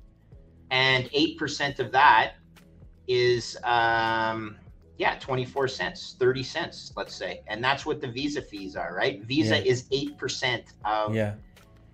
and 0.70 1.08
eight 1.14 1.38
percent 1.38 1.80
of 1.80 1.90
that 1.92 2.34
is 3.08 3.56
um, 3.64 4.56
yeah, 4.98 5.18
twenty 5.18 5.46
four 5.46 5.66
cents, 5.66 6.16
thirty 6.20 6.42
cents, 6.42 6.92
let's 6.96 7.14
say, 7.16 7.40
and 7.46 7.64
that's 7.64 7.86
what 7.86 8.02
the 8.02 8.08
Visa 8.08 8.42
fees 8.42 8.76
are, 8.76 8.94
right? 8.94 9.24
Visa 9.24 9.56
yeah. 9.56 9.72
is 9.72 9.86
eight 9.90 10.18
percent 10.18 10.74
of 10.84 11.14
yeah. 11.14 11.36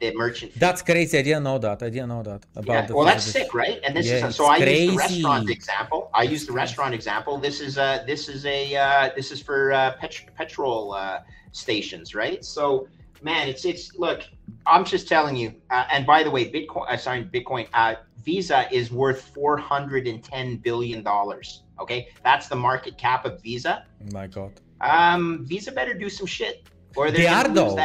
The 0.00 0.14
merchant. 0.14 0.52
That's 0.56 0.82
crazy. 0.82 1.18
I 1.18 1.22
didn't 1.22 1.44
know 1.44 1.58
that. 1.58 1.82
I 1.82 1.90
didn't 1.90 2.08
know 2.08 2.22
that 2.22 2.44
about. 2.56 2.88
Yeah. 2.88 2.94
well, 2.94 3.04
that's 3.04 3.24
sick, 3.24 3.54
right? 3.54 3.80
And 3.84 3.96
this 3.96 4.06
yeah, 4.06 4.26
is 4.26 4.36
so. 4.36 4.46
I 4.46 4.58
crazy. 4.58 4.84
use 4.84 4.90
the 4.92 4.96
restaurant 4.96 5.50
example. 5.50 6.10
I 6.14 6.22
use 6.22 6.46
the 6.46 6.52
restaurant 6.52 6.94
example. 6.94 7.38
This 7.38 7.60
is 7.60 7.78
a 7.78 8.04
this 8.06 8.28
is 8.28 8.44
a 8.46 8.76
uh, 8.76 9.10
this 9.16 9.30
is 9.30 9.40
for 9.40 9.72
uh, 9.72 9.94
pet- 10.00 10.34
petrol 10.36 10.92
uh, 10.92 11.20
stations, 11.52 12.14
right? 12.14 12.44
So 12.44 12.88
man, 13.24 13.48
it's 13.48 13.64
it's 13.64 13.94
look, 13.96 14.22
I'm 14.66 14.84
just 14.84 15.08
telling 15.08 15.36
you. 15.36 15.54
Uh, 15.70 15.86
and 15.90 16.06
by 16.06 16.22
the 16.22 16.30
way, 16.30 16.50
Bitcoin, 16.50 16.88
uh, 16.88 16.96
sorry, 16.96 17.24
Bitcoin, 17.24 17.66
uh, 17.72 17.96
Visa 18.22 18.66
is 18.70 18.92
worth 18.92 19.22
410 19.34 20.56
billion 20.58 21.02
dollars. 21.02 21.62
Okay, 21.80 22.08
that's 22.22 22.48
the 22.48 22.56
market 22.56 22.96
cap 22.98 23.24
of 23.24 23.42
Visa. 23.42 23.84
My 24.12 24.26
God. 24.26 24.52
Um, 24.80 25.44
Visa 25.44 25.72
better 25.72 25.94
do 25.94 26.08
some 26.08 26.26
shit, 26.26 26.64
or 26.96 27.10
they 27.10 27.26
are 27.26 27.48
though. 27.48 27.76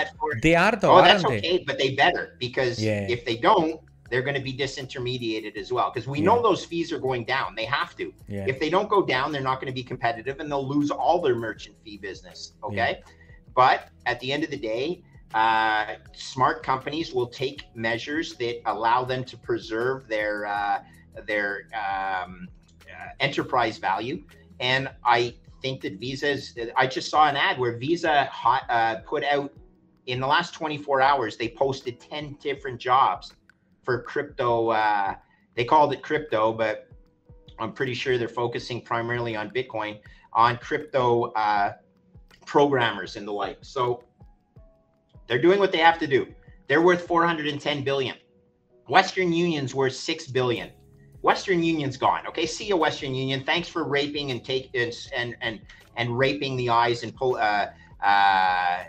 They 0.41 0.56
are 0.56 0.76
though. 0.76 0.98
Oh, 0.98 1.02
that's 1.02 1.26
okay, 1.26 1.40
they? 1.40 1.64
but 1.65 1.77
they 1.77 1.95
better 1.95 2.36
because 2.40 2.81
yeah. 2.81 3.07
if 3.10 3.26
they 3.26 3.38
don't, 3.38 3.80
they're 4.10 4.22
going 4.22 4.36
to 4.36 4.41
be 4.41 4.53
disintermediated 4.53 5.56
as 5.56 5.72
well 5.72 5.91
because 5.94 6.07
we 6.07 6.19
yeah. 6.19 6.26
know 6.26 6.41
those 6.41 6.65
fees 6.65 6.91
are 6.91 6.99
going 6.99 7.26
down. 7.26 7.56
They 7.56 7.65
have 7.65 7.95
to. 7.98 8.14
Yeah. 8.27 8.45
If 8.48 8.60
they 8.60 8.69
don't 8.69 8.90
go 8.90 9.06
down, 9.06 9.31
they're 9.31 9.41
not 9.41 9.56
going 9.56 9.68
to 9.68 9.73
be 9.73 9.84
competitive 9.84 10.40
and 10.40 10.49
they'll 10.52 10.68
lose 10.68 10.91
all 10.91 11.22
their 11.22 11.36
merchant 11.36 11.76
fee 11.84 11.98
business. 11.98 12.53
Okay. 12.64 13.02
But 13.56 13.90
at 14.06 14.19
the 14.19 14.31
end 14.31 14.44
of 14.44 14.49
the 14.49 14.57
day, 14.57 15.03
uh, 15.34 15.95
smart 16.14 16.64
companies 16.64 17.14
will 17.14 17.27
take 17.27 17.65
measures 17.76 18.36
that 18.36 18.61
allow 18.65 19.03
them 19.03 19.23
to 19.26 19.38
preserve 19.38 20.07
their 20.07 20.45
uh, 20.45 20.80
their 21.27 21.68
um, 21.73 22.48
uh, 22.90 23.10
enterprise 23.19 23.77
value. 23.77 24.23
And 24.60 24.90
I 25.06 25.36
think 25.61 25.81
that 25.81 25.99
Visa's. 25.99 26.57
I 26.76 26.88
just 26.88 27.10
saw 27.10 27.27
an 27.27 27.36
ad 27.36 27.57
where 27.60 27.77
Visa 27.77 28.26
hot, 28.26 28.64
uh, 28.69 28.98
put 29.06 29.23
out 29.23 29.52
in 30.06 30.19
the 30.19 30.27
last 30.27 30.53
24 30.53 31.02
hours. 31.02 31.38
They 31.38 31.49
posted 31.49 31.99
10 31.99 32.38
different 32.41 32.80
jobs 32.80 33.34
for 33.84 34.02
crypto. 34.03 34.69
Uh, 34.69 35.15
they 35.56 35.65
called 35.65 35.94
it 35.94 36.02
crypto, 36.02 36.53
but 36.53 36.88
I'm 37.60 37.73
pretty 37.73 37.94
sure 37.94 38.18
they're 38.18 38.27
focusing 38.27 38.81
primarily 38.81 39.36
on 39.36 39.49
Bitcoin 39.49 39.99
on 40.34 40.57
crypto 40.57 41.31
uh, 41.31 41.73
programmers 42.45 43.15
and 43.15 43.27
the 43.27 43.31
like. 43.31 43.57
So 43.61 44.03
they're 45.27 45.41
doing 45.41 45.60
what 45.60 45.72
they 45.72 45.80
have 45.80 45.99
to 45.99 46.07
do. 46.07 46.27
They're 46.68 46.81
worth 46.81 47.06
410 47.06 47.84
billion. 47.84 48.15
Western 48.88 49.31
Union's 49.34 49.76
worth 49.76 49.94
6 49.94 50.27
billion. 50.27 50.72
Western 51.22 51.62
Union's 51.62 51.98
gone. 51.98 52.26
Okay, 52.28 52.46
see 52.46 52.66
you, 52.66 52.78
Western 52.78 53.14
Union. 53.14 53.44
Thanks 53.44 53.68
for 53.68 53.84
raping 53.84 54.32
and 54.32 54.44
take 54.44 54.70
and 54.74 54.94
and 55.16 55.36
and, 55.41 55.60
and 55.98 56.18
raping 56.18 56.56
the 56.56 56.70
eyes 56.70 57.04
and 57.04 57.16
pull 57.16 57.36
uh, 57.36 57.68
uh, 58.04 58.84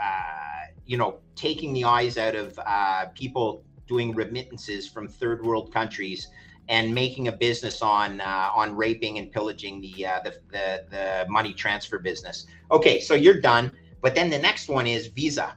uh, 0.00 0.60
you 0.86 0.96
know 0.96 1.18
taking 1.34 1.72
the 1.72 1.84
eyes 1.84 2.18
out 2.18 2.34
of 2.34 2.58
uh, 2.64 3.06
people 3.14 3.64
doing 3.88 4.14
remittances 4.14 4.88
from 4.88 5.08
third 5.08 5.44
world 5.44 5.72
countries 5.72 6.28
and 6.68 6.94
making 6.94 7.28
a 7.28 7.32
business 7.32 7.82
on 7.82 8.20
uh, 8.20 8.50
on 8.54 8.76
raping 8.76 9.18
and 9.18 9.32
pillaging 9.32 9.80
the, 9.80 10.06
uh, 10.06 10.20
the 10.22 10.34
the 10.50 10.84
the 10.90 11.26
money 11.28 11.52
transfer 11.52 11.98
business. 11.98 12.46
Okay, 12.70 13.00
so 13.00 13.14
you're 13.14 13.40
done. 13.40 13.72
But 14.00 14.14
then 14.14 14.30
the 14.30 14.38
next 14.38 14.68
one 14.68 14.86
is 14.86 15.08
Visa 15.08 15.56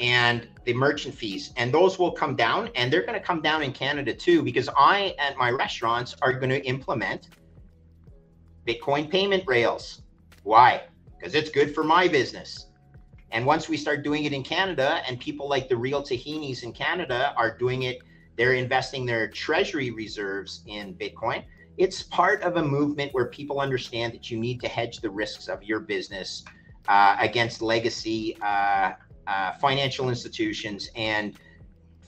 and 0.00 0.48
the 0.64 0.72
merchant 0.72 1.14
fees. 1.14 1.52
And 1.56 1.72
those 1.72 1.98
will 1.98 2.12
come 2.12 2.34
down 2.34 2.70
and 2.74 2.92
they're 2.92 3.02
going 3.04 3.18
to 3.18 3.24
come 3.24 3.42
down 3.42 3.62
in 3.62 3.72
canada 3.72 4.14
too 4.14 4.42
because 4.42 4.68
i 4.76 5.14
and 5.18 5.36
my 5.36 5.50
restaurants 5.50 6.16
are 6.22 6.32
going 6.32 6.50
to 6.50 6.64
implement 6.66 7.28
bitcoin 8.66 9.10
payment 9.10 9.44
rails. 9.46 10.02
Why? 10.42 10.82
Because 11.18 11.34
it's 11.34 11.50
good 11.50 11.74
for 11.74 11.84
my 11.84 12.08
business. 12.08 12.66
And 13.32 13.46
once 13.46 13.68
we 13.68 13.76
start 13.76 14.02
doing 14.02 14.24
it 14.24 14.32
in 14.32 14.42
canada 14.42 15.02
and 15.06 15.20
people 15.20 15.48
like 15.48 15.68
the 15.68 15.76
real 15.76 16.02
tahinis 16.02 16.62
in 16.62 16.72
canada 16.72 17.32
are 17.36 17.56
doing 17.56 17.82
it 17.82 17.98
they're 18.36 18.54
investing 18.54 19.06
their 19.06 19.28
treasury 19.28 19.90
reserves 19.90 20.62
in 20.66 20.94
bitcoin 20.94 21.44
it's 21.76 22.02
part 22.02 22.42
of 22.42 22.56
a 22.56 22.62
movement 22.62 23.12
where 23.14 23.26
people 23.26 23.60
understand 23.60 24.12
that 24.12 24.30
you 24.30 24.38
need 24.38 24.60
to 24.60 24.68
hedge 24.68 24.98
the 24.98 25.08
risks 25.08 25.46
of 25.46 25.62
your 25.62 25.78
business 25.78 26.44
uh, 26.88 27.16
against 27.20 27.62
legacy 27.62 28.36
uh, 28.42 28.92
uh, 29.26 29.52
financial 29.54 30.08
institutions 30.08 30.90
and 30.96 31.38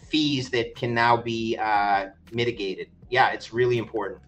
fees 0.08 0.50
that 0.50 0.74
can 0.76 0.92
now 0.94 1.16
be 1.16 1.56
uh, 1.58 2.06
mitigated. 2.32 2.88
Yeah, 3.10 3.32
it's 3.32 3.52
really 3.52 3.78
important. 3.78 4.20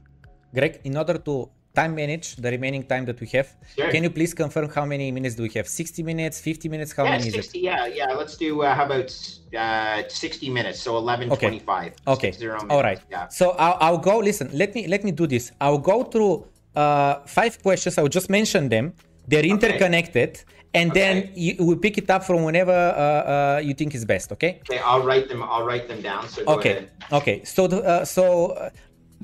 Greg, 0.52 0.80
in 0.84 0.96
order 0.96 1.18
to 1.18 1.50
time 1.74 1.94
manage 1.94 2.36
the 2.36 2.50
remaining 2.50 2.84
time 2.84 3.04
that 3.04 3.20
we 3.20 3.26
have, 3.28 3.48
sure. 3.76 3.90
can 3.90 4.02
you 4.04 4.10
please 4.10 4.32
confirm 4.32 4.68
how 4.68 4.84
many 4.84 5.10
minutes 5.10 5.34
do 5.34 5.42
we 5.42 5.50
have? 5.50 5.66
60 5.66 6.02
minutes, 6.02 6.40
50 6.40 6.68
minutes? 6.68 6.92
How 6.92 7.04
yeah, 7.04 7.10
many 7.10 7.30
60, 7.30 7.38
is 7.38 7.46
it? 7.48 7.58
Yeah, 7.58 7.86
yeah. 7.86 8.12
Let's 8.12 8.36
do, 8.36 8.62
uh, 8.62 8.74
how 8.74 8.84
about 8.86 9.10
uh, 9.58 10.08
60 10.08 10.50
minutes? 10.50 10.80
So 10.80 10.96
11, 10.96 11.32
okay. 11.32 11.48
25. 11.48 11.94
Okay. 12.06 12.32
All 12.70 12.82
right. 12.82 13.00
Yeah. 13.10 13.28
So 13.28 13.50
I'll, 13.58 13.76
I'll, 13.80 13.98
go, 13.98 14.18
listen, 14.18 14.48
let 14.52 14.74
me, 14.74 14.86
let 14.86 15.02
me 15.04 15.10
do 15.10 15.26
this. 15.26 15.52
I'll 15.60 15.78
go 15.78 16.04
through 16.04 16.46
uh, 16.76 17.16
five 17.26 17.60
questions. 17.62 17.98
I'll 17.98 18.08
just 18.08 18.30
mention 18.30 18.68
them. 18.68 18.94
They're 19.26 19.44
interconnected. 19.44 20.44
And 20.74 20.90
okay. 20.90 21.00
then 21.00 21.30
you, 21.34 21.64
we 21.64 21.76
pick 21.76 21.98
it 21.98 22.10
up 22.10 22.24
from 22.24 22.42
whenever 22.42 22.72
uh, 22.72 23.56
uh, 23.56 23.60
you 23.62 23.74
think 23.74 23.94
is 23.94 24.04
best. 24.04 24.32
Okay. 24.32 24.60
Okay, 24.68 24.80
I'll 24.84 25.02
write 25.02 25.28
them. 25.28 25.42
I'll 25.42 25.64
write 25.64 25.86
them 25.88 26.00
down. 26.02 26.28
So 26.28 26.42
okay. 26.46 26.88
Okay. 27.12 27.44
So 27.44 27.66
the, 27.66 27.82
uh, 27.82 28.04
so. 28.04 28.24
Uh, 28.48 28.70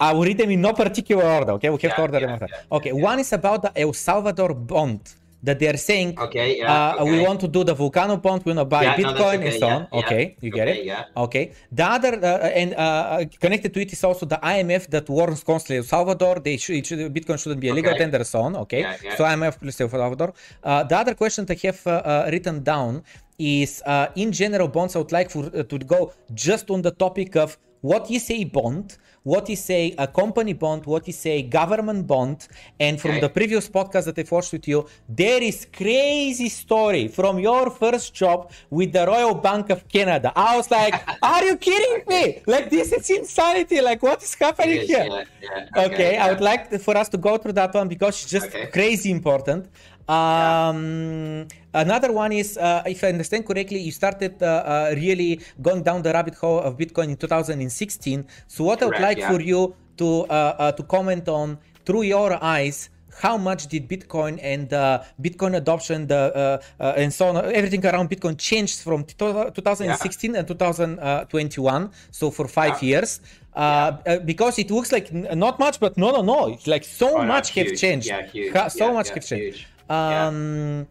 I 0.01 0.15
will 0.15 0.23
read 0.23 0.39
them 0.39 0.49
in 0.51 0.63
no 0.63 0.73
particular 0.73 1.25
order. 1.25 1.53
Okay, 1.53 1.69
we 1.69 1.75
have 1.75 1.83
yeah, 1.83 1.95
to 1.95 2.01
order 2.01 2.21
yeah, 2.21 2.37
them. 2.39 2.49
Yeah, 2.49 2.77
okay, 2.77 2.93
one 2.93 3.19
is 3.19 3.35
about 3.35 3.61
the 3.61 3.73
El 3.79 3.93
Salvador 3.93 4.55
bond 4.55 5.15
that 5.43 5.59
they 5.59 5.69
are 5.69 5.77
saying, 5.77 6.19
okay, 6.19 6.59
yeah, 6.59 6.73
uh, 6.73 7.03
okay. 7.03 7.11
we 7.11 7.21
want 7.27 7.41
to 7.41 7.49
do 7.49 7.65
the 7.65 7.75
Volcano 7.75 8.17
bond, 8.17 8.45
we 8.45 8.53
want 8.53 8.61
to 8.61 8.65
buy 8.65 8.83
yeah, 8.83 8.97
Bitcoin 8.97 9.39
no, 9.39 9.41
okay, 9.41 9.51
and 9.51 9.59
so 9.59 9.67
on. 9.69 9.89
Yeah, 9.93 9.99
okay, 10.01 10.37
you 10.41 10.51
get 10.51 10.69
it? 10.69 10.85
Yeah. 10.85 11.05
Okay. 11.17 11.53
The 11.73 11.85
other, 11.85 12.15
uh, 12.23 12.61
and 12.61 12.75
uh, 12.75 13.25
connected 13.41 13.73
to 13.75 13.81
it 13.81 13.93
is 13.93 14.05
also 14.05 14.27
the 14.27 14.37
IMF 14.37 14.89
that 14.89 15.09
warns 15.09 15.43
constantly 15.43 15.79
El 15.79 15.85
Salvador, 15.85 16.41
they 16.41 16.57
should, 16.57 16.87
should, 16.87 17.15
Bitcoin 17.15 17.39
shouldn't 17.43 17.61
be 17.61 17.69
a 17.69 17.75
legal 17.75 17.95
tender, 17.95 18.23
so 18.25 18.41
on. 18.41 18.57
Okay. 18.57 18.83
So 19.17 19.25
IMF 19.25 19.59
plus 19.59 19.81
El 19.81 19.89
Salvador. 19.89 20.35
Uh, 20.63 20.83
the 20.85 20.97
other 20.97 21.15
question 21.15 21.47
that 21.47 21.57
I 21.65 21.67
have 21.67 21.87
uh, 21.87 21.91
uh, 21.91 22.29
written 22.31 22.63
down 22.63 23.03
is, 23.39 23.83
in 24.17 24.33
general, 24.33 24.69
bonds, 24.69 24.95
I 24.97 24.99
would 24.99 25.13
like 25.13 25.31
for, 25.31 25.49
to 25.49 25.79
go 25.79 26.13
just 26.35 26.71
on 26.71 26.83
the 26.83 26.91
topic 26.91 27.37
of 27.37 27.57
what 27.81 28.11
is 28.11 28.31
a 28.31 28.45
bond, 28.45 28.99
what 29.23 29.51
is 29.51 29.69
a, 29.71 29.95
a 29.99 30.07
company 30.07 30.55
bond, 30.55 30.87
what 30.87 31.09
is 31.09 31.25
a 31.27 31.43
government 31.43 32.07
bond. 32.07 32.49
And 32.79 33.01
from 33.01 33.13
okay. 33.13 33.21
the 33.21 33.29
previous 33.29 33.69
podcast 33.69 34.05
that 34.07 34.19
I 34.19 34.25
watched 34.31 34.53
with 34.53 34.67
you, 34.67 34.87
there 35.09 35.43
is 35.43 35.67
crazy 35.73 36.49
story 36.49 37.09
from 37.09 37.39
your 37.39 37.71
first 37.71 38.15
job 38.15 38.51
with 38.71 38.93
the 38.93 39.07
Royal 39.07 39.35
Bank 39.35 39.71
of 39.71 39.87
Canada. 39.89 40.33
I 40.35 40.57
was 40.57 40.71
like, 40.71 40.95
are 41.23 41.45
you 41.45 41.57
kidding 41.57 42.05
me? 42.07 42.43
Like 42.47 42.71
this 42.71 42.93
is 42.93 43.09
insanity. 43.11 43.81
Like 43.81 44.03
what 44.03 44.23
is 44.23 44.35
happening 44.35 44.81
is, 44.81 44.89
here? 44.89 45.07
Yeah, 45.11 45.25
yeah. 45.43 45.85
Okay, 45.85 45.95
okay 45.95 46.13
yeah. 46.15 46.25
I 46.25 46.31
would 46.31 46.41
like 46.41 46.81
for 46.81 46.97
us 46.97 47.09
to 47.11 47.19
go 47.19 47.37
through 47.37 47.53
that 47.55 47.75
one 47.75 47.89
because 47.89 48.23
it's 48.23 48.31
just 48.31 48.49
okay. 48.49 48.67
crazy 48.67 49.11
important. 49.11 49.69
Um, 50.09 51.47
yeah. 51.47 51.83
Another 51.83 52.13
one 52.13 52.33
is, 52.33 52.57
uh, 52.57 52.83
if 52.87 53.05
I 53.05 53.09
understand 53.09 53.47
correctly, 53.47 53.81
you 53.81 53.93
started 53.93 54.43
uh, 54.43 54.47
uh, 54.47 54.95
really 54.97 55.41
going 55.63 55.83
down 55.83 56.03
the 56.03 56.13
rabbit 56.13 56.35
hole 56.35 56.61
of 56.61 56.77
Bitcoin 56.77 57.11
in 57.11 57.17
2016. 57.17 58.27
So, 58.49 58.65
what 58.65 58.81
Correct, 58.81 58.83
I 58.83 58.87
would 58.87 59.03
like 59.03 59.19
yeah. 59.19 59.31
for 59.31 59.41
you 59.41 59.75
to 59.99 60.25
uh, 60.27 60.55
uh, 60.59 60.73
to 60.73 60.83
comment 60.83 61.29
on 61.29 61.59
through 61.85 62.03
your 62.03 62.43
eyes 62.43 62.91
how 63.21 63.37
much 63.37 63.67
did 63.67 63.89
Bitcoin 63.89 64.39
and 64.43 64.73
uh, 64.73 65.03
Bitcoin 65.21 65.57
adoption 65.57 66.07
the, 66.07 66.33
uh, 66.81 66.83
uh, 66.83 66.95
and 66.97 67.13
so 67.13 67.29
on, 67.29 67.37
everything 67.55 67.85
around 67.85 68.09
Bitcoin 68.09 68.39
changed 68.39 68.81
from 68.81 69.05
2016 69.05 70.33
yeah. 70.33 70.39
and 70.39 70.49
2021, 70.49 71.91
so 72.11 72.31
for 72.31 72.49
five 72.49 72.83
yeah. 72.83 72.89
years. 72.89 73.21
Uh, 73.53 73.99
yeah. 74.07 74.19
because 74.19 74.59
it 74.61 74.71
looks 74.71 74.93
like 74.93 75.13
not 75.13 75.59
much, 75.59 75.81
but 75.81 75.97
no, 75.99 76.13
no, 76.13 76.23
no, 76.23 76.53
it's 76.53 76.69
like 76.69 76.85
so 76.85 77.19
oh, 77.19 77.25
much 77.25 77.51
have 77.51 77.75
changed. 77.77 78.07
Yeah, 78.07 78.27
huge. 78.27 78.55
so 78.71 78.93
much 78.93 79.11
have 79.11 79.27
changed. 79.27 79.67
Um, 79.91 80.87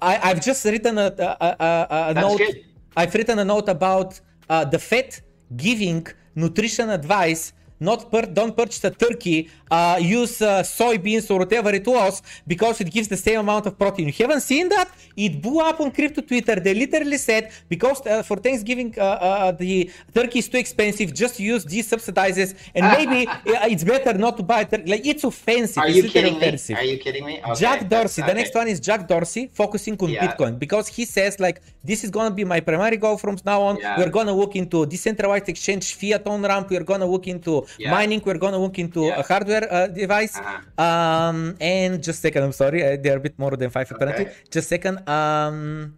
I, 0.00 0.28
have 0.28 0.40
just 0.40 0.64
written 0.64 0.96
a, 0.98 1.12
a, 1.18 1.56
a, 1.60 2.10
a 2.10 2.14
note. 2.14 2.38
Good. 2.38 2.64
I've 2.96 3.14
written 3.14 3.38
a 3.40 3.44
note 3.44 3.68
about 3.68 4.20
uh, 4.48 4.64
the 4.64 4.78
Fed 4.78 5.20
giving 5.56 6.06
nutrition 6.34 6.90
advice 6.90 7.52
not 7.84 8.10
per- 8.10 8.30
don't 8.38 8.54
purchase 8.56 8.82
a 8.84 8.90
turkey, 8.90 9.38
uh, 9.70 9.98
use 10.00 10.40
uh, 10.42 10.62
soybeans 10.62 11.30
or 11.30 11.38
whatever 11.42 11.70
it 11.80 11.86
was 11.86 12.22
because 12.46 12.80
it 12.80 12.90
gives 12.96 13.08
the 13.08 13.16
same 13.16 13.40
amount 13.40 13.66
of 13.66 13.78
protein. 13.78 14.06
You 14.08 14.14
haven't 14.26 14.44
seen 14.52 14.68
that? 14.70 14.88
It 15.16 15.40
blew 15.44 15.60
up 15.60 15.80
on 15.80 15.90
crypto 15.90 16.22
Twitter. 16.22 16.56
They 16.66 16.74
literally 16.74 17.18
said 17.18 17.52
because 17.68 17.98
uh, 18.06 18.22
for 18.22 18.36
Thanksgiving 18.36 18.94
uh, 18.98 19.02
uh, 19.02 19.52
the 19.52 19.90
turkey 20.14 20.38
is 20.40 20.48
too 20.48 20.58
expensive, 20.58 21.08
just 21.14 21.38
use 21.38 21.64
these 21.64 21.86
subsidizes 21.92 22.54
and 22.74 22.84
maybe 22.96 23.18
it's 23.72 23.84
better 23.84 24.14
not 24.14 24.36
to 24.38 24.42
buy 24.42 24.64
turkey. 24.64 24.90
Like 24.90 25.06
it's 25.06 25.24
offensive. 25.24 25.82
Are 25.82 25.88
it's 25.88 25.96
you 25.96 26.04
kidding 26.14 26.36
offensive. 26.36 26.76
me? 26.76 26.82
Are 26.82 26.88
you 26.92 26.98
kidding 26.98 27.24
me? 27.26 27.40
Okay. 27.42 27.60
Jack 27.60 27.88
Dorsey. 27.88 28.22
Okay. 28.22 28.30
The 28.30 28.36
next 28.40 28.54
one 28.54 28.68
is 28.68 28.80
Jack 28.80 29.06
Dorsey 29.08 29.50
focusing 29.52 29.96
on 30.00 30.10
yeah. 30.10 30.26
Bitcoin 30.26 30.58
because 30.58 30.86
he 30.88 31.04
says 31.04 31.38
like 31.40 31.62
this 31.82 32.04
is 32.04 32.10
gonna 32.10 32.34
be 32.34 32.44
my 32.44 32.60
primary 32.60 32.96
goal 32.96 33.16
from 33.16 33.36
now 33.44 33.60
on. 33.62 33.76
Yeah. 33.76 33.98
We're 33.98 34.10
gonna 34.10 34.32
look 34.42 34.56
into 34.56 34.86
decentralized 34.86 35.48
exchange, 35.48 35.94
fiat 35.94 36.26
on 36.26 36.42
ramp. 36.42 36.70
We're 36.70 36.88
gonna 36.92 37.06
look 37.06 37.26
into 37.26 37.66
yeah. 37.78 37.90
mining. 37.90 38.22
We're 38.24 38.38
gonna 38.38 38.58
look 38.58 38.78
into 38.78 39.02
yeah. 39.04 39.20
a 39.20 39.22
hardware 39.22 39.66
uh, 39.72 39.86
device. 39.88 40.36
Uh-huh. 40.36 40.82
Um, 40.82 41.56
and 41.60 42.02
just 42.02 42.20
second, 42.20 42.42
I'm 42.44 42.52
sorry, 42.52 42.82
uh, 42.82 42.96
they're 43.02 43.18
a 43.18 43.20
bit 43.20 43.38
more 43.38 43.56
than 43.56 43.70
five 43.70 43.90
apparently. 43.90 44.26
Okay. 44.26 44.36
Just 44.50 44.68
second. 44.68 45.08
Um, 45.08 45.96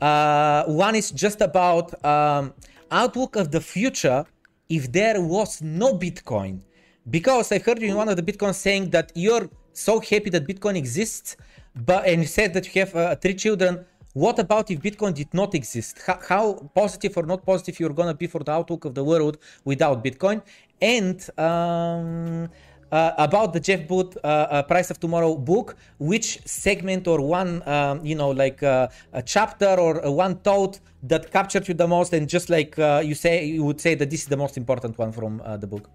uh, 0.00 0.64
one 0.64 0.94
is 0.94 1.10
just 1.10 1.40
about 1.40 1.92
um, 2.04 2.54
outlook 2.90 3.36
of 3.36 3.50
the 3.50 3.60
future 3.60 4.24
if 4.68 4.92
there 4.92 5.20
was 5.20 5.62
no 5.62 5.94
Bitcoin. 5.94 6.60
Because 7.08 7.50
I 7.52 7.58
heard 7.58 7.80
you 7.80 7.88
in 7.88 7.96
one 7.96 8.08
of 8.08 8.16
the 8.16 8.22
Bitcoin 8.22 8.54
saying 8.54 8.90
that 8.90 9.12
you're 9.14 9.48
so 9.72 9.98
happy 10.00 10.30
that 10.30 10.46
Bitcoin 10.46 10.76
exists, 10.76 11.36
but 11.74 12.04
and 12.06 12.20
you 12.20 12.26
said 12.26 12.52
that 12.54 12.66
you 12.66 12.80
have 12.82 12.94
uh, 12.94 13.16
three 13.16 13.34
children 13.34 13.86
what 14.14 14.38
about 14.38 14.70
if 14.70 14.80
Bitcoin 14.80 15.14
did 15.14 15.32
not 15.32 15.54
exist? 15.54 16.00
How, 16.06 16.18
how 16.28 16.70
positive 16.74 17.16
or 17.16 17.24
not 17.24 17.44
positive 17.44 17.78
you're 17.78 17.92
gonna 17.92 18.14
be 18.14 18.26
for 18.26 18.42
the 18.42 18.52
outlook 18.52 18.84
of 18.84 18.94
the 18.94 19.04
world 19.04 19.38
without 19.64 20.02
Bitcoin? 20.02 20.42
And 20.80 21.18
um, 21.38 22.48
uh, 22.90 23.12
about 23.18 23.52
the 23.52 23.60
Jeff 23.60 23.86
Booth 23.86 24.16
uh, 24.16 24.26
uh, 24.26 24.62
Price 24.62 24.90
of 24.90 24.98
Tomorrow 24.98 25.36
book, 25.36 25.76
which 25.98 26.40
segment 26.46 27.06
or 27.06 27.20
one, 27.20 27.66
um, 27.68 28.04
you 28.04 28.14
know, 28.14 28.30
like 28.30 28.62
uh, 28.62 28.88
a 29.12 29.22
chapter 29.22 29.74
or 29.78 30.04
uh, 30.04 30.10
one 30.10 30.36
thought 30.36 30.80
that 31.02 31.30
captured 31.30 31.68
you 31.68 31.74
the 31.74 31.86
most, 31.86 32.12
and 32.12 32.28
just 32.28 32.48
like 32.50 32.78
uh, 32.78 33.02
you 33.04 33.14
say, 33.14 33.44
you 33.44 33.64
would 33.64 33.80
say 33.80 33.94
that 33.94 34.10
this 34.10 34.22
is 34.22 34.28
the 34.28 34.36
most 34.36 34.56
important 34.56 34.96
one 34.98 35.12
from 35.12 35.42
the 35.60 35.66
book. 35.66 35.90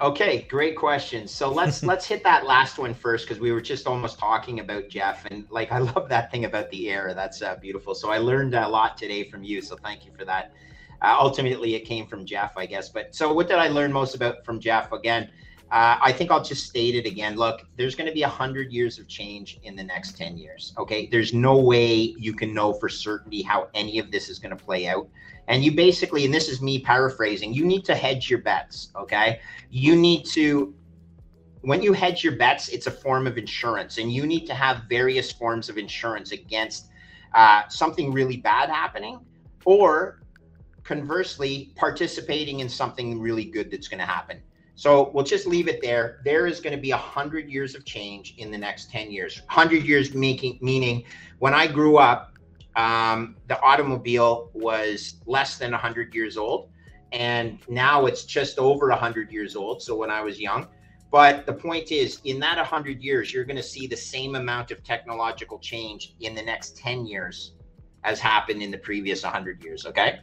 Okay, 0.00 0.46
great 0.48 0.76
question. 0.76 1.28
So 1.28 1.50
let's 1.50 1.82
let's 1.92 2.06
hit 2.06 2.22
that 2.24 2.46
last 2.46 2.78
one 2.78 2.94
first 2.94 3.26
because 3.26 3.40
we 3.40 3.52
were 3.52 3.60
just 3.60 3.86
almost 3.86 4.18
talking 4.18 4.60
about 4.60 4.88
Jeff, 4.88 5.26
and 5.26 5.46
like 5.50 5.70
I 5.72 5.78
love 5.78 6.08
that 6.08 6.30
thing 6.30 6.46
about 6.46 6.70
the 6.70 6.88
air. 6.88 7.12
That's 7.14 7.42
uh, 7.42 7.56
beautiful. 7.56 7.94
So 7.94 8.10
I 8.10 8.18
learned 8.18 8.54
a 8.54 8.68
lot 8.68 8.96
today 8.96 9.24
from 9.24 9.42
you. 9.42 9.60
So 9.60 9.76
thank 9.76 10.06
you 10.06 10.12
for 10.12 10.24
that. 10.24 10.54
Uh, 11.02 11.16
ultimately, 11.18 11.74
it 11.74 11.86
came 11.86 12.06
from 12.06 12.26
Jeff, 12.26 12.52
I 12.56 12.66
guess. 12.66 12.88
But 12.88 13.14
so 13.14 13.32
what 13.32 13.48
did 13.48 13.56
I 13.58 13.68
learn 13.68 13.92
most 13.92 14.14
about 14.14 14.44
from 14.44 14.60
Jeff? 14.60 14.92
Again 14.92 15.30
uh, 15.70 15.98
I 16.02 16.12
think 16.12 16.32
I'll 16.32 16.42
just 16.42 16.66
state 16.66 16.96
it 16.96 17.06
again. 17.06 17.36
Look, 17.36 17.64
there's 17.76 17.94
going 17.94 18.08
to 18.08 18.12
be 18.12 18.22
a 18.22 18.28
hundred 18.28 18.72
years 18.72 18.98
of 18.98 19.06
change 19.06 19.60
in 19.62 19.76
the 19.76 19.84
next 19.84 20.16
10 20.16 20.36
years. 20.36 20.74
Okay. 20.76 21.06
There's 21.06 21.32
no 21.32 21.58
way 21.58 21.94
you 22.18 22.34
can 22.34 22.52
know 22.52 22.72
for 22.72 22.88
certainty 22.88 23.40
how 23.40 23.68
any 23.72 24.00
of 24.00 24.10
this 24.10 24.28
is 24.28 24.40
going 24.40 24.56
to 24.56 24.62
play 24.62 24.88
out. 24.88 25.08
And 25.46 25.64
you 25.64 25.72
basically, 25.72 26.24
and 26.24 26.34
this 26.34 26.48
is 26.48 26.60
me 26.60 26.80
paraphrasing, 26.80 27.54
you 27.54 27.64
need 27.64 27.84
to 27.84 27.94
hedge 27.94 28.28
your 28.28 28.40
bets. 28.40 28.90
Okay. 28.96 29.40
You 29.70 29.94
need 29.94 30.24
to, 30.32 30.74
when 31.60 31.82
you 31.82 31.92
hedge 31.92 32.24
your 32.24 32.34
bets, 32.34 32.68
it's 32.70 32.88
a 32.88 32.90
form 32.90 33.28
of 33.28 33.38
insurance, 33.38 33.98
and 33.98 34.12
you 34.12 34.26
need 34.26 34.46
to 34.46 34.54
have 34.54 34.84
various 34.88 35.30
forms 35.30 35.68
of 35.68 35.78
insurance 35.78 36.32
against 36.32 36.88
uh, 37.34 37.68
something 37.68 38.12
really 38.12 38.38
bad 38.38 38.70
happening 38.70 39.20
or 39.64 40.22
conversely 40.82 41.72
participating 41.76 42.58
in 42.58 42.68
something 42.68 43.20
really 43.20 43.44
good 43.44 43.70
that's 43.70 43.86
going 43.86 44.00
to 44.00 44.06
happen 44.06 44.40
so 44.80 45.10
we'll 45.12 45.26
just 45.26 45.46
leave 45.46 45.68
it 45.68 45.82
there. 45.82 46.22
There 46.24 46.46
is 46.46 46.58
going 46.58 46.74
to 46.74 46.80
be 46.80 46.92
a 46.92 46.96
hundred 46.96 47.50
years 47.50 47.74
of 47.74 47.84
change 47.84 48.32
in 48.38 48.50
the 48.50 48.56
next 48.56 48.90
10 48.90 49.10
years. 49.10 49.42
Hundred 49.46 49.84
years 49.84 50.14
making 50.14 50.58
meaning 50.62 51.04
when 51.38 51.52
I 51.52 51.66
grew 51.66 51.98
up, 51.98 52.32
um, 52.76 53.36
the 53.46 53.60
automobile 53.60 54.48
was 54.54 55.16
less 55.26 55.58
than 55.58 55.74
hundred 55.74 56.14
years 56.14 56.38
old. 56.38 56.70
And 57.12 57.58
now 57.68 58.06
it's 58.06 58.24
just 58.24 58.58
over 58.58 58.90
hundred 58.92 59.30
years 59.30 59.54
old. 59.54 59.82
So 59.82 59.94
when 59.94 60.10
I 60.10 60.22
was 60.22 60.40
young, 60.40 60.66
but 61.10 61.44
the 61.44 61.52
point 61.52 61.92
is, 61.92 62.18
in 62.24 62.40
that 62.40 62.56
100 62.56 63.02
years, 63.02 63.34
you're 63.34 63.44
going 63.44 63.58
to 63.58 63.62
see 63.62 63.86
the 63.86 63.98
same 63.98 64.34
amount 64.34 64.70
of 64.70 64.82
technological 64.82 65.58
change 65.58 66.14
in 66.20 66.34
the 66.34 66.42
next 66.42 66.78
10 66.78 67.04
years 67.04 67.52
as 68.02 68.18
happened 68.18 68.62
in 68.62 68.70
the 68.70 68.78
previous 68.78 69.24
100 69.24 69.62
years. 69.62 69.84
Okay. 69.84 70.20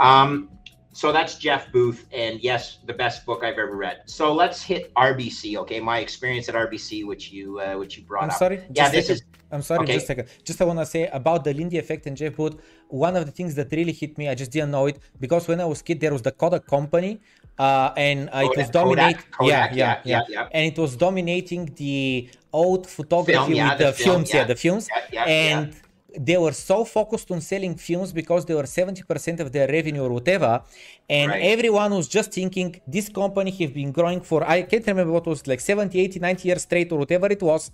Um, 0.00 0.48
so 0.92 1.10
that's 1.10 1.36
Jeff 1.36 1.72
Booth, 1.72 2.06
and 2.12 2.38
yes, 2.40 2.78
the 2.84 2.92
best 2.92 3.24
book 3.24 3.42
I've 3.42 3.58
ever 3.58 3.74
read. 3.74 4.02
So 4.06 4.32
let's 4.34 4.62
hit 4.62 4.92
RBC, 4.94 5.56
okay? 5.56 5.80
My 5.80 5.98
experience 6.00 6.48
at 6.50 6.54
RBC, 6.54 7.06
which 7.06 7.32
you 7.32 7.60
uh, 7.60 7.76
which 7.76 7.96
you 7.96 8.04
brought 8.04 8.24
I'm 8.24 8.30
up. 8.30 8.36
sorry. 8.36 8.62
Yeah, 8.74 8.90
this 8.90 9.08
is. 9.08 9.22
I'm 9.50 9.62
sorry, 9.62 9.80
okay. 9.80 9.94
just 9.94 10.04
a 10.04 10.06
second. 10.08 10.28
Just 10.44 10.60
I 10.60 10.64
want 10.64 10.78
to 10.78 10.86
say 10.86 11.08
about 11.08 11.44
the 11.44 11.52
Lindy 11.52 11.78
effect 11.78 12.06
and 12.06 12.16
Jeff 12.16 12.36
Booth. 12.36 12.56
One 12.88 13.16
of 13.16 13.24
the 13.26 13.32
things 13.32 13.54
that 13.54 13.72
really 13.72 13.92
hit 13.92 14.16
me, 14.18 14.28
I 14.28 14.34
just 14.34 14.50
didn't 14.50 14.70
know 14.70 14.86
it 14.86 14.98
because 15.18 15.48
when 15.48 15.60
I 15.60 15.64
was 15.64 15.80
kid, 15.82 16.00
there 16.00 16.12
was 16.12 16.22
the 16.22 16.32
Kodak 16.32 16.66
company, 16.66 17.20
uh, 17.58 17.92
and 17.96 18.28
uh, 18.30 18.48
it 18.50 18.56
was 18.56 18.68
dominating. 18.68 19.22
Yeah, 19.40 19.72
yeah, 19.72 20.00
yeah, 20.04 20.22
yeah, 20.28 20.48
and 20.52 20.72
it 20.72 20.78
was 20.78 20.96
dominating 20.96 21.72
the 21.76 22.28
old 22.52 22.86
photography 22.86 23.32
film, 23.32 23.52
yeah, 23.54 23.70
with 23.70 23.78
the, 23.78 23.84
the 23.86 23.92
film, 23.92 24.16
films. 24.16 24.34
Yeah, 24.34 24.44
the 24.44 24.56
films, 24.56 24.88
and 25.26 25.74
they 26.18 26.36
were 26.36 26.52
so 26.52 26.84
focused 26.84 27.30
on 27.30 27.40
selling 27.40 27.74
films 27.74 28.12
because 28.12 28.44
they 28.44 28.54
were 28.54 28.64
70% 28.64 29.40
of 29.40 29.52
their 29.52 29.68
revenue 29.68 30.02
or 30.02 30.10
whatever 30.10 30.62
and 31.08 31.30
right. 31.30 31.42
everyone 31.42 31.92
was 31.92 32.08
just 32.08 32.32
thinking 32.32 32.80
this 32.86 33.08
company 33.08 33.50
have 33.50 33.74
been 33.74 33.92
growing 33.92 34.20
for 34.20 34.48
i 34.48 34.62
can't 34.62 34.86
remember 34.86 35.12
what 35.12 35.26
was 35.26 35.46
like 35.46 35.60
70 35.60 35.98
80 35.98 36.20
90 36.20 36.48
years 36.48 36.62
straight 36.62 36.90
or 36.92 36.98
whatever 36.98 37.26
it 37.26 37.42
was 37.42 37.70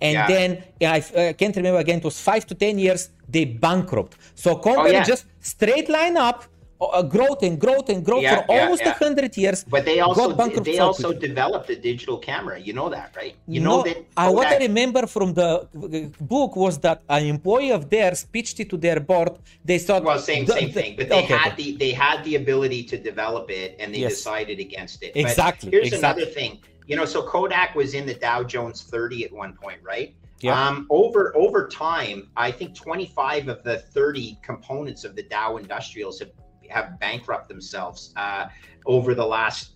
and 0.00 0.14
yeah. 0.14 0.26
then 0.26 0.64
I, 0.80 1.32
can't 1.32 1.54
remember 1.56 1.78
again 1.80 1.98
it 1.98 2.04
was 2.04 2.20
5 2.20 2.46
to 2.46 2.54
10 2.54 2.78
years 2.78 3.10
they 3.28 3.44
bankrupt 3.44 4.16
so 4.34 4.52
oh, 4.52 4.56
company 4.56 4.96
oh, 4.96 4.98
yeah. 4.98 5.04
just 5.04 5.26
straight 5.40 5.88
line 5.88 6.16
up 6.16 6.44
uh, 6.86 7.02
growth 7.02 7.42
and 7.42 7.60
growth 7.60 7.88
and 7.88 8.04
growth 8.04 8.22
yeah, 8.22 8.36
for 8.36 8.52
almost 8.52 8.82
a 8.82 8.86
yeah, 8.86 8.92
hundred 9.04 9.36
years. 9.36 9.64
But 9.64 9.84
they 9.84 10.00
also 10.00 10.32
they 10.60 10.78
also 10.78 11.12
developed 11.12 11.68
a 11.70 11.76
digital 11.76 12.18
camera. 12.18 12.58
You 12.58 12.72
know 12.72 12.88
that, 12.88 13.14
right? 13.16 13.34
You 13.46 13.60
no, 13.60 13.70
know 13.70 13.82
that. 13.82 14.32
What 14.32 14.46
I 14.46 14.58
remember 14.58 15.06
from 15.06 15.34
the 15.34 15.50
uh, 15.50 16.24
book 16.24 16.56
was 16.56 16.78
that 16.78 17.02
an 17.08 17.26
employee 17.26 17.72
of 17.72 17.88
theirs 17.88 18.24
pitched 18.24 18.60
it 18.60 18.70
to 18.70 18.76
their 18.76 19.00
board. 19.00 19.32
They 19.64 19.78
thought 19.78 20.04
well, 20.04 20.18
same 20.18 20.44
the, 20.44 20.54
same 20.54 20.72
thing, 20.72 20.96
but 20.96 21.08
they 21.08 21.22
okay, 21.22 21.34
had 21.34 21.52
okay. 21.52 21.62
the 21.62 21.76
they 21.76 21.92
had 21.92 22.24
the 22.24 22.36
ability 22.36 22.84
to 22.84 22.96
develop 22.98 23.50
it, 23.50 23.76
and 23.78 23.94
they 23.94 24.00
yes. 24.00 24.14
decided 24.16 24.58
against 24.58 25.02
it. 25.02 25.12
Exactly. 25.14 25.70
But 25.70 25.74
here's 25.74 25.92
exactly. 25.92 26.22
another 26.22 26.34
thing. 26.38 26.58
You 26.86 26.96
know, 26.96 27.04
so 27.04 27.22
Kodak 27.22 27.74
was 27.74 27.94
in 27.94 28.06
the 28.06 28.14
Dow 28.14 28.42
Jones 28.42 28.82
30 28.82 29.24
at 29.24 29.32
one 29.32 29.52
point, 29.54 29.78
right? 29.82 30.14
Yeah. 30.42 30.60
Um, 30.60 30.86
over 30.90 31.34
over 31.36 31.68
time, 31.68 32.28
I 32.36 32.50
think 32.50 32.74
25 32.74 33.48
of 33.48 33.62
the 33.62 33.78
30 33.78 34.38
components 34.42 35.04
of 35.04 35.14
the 35.14 35.22
Dow 35.22 35.56
Industrials 35.56 36.18
have 36.18 36.30
have 36.72 36.98
bankrupt 36.98 37.48
themselves 37.48 38.12
uh, 38.16 38.48
over 38.86 39.14
the 39.14 39.24
last 39.24 39.72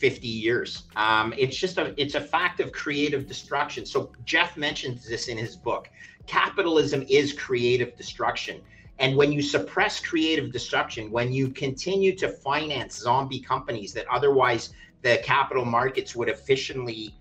50 0.00 0.26
years. 0.26 0.84
Um, 0.96 1.34
it's 1.36 1.56
just 1.56 1.76
a 1.76 1.94
it's 2.00 2.14
a 2.14 2.20
fact 2.20 2.58
of 2.60 2.72
creative 2.72 3.26
destruction. 3.26 3.84
So 3.84 4.12
Jeff 4.24 4.56
mentions 4.56 5.06
this 5.06 5.28
in 5.28 5.36
his 5.36 5.56
book. 5.56 5.90
Capitalism 6.26 7.04
is 7.08 7.34
creative 7.34 7.96
destruction. 7.96 8.62
And 8.98 9.16
when 9.16 9.32
you 9.32 9.42
suppress 9.42 10.00
creative 10.00 10.52
destruction, 10.52 11.10
when 11.10 11.32
you 11.32 11.48
continue 11.48 12.14
to 12.16 12.28
finance 12.28 12.98
zombie 12.98 13.40
companies 13.40 13.92
that 13.94 14.06
otherwise 14.08 14.74
the 15.02 15.20
capital 15.22 15.64
markets 15.64 16.14
would 16.14 16.28
efficiently 16.28 17.14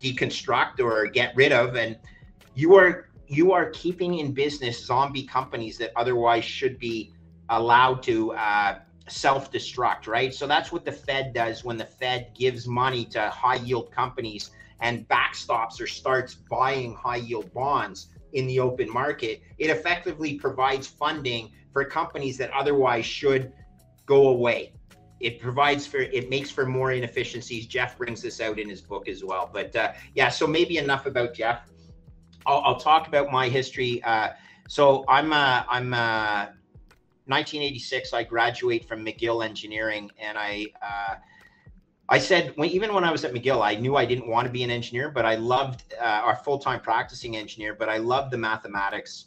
deconstruct 0.00 0.80
or 0.80 1.06
get 1.06 1.34
rid 1.34 1.52
of, 1.52 1.76
and 1.76 1.98
you 2.54 2.74
are 2.74 3.08
you 3.28 3.52
are 3.52 3.70
keeping 3.70 4.18
in 4.18 4.32
business 4.32 4.84
zombie 4.84 5.24
companies 5.24 5.78
that 5.78 5.92
otherwise 5.96 6.44
should 6.44 6.78
be 6.78 7.12
allowed 7.48 8.02
to 8.04 8.32
uh, 8.32 8.78
self 9.08 9.52
destruct, 9.52 10.06
right? 10.06 10.34
So 10.34 10.46
that's 10.46 10.72
what 10.72 10.84
the 10.84 10.92
Fed 10.92 11.32
does 11.32 11.64
when 11.64 11.76
the 11.76 11.84
Fed 11.84 12.32
gives 12.34 12.66
money 12.66 13.04
to 13.06 13.30
high 13.30 13.56
yield 13.56 13.90
companies 13.92 14.50
and 14.80 15.08
backstops 15.08 15.80
or 15.80 15.86
starts 15.86 16.34
buying 16.34 16.94
high 16.94 17.16
yield 17.16 17.52
bonds 17.52 18.08
in 18.32 18.46
the 18.46 18.60
open 18.60 18.92
market. 18.92 19.42
It 19.58 19.70
effectively 19.70 20.34
provides 20.34 20.86
funding 20.86 21.50
for 21.72 21.84
companies 21.84 22.36
that 22.38 22.50
otherwise 22.52 23.06
should 23.06 23.52
go 24.06 24.28
away. 24.28 24.72
It 25.20 25.40
provides 25.40 25.86
for, 25.86 25.98
it 25.98 26.28
makes 26.28 26.50
for 26.50 26.66
more 26.66 26.92
inefficiencies. 26.92 27.66
Jeff 27.66 27.96
brings 27.96 28.20
this 28.20 28.40
out 28.40 28.58
in 28.58 28.68
his 28.68 28.82
book 28.82 29.08
as 29.08 29.24
well. 29.24 29.48
But 29.50 29.74
uh, 29.74 29.92
yeah, 30.14 30.28
so 30.28 30.46
maybe 30.46 30.76
enough 30.76 31.06
about 31.06 31.32
Jeff. 31.32 31.62
I'll, 32.44 32.60
I'll 32.64 32.80
talk 32.80 33.08
about 33.08 33.32
my 33.32 33.48
history. 33.48 34.02
Uh, 34.02 34.30
so 34.68 35.04
I'm, 35.08 35.32
I'm, 35.32 35.94
uh, 35.94 36.46
1986, 37.26 38.12
I 38.12 38.22
graduate 38.22 38.86
from 38.86 39.04
McGill 39.04 39.44
Engineering, 39.44 40.10
and 40.18 40.38
I 40.38 40.66
uh, 40.80 41.16
I 42.08 42.18
said 42.18 42.52
when, 42.54 42.68
even 42.70 42.94
when 42.94 43.02
I 43.02 43.10
was 43.10 43.24
at 43.24 43.32
McGill, 43.32 43.64
I 43.64 43.74
knew 43.74 43.96
I 43.96 44.04
didn't 44.04 44.28
want 44.28 44.46
to 44.46 44.52
be 44.52 44.62
an 44.62 44.70
engineer, 44.70 45.10
but 45.10 45.24
I 45.24 45.34
loved 45.34 45.94
uh, 46.00 46.04
our 46.04 46.36
full 46.36 46.58
time 46.58 46.80
practicing 46.80 47.36
engineer. 47.36 47.74
But 47.74 47.88
I 47.88 47.98
loved 47.98 48.30
the 48.30 48.38
mathematics. 48.38 49.26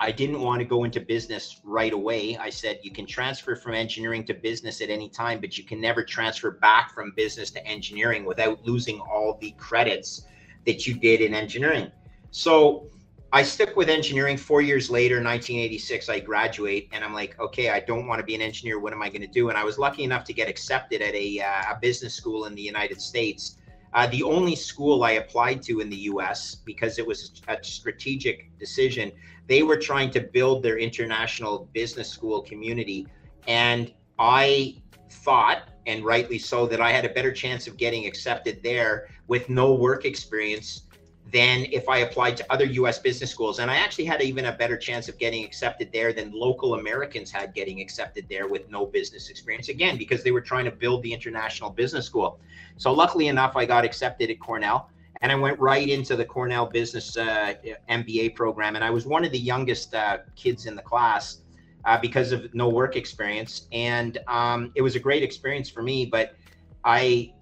I 0.00 0.12
didn't 0.12 0.40
want 0.40 0.60
to 0.60 0.64
go 0.64 0.84
into 0.84 1.00
business 1.00 1.60
right 1.64 1.92
away. 1.92 2.36
I 2.36 2.50
said 2.50 2.78
you 2.82 2.92
can 2.92 3.04
transfer 3.04 3.56
from 3.56 3.74
engineering 3.74 4.24
to 4.26 4.34
business 4.34 4.80
at 4.80 4.90
any 4.90 5.08
time, 5.08 5.40
but 5.40 5.58
you 5.58 5.64
can 5.64 5.80
never 5.80 6.04
transfer 6.04 6.52
back 6.52 6.94
from 6.94 7.12
business 7.16 7.50
to 7.50 7.66
engineering 7.66 8.24
without 8.24 8.64
losing 8.64 9.00
all 9.00 9.36
the 9.40 9.50
credits 9.58 10.24
that 10.66 10.86
you 10.86 10.94
did 10.94 11.20
in 11.20 11.34
engineering. 11.34 11.90
So 12.30 12.86
I 13.30 13.42
stuck 13.42 13.76
with 13.76 13.90
engineering. 13.90 14.38
Four 14.38 14.62
years 14.62 14.88
later, 14.88 15.16
1986, 15.16 16.08
I 16.08 16.18
graduate, 16.18 16.88
and 16.92 17.04
I'm 17.04 17.12
like, 17.12 17.38
okay, 17.38 17.68
I 17.68 17.80
don't 17.80 18.06
want 18.06 18.20
to 18.20 18.24
be 18.24 18.34
an 18.34 18.40
engineer. 18.40 18.80
What 18.80 18.94
am 18.94 19.02
I 19.02 19.10
going 19.10 19.20
to 19.20 19.26
do? 19.26 19.50
And 19.50 19.58
I 19.58 19.64
was 19.64 19.78
lucky 19.78 20.02
enough 20.02 20.24
to 20.24 20.32
get 20.32 20.48
accepted 20.48 21.02
at 21.02 21.14
a, 21.14 21.40
uh, 21.40 21.74
a 21.74 21.78
business 21.78 22.14
school 22.14 22.46
in 22.46 22.54
the 22.54 22.62
United 22.62 23.02
States. 23.02 23.58
Uh, 23.92 24.06
the 24.06 24.22
only 24.22 24.56
school 24.56 25.04
I 25.04 25.12
applied 25.12 25.62
to 25.64 25.80
in 25.80 25.90
the 25.90 25.96
U.S. 26.12 26.54
because 26.54 26.98
it 26.98 27.06
was 27.06 27.42
a 27.48 27.62
strategic 27.62 28.58
decision. 28.58 29.12
They 29.46 29.62
were 29.62 29.76
trying 29.76 30.10
to 30.12 30.20
build 30.20 30.62
their 30.62 30.78
international 30.78 31.68
business 31.74 32.08
school 32.08 32.40
community, 32.40 33.06
and 33.46 33.92
I 34.18 34.80
thought, 35.10 35.68
and 35.86 36.02
rightly 36.02 36.38
so, 36.38 36.66
that 36.66 36.80
I 36.80 36.92
had 36.92 37.04
a 37.04 37.10
better 37.10 37.32
chance 37.32 37.66
of 37.66 37.76
getting 37.76 38.06
accepted 38.06 38.62
there 38.62 39.08
with 39.26 39.50
no 39.50 39.74
work 39.74 40.06
experience 40.06 40.87
than 41.30 41.66
if 41.70 41.88
I 41.88 41.98
applied 41.98 42.36
to 42.38 42.52
other 42.52 42.64
US 42.64 42.98
business 42.98 43.30
schools. 43.30 43.58
And 43.58 43.70
I 43.70 43.76
actually 43.76 44.06
had 44.06 44.22
even 44.22 44.46
a 44.46 44.52
better 44.52 44.76
chance 44.76 45.08
of 45.08 45.18
getting 45.18 45.44
accepted 45.44 45.92
there 45.92 46.12
than 46.12 46.32
local 46.32 46.74
Americans 46.74 47.30
had 47.30 47.54
getting 47.54 47.80
accepted 47.80 48.26
there 48.30 48.48
with 48.48 48.70
no 48.70 48.86
business 48.86 49.28
experience. 49.28 49.68
Again, 49.68 49.98
because 49.98 50.22
they 50.22 50.30
were 50.30 50.40
trying 50.40 50.64
to 50.64 50.70
build 50.70 51.02
the 51.02 51.12
international 51.12 51.70
business 51.70 52.06
school. 52.06 52.40
So 52.78 52.92
luckily 52.92 53.28
enough, 53.28 53.56
I 53.56 53.66
got 53.66 53.84
accepted 53.84 54.30
at 54.30 54.40
Cornell. 54.40 54.90
and 55.20 55.30
I 55.32 55.34
went 55.34 55.58
right 55.58 55.86
into 55.86 56.16
the 56.16 56.24
Cornell 56.24 56.64
Business 56.64 57.16
uh, 57.16 57.54
MBA 57.90 58.34
program. 58.34 58.76
And 58.76 58.84
I 58.84 58.90
was 58.90 59.04
one 59.04 59.24
of 59.24 59.32
the 59.32 59.38
youngest 59.38 59.94
uh, 59.94 60.18
kids 60.36 60.66
in 60.66 60.76
the 60.76 60.82
class 60.82 61.42
uh, 61.84 61.98
because 61.98 62.32
of 62.32 62.54
no 62.54 62.68
work 62.68 62.96
experience. 62.96 63.66
And 63.72 64.18
um, 64.28 64.72
it 64.76 64.82
was 64.82 64.94
a 64.96 65.00
great 65.00 65.22
experience 65.22 65.68
for 65.68 65.82
me. 65.82 66.06
But 66.06 66.36
I, 66.84 67.34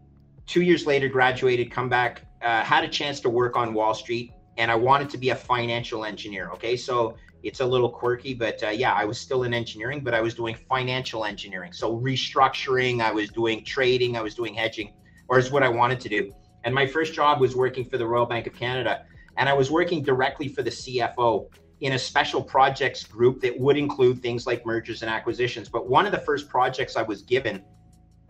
two 0.46 0.62
years 0.62 0.86
later, 0.86 1.08
graduated, 1.08 1.70
come 1.70 1.88
back, 1.88 2.25
uh, 2.46 2.62
had 2.62 2.84
a 2.84 2.88
chance 2.88 3.18
to 3.18 3.28
work 3.28 3.56
on 3.56 3.74
Wall 3.74 3.92
Street, 3.92 4.32
and 4.56 4.70
I 4.70 4.76
wanted 4.76 5.10
to 5.10 5.18
be 5.18 5.30
a 5.30 5.34
financial 5.34 6.04
engineer. 6.04 6.50
Okay, 6.54 6.76
so 6.76 7.16
it's 7.42 7.58
a 7.58 7.66
little 7.66 7.90
quirky, 7.90 8.34
but 8.34 8.62
uh, 8.62 8.68
yeah, 8.68 8.92
I 8.92 9.04
was 9.04 9.18
still 9.18 9.42
in 9.42 9.52
engineering, 9.52 10.00
but 10.04 10.14
I 10.14 10.20
was 10.20 10.32
doing 10.34 10.54
financial 10.68 11.24
engineering. 11.24 11.72
So 11.72 11.98
restructuring, 11.98 13.02
I 13.02 13.10
was 13.10 13.30
doing 13.30 13.64
trading, 13.64 14.16
I 14.16 14.22
was 14.22 14.36
doing 14.36 14.54
hedging, 14.54 14.92
or 15.26 15.40
is 15.40 15.50
what 15.50 15.64
I 15.64 15.68
wanted 15.68 15.98
to 16.02 16.08
do. 16.08 16.32
And 16.62 16.72
my 16.72 16.86
first 16.86 17.14
job 17.14 17.40
was 17.40 17.56
working 17.56 17.84
for 17.84 17.98
the 17.98 18.06
Royal 18.06 18.26
Bank 18.26 18.46
of 18.46 18.54
Canada, 18.54 19.04
and 19.36 19.48
I 19.48 19.52
was 19.52 19.68
working 19.72 20.04
directly 20.04 20.46
for 20.46 20.62
the 20.62 20.70
CFO 20.70 21.48
in 21.80 21.94
a 21.94 21.98
special 21.98 22.42
projects 22.42 23.02
group 23.02 23.40
that 23.40 23.58
would 23.58 23.76
include 23.76 24.22
things 24.22 24.46
like 24.46 24.64
mergers 24.64 25.02
and 25.02 25.10
acquisitions. 25.10 25.68
But 25.68 25.88
one 25.88 26.06
of 26.06 26.12
the 26.12 26.20
first 26.20 26.48
projects 26.48 26.96
I 26.96 27.02
was 27.02 27.22
given 27.22 27.64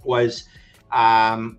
was 0.05 0.49
um, 0.91 1.59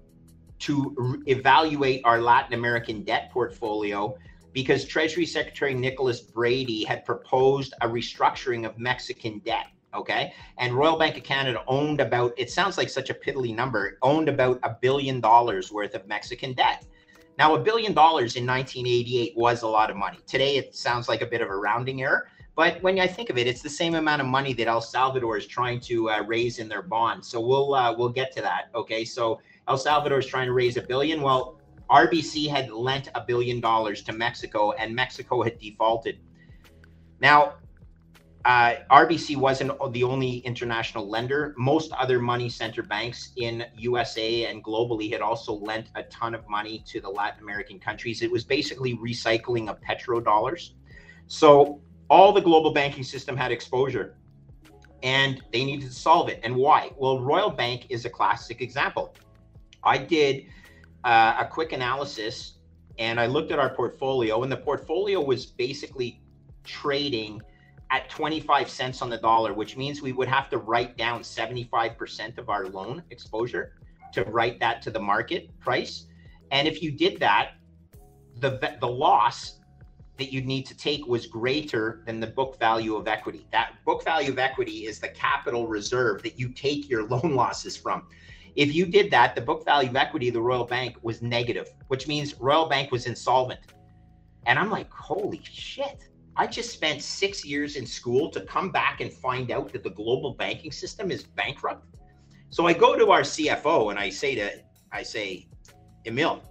to 0.59 0.93
re- 0.97 1.19
evaluate 1.27 2.01
our 2.03 2.21
Latin 2.21 2.53
American 2.53 3.03
debt 3.03 3.29
portfolio 3.31 4.17
because 4.53 4.85
Treasury 4.85 5.25
Secretary 5.25 5.73
Nicholas 5.73 6.19
Brady 6.21 6.83
had 6.83 7.05
proposed 7.05 7.73
a 7.81 7.87
restructuring 7.87 8.65
of 8.65 8.77
Mexican 8.77 9.39
debt. 9.39 9.67
Okay. 9.93 10.33
And 10.57 10.73
Royal 10.73 10.97
Bank 10.97 11.17
of 11.17 11.23
Canada 11.23 11.63
owned 11.67 12.01
about, 12.01 12.33
it 12.37 12.49
sounds 12.49 12.77
like 12.77 12.89
such 12.89 13.09
a 13.09 13.13
piddly 13.13 13.55
number, 13.55 13.97
owned 14.01 14.29
about 14.29 14.59
a 14.63 14.75
billion 14.81 15.21
dollars 15.21 15.71
worth 15.71 15.95
of 15.95 16.07
Mexican 16.07 16.53
debt. 16.53 16.85
Now, 17.37 17.53
a 17.53 17.59
billion 17.59 17.93
dollars 17.93 18.35
in 18.35 18.47
1988 18.47 19.33
was 19.37 19.61
a 19.61 19.67
lot 19.67 19.91
of 19.91 19.95
money. 19.95 20.17
Today, 20.25 20.57
it 20.57 20.75
sounds 20.75 21.07
like 21.07 21.21
a 21.21 21.25
bit 21.25 21.41
of 21.41 21.49
a 21.49 21.55
rounding 21.55 22.01
error. 22.01 22.27
But 22.55 22.81
when 22.81 22.99
I 22.99 23.05
think 23.05 23.29
of 23.29 23.37
it, 23.37 23.45
it's 23.45 23.61
the 23.61 23.69
same 23.69 23.93
amount 23.93 24.19
of 24.19 24.27
money 24.27 24.53
that 24.53 24.67
El 24.67 24.81
Salvador 24.81 25.37
is 25.37 25.45
trying 25.45 25.79
to 25.81 26.09
uh, 26.09 26.23
raise 26.23 26.57
in 26.57 26.67
their 26.67 26.81
bonds. 26.81 27.27
So 27.27 27.39
we'll 27.39 27.75
uh, 27.75 27.95
we'll 27.95 28.09
get 28.09 28.35
to 28.35 28.41
that. 28.41 28.69
Okay, 28.73 29.05
so 29.05 29.39
El 29.67 29.77
Salvador 29.77 30.19
is 30.19 30.25
trying 30.25 30.47
to 30.47 30.53
raise 30.53 30.77
a 30.77 30.81
billion. 30.81 31.21
Well, 31.21 31.59
RBC 31.89 32.49
had 32.49 32.69
lent 32.71 33.09
a 33.15 33.21
billion 33.21 33.59
dollars 33.59 34.01
to 34.03 34.13
Mexico, 34.13 34.71
and 34.73 34.95
Mexico 34.95 35.41
had 35.41 35.59
defaulted. 35.59 36.19
Now, 37.19 37.55
uh, 38.45 38.75
RBC 38.89 39.35
wasn't 39.35 39.71
the 39.91 40.03
only 40.03 40.37
international 40.37 41.09
lender. 41.09 41.53
Most 41.57 41.91
other 41.91 42.19
money 42.19 42.47
center 42.47 42.81
banks 42.81 43.33
in 43.35 43.65
USA 43.77 44.45
and 44.45 44.63
globally 44.63 45.11
had 45.11 45.21
also 45.21 45.53
lent 45.53 45.87
a 45.95 46.03
ton 46.03 46.33
of 46.33 46.47
money 46.47 46.81
to 46.87 47.01
the 47.01 47.09
Latin 47.09 47.41
American 47.41 47.77
countries. 47.77 48.21
It 48.21 48.31
was 48.31 48.45
basically 48.45 48.95
recycling 48.95 49.69
of 49.69 49.81
petrodollars. 49.81 50.71
So 51.27 51.81
all 52.09 52.31
the 52.31 52.39
global 52.39 52.71
banking 52.71 53.03
system 53.03 53.35
had 53.35 53.51
exposure 53.51 54.15
and 55.03 55.41
they 55.51 55.65
needed 55.65 55.89
to 55.89 55.93
solve 55.93 56.29
it. 56.29 56.39
And 56.43 56.55
why? 56.55 56.91
Well, 56.95 57.19
Royal 57.19 57.49
Bank 57.49 57.87
is 57.89 58.05
a 58.05 58.09
classic 58.09 58.61
example. 58.61 59.13
I 59.83 59.97
did 59.97 60.45
uh, 61.03 61.35
a 61.39 61.45
quick 61.45 61.71
analysis 61.71 62.53
and 62.99 63.19
I 63.19 63.27
looked 63.27 63.51
at 63.51 63.59
our 63.59 63.69
portfolio, 63.69 64.41
and 64.41 64.51
the 64.51 64.57
portfolio 64.57 65.21
was 65.21 65.45
basically 65.45 66.21
trading 66.63 67.41
at 67.91 68.09
25 68.09 68.69
cents 68.69 69.01
on 69.01 69.09
the 69.09 69.17
dollar, 69.17 69.53
which 69.53 69.77
means 69.77 70.01
we 70.01 70.11
would 70.11 70.27
have 70.27 70.49
to 70.49 70.57
write 70.57 70.97
down 70.97 71.21
75% 71.21 72.37
of 72.37 72.49
our 72.49 72.67
loan 72.67 73.03
exposure 73.11 73.73
to 74.13 74.23
write 74.23 74.59
that 74.59 74.81
to 74.81 74.91
the 74.91 74.99
market 74.99 75.57
price. 75.59 76.07
And 76.51 76.67
if 76.67 76.81
you 76.81 76.91
did 76.91 77.19
that, 77.19 77.51
the 78.39 78.77
the 78.79 78.87
loss 78.87 79.59
that 80.17 80.33
you'd 80.33 80.45
need 80.45 80.65
to 80.65 80.75
take 80.75 81.05
was 81.05 81.27
greater 81.27 82.01
than 82.05 82.19
the 82.19 82.27
book 82.27 82.57
value 82.59 82.95
of 82.95 83.07
equity. 83.07 83.47
That 83.51 83.73
book 83.85 84.03
value 84.03 84.31
of 84.31 84.39
equity 84.39 84.85
is 84.85 84.99
the 84.99 85.09
capital 85.09 85.67
reserve 85.67 86.23
that 86.23 86.39
you 86.39 86.49
take 86.49 86.89
your 86.89 87.07
loan 87.07 87.35
losses 87.35 87.77
from. 87.77 88.07
If 88.57 88.75
you 88.75 88.85
did 88.85 89.09
that, 89.11 89.35
the 89.35 89.41
book 89.41 89.63
value 89.63 89.89
of 89.89 89.95
equity 89.95 90.27
of 90.27 90.33
the 90.33 90.41
Royal 90.41 90.65
Bank 90.65 90.97
was 91.01 91.21
negative, 91.21 91.69
which 91.87 92.07
means 92.07 92.35
Royal 92.41 92.67
Bank 92.67 92.91
was 92.91 93.05
insolvent. 93.05 93.61
And 94.45 94.59
I'm 94.59 94.69
like, 94.69 94.91
holy 94.91 95.41
shit 95.43 96.09
I 96.39 96.45
just 96.45 96.71
spent 96.71 97.01
six 97.01 97.43
years 97.43 97.77
in 97.77 97.87
school 97.87 98.29
to 98.29 98.41
come 98.41 98.69
back 98.69 99.01
and 99.01 99.11
find 99.11 99.49
out 99.49 99.73
that 99.73 99.83
the 99.83 99.89
global 99.89 100.35
banking 100.35 100.71
system 100.71 101.09
is 101.09 101.23
bankrupt. 101.23 101.87
So 102.51 102.67
I 102.67 102.73
go 102.73 102.95
to 102.95 103.09
our 103.09 103.21
CFO 103.21 103.89
and 103.89 103.97
I 103.97 104.09
say 104.09 104.35
to, 104.35 104.51
I 104.91 105.01
say, 105.01 105.47
Emil, 106.05 106.43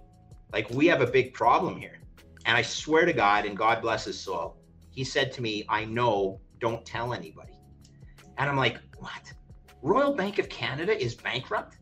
like 0.51 0.69
we 0.71 0.87
have 0.87 0.99
a 0.99 1.07
big 1.07 1.33
problem 1.33 1.77
here. 1.77 1.99
And 2.45 2.57
I 2.57 2.61
swear 2.61 3.05
to 3.05 3.13
God, 3.13 3.45
and 3.45 3.57
God 3.57 3.81
bless 3.81 4.03
his 4.03 4.19
soul, 4.19 4.57
he 4.91 5.05
said 5.05 5.31
to 5.33 5.41
me, 5.41 5.65
I 5.69 5.85
know, 5.85 6.41
don't 6.59 6.85
tell 6.85 7.13
anybody. 7.13 7.53
And 8.37 8.49
I'm 8.49 8.57
like, 8.57 8.79
what? 8.97 9.31
Royal 9.81 10.13
Bank 10.13 10.37
of 10.37 10.49
Canada 10.49 11.01
is 11.01 11.15
bankrupt? 11.15 11.76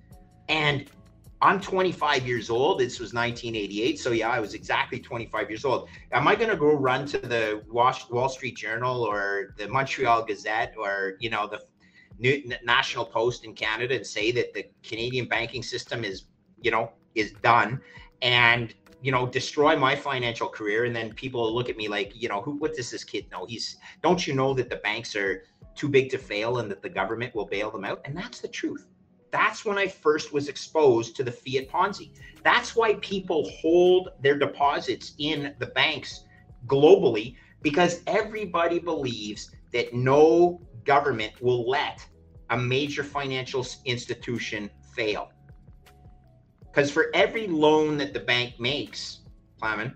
And 0.49 0.89
I'm 1.41 1.59
25 1.59 2.25
years 2.25 2.49
old. 2.49 2.79
This 2.79 2.99
was 2.99 3.13
1988. 3.13 3.99
So, 3.99 4.11
yeah, 4.11 4.29
I 4.29 4.39
was 4.39 4.53
exactly 4.53 4.99
25 4.99 5.49
years 5.49 5.65
old. 5.65 5.89
Am 6.11 6.27
I 6.27 6.35
going 6.35 6.49
to 6.49 6.55
go 6.55 6.73
run 6.73 7.05
to 7.07 7.17
the 7.17 7.61
Wall 7.69 8.29
Street 8.29 8.57
Journal 8.57 9.03
or 9.03 9.53
the 9.57 9.67
Montreal 9.67 10.23
Gazette 10.23 10.73
or, 10.77 11.17
you 11.19 11.29
know, 11.29 11.47
the 11.47 11.61
National 12.63 13.05
Post 13.05 13.43
in 13.43 13.53
Canada 13.53 13.95
and 13.95 14.05
say 14.05 14.31
that 14.31 14.53
the 14.53 14.65
Canadian 14.83 15.27
banking 15.27 15.61
system 15.61 16.03
is, 16.03 16.23
you 16.61 16.71
know, 16.71 16.91
is 17.15 17.33
done 17.43 17.81
and, 18.21 18.73
you 19.01 19.11
know, 19.11 19.27
destroy 19.27 19.75
my 19.75 19.95
financial 19.95 20.47
career? 20.47 20.85
And 20.85 20.95
then 20.95 21.13
people 21.13 21.53
look 21.53 21.69
at 21.69 21.75
me 21.75 21.89
like, 21.89 22.13
you 22.15 22.29
know, 22.29 22.41
who, 22.41 22.55
what 22.57 22.73
does 22.75 22.89
this 22.89 23.03
kid 23.03 23.29
know? 23.29 23.45
He's, 23.45 23.77
don't 24.01 24.25
you 24.25 24.33
know 24.33 24.53
that 24.53 24.69
the 24.69 24.77
banks 24.77 25.15
are 25.15 25.43
too 25.75 25.89
big 25.89 26.09
to 26.11 26.17
fail 26.17 26.59
and 26.59 26.71
that 26.71 26.81
the 26.81 26.89
government 26.89 27.35
will 27.35 27.45
bail 27.45 27.69
them 27.69 27.83
out? 27.83 28.01
And 28.05 28.15
that's 28.15 28.39
the 28.39 28.47
truth 28.47 28.87
that's 29.35 29.65
when 29.65 29.77
I 29.77 29.87
first 29.87 30.31
was 30.31 30.47
exposed 30.47 31.17
to 31.17 31.23
the 31.23 31.31
fiat 31.31 31.69
Ponzi. 31.69 32.11
That's 32.43 32.73
why 32.73 32.93
people 32.95 33.51
hold 33.61 34.09
their 34.21 34.39
deposits 34.39 35.13
in 35.17 35.53
the 35.59 35.67
banks 35.67 36.23
globally 36.67 37.35
because 37.61 38.01
everybody 38.07 38.79
believes 38.79 39.51
that 39.73 39.93
no 39.93 40.61
government 40.85 41.33
will 41.41 41.69
let 41.69 42.05
a 42.49 42.57
major 42.57 43.03
financial 43.03 43.67
institution 43.83 44.69
fail. 44.95 45.33
Because 46.61 46.89
for 46.89 47.07
every 47.13 47.47
loan 47.47 47.97
that 47.97 48.13
the 48.13 48.21
bank 48.21 48.57
makes, 48.57 49.19
Plamen, 49.59 49.93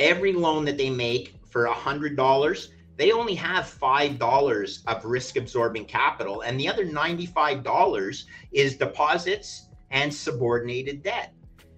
every 0.00 0.32
loan 0.32 0.64
that 0.64 0.78
they 0.78 0.90
make 0.90 1.34
for 1.48 1.66
a 1.66 1.72
hundred 1.72 2.16
dollars, 2.16 2.70
they 2.98 3.12
only 3.12 3.36
have 3.36 3.64
$5 3.64 4.80
of 4.88 5.04
risk 5.04 5.36
absorbing 5.36 5.84
capital, 5.84 6.42
and 6.42 6.58
the 6.58 6.68
other 6.68 6.84
$95 6.84 8.24
is 8.52 8.76
deposits 8.76 9.68
and 9.92 10.12
subordinated 10.12 11.04
debt, 11.04 11.32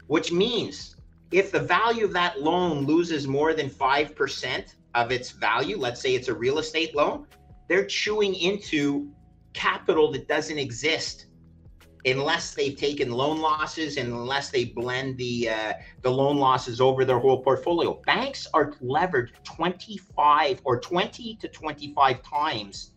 which 0.06 0.32
means 0.32 0.96
if 1.30 1.52
the 1.52 1.60
value 1.60 2.06
of 2.06 2.14
that 2.14 2.40
loan 2.40 2.86
loses 2.86 3.28
more 3.28 3.52
than 3.52 3.68
5% 3.68 4.74
of 4.94 5.12
its 5.12 5.30
value, 5.30 5.76
let's 5.76 6.00
say 6.00 6.14
it's 6.14 6.28
a 6.28 6.34
real 6.34 6.58
estate 6.58 6.96
loan, 6.96 7.26
they're 7.68 7.84
chewing 7.84 8.34
into 8.34 9.12
capital 9.52 10.10
that 10.12 10.26
doesn't 10.26 10.58
exist 10.58 11.26
unless 12.04 12.54
they've 12.54 12.76
taken 12.76 13.10
loan 13.10 13.40
losses 13.40 13.96
and 13.96 14.12
unless 14.12 14.50
they 14.50 14.64
blend 14.64 15.16
the 15.16 15.48
uh, 15.48 15.72
the 16.02 16.10
loan 16.10 16.38
losses 16.38 16.80
over 16.80 17.04
their 17.04 17.18
whole 17.18 17.42
portfolio. 17.42 18.00
Banks 18.06 18.46
are 18.54 18.72
levered 18.80 19.32
25 19.44 20.60
or 20.64 20.80
20 20.80 21.36
to 21.36 21.48
25 21.48 22.22
times 22.22 22.92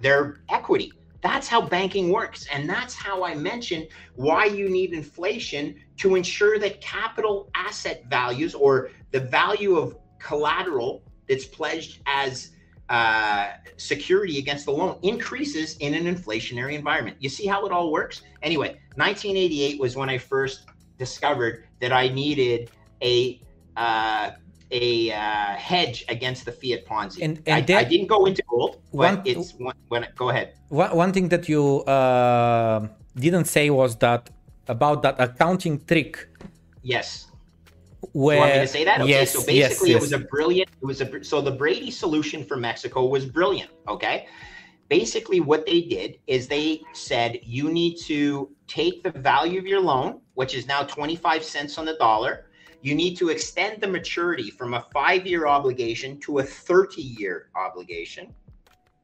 their 0.00 0.40
equity. 0.48 0.92
That's 1.22 1.46
how 1.46 1.60
banking 1.60 2.10
works. 2.10 2.46
And 2.52 2.68
that's 2.68 2.94
how 2.94 3.24
I 3.24 3.34
mentioned 3.34 3.88
why 4.16 4.46
you 4.46 4.68
need 4.68 4.92
inflation 4.92 5.76
to 5.98 6.16
ensure 6.16 6.58
that 6.58 6.80
capital 6.80 7.48
asset 7.54 8.04
values 8.08 8.54
or 8.54 8.90
the 9.12 9.20
value 9.20 9.76
of 9.76 9.96
collateral 10.18 11.02
that's 11.28 11.44
pledged 11.44 12.00
as 12.06 12.50
uh, 12.92 13.54
security 13.78 14.38
against 14.38 14.66
the 14.66 14.70
loan 14.70 14.98
increases 15.02 15.76
in 15.78 15.94
an 15.94 16.04
inflationary 16.04 16.74
environment. 16.74 17.16
You 17.20 17.30
see 17.30 17.46
how 17.46 17.64
it 17.66 17.72
all 17.72 17.90
works? 17.90 18.20
Anyway, 18.42 18.68
1988 18.96 19.80
was 19.80 19.96
when 19.96 20.10
I 20.10 20.18
first 20.18 20.66
discovered 20.98 21.64
that 21.80 21.90
I 21.90 22.08
needed 22.08 22.70
a 23.02 23.40
uh, 23.76 24.32
a 24.70 25.10
uh, 25.10 25.54
hedge 25.56 26.04
against 26.08 26.44
the 26.44 26.52
fiat 26.52 26.86
Ponzi. 26.86 27.22
And, 27.22 27.42
and 27.46 27.70
I, 27.70 27.80
I, 27.80 27.84
didn't 27.84 28.08
go 28.08 28.24
into 28.26 28.42
gold, 28.48 28.80
but 28.92 29.16
one, 29.16 29.22
it's 29.24 29.54
one, 29.54 29.74
when 29.88 30.06
go 30.16 30.28
ahead. 30.28 30.54
One, 30.68 30.94
one 30.96 31.12
thing 31.12 31.28
that 31.28 31.48
you 31.48 31.80
uh, 31.84 32.88
didn't 33.16 33.46
say 33.46 33.70
was 33.70 33.96
that 33.96 34.30
about 34.68 35.02
that 35.02 35.16
accounting 35.18 35.84
trick. 35.86 36.28
Yes 36.82 37.31
where, 38.12 38.36
you 38.36 38.40
want 38.40 38.54
me 38.54 38.60
to 38.60 38.66
say 38.66 38.84
that? 38.84 39.00
Okay, 39.00 39.10
yes, 39.10 39.32
so 39.32 39.38
basically 39.40 39.56
yes, 39.56 39.82
yes. 39.86 39.96
it 39.96 40.00
was 40.00 40.12
a 40.12 40.18
brilliant, 40.18 40.68
it 40.80 40.84
was 40.84 41.00
a, 41.00 41.24
so 41.24 41.40
the 41.40 41.50
Brady 41.50 41.90
solution 41.90 42.44
for 42.44 42.56
Mexico 42.56 43.06
was 43.06 43.24
brilliant. 43.24 43.70
Okay. 43.88 44.26
Basically 44.88 45.40
what 45.40 45.64
they 45.64 45.80
did 45.82 46.18
is 46.26 46.48
they 46.48 46.82
said, 46.92 47.40
you 47.42 47.72
need 47.72 47.96
to 48.02 48.50
take 48.66 49.02
the 49.02 49.10
value 49.10 49.58
of 49.58 49.66
your 49.66 49.80
loan, 49.80 50.20
which 50.34 50.54
is 50.54 50.66
now 50.66 50.82
25 50.82 51.42
cents 51.42 51.78
on 51.78 51.84
the 51.86 51.94
dollar. 51.94 52.46
you 52.82 52.94
need 52.96 53.16
to 53.16 53.28
extend 53.28 53.80
the 53.80 53.86
maturity 53.86 54.50
from 54.50 54.74
a 54.74 54.84
five 54.92 55.26
year 55.26 55.46
obligation 55.46 56.18
to 56.18 56.40
a 56.40 56.42
30 56.42 57.00
year 57.00 57.48
obligation. 57.54 58.34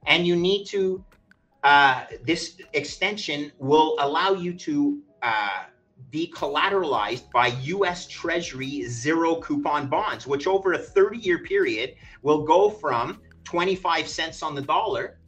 And 0.06 0.26
you 0.26 0.36
need 0.36 0.64
to, 0.66 1.04
uh, 1.62 2.04
this 2.24 2.56
extension 2.72 3.52
will 3.58 3.96
allow 4.00 4.32
you 4.32 4.52
to 4.54 5.00
uh, 5.22 5.64
be 6.10 6.32
collateralized 6.34 7.30
by 7.32 7.48
US 7.48 8.06
Treasury 8.06 8.88
zero 8.88 9.36
coupon 9.36 9.88
bonds, 9.88 10.26
which 10.26 10.46
over 10.46 10.72
a 10.72 10.78
30 10.78 11.18
year 11.18 11.38
period 11.38 11.94
will 12.22 12.44
go 12.44 12.70
from 12.70 13.20
25 13.44 14.08
cents 14.08 14.42
on 14.42 14.54
the 14.54 14.62
dollar 14.62 15.18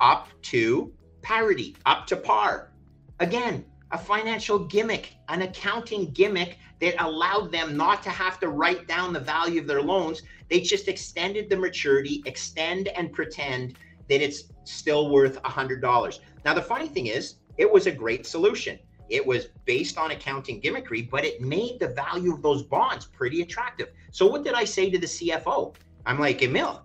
up 0.00 0.28
to 0.42 0.92
parity, 1.22 1.76
up 1.86 2.06
to 2.06 2.16
par. 2.16 2.72
Again, 3.20 3.64
a 3.92 3.98
financial 3.98 4.58
gimmick, 4.58 5.14
an 5.28 5.42
accounting 5.42 6.10
gimmick 6.12 6.58
that 6.80 7.02
allowed 7.02 7.52
them 7.52 7.76
not 7.76 8.02
to 8.02 8.10
have 8.10 8.38
to 8.40 8.48
write 8.48 8.86
down 8.86 9.12
the 9.12 9.20
value 9.20 9.60
of 9.60 9.66
their 9.66 9.82
loans. 9.82 10.22
They 10.48 10.60
just 10.60 10.88
extended 10.88 11.50
the 11.50 11.56
maturity, 11.56 12.22
extend 12.24 12.88
and 12.88 13.12
pretend 13.12 13.76
that 14.08 14.22
it's 14.22 14.44
still 14.64 15.10
worth 15.10 15.42
$100. 15.42 16.18
Now, 16.44 16.54
the 16.54 16.62
funny 16.62 16.88
thing 16.88 17.06
is, 17.06 17.36
it 17.58 17.70
was 17.70 17.86
a 17.86 17.92
great 17.92 18.26
solution. 18.26 18.78
It 19.10 19.26
was 19.26 19.48
based 19.64 19.98
on 19.98 20.12
accounting 20.12 20.60
gimmickry, 20.60 21.10
but 21.10 21.24
it 21.24 21.40
made 21.40 21.78
the 21.80 21.88
value 21.88 22.32
of 22.32 22.42
those 22.42 22.62
bonds 22.62 23.06
pretty 23.06 23.42
attractive. 23.42 23.88
So, 24.12 24.26
what 24.26 24.44
did 24.44 24.54
I 24.54 24.64
say 24.64 24.90
to 24.90 24.98
the 24.98 25.06
CFO? 25.06 25.74
I'm 26.06 26.18
like, 26.18 26.42
Emil, 26.42 26.82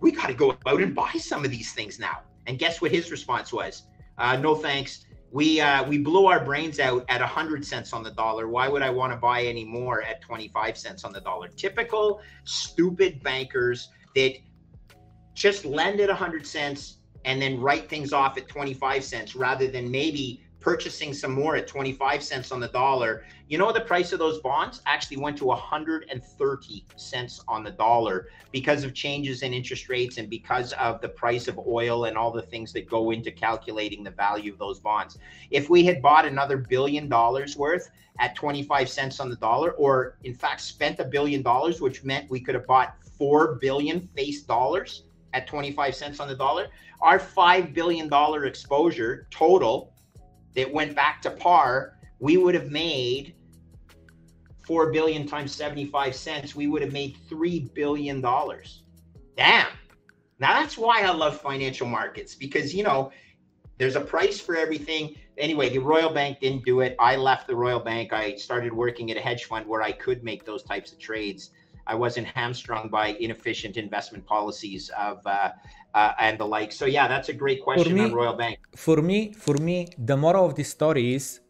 we 0.00 0.12
got 0.12 0.28
to 0.28 0.34
go 0.34 0.56
out 0.66 0.82
and 0.82 0.94
buy 0.94 1.12
some 1.18 1.44
of 1.44 1.50
these 1.50 1.72
things 1.72 1.98
now. 1.98 2.20
And 2.46 2.58
guess 2.58 2.80
what 2.80 2.90
his 2.90 3.10
response 3.10 3.52
was? 3.52 3.84
Uh, 4.18 4.36
no 4.36 4.54
thanks 4.54 5.06
we 5.32 5.60
uh, 5.60 5.82
we 5.84 5.98
blew 5.98 6.26
our 6.26 6.44
brains 6.44 6.78
out 6.78 7.04
at 7.08 7.20
100 7.20 7.64
cents 7.64 7.92
on 7.92 8.02
the 8.02 8.10
dollar 8.10 8.48
why 8.48 8.68
would 8.68 8.82
i 8.82 8.90
want 8.90 9.12
to 9.12 9.16
buy 9.16 9.42
any 9.42 9.64
more 9.64 10.02
at 10.02 10.20
25 10.20 10.76
cents 10.76 11.04
on 11.04 11.12
the 11.12 11.20
dollar 11.20 11.48
typical 11.48 12.20
stupid 12.44 13.22
bankers 13.22 13.88
that 14.14 14.34
just 15.34 15.64
lend 15.64 16.00
at 16.00 16.08
100 16.08 16.46
cents 16.46 16.98
and 17.24 17.40
then 17.40 17.58
write 17.58 17.88
things 17.88 18.12
off 18.12 18.36
at 18.36 18.46
25 18.46 19.02
cents 19.02 19.34
rather 19.34 19.66
than 19.66 19.90
maybe 19.90 20.44
purchasing 20.62 21.12
some 21.12 21.32
more 21.32 21.56
at 21.56 21.66
25 21.66 22.22
cents 22.22 22.52
on 22.52 22.60
the 22.60 22.68
dollar. 22.68 23.24
You 23.48 23.58
know, 23.58 23.72
the 23.72 23.80
price 23.80 24.12
of 24.12 24.18
those 24.18 24.38
bonds 24.40 24.80
actually 24.86 25.18
went 25.18 25.36
to 25.38 25.46
130 25.46 26.84
cents 26.96 27.40
on 27.48 27.64
the 27.64 27.72
dollar 27.72 28.28
because 28.52 28.84
of 28.84 28.94
changes 28.94 29.42
in 29.42 29.52
interest 29.52 29.88
rates 29.88 30.16
and 30.18 30.30
because 30.30 30.72
of 30.74 31.00
the 31.00 31.08
price 31.08 31.48
of 31.48 31.58
oil 31.58 32.04
and 32.04 32.16
all 32.16 32.30
the 32.30 32.42
things 32.42 32.72
that 32.72 32.88
go 32.88 33.10
into 33.10 33.30
calculating 33.30 34.04
the 34.04 34.10
value 34.10 34.52
of 34.52 34.58
those 34.58 34.78
bonds. 34.78 35.18
If 35.50 35.68
we 35.68 35.84
had 35.84 36.00
bought 36.00 36.24
another 36.24 36.56
billion 36.56 37.08
dollars 37.08 37.56
worth 37.56 37.90
at 38.18 38.36
25 38.36 38.88
cents 38.88 39.20
on 39.20 39.28
the 39.28 39.36
dollar, 39.36 39.72
or 39.72 40.16
in 40.22 40.34
fact 40.34 40.60
spent 40.60 41.00
a 41.00 41.04
billion 41.04 41.42
dollars, 41.42 41.80
which 41.80 42.04
meant 42.04 42.30
we 42.30 42.40
could 42.40 42.54
have 42.54 42.66
bought 42.66 42.96
4 43.18 43.56
billion 43.56 44.08
face 44.14 44.42
dollars 44.42 45.04
at 45.32 45.46
25 45.46 45.94
cents 45.94 46.20
on 46.20 46.28
the 46.28 46.34
dollar, 46.34 46.68
our 47.00 47.18
$5 47.18 47.74
billion 47.74 48.08
exposure 48.44 49.26
total 49.30 49.91
that 50.54 50.72
went 50.72 50.94
back 50.94 51.22
to 51.22 51.30
par, 51.30 51.98
we 52.18 52.36
would 52.36 52.54
have 52.54 52.70
made 52.70 53.34
4 54.66 54.92
billion 54.92 55.26
times 55.26 55.54
75 55.54 56.14
cents, 56.14 56.54
we 56.54 56.66
would 56.66 56.82
have 56.82 56.92
made 56.92 57.16
3 57.28 57.70
billion 57.74 58.20
dollars. 58.20 58.84
Damn. 59.36 59.68
Now 60.38 60.60
that's 60.60 60.78
why 60.78 61.02
I 61.02 61.12
love 61.12 61.40
financial 61.40 61.86
markets 61.86 62.34
because 62.34 62.74
you 62.74 62.82
know, 62.82 63.12
there's 63.78 63.96
a 63.96 64.00
price 64.00 64.40
for 64.40 64.56
everything. 64.56 65.16
Anyway, 65.38 65.70
the 65.70 65.78
Royal 65.78 66.10
Bank 66.10 66.40
didn't 66.40 66.64
do 66.64 66.80
it. 66.80 66.94
I 67.00 67.16
left 67.16 67.46
the 67.46 67.56
Royal 67.56 67.80
Bank. 67.80 68.12
I 68.12 68.36
started 68.36 68.72
working 68.72 69.10
at 69.10 69.16
a 69.16 69.20
hedge 69.20 69.44
fund 69.44 69.66
where 69.66 69.82
I 69.82 69.92
could 69.92 70.22
make 70.22 70.44
those 70.44 70.62
types 70.62 70.92
of 70.92 70.98
trades. 70.98 71.50
I 71.86 71.94
wasn't 71.94 72.28
hamstrung 72.28 72.88
by 72.88 73.08
inefficient 73.08 73.76
investment 73.76 74.24
policies 74.24 74.90
of 74.96 75.26
uh, 75.26 75.50
uh, 75.94 76.12
and 76.18 76.38
the 76.38 76.44
like. 76.46 76.72
So 76.72 76.86
yeah, 76.86 77.08
that's 77.08 77.28
a 77.28 77.32
great 77.32 77.62
question 77.62 77.94
me, 77.94 78.04
on 78.04 78.12
Royal 78.12 78.34
Bank. 78.34 78.58
For 78.76 79.02
me, 79.02 79.32
for 79.32 79.54
me, 79.54 79.88
the 79.98 80.16
moral 80.16 80.46
of 80.46 80.54
the 80.54 80.64
story 80.64 81.14
is, 81.14 81.40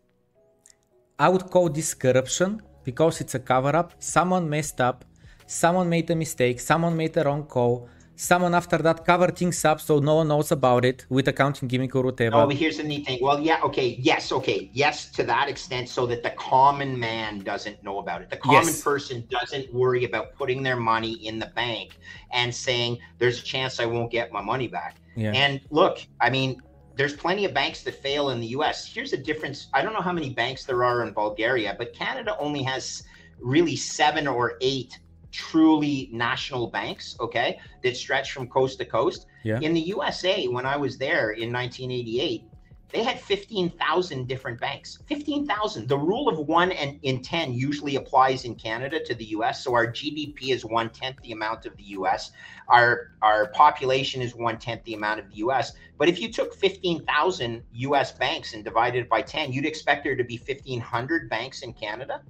I 1.19 1.29
would 1.29 1.51
call 1.51 1.69
this 1.69 1.95
corruption 1.95 2.63
because 2.85 3.21
it's 3.21 3.35
a 3.35 3.39
cover 3.39 3.77
up. 3.77 3.95
Someone 3.99 4.49
messed 4.49 4.81
up, 4.81 5.05
someone 5.47 5.89
made 5.89 6.11
a 6.11 6.17
mistake, 6.17 6.61
someone 6.61 6.97
made 6.97 7.17
a 7.17 7.25
wrong 7.25 7.45
call, 7.45 7.89
someone 8.23 8.55
after 8.55 8.79
that 8.79 9.05
covered 9.05 9.37
things 9.37 9.65
up 9.65 9.81
so 9.81 9.99
no 9.99 10.15
one 10.17 10.29
knows 10.29 10.53
about 10.53 10.85
it 10.85 11.05
with 11.09 11.27
accounting 11.27 11.69
gimmick 11.69 11.95
or 11.97 12.03
whatever. 12.03 12.37
Oh, 12.37 12.47
but 12.47 12.57
here's 12.57 12.77
the 12.77 12.85
neat 12.85 13.05
thing. 13.07 13.19
Well, 13.21 13.41
yeah, 13.41 13.61
okay, 13.65 13.97
yes, 14.01 14.31
okay, 14.31 14.71
yes, 14.73 15.11
to 15.17 15.25
that 15.25 15.49
extent, 15.49 15.89
so 15.89 16.07
that 16.07 16.23
the 16.23 16.31
common 16.31 16.99
man 16.99 17.41
doesn't 17.41 17.83
know 17.83 17.99
about 17.99 18.23
it. 18.23 18.31
The 18.31 18.37
common 18.37 18.75
yes. 18.75 18.83
person 18.83 19.27
doesn't 19.29 19.73
worry 19.75 20.05
about 20.05 20.35
putting 20.35 20.63
their 20.63 20.77
money 20.77 21.15
in 21.27 21.39
the 21.41 21.51
bank 21.57 21.99
and 22.31 22.55
saying, 22.55 22.99
"There's 23.19 23.41
a 23.41 23.43
chance 23.43 23.81
I 23.81 23.87
won't 23.87 24.11
get 24.11 24.31
my 24.31 24.41
money 24.41 24.69
back." 24.69 24.97
Yeah. 25.17 25.33
And 25.33 25.61
look, 25.71 25.99
I 26.21 26.31
mean, 26.31 26.63
there's 26.95 27.15
plenty 27.15 27.45
of 27.45 27.53
banks 27.53 27.83
that 27.83 27.95
fail 27.95 28.31
in 28.31 28.41
the 28.41 28.49
U.S. 28.59 28.87
Here's 28.87 29.11
the 29.11 29.17
difference. 29.17 29.69
I 29.75 29.83
don't 29.83 29.95
know 29.95 30.01
how 30.01 30.13
many 30.13 30.31
banks 30.31 30.65
there 30.65 30.85
are 30.85 31.03
in 31.05 31.13
Bulgaria, 31.13 31.75
but 31.77 31.93
Canada 31.93 32.37
only 32.39 32.63
has 32.63 33.03
really 33.41 33.75
seven 33.77 34.29
or 34.29 34.57
eight 34.61 34.99
truly 35.33 36.09
national 36.13 36.69
banks, 36.69 37.17
okay, 37.19 37.59
that 37.83 37.97
stretch 37.97 38.33
from 38.33 38.47
coast 38.47 38.79
to 38.79 38.85
coast. 38.85 39.27
Yeah. 39.43 39.59
In 39.61 39.75
the 39.75 39.81
USA, 39.81 40.47
when 40.47 40.67
I 40.67 40.77
was 40.77 40.99
there 40.99 41.31
in 41.31 41.53
1988, 41.53 42.45
they 42.93 43.03
had 43.03 43.19
15,000 43.19 44.29
different 44.29 44.61
banks. 44.61 44.99
15,000. 45.07 45.89
The 45.89 45.97
rule 45.97 46.29
of 46.29 46.39
one 46.47 46.73
and 46.73 47.01
in 47.03 47.23
10 47.23 47.55
usually 47.55 47.97
applies 47.97 48.45
in 48.45 48.55
Canada 48.55 49.03
to 49.03 49.15
the 49.15 49.25
US. 49.37 49.65
So 49.65 49.75
our 49.75 49.87
GDP 49.87 50.51
is 50.51 50.65
one 50.65 50.91
tenth 50.91 51.17
the 51.23 51.33
amount 51.33 51.65
of 51.65 51.75
the 51.79 51.85
US. 51.85 52.33
Our, 52.69 53.13
our 53.23 53.49
population 53.49 54.21
is 54.21 54.35
one 54.35 54.59
tenth 54.59 54.85
the 54.85 54.93
amount 54.93 55.21
of 55.21 55.31
the 55.31 55.37
US. 55.37 55.73
But 55.97 56.11
if 56.11 56.21
you 56.21 56.31
took 56.31 56.55
15,000 56.55 57.63
US 57.73 58.13
banks 58.13 58.53
and 58.53 58.63
divided 58.63 59.09
by 59.09 59.23
10, 59.23 59.53
you'd 59.53 59.65
expect 59.65 60.05
there 60.05 60.17
to 60.17 60.25
be 60.25 60.37
1,500 60.37 61.31
banks 61.31 61.63
in 61.63 61.73
Canada. 61.73 62.21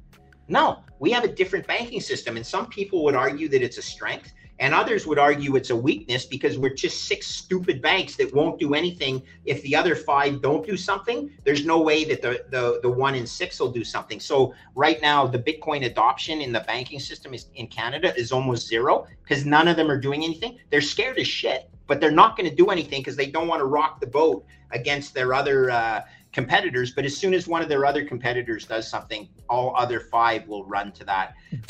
No, 0.48 0.81
we 0.98 1.10
have 1.10 1.24
a 1.24 1.28
different 1.28 1.66
banking 1.66 2.01
system. 2.01 2.36
And 2.36 2.47
some 2.47 2.66
people 2.66 3.05
would 3.05 3.14
argue 3.14 3.48
that 3.48 3.62
it's 3.62 3.78
a 3.78 3.82
strength, 3.82 4.32
and 4.59 4.74
others 4.74 5.06
would 5.06 5.19
argue 5.19 5.56
it's 5.56 5.70
a 5.70 5.77
weakness 5.77 6.27
because 6.27 6.59
we're 6.59 6.74
just 6.74 7.09
six 7.09 7.27
stupid 7.27 7.82
banks 7.82 8.14
that 8.16 8.32
won't 8.32 8.60
do 8.60 8.74
anything. 8.74 9.23
If 9.44 9.62
the 9.62 9.74
other 9.74 9.97
five 9.97 10.40
don't 10.40 10.64
do 10.64 10.77
something, 10.77 11.31
there's 11.44 11.64
no 11.64 11.81
way 11.81 12.05
that 12.05 12.23
the, 12.23 12.44
the, 12.51 12.78
the 12.82 12.89
one 12.89 13.14
in 13.14 13.27
six 13.27 13.59
will 13.59 13.73
do 13.73 13.82
something. 13.82 14.20
So, 14.20 14.55
right 14.77 15.01
now, 15.02 15.27
the 15.27 15.39
Bitcoin 15.39 15.86
adoption 15.86 16.40
in 16.40 16.52
the 16.52 16.60
banking 16.60 17.01
system 17.01 17.35
is 17.35 17.47
in 17.56 17.66
Canada 17.66 18.14
is 18.16 18.31
almost 18.31 18.69
zero 18.69 19.06
because 19.24 19.44
none 19.44 19.66
of 19.66 19.77
them 19.77 19.90
are 19.90 19.98
doing 19.98 20.23
anything. 20.23 20.59
They're 20.70 20.81
scared 20.81 21.19
as 21.19 21.27
shit, 21.27 21.69
but 21.89 22.01
they're 22.01 22.12
not 22.12 22.36
going 22.36 22.48
to 22.48 22.55
do 22.55 22.70
anything 22.70 23.01
because 23.01 23.16
they 23.16 23.27
don't 23.27 23.48
want 23.48 23.60
to 23.60 23.66
rock 23.66 24.01
the 24.01 24.06
boat 24.06 24.44
against 24.70 25.14
their 25.14 25.35
other. 25.35 25.70
Uh, 25.70 26.02
competitors, 26.32 26.93
but 26.93 27.05
as 27.05 27.14
soon 27.16 27.35
as 27.35 27.47
one 27.47 27.62
of 27.62 27.69
their 27.69 27.85
other 27.85 28.05
competitors 28.05 28.64
does 28.64 28.89
something, 28.89 29.28
all 29.55 29.69
other 29.83 30.01
five 30.15 30.41
will 30.51 30.65
run 30.77 30.89
to 30.99 31.03
that. 31.12 31.27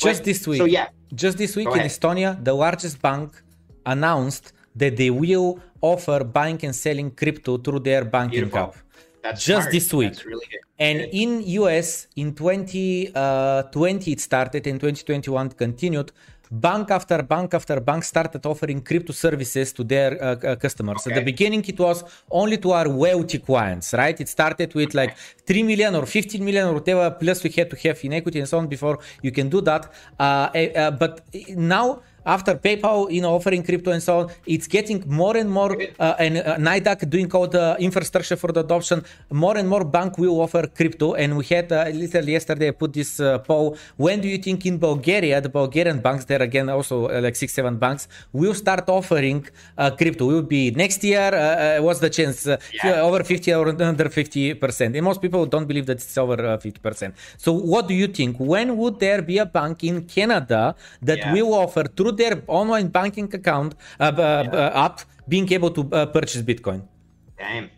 Just 0.07 0.19
but, 0.21 0.29
this 0.29 0.39
week. 0.49 0.61
So 0.63 0.67
yeah. 0.77 0.87
Just 1.23 1.37
this 1.43 1.53
week 1.59 1.71
in 1.77 1.83
Estonia, 1.91 2.31
the 2.49 2.55
largest 2.65 2.95
bank 3.07 3.27
announced 3.93 4.45
that 4.81 4.93
they 5.01 5.11
will 5.11 5.49
offer 5.91 6.17
buying 6.37 6.59
and 6.67 6.75
selling 6.85 7.09
crypto 7.21 7.51
through 7.63 7.81
their 7.89 8.03
banking 8.15 8.45
Beautiful. 8.49 8.59
app. 8.59 8.75
That's 9.23 9.45
just 9.51 9.65
smart. 9.69 9.73
this 9.75 9.87
week. 10.01 10.15
Really 10.25 10.47
and 10.79 10.99
good. 10.99 11.09
in 11.21 11.29
US 11.61 12.07
in 12.15 12.33
2020 12.33 13.11
uh, 13.15 14.11
it 14.13 14.19
started 14.19 14.63
and 14.67 14.79
2021 14.79 15.49
continued 15.63 16.11
bank 16.53 16.91
after 16.91 17.23
bank 17.23 17.53
after 17.53 17.79
bank 17.79 18.03
started 18.03 18.45
offering 18.45 18.81
crypto 18.81 19.13
services 19.13 19.73
to 19.73 19.83
their 19.83 20.11
uh, 20.21 20.35
uh, 20.35 20.55
customers. 20.55 21.01
Okay. 21.01 21.11
At 21.11 21.19
the 21.19 21.25
beginning, 21.31 21.63
it 21.67 21.79
was 21.79 22.03
only 22.29 22.57
to 22.57 22.71
our 22.71 22.89
wealthy 22.89 23.39
clients, 23.39 23.93
right? 23.93 24.19
It 24.19 24.29
started 24.29 24.73
with 24.75 24.93
like 24.93 25.17
3 25.47 25.63
million 25.63 25.95
or 25.95 26.05
15 26.05 26.45
million 26.45 26.67
or 26.67 26.73
whatever, 26.73 27.09
plus 27.11 27.43
we 27.43 27.49
had 27.49 27.69
to 27.71 27.75
have 27.87 28.03
in 28.03 28.13
equity 28.13 28.39
and 28.39 28.47
so 28.47 28.59
on 28.59 28.67
before 28.67 28.99
you 29.21 29.31
can 29.31 29.49
do 29.49 29.61
that. 29.61 29.91
Uh, 30.19 30.49
eh, 30.53 30.71
uh 30.75 30.91
but 30.91 31.21
now, 31.49 32.01
after 32.25 32.55
PayPal, 32.55 33.11
you 33.11 33.21
know, 33.21 33.35
offering 33.35 33.63
crypto 33.63 33.91
and 33.91 34.01
so 34.01 34.19
on, 34.19 34.31
it's 34.45 34.67
getting 34.67 35.03
more 35.07 35.35
and 35.37 35.49
more, 35.49 35.75
uh, 35.99 36.15
and 36.19 36.37
uh, 36.37 36.57
NYDIG 36.57 37.09
doing 37.09 37.31
all 37.33 37.47
the 37.47 37.75
infrastructure 37.79 38.35
for 38.35 38.51
the 38.51 38.61
adoption. 38.61 39.03
More 39.31 39.57
and 39.57 39.67
more 39.67 39.83
bank 39.83 40.17
will 40.17 40.39
offer 40.41 40.67
crypto, 40.67 41.13
and 41.15 41.37
we 41.37 41.45
had 41.45 41.71
uh, 41.71 41.85
literally 41.93 42.33
yesterday 42.33 42.69
I 42.69 42.71
put 42.71 42.93
this 42.93 43.19
uh, 43.19 43.39
poll. 43.39 43.77
When 43.97 44.21
do 44.21 44.27
you 44.27 44.37
think 44.37 44.65
in 44.65 44.77
Bulgaria, 44.77 45.41
the 45.41 45.49
Bulgarian 45.49 45.99
banks, 45.99 46.25
there 46.25 46.41
again 46.41 46.69
also 46.69 47.07
uh, 47.07 47.21
like 47.21 47.35
six, 47.35 47.53
seven 47.53 47.77
banks, 47.77 48.07
will 48.31 48.53
start 48.53 48.87
offering 48.89 49.45
uh, 49.77 49.91
crypto? 49.91 50.25
Will 50.27 50.41
be 50.41 50.71
next 50.71 51.03
year? 51.03 51.31
Uh, 51.33 51.81
what's 51.83 51.99
the 51.99 52.09
chance? 52.09 52.47
Yeah. 52.83 53.01
Over 53.01 53.23
50 53.23 53.53
or 53.53 53.69
under 53.69 54.09
50 54.09 54.55
percent? 54.55 54.95
And 54.95 55.03
most 55.03 55.21
people 55.21 55.45
don't 55.45 55.67
believe 55.67 55.85
that 55.87 55.97
it's 55.97 56.17
over 56.17 56.57
50 56.57 56.79
percent. 56.79 57.15
So 57.37 57.51
what 57.53 57.87
do 57.87 57.93
you 57.93 58.07
think? 58.07 58.37
When 58.39 58.77
would 58.77 58.99
there 58.99 59.21
be 59.21 59.37
a 59.37 59.45
bank 59.45 59.83
in 59.83 60.05
Canada 60.05 60.75
that 61.01 61.17
yeah. 61.17 61.33
will 61.33 61.53
offer 61.53 61.83
through 61.83 62.12
their 62.13 62.43
online 62.47 62.87
banking 62.87 63.33
account 63.33 63.75
uh, 63.99 64.03
uh, 64.03 64.49
yeah. 64.51 64.85
app 64.85 65.01
being 65.27 65.51
able 65.51 65.71
to 65.71 65.81
uh, 65.91 66.05
purchase 66.05 66.41
Bitcoin. 66.41 66.87
Damn. 67.37 67.69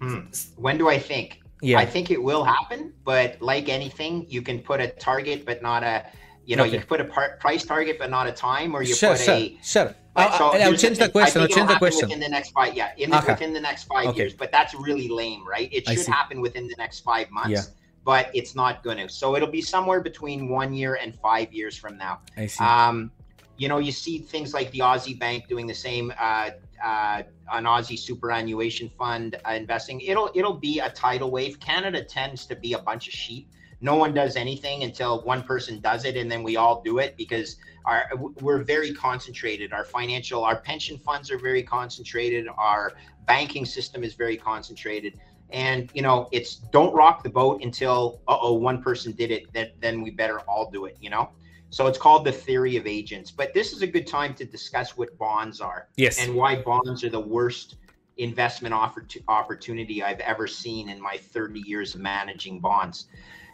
Hmm. 0.00 0.20
When 0.56 0.78
do 0.78 0.88
I 0.88 0.98
think? 0.98 1.40
Yeah. 1.62 1.78
I 1.78 1.86
think 1.86 2.10
it 2.10 2.22
will 2.22 2.44
happen, 2.44 2.92
but 3.04 3.40
like 3.40 3.68
anything, 3.68 4.26
you 4.28 4.42
can 4.42 4.58
put 4.60 4.80
a 4.80 4.88
target, 4.88 5.46
but 5.46 5.62
not 5.62 5.82
a, 5.82 6.04
you 6.44 6.56
know, 6.56 6.64
okay. 6.64 6.78
you 6.78 6.84
put 6.84 7.00
a 7.00 7.04
par- 7.04 7.38
price 7.40 7.64
target, 7.64 7.98
but 7.98 8.10
not 8.10 8.26
a 8.26 8.32
time, 8.32 8.74
or 8.74 8.82
you 8.82 8.94
sure, 8.94 9.12
put 9.12 9.20
sure, 9.20 9.34
a. 9.34 9.58
Sure. 9.62 9.94
Right, 10.16 10.32
so 10.38 10.50
I'll, 10.50 10.76
change 10.76 10.98
the, 10.98 11.06
the 11.06 11.10
question. 11.10 11.42
I'll 11.42 11.48
change 11.48 11.68
the 11.68 11.76
question. 11.76 12.08
Within 12.08 12.20
the 12.20 12.28
next 12.28 12.50
five, 12.50 12.74
yeah, 12.74 12.92
in 12.98 13.10
the, 13.10 13.18
okay. 13.18 13.32
within 13.32 13.52
the 13.52 13.60
next 13.60 13.84
five 13.84 14.08
okay. 14.08 14.18
years, 14.18 14.34
but 14.34 14.52
that's 14.52 14.74
really 14.74 15.08
lame, 15.08 15.44
right? 15.46 15.68
It 15.72 15.88
should 15.88 16.06
happen 16.06 16.40
within 16.40 16.68
the 16.68 16.76
next 16.76 17.00
five 17.00 17.30
months. 17.30 17.50
Yeah. 17.50 17.62
But 18.04 18.30
it's 18.34 18.54
not 18.54 18.82
going 18.82 18.98
to. 18.98 19.08
So 19.08 19.34
it'll 19.34 19.48
be 19.48 19.62
somewhere 19.62 20.00
between 20.00 20.48
one 20.48 20.74
year 20.74 20.98
and 21.00 21.14
five 21.16 21.52
years 21.52 21.76
from 21.76 21.96
now. 21.96 22.20
I 22.36 22.46
see. 22.46 22.62
Um, 22.62 23.10
you 23.56 23.68
know, 23.68 23.78
you 23.78 23.92
see 23.92 24.18
things 24.18 24.52
like 24.52 24.70
the 24.72 24.80
Aussie 24.80 25.18
Bank 25.18 25.48
doing 25.48 25.66
the 25.66 25.74
same. 25.74 26.12
Uh, 26.18 26.50
uh, 26.82 27.22
an 27.52 27.64
Aussie 27.64 27.98
superannuation 27.98 28.90
fund 28.90 29.36
uh, 29.48 29.52
investing. 29.52 30.00
It'll 30.00 30.30
it'll 30.34 30.58
be 30.58 30.80
a 30.80 30.90
tidal 30.90 31.30
wave. 31.30 31.58
Canada 31.60 32.02
tends 32.02 32.46
to 32.46 32.56
be 32.56 32.74
a 32.74 32.78
bunch 32.78 33.08
of 33.08 33.14
sheep. 33.14 33.48
No 33.80 33.96
one 33.96 34.14
does 34.14 34.36
anything 34.36 34.82
until 34.82 35.22
one 35.22 35.42
person 35.42 35.80
does 35.80 36.04
it, 36.04 36.16
and 36.16 36.30
then 36.30 36.42
we 36.42 36.56
all 36.56 36.82
do 36.82 36.98
it 36.98 37.16
because 37.16 37.56
our 37.84 38.08
we're 38.40 38.62
very 38.62 38.92
concentrated. 38.92 39.72
Our 39.72 39.84
financial, 39.84 40.44
our 40.44 40.56
pension 40.56 40.98
funds 40.98 41.30
are 41.30 41.38
very 41.38 41.62
concentrated. 41.62 42.46
Our 42.56 42.92
banking 43.26 43.64
system 43.64 44.04
is 44.04 44.14
very 44.14 44.36
concentrated. 44.36 45.18
And 45.54 45.90
you 45.94 46.02
know, 46.02 46.28
it's 46.32 46.56
don't 46.56 46.92
rock 46.92 47.22
the 47.22 47.30
boat 47.30 47.62
until 47.62 48.20
uh 48.28 48.36
oh 48.40 48.54
one 48.54 48.82
person 48.82 49.12
did 49.12 49.30
it. 49.30 49.52
That 49.54 49.80
then 49.80 50.02
we 50.02 50.10
better 50.10 50.40
all 50.40 50.70
do 50.70 50.84
it. 50.84 50.96
You 51.00 51.10
know. 51.10 51.30
So 51.70 51.86
it's 51.88 51.98
called 51.98 52.24
the 52.24 52.32
theory 52.32 52.76
of 52.76 52.86
agents. 52.86 53.30
But 53.30 53.52
this 53.52 53.72
is 53.72 53.82
a 53.82 53.86
good 53.86 54.06
time 54.06 54.34
to 54.34 54.44
discuss 54.44 54.96
what 54.96 55.16
bonds 55.18 55.60
are. 55.60 55.88
Yes. 55.96 56.20
And 56.20 56.34
why 56.34 56.62
bonds 56.62 57.02
are 57.02 57.08
the 57.08 57.18
worst 57.18 57.76
investment 58.16 58.74
opportunity 58.74 60.02
I've 60.02 60.20
ever 60.20 60.46
seen 60.46 60.88
in 60.88 61.00
my 61.00 61.16
30 61.16 61.60
years 61.60 61.94
of 61.94 62.00
managing 62.00 62.60
bonds. 62.60 63.08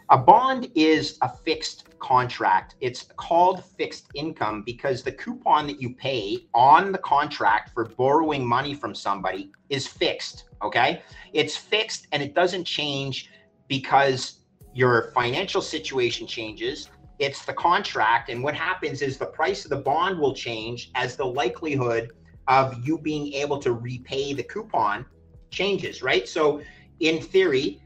A 0.09 0.17
bond 0.17 0.69
is 0.75 1.17
a 1.21 1.29
fixed 1.29 1.85
contract. 1.99 2.75
It's 2.81 3.03
called 3.15 3.63
fixed 3.63 4.07
income 4.13 4.61
because 4.65 5.03
the 5.03 5.11
coupon 5.11 5.67
that 5.67 5.81
you 5.81 5.95
pay 5.95 6.47
on 6.53 6.91
the 6.91 6.97
contract 6.97 7.73
for 7.73 7.85
borrowing 7.85 8.45
money 8.45 8.73
from 8.73 8.93
somebody 8.93 9.51
is 9.69 9.87
fixed. 9.87 10.43
Okay. 10.63 11.01
It's 11.33 11.55
fixed 11.55 12.07
and 12.11 12.21
it 12.21 12.33
doesn't 12.33 12.65
change 12.65 13.29
because 13.67 14.41
your 14.73 15.11
financial 15.13 15.61
situation 15.61 16.27
changes 16.27 16.89
it's 17.21 17.45
the 17.45 17.53
contract. 17.53 18.29
And 18.29 18.43
what 18.43 18.55
happens 18.55 19.03
is 19.03 19.17
the 19.17 19.27
price 19.27 19.63
of 19.63 19.69
the 19.69 19.77
bond 19.77 20.19
will 20.19 20.33
change 20.33 20.89
as 20.95 21.15
the 21.15 21.23
likelihood 21.23 22.09
of 22.47 22.83
you 22.83 22.97
being 22.97 23.31
able 23.33 23.59
to 23.59 23.73
repay 23.73 24.33
the 24.33 24.41
coupon 24.41 25.05
changes, 25.51 26.01
right? 26.01 26.27
So, 26.27 26.61
in 26.99 27.21
theory, 27.21 27.79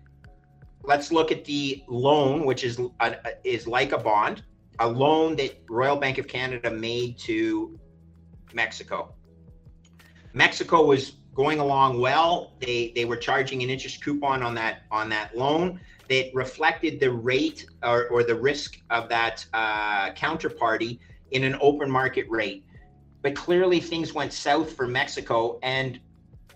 let's 0.84 1.12
look 1.12 1.34
at 1.34 1.44
the 1.44 1.84
loan, 1.90 2.46
which 2.46 2.64
is 2.64 2.80
a, 3.02 3.18
is 3.44 3.68
like 3.68 3.92
a 3.92 3.98
bond, 3.98 4.44
a 4.80 4.88
loan 4.88 5.36
that 5.36 5.62
Royal 5.70 5.98
Bank 5.98 6.18
of 6.18 6.30
Canada 6.30 6.72
made 6.72 7.20
to 7.20 7.78
Mexico. 8.54 9.16
Mexico 10.34 10.86
was 10.86 11.18
going 11.36 11.60
along 11.60 12.00
well. 12.00 12.54
They 12.60 12.92
they 12.96 13.06
were 13.06 13.18
charging 13.18 13.62
an 13.62 13.70
interest 13.70 14.04
coupon 14.04 14.42
on 14.42 14.56
that 14.56 14.84
on 14.90 15.10
that 15.10 15.38
loan 15.38 15.80
that 16.10 16.34
reflected 16.34 17.00
the 17.00 17.12
rate 17.12 17.66
or, 17.84 18.08
or 18.08 18.24
the 18.24 18.36
risk 18.36 18.80
of 18.90 19.10
that 19.10 19.46
uh, 19.54 20.12
counterparty 20.12 21.00
in 21.32 21.44
an 21.44 21.58
open 21.62 21.90
market 21.90 22.30
rate. 22.30 22.64
But 23.22 23.36
clearly, 23.36 23.80
things 23.80 24.14
went 24.14 24.32
south 24.32 24.74
for 24.74 24.88
Mexico 24.88 25.60
and 25.64 26.00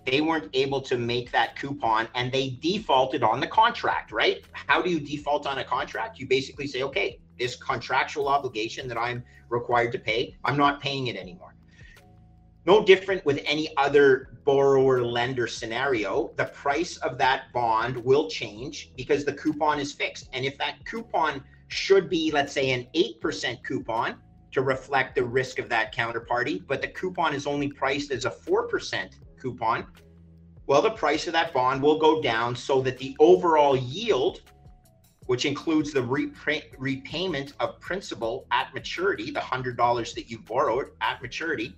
they 0.06 0.22
weren't 0.22 0.50
able 0.54 0.82
to 0.82 0.98
make 0.98 1.32
that 1.32 1.56
coupon 1.56 2.08
and 2.16 2.32
they 2.32 2.58
defaulted 2.62 3.24
on 3.24 3.40
the 3.40 3.48
contract, 3.48 4.12
right? 4.12 4.44
How 4.54 4.82
do 4.82 4.90
you 4.90 5.00
default 5.00 5.46
on 5.46 5.58
a 5.58 5.64
contract? 5.64 6.20
You 6.20 6.28
basically 6.28 6.68
say, 6.68 6.84
okay, 6.84 7.20
this 7.38 7.56
contractual 7.56 8.28
obligation 8.28 8.88
that 8.88 8.98
I'm 8.98 9.24
required 9.50 9.92
to 9.94 10.00
pay, 10.00 10.36
I'm 10.46 10.58
not 10.58 10.80
paying 10.80 11.08
it 11.08 11.16
anymore. 11.16 11.56
No 12.66 12.84
different 12.84 13.26
with 13.26 13.42
any 13.46 13.76
other 13.78 14.38
borrower 14.44 15.02
lender 15.04 15.48
scenario. 15.48 16.34
The 16.36 16.46
price 16.46 16.98
of 16.98 17.18
that 17.18 17.54
bond 17.54 17.98
will 17.98 18.30
change 18.30 18.92
because 18.96 19.24
the 19.24 19.34
coupon 19.34 19.80
is 19.80 19.94
fixed. 19.94 20.30
And 20.34 20.46
if 20.46 20.58
that 20.58 20.86
coupon 20.86 21.44
should 21.68 22.10
be, 22.10 22.32
let's 22.32 22.54
say, 22.54 22.72
an 22.72 22.88
8% 22.96 23.64
coupon 23.64 24.16
to 24.52 24.62
reflect 24.62 25.16
the 25.16 25.24
risk 25.24 25.60
of 25.60 25.70
that 25.70 25.94
counterparty, 25.94 26.66
but 26.68 26.82
the 26.82 26.88
coupon 26.88 27.34
is 27.34 27.46
only 27.46 27.70
priced 27.70 28.12
as 28.12 28.26
a 28.26 28.32
4% 28.32 29.12
coupon, 29.40 29.86
well, 30.66 30.82
the 30.82 30.92
price 30.92 31.28
of 31.28 31.34
that 31.34 31.54
bond 31.54 31.82
will 31.82 31.98
go 31.98 32.22
down 32.22 32.56
so 32.56 32.82
that 32.82 32.98
the 32.98 33.16
overall 33.20 33.76
yield, 33.76 34.42
which 35.26 35.46
includes 35.46 35.92
the 35.92 36.02
repay- 36.02 36.72
repayment 36.78 37.54
of 37.60 37.80
principal 37.80 38.46
at 38.52 38.74
maturity, 38.74 39.32
the 39.32 39.40
$100 39.40 40.14
that 40.14 40.30
you 40.30 40.40
borrowed 40.40 40.92
at 41.02 41.22
maturity, 41.22 41.76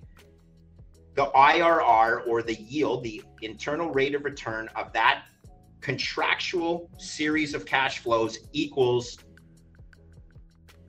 the 1.15 1.25
IRR 1.35 2.27
or 2.27 2.41
the 2.41 2.55
yield, 2.55 3.03
the 3.03 3.23
internal 3.41 3.91
rate 3.91 4.15
of 4.15 4.23
return 4.23 4.69
of 4.75 4.93
that 4.93 5.23
contractual 5.81 6.89
series 6.97 7.53
of 7.53 7.65
cash 7.65 7.99
flows 7.99 8.39
equals 8.53 9.17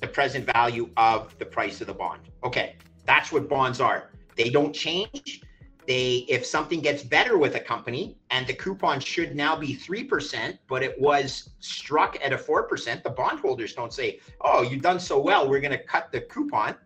the 0.00 0.06
present 0.06 0.44
value 0.52 0.90
of 0.96 1.36
the 1.38 1.46
price 1.46 1.80
of 1.80 1.86
the 1.86 1.94
bond. 1.94 2.20
Okay, 2.44 2.76
that's 3.06 3.32
what 3.32 3.48
bonds 3.48 3.80
are. 3.80 4.10
They 4.36 4.50
don't 4.50 4.72
change. 4.72 5.42
They 5.86 6.26
if 6.28 6.46
something 6.46 6.80
gets 6.80 7.02
better 7.02 7.38
with 7.38 7.56
a 7.56 7.60
company 7.60 8.18
and 8.30 8.46
the 8.46 8.54
coupon 8.54 9.00
should 9.00 9.34
now 9.34 9.56
be 9.56 9.76
3%, 9.76 10.58
but 10.68 10.82
it 10.82 11.00
was 11.00 11.50
struck 11.58 12.16
at 12.22 12.32
a 12.32 12.36
4%, 12.36 13.02
the 13.02 13.10
bondholders 13.10 13.74
don't 13.74 13.92
say, 13.92 14.20
"Oh, 14.40 14.62
you've 14.62 14.82
done 14.82 15.00
so 15.00 15.20
well, 15.20 15.48
we're 15.48 15.60
going 15.60 15.72
to 15.72 15.82
cut 15.82 16.12
the 16.12 16.20
coupon." 16.20 16.76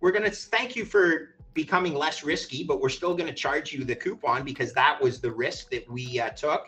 We're 0.00 0.12
going 0.12 0.24
to 0.24 0.30
thank 0.30 0.76
you 0.76 0.84
for 0.84 1.34
becoming 1.58 1.92
less 1.92 2.22
risky, 2.22 2.62
but 2.62 2.80
we're 2.80 2.96
still 3.00 3.14
going 3.18 3.30
to 3.34 3.38
charge 3.46 3.72
you 3.72 3.80
the 3.92 3.98
coupon 4.04 4.44
because 4.44 4.70
that 4.72 4.94
was 5.04 5.20
the 5.20 5.32
risk 5.46 5.70
that 5.70 5.84
we 5.90 6.04
uh, 6.20 6.30
took. 6.44 6.62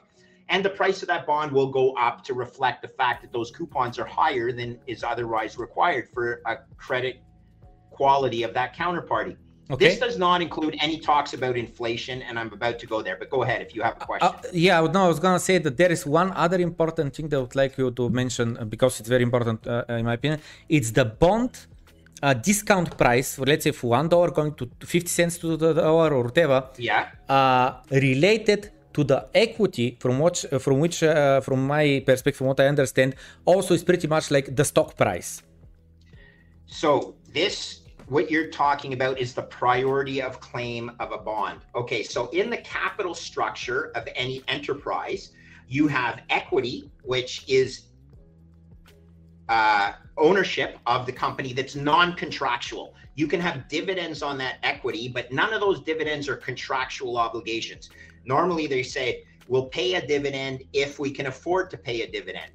And 0.49 0.65
the 0.65 0.75
price 0.81 0.99
of 1.03 1.09
that 1.15 1.29
bond 1.31 1.53
will 1.53 1.71
go 1.81 1.87
up 2.07 2.25
to 2.25 2.33
reflect 2.35 2.79
the 2.83 2.93
fact 3.01 3.23
that 3.23 3.33
those 3.33 3.53
coupons 3.53 4.01
are 4.01 4.11
higher 4.23 4.51
than 4.59 4.71
is 4.89 5.05
otherwise 5.13 5.53
required 5.67 6.09
for 6.15 6.43
a 6.53 6.55
credit 6.87 7.23
quality 7.99 8.43
of 8.43 8.53
that 8.59 8.71
counterparty. 8.75 9.37
Okay. 9.73 9.85
This 9.85 10.01
does 10.01 10.17
not 10.27 10.39
include 10.47 10.75
any 10.87 10.99
talks 10.99 11.33
about 11.39 11.55
inflation, 11.67 12.17
and 12.27 12.37
I'm 12.41 12.53
about 12.53 12.77
to 12.83 12.87
go 12.93 12.99
there. 13.07 13.17
But 13.21 13.31
go 13.31 13.45
ahead 13.45 13.61
if 13.67 13.71
you 13.77 13.83
have 13.83 13.97
a 14.03 14.05
question. 14.05 14.29
Uh, 14.29 14.43
yeah, 14.53 14.81
no, 14.97 15.05
I 15.05 15.09
was 15.15 15.21
going 15.21 15.37
to 15.41 15.45
say 15.51 15.59
that 15.59 15.77
there 15.77 15.93
is 15.93 16.03
one 16.05 16.33
other 16.45 16.59
important 16.71 17.15
thing 17.15 17.29
that 17.29 17.37
I 17.37 17.41
would 17.45 17.55
like 17.63 17.79
you 17.79 17.93
to 17.93 18.11
mention 18.11 18.57
uh, 18.57 18.65
because 18.65 18.99
it's 18.99 19.09
very 19.09 19.23
important, 19.23 19.65
uh, 19.69 19.85
in 20.01 20.05
my 20.11 20.15
opinion. 20.15 20.41
It's 20.69 20.91
the 20.91 21.05
bond 21.05 21.53
a 22.23 22.35
discount 22.35 22.97
price, 22.97 23.37
for 23.37 23.47
let's 23.47 23.65
say 23.65 23.73
for 23.73 23.91
one 23.91 24.09
dollar 24.09 24.31
going 24.31 24.55
to 24.55 24.71
50 24.81 25.09
cents 25.09 25.39
to 25.39 25.57
the 25.57 25.73
dollar 25.73 26.13
or 26.15 26.25
whatever, 26.25 26.69
yeah, 26.77 27.09
uh, 27.29 27.81
related 27.91 28.71
to 28.93 29.05
the 29.05 29.29
equity 29.35 29.97
from 30.01 30.19
which, 30.19 30.45
uh, 30.53 30.59
from 30.59 30.81
which, 30.81 31.03
uh, 31.03 31.41
from 31.41 31.67
my 31.67 32.03
perspective, 32.05 32.37
from 32.37 32.49
what 32.49 32.61
I 32.61 32.67
understand, 32.67 33.15
also 33.45 33.75
is 33.75 33.85
pretty 33.85 34.09
much 34.09 34.31
like 34.31 34.55
the 34.55 34.65
stock 34.65 34.97
price. 34.97 35.43
So 36.67 37.15
this, 37.33 37.81
what 38.07 38.31
you're 38.31 38.49
talking 38.51 38.93
about, 38.93 39.19
is 39.19 39.35
the 39.35 39.43
priority 39.43 40.21
of 40.21 40.41
claim 40.41 40.91
of 41.01 41.13
a 41.13 41.19
bond. 41.19 41.61
Okay, 41.75 42.03
so 42.03 42.29
in 42.31 42.51
the 42.51 42.59
capital 42.59 43.15
structure 43.15 43.93
of 43.95 44.09
any 44.15 44.43
enterprise, 44.49 45.31
you 45.69 45.87
have 45.87 46.23
equity, 46.31 46.91
which 47.03 47.45
is 47.49 47.83
uh, 49.51 49.95
ownership 50.17 50.79
of 50.87 51.07
the 51.07 51.13
company 51.13 51.53
that's 51.53 51.75
non-contractual. 51.75 52.95
You 53.17 53.27
can 53.27 53.41
have 53.41 53.69
dividends 53.69 54.23
on 54.23 54.39
that 54.39 54.59
equity, 54.63 55.09
but 55.09 55.33
none 55.33 55.53
of 55.53 55.61
those 55.61 55.81
dividends 55.81 56.29
are 56.29 56.37
contractual 56.37 57.19
obligations. 57.19 57.91
Normally, 58.25 58.69
they 58.69 58.85
say 58.85 59.25
we'll 59.49 59.67
pay 59.67 59.97
a 59.97 60.07
dividend 60.07 60.63
if 60.73 61.01
we 61.01 61.11
can 61.11 61.27
afford 61.27 61.69
to 61.71 61.77
pay 61.77 62.03
a 62.03 62.11
dividend. 62.11 62.53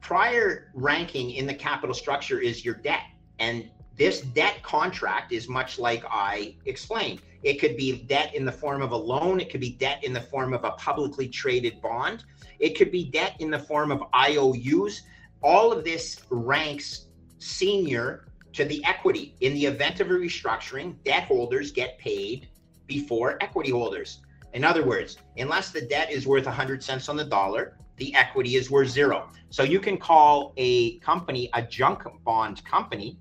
Prior 0.00 0.70
ranking 0.74 1.32
in 1.32 1.44
the 1.44 1.54
capital 1.54 1.94
structure 1.94 2.38
is 2.38 2.64
your 2.64 2.76
debt, 2.76 3.02
and 3.40 3.68
this 3.96 4.20
debt 4.20 4.62
contract 4.62 5.32
is 5.32 5.48
much 5.48 5.80
like 5.80 6.04
I 6.08 6.54
explained. 6.66 7.20
It 7.42 7.54
could 7.54 7.76
be 7.76 8.02
debt 8.02 8.32
in 8.32 8.44
the 8.44 8.52
form 8.52 8.80
of 8.80 8.92
a 8.92 8.96
loan, 8.96 9.40
it 9.40 9.50
could 9.50 9.60
be 9.60 9.70
debt 9.70 10.04
in 10.04 10.12
the 10.12 10.20
form 10.20 10.54
of 10.54 10.62
a 10.62 10.70
publicly 10.72 11.26
traded 11.26 11.82
bond, 11.82 12.22
it 12.60 12.76
could 12.76 12.92
be 12.92 13.10
debt 13.10 13.34
in 13.40 13.50
the 13.50 13.58
form 13.58 13.90
of 13.90 14.04
IOUs 14.14 15.02
all 15.46 15.72
of 15.72 15.84
this 15.84 16.22
ranks 16.28 17.06
senior 17.38 18.26
to 18.52 18.64
the 18.64 18.84
equity. 18.84 19.36
In 19.42 19.54
the 19.54 19.64
event 19.64 20.00
of 20.00 20.10
a 20.10 20.14
restructuring, 20.14 20.96
debt 21.04 21.22
holders 21.22 21.70
get 21.70 21.98
paid 21.98 22.48
before 22.88 23.38
equity 23.40 23.70
holders. 23.70 24.22
In 24.54 24.64
other 24.64 24.84
words, 24.84 25.18
unless 25.36 25.70
the 25.70 25.82
debt 25.82 26.10
is 26.10 26.26
worth 26.26 26.46
100 26.46 26.82
cents 26.82 27.08
on 27.08 27.16
the 27.16 27.24
dollar, 27.24 27.78
the 27.96 28.12
equity 28.16 28.56
is 28.56 28.72
worth 28.72 28.88
zero. 28.88 29.28
So 29.50 29.62
you 29.62 29.78
can 29.78 29.98
call 29.98 30.52
a 30.56 30.98
company 30.98 31.48
a 31.54 31.62
junk 31.62 32.02
bond 32.24 32.64
company, 32.64 33.16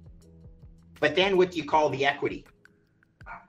but 0.99 1.15
then 1.15 1.37
what 1.37 1.51
do 1.51 1.57
you 1.57 1.65
call 1.65 1.91
the 1.91 2.07
equity? 2.07 2.43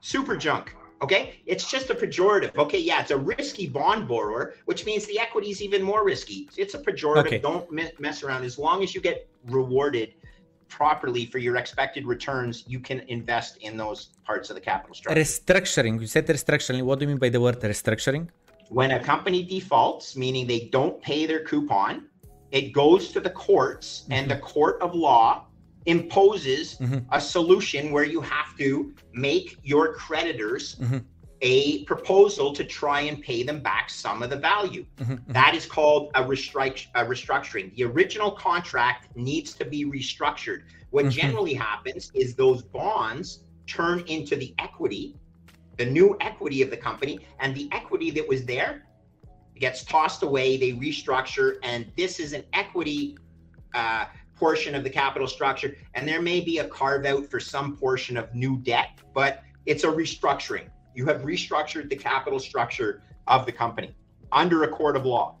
Super 0.01 0.37
junk. 0.37 0.76
Okay, 1.01 1.39
it's 1.45 1.69
just 1.69 1.89
a 1.89 1.95
pejorative. 1.95 2.55
Okay, 2.57 2.79
yeah, 2.79 3.01
it's 3.01 3.11
a 3.11 3.17
risky 3.17 3.67
bond 3.67 4.07
borrower, 4.07 4.55
which 4.65 4.85
means 4.85 5.05
the 5.05 5.19
equity 5.19 5.49
is 5.51 5.61
even 5.61 5.83
more 5.83 6.03
risky. 6.03 6.49
It's 6.57 6.73
a 6.73 6.79
pejorative. 6.79 7.27
Okay. 7.27 7.37
Don't 7.37 7.71
mess 7.99 8.23
around. 8.23 8.43
As 8.43 8.57
long 8.57 8.83
as 8.83 8.95
you 8.95 9.01
get 9.01 9.27
rewarded 9.45 10.13
properly 10.69 11.25
for 11.25 11.37
your 11.37 11.55
expected 11.57 12.05
returns, 12.05 12.63
you 12.67 12.79
can 12.79 13.01
invest 13.07 13.57
in 13.57 13.77
those 13.77 14.09
parts 14.25 14.49
of 14.49 14.55
the 14.55 14.61
capital 14.61 14.95
structure. 14.95 15.21
Restructuring. 15.21 16.01
You 16.01 16.07
said 16.07 16.25
restructuring. 16.27 16.81
What 16.83 16.99
do 16.99 17.05
you 17.05 17.09
mean 17.09 17.17
by 17.17 17.29
the 17.29 17.39
word 17.39 17.59
restructuring? 17.61 18.29
When 18.69 18.91
a 18.91 18.99
company 18.99 19.43
defaults, 19.43 20.17
meaning 20.17 20.47
they 20.47 20.67
don't 20.71 21.01
pay 21.01 21.25
their 21.25 21.43
coupon, 21.43 22.07
it 22.51 22.73
goes 22.73 23.11
to 23.13 23.19
the 23.19 23.29
courts, 23.29 24.01
mm-hmm. 24.01 24.13
and 24.13 24.31
the 24.31 24.37
court 24.37 24.81
of 24.81 24.95
law 24.95 25.46
imposes 25.87 26.77
mm-hmm. 26.77 26.99
a 27.11 27.19
solution 27.19 27.91
where 27.91 28.03
you 28.03 28.21
have 28.21 28.55
to 28.57 28.93
make 29.13 29.57
your 29.63 29.93
creditors 29.93 30.75
mm-hmm. 30.75 30.97
a 31.41 31.83
proposal 31.85 32.53
to 32.53 32.63
try 32.63 33.01
and 33.01 33.21
pay 33.21 33.41
them 33.41 33.61
back 33.61 33.89
some 33.89 34.21
of 34.21 34.29
the 34.29 34.35
value. 34.35 34.85
Mm-hmm. 34.97 35.31
That 35.31 35.55
is 35.55 35.65
called 35.65 36.11
a, 36.13 36.23
restruct- 36.23 36.87
a, 36.93 37.05
restructuring. 37.05 37.73
The 37.75 37.85
original 37.85 38.31
contract 38.31 39.15
needs 39.15 39.53
to 39.55 39.65
be 39.65 39.85
restructured. 39.85 40.63
What 40.89 41.05
mm-hmm. 41.05 41.11
generally 41.11 41.53
happens 41.53 42.11
is 42.13 42.35
those 42.35 42.61
bonds 42.61 43.45
turn 43.65 44.01
into 44.07 44.35
the 44.35 44.53
equity, 44.59 45.15
the 45.77 45.85
new 45.85 46.17
equity 46.19 46.61
of 46.61 46.69
the 46.69 46.77
company, 46.77 47.19
and 47.39 47.55
the 47.55 47.69
equity 47.71 48.11
that 48.11 48.27
was 48.27 48.45
there 48.45 48.83
gets 49.55 49.83
tossed 49.85 50.21
away. 50.21 50.57
They 50.57 50.73
restructure, 50.73 51.59
and 51.63 51.89
this 51.95 52.19
is 52.19 52.33
an 52.33 52.43
equity. 52.53 53.17
Uh, 53.73 54.05
portion 54.37 54.75
of 54.75 54.83
the 54.83 54.89
capital 54.89 55.27
structure. 55.27 55.75
And 55.93 56.07
there 56.07 56.21
may 56.21 56.39
be 56.41 56.59
a 56.59 56.67
carve 56.67 57.05
out 57.05 57.25
for 57.25 57.39
some 57.39 57.75
portion 57.75 58.17
of 58.17 58.33
new 58.33 58.57
debt, 58.57 58.99
but 59.13 59.43
it's 59.65 59.83
a 59.83 59.87
restructuring. 59.87 60.67
You 60.95 61.05
have 61.05 61.21
restructured 61.21 61.89
the 61.89 61.95
capital 61.95 62.39
structure 62.39 63.01
of 63.27 63.45
the 63.45 63.51
company 63.51 63.95
under 64.31 64.63
a 64.63 64.67
court 64.67 64.95
of 64.95 65.05
law. 65.05 65.35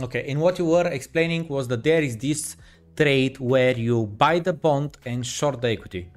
Okay. 0.00 0.24
And 0.30 0.40
what 0.40 0.58
you 0.58 0.66
were 0.66 0.86
explaining 0.86 1.48
was 1.48 1.68
that 1.68 1.82
there 1.82 2.02
is 2.02 2.16
this 2.16 2.56
trade 2.96 3.38
where 3.38 3.76
you 3.76 4.06
buy 4.06 4.38
the 4.38 4.52
bond 4.52 4.96
and 5.04 5.26
short 5.26 5.60
the 5.60 5.68
equity. 5.68 6.10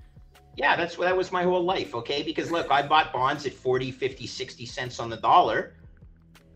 Yeah, 0.58 0.76
that's 0.76 0.98
what 0.98 1.06
that 1.06 1.16
was 1.16 1.32
my 1.32 1.44
whole 1.44 1.64
life, 1.64 1.96
okay? 1.96 2.22
Because 2.24 2.52
look, 2.52 2.70
I 2.70 2.82
bought 2.82 3.14
bonds 3.14 3.46
at 3.46 3.54
40, 3.54 3.92
50, 3.92 4.28
60 4.28 4.66
cents 4.66 5.00
on 5.00 5.10
the 5.10 5.18
dollar 5.18 5.76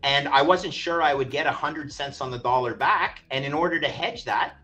and 0.02 0.28
I 0.28 0.42
wasn't 0.42 0.72
sure 0.72 1.02
I 1.02 1.14
would 1.14 1.30
get 1.30 1.46
100 1.46 1.92
cents 1.92 2.20
on 2.20 2.30
the 2.30 2.38
dollar 2.38 2.74
back 2.74 3.22
and 3.30 3.44
in 3.44 3.52
order 3.52 3.80
to 3.80 3.88
hedge 3.88 4.24
that, 4.24 4.56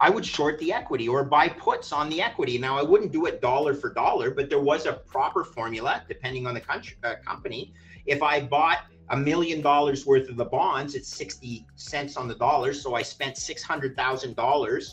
I 0.00 0.10
would 0.10 0.24
short 0.24 0.58
the 0.58 0.72
equity 0.72 1.08
or 1.08 1.24
buy 1.24 1.48
puts 1.48 1.92
on 1.92 2.08
the 2.08 2.22
equity. 2.22 2.56
Now, 2.56 2.78
I 2.78 2.82
wouldn't 2.82 3.10
do 3.10 3.26
it 3.26 3.40
dollar 3.40 3.74
for 3.74 3.92
dollar, 3.92 4.30
but 4.30 4.48
there 4.48 4.60
was 4.60 4.86
a 4.86 4.92
proper 4.92 5.42
formula 5.42 6.04
depending 6.06 6.46
on 6.46 6.54
the 6.54 6.60
country, 6.60 6.96
uh, 7.02 7.14
company. 7.26 7.72
If 8.06 8.22
I 8.22 8.40
bought 8.40 8.84
a 9.10 9.16
million 9.16 9.60
dollars 9.60 10.06
worth 10.06 10.28
of 10.28 10.36
the 10.36 10.44
bonds 10.44 10.94
at 10.94 11.04
60 11.04 11.66
cents 11.74 12.16
on 12.16 12.28
the 12.28 12.36
dollar, 12.36 12.72
so 12.74 12.94
I 12.94 13.02
spent 13.02 13.36
$600,000 13.36 14.88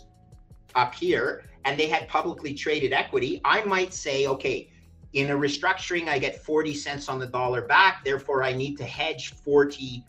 up 0.73 0.95
here 0.95 1.43
and 1.65 1.79
they 1.79 1.87
had 1.87 2.07
publicly 2.07 2.53
traded 2.53 2.91
equity, 2.91 3.41
I 3.45 3.63
might 3.63 3.93
say, 3.93 4.27
okay, 4.27 4.69
in 5.13 5.29
a 5.29 5.33
restructuring, 5.33 6.07
I 6.07 6.19
get 6.19 6.43
40 6.43 6.73
cents 6.73 7.09
on 7.09 7.19
the 7.19 7.27
dollar 7.27 7.61
back. 7.61 8.03
Therefore, 8.03 8.43
I 8.43 8.53
need 8.53 8.77
to 8.77 8.83
hedge 8.83 9.33
40 9.33 10.03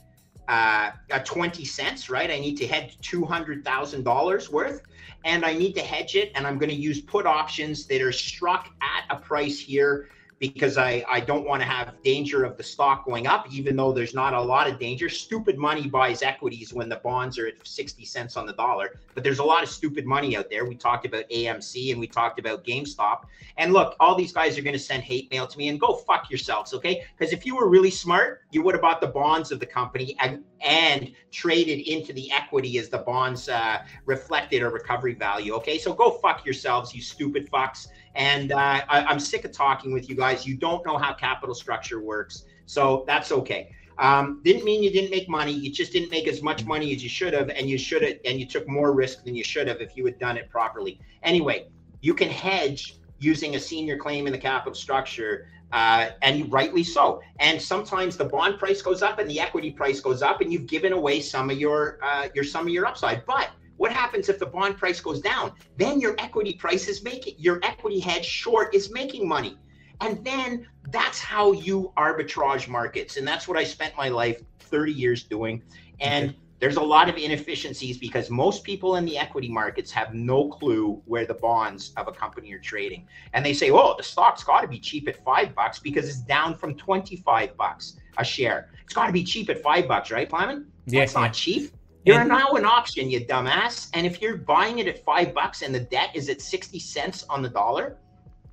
uh, 0.49 0.91
20 1.25 1.65
cents, 1.65 2.09
right? 2.09 2.31
I 2.31 2.39
need 2.39 2.57
to 2.57 2.67
hedge 2.67 2.99
$200,000 3.03 4.49
worth 4.51 4.83
and 5.25 5.45
I 5.45 5.53
need 5.55 5.75
to 5.75 5.83
hedge 5.83 6.15
it. 6.15 6.33
And 6.35 6.47
I'm 6.47 6.59
going 6.59 6.71
to 6.71 6.77
use 6.77 7.01
put 7.01 7.27
options 7.27 7.87
that 7.87 8.01
are 8.01 8.13
struck 8.13 8.69
at 8.81 9.05
a 9.17 9.21
price 9.21 9.59
here 9.59 10.09
because 10.39 10.77
I, 10.77 11.03
I 11.09 11.21
don't 11.21 11.47
want 11.47 11.63
to 11.63 11.69
have 11.69 11.95
danger 12.03 12.45
of 12.45 12.57
the 12.57 12.63
stock 12.63 13.07
going 13.07 13.27
up, 13.27 13.51
even 13.51 13.75
though 13.75 13.93
there's 13.93 14.15
not 14.15 14.35
a 14.35 14.41
lot 14.41 14.69
of 14.69 14.79
danger. 14.79 15.09
Stupid 15.09 15.57
money 15.57 15.89
buys 15.89 16.23
equities 16.23 16.75
when 16.75 16.89
the 16.89 16.97
bonds 16.97 17.39
are 17.39 17.47
at 17.47 17.67
60 17.67 18.05
cents 18.05 18.37
on 18.37 18.45
the 18.45 18.53
dollar. 18.53 19.01
But 19.15 19.25
there's 19.25 19.39
a 19.39 19.45
lot 19.45 19.63
of 19.63 19.71
stupid 19.71 20.05
money 20.05 20.37
out 20.37 20.51
there. 20.51 20.67
We 20.67 20.77
talked 20.77 21.07
about 21.07 21.25
AMC 21.31 21.91
and 21.91 22.01
we 22.01 22.07
talked 22.07 22.39
about 22.39 22.65
GameStop. 22.65 23.25
And 23.57 23.73
look, 23.73 23.97
all 23.99 24.15
these 24.15 24.33
guys 24.33 24.59
are 24.59 24.63
going 24.63 24.75
to 24.75 24.79
send 24.79 25.03
hate 25.03 25.31
mail 25.31 25.47
to 25.47 25.57
me 25.57 25.69
and 25.69 25.81
go 25.81 25.95
fuck 25.95 26.31
yourselves, 26.31 26.75
okay? 26.75 27.05
Because 27.17 27.33
if 27.33 27.47
you 27.47 27.57
were 27.57 27.69
really 27.69 27.91
smart, 27.91 28.43
you 28.51 28.63
would 28.63 28.75
have 28.75 28.83
bought 28.83 29.01
the 29.01 29.07
bonds 29.07 29.51
of 29.53 29.61
the 29.61 29.67
company 29.67 30.17
and, 30.21 30.45
and 30.61 31.13
traded 31.31 31.89
into 31.89 32.13
the 32.13 32.31
equity 32.31 32.79
as 32.79 32.91
the 32.91 32.99
bonds 32.99 33.49
uh, 33.49 33.79
reflected 34.05 34.63
a 34.63 34.69
recovery 34.69 35.15
value, 35.15 35.55
okay? 35.55 35.79
So 35.79 35.95
go 35.95 36.11
fuck 36.11 36.45
yourselves, 36.45 36.95
you 36.95 37.01
stupid 37.01 37.51
fucks. 37.51 37.89
And 38.17 38.51
uh, 38.51 38.81
I, 38.89 39.13
am 39.13 39.21
sick 39.21 39.45
of 39.45 39.53
talking 39.53 39.93
with 39.93 40.09
you 40.09 40.17
guys. 40.17 40.47
You 40.47 40.57
don't 40.57 40.85
know 40.87 40.97
how 40.97 41.13
capital 41.13 41.55
structure 41.55 42.01
works. 42.01 42.45
So 42.65 43.05
that's 43.07 43.31
okay. 43.31 43.71
Um, 43.99 44.41
didn't 44.43 44.65
mean 44.65 44.83
you 44.83 44.91
didn't 44.91 45.11
make 45.11 45.29
money. 45.29 45.53
You 45.53 45.71
just 45.71 45.93
didn't 45.93 46.11
make 46.11 46.27
as 46.27 46.43
much 46.43 46.65
money 46.65 46.95
as 46.95 47.03
you 47.03 47.09
should 47.09 47.33
have, 47.35 47.51
and 47.51 47.69
you 47.69 47.79
should 47.79 48.03
have, 48.03 48.17
and 48.25 48.41
you 48.41 48.47
took 48.47 48.69
more 48.69 48.93
risk 48.93 49.25
than 49.25 49.35
you 49.35 49.45
should 49.45 49.69
have 49.69 49.81
if 49.81 49.97
you 49.97 50.05
had 50.05 50.19
done 50.19 50.37
it 50.37 50.51
properly. 50.51 51.01
Anyway, 51.23 51.69
you 52.01 52.15
can 52.15 52.29
hedge 52.29 52.97
using 53.19 53.55
a 53.55 53.61
senior 53.61 53.97
claim 53.97 54.27
in 54.27 54.33
the 54.33 54.39
capital 54.39 54.75
structure, 54.75 55.49
uh, 55.73 56.11
and 56.23 56.51
rightly 56.53 56.85
so. 56.85 57.21
And 57.39 57.61
sometimes 57.61 58.17
the 58.17 58.27
bond 58.27 58.59
price 58.59 58.83
goes 58.83 59.03
up 59.03 59.19
and 59.19 59.29
the 59.31 59.41
equity 59.41 59.71
price 59.71 60.01
goes 60.01 60.23
up, 60.23 60.41
and 60.41 60.53
you've 60.53 60.67
given 60.67 60.93
away 60.93 61.21
some 61.21 61.49
of 61.51 61.59
your 61.59 61.99
uh, 62.03 62.29
your 62.35 62.45
some 62.45 62.67
of 62.67 62.73
your 62.73 62.87
upside. 62.87 63.25
But 63.25 63.51
what 63.77 63.93
happens 63.93 64.29
if 64.29 64.39
the 64.39 64.47
bond 64.47 64.77
price 64.77 65.01
goes 65.01 65.21
down? 65.21 65.53
Then 65.77 66.01
your 66.01 66.15
equity 66.19 66.55
price 66.55 66.89
is 66.89 67.03
making 67.03 67.35
your 67.39 67.61
equity 67.63 68.01
hedge 68.01 68.25
short 68.25 68.75
is 68.75 68.91
making 68.91 69.29
money. 69.29 69.59
And 70.01 70.23
then 70.25 70.67
that's 70.91 71.19
how 71.19 71.53
you 71.53 71.93
arbitrage 71.97 72.69
markets. 72.69 73.17
And 73.17 73.27
that's 73.27 73.49
what 73.49 73.57
I 73.57 73.65
spent 73.65 73.97
my 73.97 74.09
life 74.09 74.43
30 74.61 74.93
years 74.93 75.23
doing. 75.25 75.63
And 76.01 76.31
okay. 76.31 76.39
there's 76.59 76.77
a 76.77 76.83
lot 76.83 77.09
of 77.09 77.17
inefficiencies 77.17 77.97
because 77.97 78.29
most 78.29 78.63
people 78.63 78.97
in 78.97 79.05
the 79.05 79.17
equity 79.17 79.49
markets 79.49 79.91
have 79.93 80.13
no 80.13 80.49
clue 80.49 81.01
where 81.07 81.25
the 81.25 81.35
bonds 81.35 81.93
of 81.97 82.09
a 82.09 82.13
company 82.13 82.53
are 82.53 82.59
trading. 82.59 83.07
And 83.33 83.45
they 83.45 83.55
say, 83.55 83.71
oh, 83.71 83.95
the 83.97 84.03
stock's 84.03 84.45
got 84.45 84.61
to 84.61 84.69
be 84.69 84.79
cheap 84.79 85.09
at 85.09 85.23
five 85.25 85.55
bucks 85.55 85.79
because 85.79 86.09
it's 86.09 86.21
down 86.21 86.57
from 86.57 86.75
25 86.75 87.57
bucks 87.57 87.97
a 88.19 88.25
share. 88.25 88.71
It's 88.85 88.95
got 88.95 89.07
to 89.07 89.13
be 89.13 89.25
cheap 89.25 89.49
at 89.49 89.63
five 89.63 89.89
bucks, 89.89 90.11
right, 90.11 90.29
Plamen? 90.29 90.67
Yes, 90.87 91.11
it's 91.11 91.15
not 91.15 91.33
cheap. 91.33 91.73
You're 92.07 92.21
and, 92.21 92.29
now 92.29 92.51
an 92.53 92.65
option, 92.65 93.11
you 93.11 93.21
dumbass. 93.27 93.91
And 93.93 94.07
if 94.07 94.23
you're 94.23 94.37
buying 94.37 94.79
it 94.79 94.87
at 94.87 95.05
five 95.05 95.35
bucks 95.35 95.63
and 95.63 95.75
the 95.75 95.81
debt 95.81 96.11
is 96.15 96.29
at 96.29 96.41
60 96.41 96.79
cents 96.79 97.25
on 97.29 97.43
the 97.43 97.49
dollar, 97.49 97.99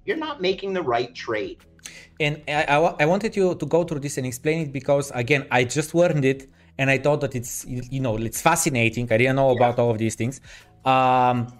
you're 0.06 0.18
not 0.18 0.42
making 0.42 0.74
the 0.74 0.82
right 0.82 1.14
trade. 1.14 1.60
And 2.20 2.42
I, 2.48 2.64
I, 2.64 2.78
I 3.04 3.06
wanted 3.06 3.36
you 3.36 3.54
to 3.54 3.66
go 3.66 3.84
through 3.84 4.00
this 4.00 4.18
and 4.18 4.26
explain 4.26 4.62
it 4.62 4.74
because, 4.74 5.12
again, 5.12 5.46
I 5.52 5.66
just 5.66 5.94
learned 5.94 6.26
it 6.26 6.50
and 6.80 6.90
I 6.90 6.98
thought 6.98 7.22
that 7.22 7.36
it's, 7.36 7.64
you 7.68 8.00
know, 8.00 8.18
it's 8.18 8.42
fascinating. 8.42 9.06
I 9.12 9.18
didn't 9.18 9.36
know 9.36 9.52
yeah. 9.52 9.58
about 9.58 9.78
all 9.78 9.92
of 9.92 10.00
these 10.00 10.16
things. 10.16 10.42
Um, 10.84 11.54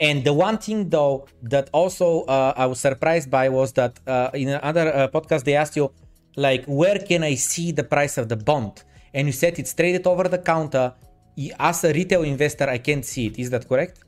and 0.00 0.24
the 0.24 0.32
one 0.32 0.56
thing 0.56 0.88
though 0.88 1.28
that 1.42 1.68
also 1.72 2.22
uh, 2.22 2.54
I 2.56 2.64
was 2.64 2.80
surprised 2.80 3.30
by 3.30 3.50
was 3.50 3.72
that 3.74 4.00
uh, 4.06 4.30
in 4.32 4.48
another 4.48 4.94
uh, 4.94 5.08
podcast 5.08 5.44
they 5.44 5.54
asked 5.54 5.76
you 5.76 5.92
like 6.36 6.64
where 6.64 6.98
can 6.98 7.22
I 7.22 7.34
see 7.34 7.70
the 7.70 7.84
price 7.84 8.16
of 8.16 8.30
the 8.30 8.36
bond, 8.36 8.82
and 9.12 9.26
you 9.26 9.32
said 9.32 9.58
it's 9.58 9.74
traded 9.74 10.06
over 10.06 10.24
the 10.24 10.38
counter 10.38 10.94
as 11.58 11.84
a 11.84 11.92
retail 11.92 12.22
investor, 12.22 12.68
I 12.68 12.78
can't 12.78 13.04
see 13.04 13.26
it. 13.26 13.38
Is 13.38 13.50
that 13.50 13.68
correct? 13.68 14.00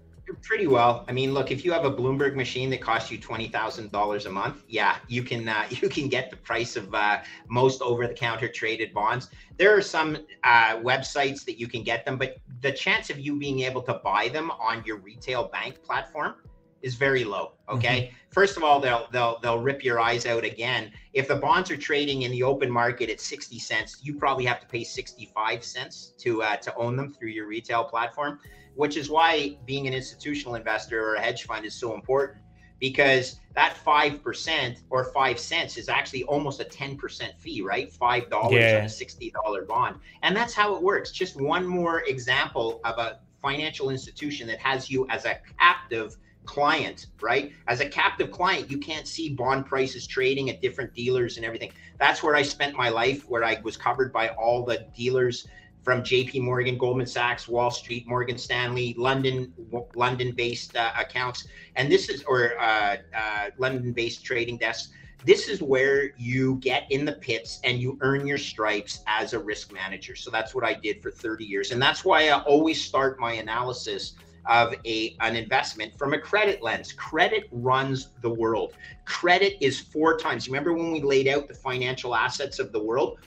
Pretty 0.42 0.66
well. 0.66 1.04
I 1.08 1.12
mean, 1.12 1.34
look, 1.34 1.50
if 1.50 1.62
you 1.62 1.72
have 1.72 1.84
a 1.84 1.90
Bloomberg 1.90 2.34
machine 2.34 2.70
that 2.70 2.80
costs 2.80 3.10
you 3.10 3.18
twenty 3.18 3.48
thousand 3.48 3.92
dollars 3.92 4.24
a 4.24 4.30
month, 4.30 4.62
yeah, 4.66 4.96
you 5.06 5.22
can 5.22 5.46
uh, 5.46 5.66
you 5.70 5.88
can 5.90 6.08
get 6.08 6.30
the 6.30 6.36
price 6.36 6.74
of 6.74 6.94
uh, 6.94 7.20
most 7.48 7.82
over-the-counter 7.82 8.48
traded 8.48 8.94
bonds. 8.94 9.28
There 9.58 9.76
are 9.76 9.82
some 9.82 10.16
uh, 10.42 10.76
websites 10.76 11.44
that 11.44 11.60
you 11.60 11.68
can 11.68 11.82
get 11.82 12.06
them, 12.06 12.16
but 12.16 12.38
the 12.62 12.72
chance 12.72 13.10
of 13.10 13.18
you 13.18 13.38
being 13.38 13.60
able 13.60 13.82
to 13.82 13.94
buy 13.94 14.28
them 14.28 14.50
on 14.52 14.82
your 14.86 14.96
retail 14.98 15.48
bank 15.48 15.82
platform 15.82 16.36
is 16.82 16.94
very 16.94 17.24
low. 17.24 17.52
Okay. 17.68 18.02
Mm-hmm. 18.02 18.14
First 18.30 18.56
of 18.56 18.64
all, 18.64 18.80
they'll 18.80 19.08
they'll 19.12 19.38
they'll 19.40 19.58
rip 19.58 19.84
your 19.84 20.00
eyes 20.00 20.26
out 20.26 20.44
again. 20.44 20.90
If 21.12 21.28
the 21.28 21.36
bonds 21.36 21.70
are 21.70 21.76
trading 21.76 22.22
in 22.22 22.30
the 22.30 22.42
open 22.42 22.70
market 22.70 23.10
at 23.10 23.20
60 23.20 23.58
cents, 23.58 24.00
you 24.02 24.14
probably 24.14 24.44
have 24.46 24.60
to 24.60 24.66
pay 24.66 24.84
65 24.84 25.64
cents 25.64 26.14
to 26.18 26.42
uh, 26.42 26.56
to 26.56 26.74
own 26.76 26.96
them 26.96 27.12
through 27.12 27.28
your 27.28 27.46
retail 27.46 27.84
platform, 27.84 28.38
which 28.74 28.96
is 28.96 29.10
why 29.10 29.56
being 29.66 29.86
an 29.86 29.94
institutional 29.94 30.54
investor 30.54 31.04
or 31.04 31.14
a 31.14 31.20
hedge 31.20 31.44
fund 31.44 31.64
is 31.64 31.74
so 31.74 31.94
important 31.94 32.38
because 32.82 33.38
that 33.54 33.76
5% 33.86 34.80
or 34.90 35.04
5 35.04 35.38
cents 35.38 35.76
is 35.76 35.88
actually 35.88 36.24
almost 36.24 36.60
a 36.60 36.64
10% 36.64 37.38
fee, 37.38 37.62
right? 37.62 37.92
$5 37.92 38.50
yeah. 38.50 38.78
on 38.78 38.82
a 38.82 38.86
$60 38.86 39.68
bond. 39.68 40.00
And 40.22 40.34
that's 40.34 40.52
how 40.52 40.74
it 40.74 40.82
works. 40.82 41.12
Just 41.12 41.40
one 41.40 41.64
more 41.64 42.00
example 42.08 42.80
of 42.84 42.98
a 42.98 43.20
financial 43.40 43.90
institution 43.90 44.48
that 44.48 44.58
has 44.58 44.90
you 44.90 45.06
as 45.10 45.26
a 45.26 45.38
captive 45.60 46.16
client, 46.44 47.06
right? 47.20 47.52
As 47.68 47.80
a 47.80 47.88
captive 47.88 48.30
client, 48.30 48.70
you 48.70 48.78
can't 48.78 49.06
see 49.06 49.30
bond 49.30 49.66
prices 49.66 50.06
trading 50.06 50.50
at 50.50 50.60
different 50.60 50.94
dealers 50.94 51.36
and 51.36 51.46
everything. 51.46 51.72
That's 51.98 52.22
where 52.22 52.34
I 52.34 52.42
spent 52.42 52.76
my 52.76 52.88
life, 52.88 53.28
where 53.28 53.44
I 53.44 53.60
was 53.62 53.76
covered 53.76 54.12
by 54.12 54.28
all 54.30 54.64
the 54.64 54.86
dealers 54.96 55.46
from 55.82 56.02
JP 56.02 56.42
Morgan, 56.42 56.78
Goldman 56.78 57.06
Sachs, 57.06 57.48
Wall 57.48 57.70
Street, 57.70 58.06
Morgan 58.06 58.38
Stanley, 58.38 58.94
London, 58.96 59.52
London 59.94 60.32
based 60.32 60.76
uh, 60.76 60.92
accounts. 60.98 61.46
And 61.76 61.90
this 61.90 62.08
is, 62.08 62.22
or 62.24 62.58
uh, 62.60 62.96
uh, 63.16 63.46
London 63.58 63.92
based 63.92 64.24
trading 64.24 64.58
desks. 64.58 64.92
this 65.24 65.48
is 65.48 65.62
where 65.62 66.12
you 66.16 66.56
get 66.56 66.90
in 66.90 67.04
the 67.04 67.12
pits 67.12 67.60
and 67.64 67.80
you 67.80 67.98
earn 68.00 68.26
your 68.26 68.38
stripes 68.38 69.00
as 69.06 69.32
a 69.32 69.38
risk 69.38 69.72
manager. 69.72 70.14
So 70.14 70.30
that's 70.30 70.54
what 70.54 70.64
I 70.64 70.74
did 70.74 71.02
for 71.02 71.10
30 71.10 71.44
years. 71.44 71.70
And 71.72 71.82
that's 71.82 72.04
why 72.04 72.28
I 72.28 72.40
always 72.42 72.82
start 72.82 73.18
my 73.18 73.34
analysis 73.34 74.14
of 74.46 74.74
a 74.84 75.16
an 75.20 75.36
investment 75.36 75.96
from 75.96 76.14
a 76.14 76.18
credit 76.18 76.62
lens. 76.62 76.92
Credit 76.92 77.48
runs 77.52 78.10
the 78.20 78.30
world. 78.30 78.74
Credit 79.04 79.56
is 79.64 79.80
four 79.80 80.16
times. 80.18 80.48
Remember 80.48 80.72
when 80.72 80.92
we 80.92 81.02
laid 81.02 81.28
out 81.28 81.48
the 81.48 81.54
financial 81.54 82.14
assets 82.14 82.58
of 82.58 82.72
the 82.72 82.82
world? 82.82 83.18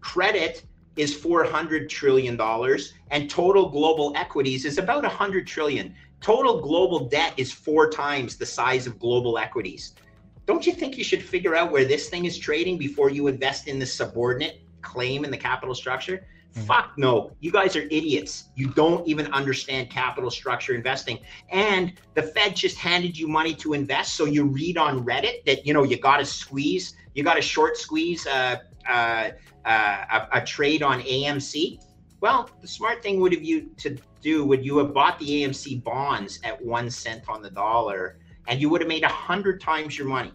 Credit 0.00 0.64
is 0.96 1.14
400 1.14 1.90
trillion 1.90 2.36
dollars 2.36 2.94
and 3.10 3.28
total 3.28 3.68
global 3.68 4.12
equities 4.16 4.64
is 4.64 4.78
about 4.78 5.02
100 5.02 5.46
trillion. 5.46 5.94
Total 6.20 6.60
global 6.60 7.08
debt 7.08 7.34
is 7.36 7.52
four 7.52 7.90
times 7.90 8.36
the 8.36 8.46
size 8.46 8.86
of 8.86 8.98
global 8.98 9.36
equities 9.38 9.92
don't 10.46 10.64
you 10.64 10.72
think 10.72 10.96
you 10.96 11.04
should 11.04 11.22
figure 11.22 11.56
out 11.56 11.72
where 11.72 11.84
this 11.84 12.08
thing 12.08 12.24
is 12.24 12.38
trading 12.38 12.78
before 12.78 13.10
you 13.10 13.26
invest 13.26 13.66
in 13.66 13.78
the 13.78 13.86
subordinate 13.86 14.62
claim 14.80 15.24
in 15.24 15.30
the 15.30 15.36
capital 15.36 15.74
structure? 15.74 16.26
Mm-hmm. 16.56 16.66
Fuck 16.66 16.96
no. 16.96 17.32
You 17.40 17.52
guys 17.52 17.76
are 17.76 17.82
idiots. 17.82 18.48
You 18.54 18.68
don't 18.68 19.06
even 19.06 19.26
understand 19.32 19.90
capital 19.90 20.30
structure 20.30 20.74
investing. 20.74 21.18
And 21.50 21.92
the 22.14 22.22
Fed 22.22 22.56
just 22.56 22.78
handed 22.78 23.18
you 23.18 23.28
money 23.28 23.54
to 23.56 23.74
invest. 23.74 24.14
So 24.14 24.24
you 24.24 24.44
read 24.44 24.78
on 24.78 25.04
Reddit 25.04 25.44
that, 25.44 25.66
you 25.66 25.74
know, 25.74 25.82
you 25.82 25.98
got 25.98 26.16
to 26.16 26.24
squeeze, 26.24 26.94
you 27.14 27.22
got 27.22 27.34
to 27.34 27.42
short 27.42 27.76
squeeze 27.76 28.26
uh, 28.26 28.56
uh, 28.88 29.30
uh, 29.66 30.26
a, 30.32 30.38
a 30.38 30.44
trade 30.44 30.82
on 30.82 31.02
AMC. 31.02 31.82
Well, 32.20 32.48
the 32.62 32.68
smart 32.68 33.02
thing 33.02 33.20
would 33.20 33.34
have 33.34 33.44
you 33.44 33.68
to 33.76 33.98
do 34.22 34.44
would 34.46 34.64
you 34.64 34.78
have 34.78 34.94
bought 34.94 35.18
the 35.18 35.42
AMC 35.42 35.84
bonds 35.84 36.40
at 36.42 36.60
one 36.64 36.88
cent 36.88 37.28
on 37.28 37.42
the 37.42 37.50
dollar 37.50 38.18
and 38.48 38.60
you 38.60 38.70
would 38.70 38.80
have 38.80 38.88
made 38.88 39.04
a 39.04 39.08
hundred 39.08 39.60
times 39.60 39.98
your 39.98 40.06
money 40.06 40.32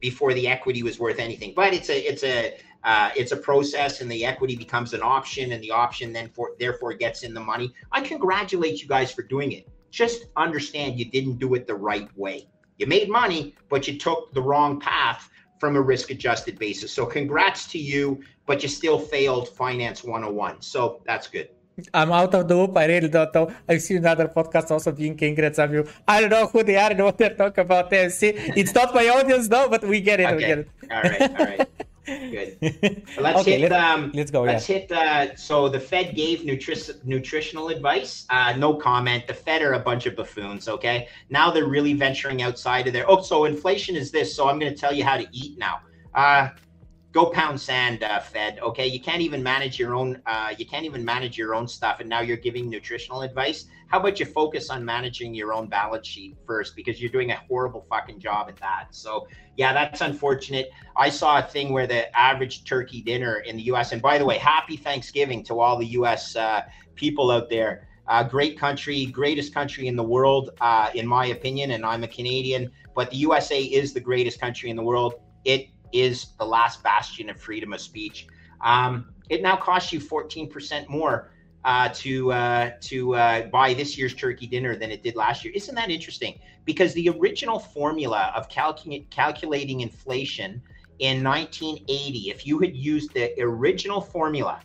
before 0.00 0.34
the 0.34 0.46
equity 0.46 0.82
was 0.82 0.98
worth 0.98 1.18
anything. 1.18 1.54
But 1.56 1.72
it's 1.72 1.88
a 1.88 1.98
it's 1.98 2.22
a 2.22 2.58
uh, 2.86 3.10
it's 3.16 3.32
a 3.32 3.36
process, 3.36 4.00
and 4.00 4.10
the 4.10 4.24
equity 4.24 4.54
becomes 4.54 4.94
an 4.94 5.02
option, 5.02 5.50
and 5.50 5.62
the 5.62 5.72
option 5.72 6.12
then 6.12 6.30
for 6.32 6.52
therefore 6.60 6.94
gets 6.94 7.24
in 7.24 7.34
the 7.34 7.40
money. 7.40 7.74
I 7.90 8.00
congratulate 8.00 8.80
you 8.80 8.86
guys 8.86 9.10
for 9.10 9.22
doing 9.22 9.50
it. 9.50 9.68
Just 9.90 10.26
understand 10.36 10.96
you 10.96 11.04
didn't 11.04 11.38
do 11.38 11.54
it 11.54 11.66
the 11.66 11.74
right 11.74 12.08
way. 12.16 12.48
You 12.78 12.86
made 12.86 13.08
money, 13.08 13.56
but 13.68 13.88
you 13.88 13.98
took 13.98 14.32
the 14.34 14.40
wrong 14.40 14.78
path 14.78 15.28
from 15.58 15.74
a 15.74 15.80
risk 15.80 16.12
adjusted 16.12 16.60
basis. 16.60 16.92
So 16.92 17.06
congrats 17.06 17.66
to 17.72 17.78
you, 17.78 18.22
but 18.46 18.62
you 18.62 18.68
still 18.68 19.00
failed 19.00 19.48
finance 19.48 20.04
101. 20.04 20.62
So 20.62 21.02
that's 21.06 21.26
good. 21.26 21.48
I'm 21.92 22.12
out 22.12 22.34
of 22.34 22.46
the 22.46 22.54
loop. 22.54 22.76
I 22.76 22.86
really 22.86 23.08
don't 23.08 23.34
know. 23.34 23.52
I've 23.68 23.82
seen 23.82 23.96
another 23.96 24.28
podcast 24.28 24.70
also 24.70 24.92
being 24.92 25.16
congrats 25.16 25.58
of 25.58 25.72
you. 25.72 25.88
I 26.06 26.20
don't 26.20 26.30
know 26.30 26.46
who 26.46 26.62
they 26.62 26.76
are 26.76 26.90
and 26.90 27.02
what 27.02 27.18
they're 27.18 27.34
talking 27.34 27.62
about. 27.62 27.90
See, 28.12 28.28
it's 28.28 28.74
not 28.74 28.94
my 28.94 29.08
audience 29.08 29.48
though, 29.48 29.68
but 29.68 29.82
we 29.84 30.00
get 30.00 30.20
it. 30.20 30.26
Okay. 30.26 30.36
We 30.36 30.40
get 30.42 30.58
it. 30.58 30.68
All 30.90 31.02
right. 31.02 31.40
All 31.40 31.46
right. 31.46 31.68
Good. 32.06 32.58
let's 33.18 33.40
okay, 33.40 33.58
hit. 33.58 33.70
Let's, 33.70 33.74
um, 33.74 34.12
let's 34.14 34.30
go. 34.30 34.42
Let's 34.42 34.68
yeah. 34.68 34.78
hit. 34.78 34.92
Uh, 34.92 35.36
so 35.36 35.68
the 35.68 35.80
Fed 35.80 36.14
gave 36.14 36.40
nutri- 36.40 37.04
nutritional 37.04 37.68
advice. 37.68 38.26
Uh, 38.30 38.54
no 38.56 38.74
comment. 38.74 39.26
The 39.26 39.34
Fed 39.34 39.62
are 39.62 39.72
a 39.72 39.80
bunch 39.80 40.06
of 40.06 40.14
buffoons. 40.14 40.68
Okay. 40.68 41.08
Now 41.30 41.50
they're 41.50 41.66
really 41.66 41.94
venturing 41.94 42.42
outside 42.42 42.86
of 42.86 42.92
their. 42.92 43.10
Oh, 43.10 43.22
so 43.22 43.44
inflation 43.44 43.96
is 43.96 44.12
this. 44.12 44.34
So 44.34 44.48
I'm 44.48 44.58
going 44.58 44.72
to 44.72 44.78
tell 44.78 44.92
you 44.92 45.04
how 45.04 45.16
to 45.16 45.26
eat 45.32 45.58
now. 45.58 45.80
Uh, 46.14 46.50
go 47.16 47.30
pound 47.30 47.58
sand, 47.58 48.04
uh, 48.04 48.20
Fed. 48.20 48.58
Okay, 48.60 48.86
you 48.86 49.00
can't 49.00 49.22
even 49.22 49.42
manage 49.42 49.78
your 49.78 49.94
own. 49.94 50.20
Uh, 50.26 50.52
you 50.58 50.66
can't 50.66 50.84
even 50.84 51.02
manage 51.02 51.38
your 51.38 51.54
own 51.54 51.66
stuff, 51.66 52.00
and 52.00 52.08
now 52.10 52.20
you're 52.20 52.36
giving 52.36 52.68
nutritional 52.68 53.22
advice. 53.22 53.64
How 53.88 54.00
about 54.00 54.20
you 54.20 54.26
focus 54.26 54.68
on 54.68 54.84
managing 54.84 55.32
your 55.32 55.54
own 55.54 55.66
balance 55.66 56.06
sheet 56.06 56.36
first, 56.46 56.76
because 56.76 57.00
you're 57.00 57.10
doing 57.10 57.30
a 57.30 57.36
horrible 57.48 57.86
fucking 57.88 58.20
job 58.20 58.50
at 58.50 58.56
that. 58.56 58.88
So 58.90 59.28
yeah, 59.56 59.72
that's 59.72 60.02
unfortunate. 60.02 60.68
I 60.94 61.08
saw 61.08 61.38
a 61.38 61.42
thing 61.42 61.72
where 61.72 61.86
the 61.86 62.14
average 62.14 62.64
turkey 62.64 63.00
dinner 63.00 63.36
in 63.36 63.56
the 63.56 63.62
U.S. 63.72 63.92
And 63.92 64.02
by 64.02 64.18
the 64.18 64.26
way, 64.26 64.36
happy 64.36 64.76
Thanksgiving 64.76 65.42
to 65.44 65.58
all 65.58 65.78
the 65.78 65.86
U.S. 66.00 66.36
Uh, 66.36 66.62
people 66.96 67.30
out 67.30 67.48
there. 67.48 67.88
Uh, 68.08 68.24
great 68.24 68.58
country, 68.58 69.06
greatest 69.06 69.54
country 69.54 69.86
in 69.86 69.96
the 69.96 70.08
world, 70.16 70.50
uh, 70.60 70.90
in 70.94 71.06
my 71.06 71.26
opinion. 71.28 71.70
And 71.70 71.86
I'm 71.86 72.04
a 72.04 72.08
Canadian, 72.08 72.70
but 72.94 73.10
the 73.10 73.16
USA 73.16 73.58
is 73.62 73.94
the 73.94 74.00
greatest 74.00 74.38
country 74.38 74.68
in 74.68 74.76
the 74.76 74.82
world. 74.82 75.14
It 75.46 75.68
is 76.00 76.26
the 76.38 76.44
last 76.44 76.82
bastion 76.82 77.30
of 77.30 77.40
freedom 77.40 77.72
of 77.72 77.80
speech. 77.80 78.26
Um, 78.62 79.08
it 79.28 79.42
now 79.42 79.56
costs 79.56 79.92
you 79.92 80.00
14% 80.00 80.88
more 80.88 81.30
uh, 81.64 81.88
to 81.94 82.32
uh, 82.32 82.70
to 82.80 83.14
uh, 83.16 83.42
buy 83.48 83.74
this 83.74 83.98
year's 83.98 84.14
turkey 84.14 84.46
dinner 84.46 84.76
than 84.76 84.90
it 84.92 85.02
did 85.02 85.16
last 85.16 85.44
year. 85.44 85.52
Isn't 85.54 85.74
that 85.74 85.90
interesting? 85.90 86.38
Because 86.64 86.94
the 86.94 87.08
original 87.08 87.58
formula 87.58 88.32
of 88.36 88.48
calcu- 88.48 89.08
calculating 89.10 89.80
inflation 89.80 90.62
in 91.00 91.24
1980, 91.24 92.30
if 92.30 92.46
you 92.46 92.58
had 92.60 92.76
used 92.76 93.12
the 93.14 93.34
original 93.40 94.00
formula 94.00 94.60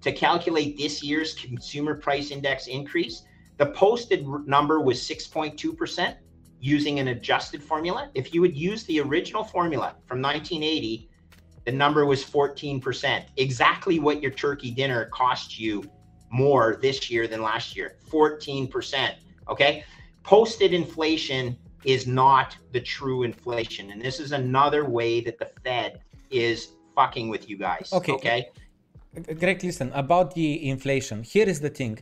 to 0.00 0.12
calculate 0.12 0.78
this 0.78 1.02
year's 1.02 1.34
consumer 1.34 1.96
price 1.96 2.30
index 2.30 2.68
increase, 2.68 3.22
the 3.56 3.66
posted 3.66 4.24
number 4.46 4.80
was 4.80 5.00
6.2 5.00 5.76
percent 5.76 6.16
using 6.60 6.98
an 6.98 7.08
adjusted 7.08 7.62
formula. 7.62 8.10
If 8.14 8.34
you 8.34 8.40
would 8.40 8.56
use 8.56 8.84
the 8.84 9.00
original 9.00 9.44
formula 9.44 9.94
from 10.06 10.20
1980, 10.20 11.08
the 11.64 11.72
number 11.72 12.06
was 12.06 12.24
14%. 12.24 13.24
Exactly 13.36 13.98
what 13.98 14.22
your 14.22 14.30
turkey 14.30 14.70
dinner 14.70 15.06
cost 15.06 15.58
you 15.58 15.84
more 16.30 16.78
this 16.80 17.10
year 17.10 17.26
than 17.26 17.42
last 17.42 17.76
year 17.76 17.96
14%. 18.10 19.14
Okay. 19.48 19.84
Posted 20.22 20.72
inflation 20.72 21.56
is 21.84 22.06
not 22.06 22.56
the 22.72 22.80
true 22.80 23.22
inflation. 23.22 23.90
And 23.90 24.00
this 24.00 24.20
is 24.20 24.32
another 24.32 24.84
way 24.84 25.20
that 25.20 25.38
the 25.38 25.50
Fed 25.64 26.00
is 26.30 26.72
fucking 26.94 27.28
with 27.28 27.48
you 27.48 27.56
guys. 27.56 27.90
Okay. 27.92 28.12
Okay. 28.12 28.50
Greg, 29.34 29.62
listen 29.64 29.90
about 29.94 30.34
the 30.34 30.68
inflation. 30.68 31.22
Here 31.22 31.48
is 31.48 31.60
the 31.60 31.70
thing. 31.70 31.98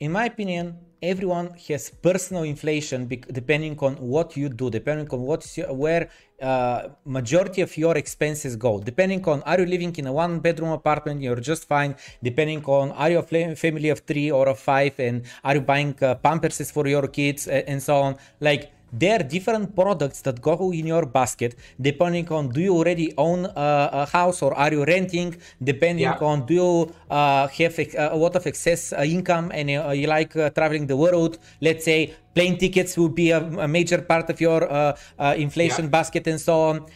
In 0.00 0.12
my 0.12 0.26
opinion, 0.26 0.76
everyone 1.02 1.54
has 1.68 1.90
personal 1.90 2.42
inflation 2.42 3.06
depending 3.06 3.78
on 3.80 3.94
what 3.96 4.36
you 4.36 4.48
do 4.48 4.70
depending 4.70 5.08
on 5.10 5.20
what 5.20 5.46
where 5.70 6.08
uh, 6.40 6.88
majority 7.04 7.62
of 7.62 7.76
your 7.76 7.96
expenses 7.96 8.54
go. 8.54 8.80
Depending 8.80 9.24
on 9.26 9.42
are 9.42 9.58
you 9.60 9.66
living 9.66 9.94
in 9.96 10.06
a 10.06 10.12
one 10.12 10.40
bedroom 10.40 10.70
apartment 10.70 11.20
you're 11.20 11.40
just 11.40 11.66
fine. 11.66 11.96
Depending 12.22 12.64
on 12.64 12.92
are 12.92 13.10
you 13.10 13.18
a 13.18 13.56
family 13.56 13.88
of 13.88 14.00
three 14.00 14.30
or 14.30 14.48
of 14.48 14.58
five 14.58 14.98
and 14.98 15.24
are 15.44 15.56
you 15.56 15.60
buying 15.60 15.96
uh, 16.02 16.14
pampers 16.16 16.70
for 16.70 16.86
your 16.86 17.06
kids 17.08 17.48
and 17.48 17.82
so 17.82 17.96
on. 17.96 18.16
Like 18.40 18.72
there 18.92 19.20
are 19.20 19.22
different 19.22 19.74
products 19.74 20.20
that 20.22 20.40
go 20.40 20.72
in 20.72 20.86
your 20.86 21.06
basket 21.06 21.54
depending 21.80 22.28
on 22.30 22.48
do 22.48 22.60
you 22.60 22.74
already 22.74 23.12
own 23.16 23.44
a, 23.44 23.90
a 23.92 24.06
house 24.06 24.42
or 24.42 24.54
are 24.54 24.72
you 24.72 24.84
renting 24.84 25.36
depending 25.62 26.04
yeah. 26.04 26.18
on 26.20 26.46
do 26.46 26.54
you 26.54 26.94
uh, 27.10 27.46
have 27.48 27.78
a, 27.78 28.08
a, 28.12 28.16
lot 28.16 28.34
of 28.36 28.46
excess 28.46 28.92
uh, 28.92 29.02
income 29.02 29.50
and 29.54 29.70
uh, 29.70 29.90
you 29.90 30.06
like 30.06 30.34
uh, 30.36 30.50
traveling 30.50 30.86
the 30.86 30.96
world 30.96 31.38
let's 31.60 31.84
say 31.84 32.14
plane 32.34 32.56
tickets 32.56 32.96
will 32.96 33.08
be 33.08 33.30
a, 33.30 33.38
a 33.38 33.68
major 33.68 34.00
part 34.00 34.30
of 34.30 34.40
your 34.40 34.70
uh, 34.70 34.96
uh, 35.18 35.34
inflation 35.36 35.84
yeah. 35.84 35.90
basket 35.90 36.26
and 36.26 36.40
so 36.40 36.60
on 36.60 36.86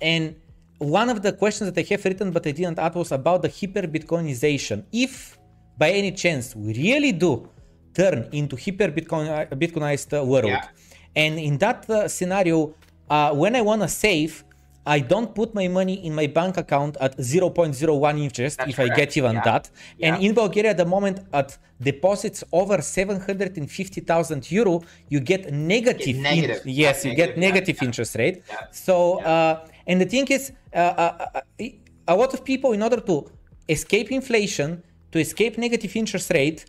and 0.00 0.34
one 0.78 1.08
of 1.08 1.22
the 1.22 1.32
questions 1.32 1.70
that 1.72 1.78
I 1.78 1.86
have 1.90 2.04
written 2.04 2.30
but 2.30 2.46
I 2.46 2.52
didn't 2.52 2.78
add 2.78 2.94
was 2.94 3.10
about 3.12 3.42
the 3.42 3.48
hyper 3.48 3.88
Bitcoinization. 3.88 4.84
If 4.92 5.36
by 5.76 5.90
any 5.90 6.12
chance 6.12 6.54
we 6.54 6.72
really 6.74 7.12
do 7.12 7.48
turn 7.94 8.28
into 8.32 8.56
hyper 8.56 8.88
Bitcoin, 8.88 9.48
Bitcoinized 9.50 10.26
world. 10.26 10.46
Yeah. 10.46 10.68
And 11.14 11.38
in 11.38 11.58
that 11.58 11.88
uh, 11.90 12.08
scenario, 12.08 12.74
uh, 13.10 13.34
when 13.34 13.56
I 13.56 13.62
want 13.62 13.82
to 13.82 13.88
save, 13.88 14.44
I 14.86 15.00
don't 15.00 15.34
put 15.34 15.54
my 15.54 15.68
money 15.68 16.06
in 16.06 16.14
my 16.14 16.26
bank 16.26 16.56
account 16.56 16.96
at 16.98 17.18
0.01 17.18 18.18
interest 18.18 18.56
That's 18.56 18.70
if 18.70 18.76
correct. 18.76 18.92
I 18.92 18.96
get 18.96 19.16
even 19.18 19.34
yeah. 19.34 19.42
that. 19.42 19.70
Yeah. 19.98 20.14
And 20.14 20.24
in 20.24 20.32
Bulgaria, 20.34 20.70
at 20.70 20.78
the 20.78 20.86
moment, 20.86 21.20
at 21.32 21.58
deposits 21.80 22.42
over 22.52 22.80
750,000 22.80 24.50
euro, 24.50 24.82
you 25.10 25.20
get 25.20 25.52
negative. 25.52 26.16
Get 26.16 26.22
negative. 26.22 26.66
In- 26.66 26.72
yes, 26.72 27.04
you 27.04 27.10
negative. 27.10 27.34
get 27.34 27.38
negative 27.38 27.76
yeah. 27.80 27.86
interest 27.86 28.14
rate. 28.16 28.42
So, 28.72 29.20
uh, 29.20 29.66
and 29.86 30.00
the 30.00 30.06
thing 30.06 30.26
is, 30.28 30.52
uh, 30.72 30.78
uh, 30.78 31.26
uh, 31.34 31.64
a 32.08 32.16
lot 32.16 32.32
of 32.32 32.42
people, 32.42 32.72
in 32.72 32.82
order 32.82 33.00
to 33.00 33.30
escape 33.68 34.10
inflation, 34.10 34.82
to 35.12 35.18
escape 35.18 35.58
negative 35.58 35.94
interest 35.96 36.30
rate, 36.32 36.64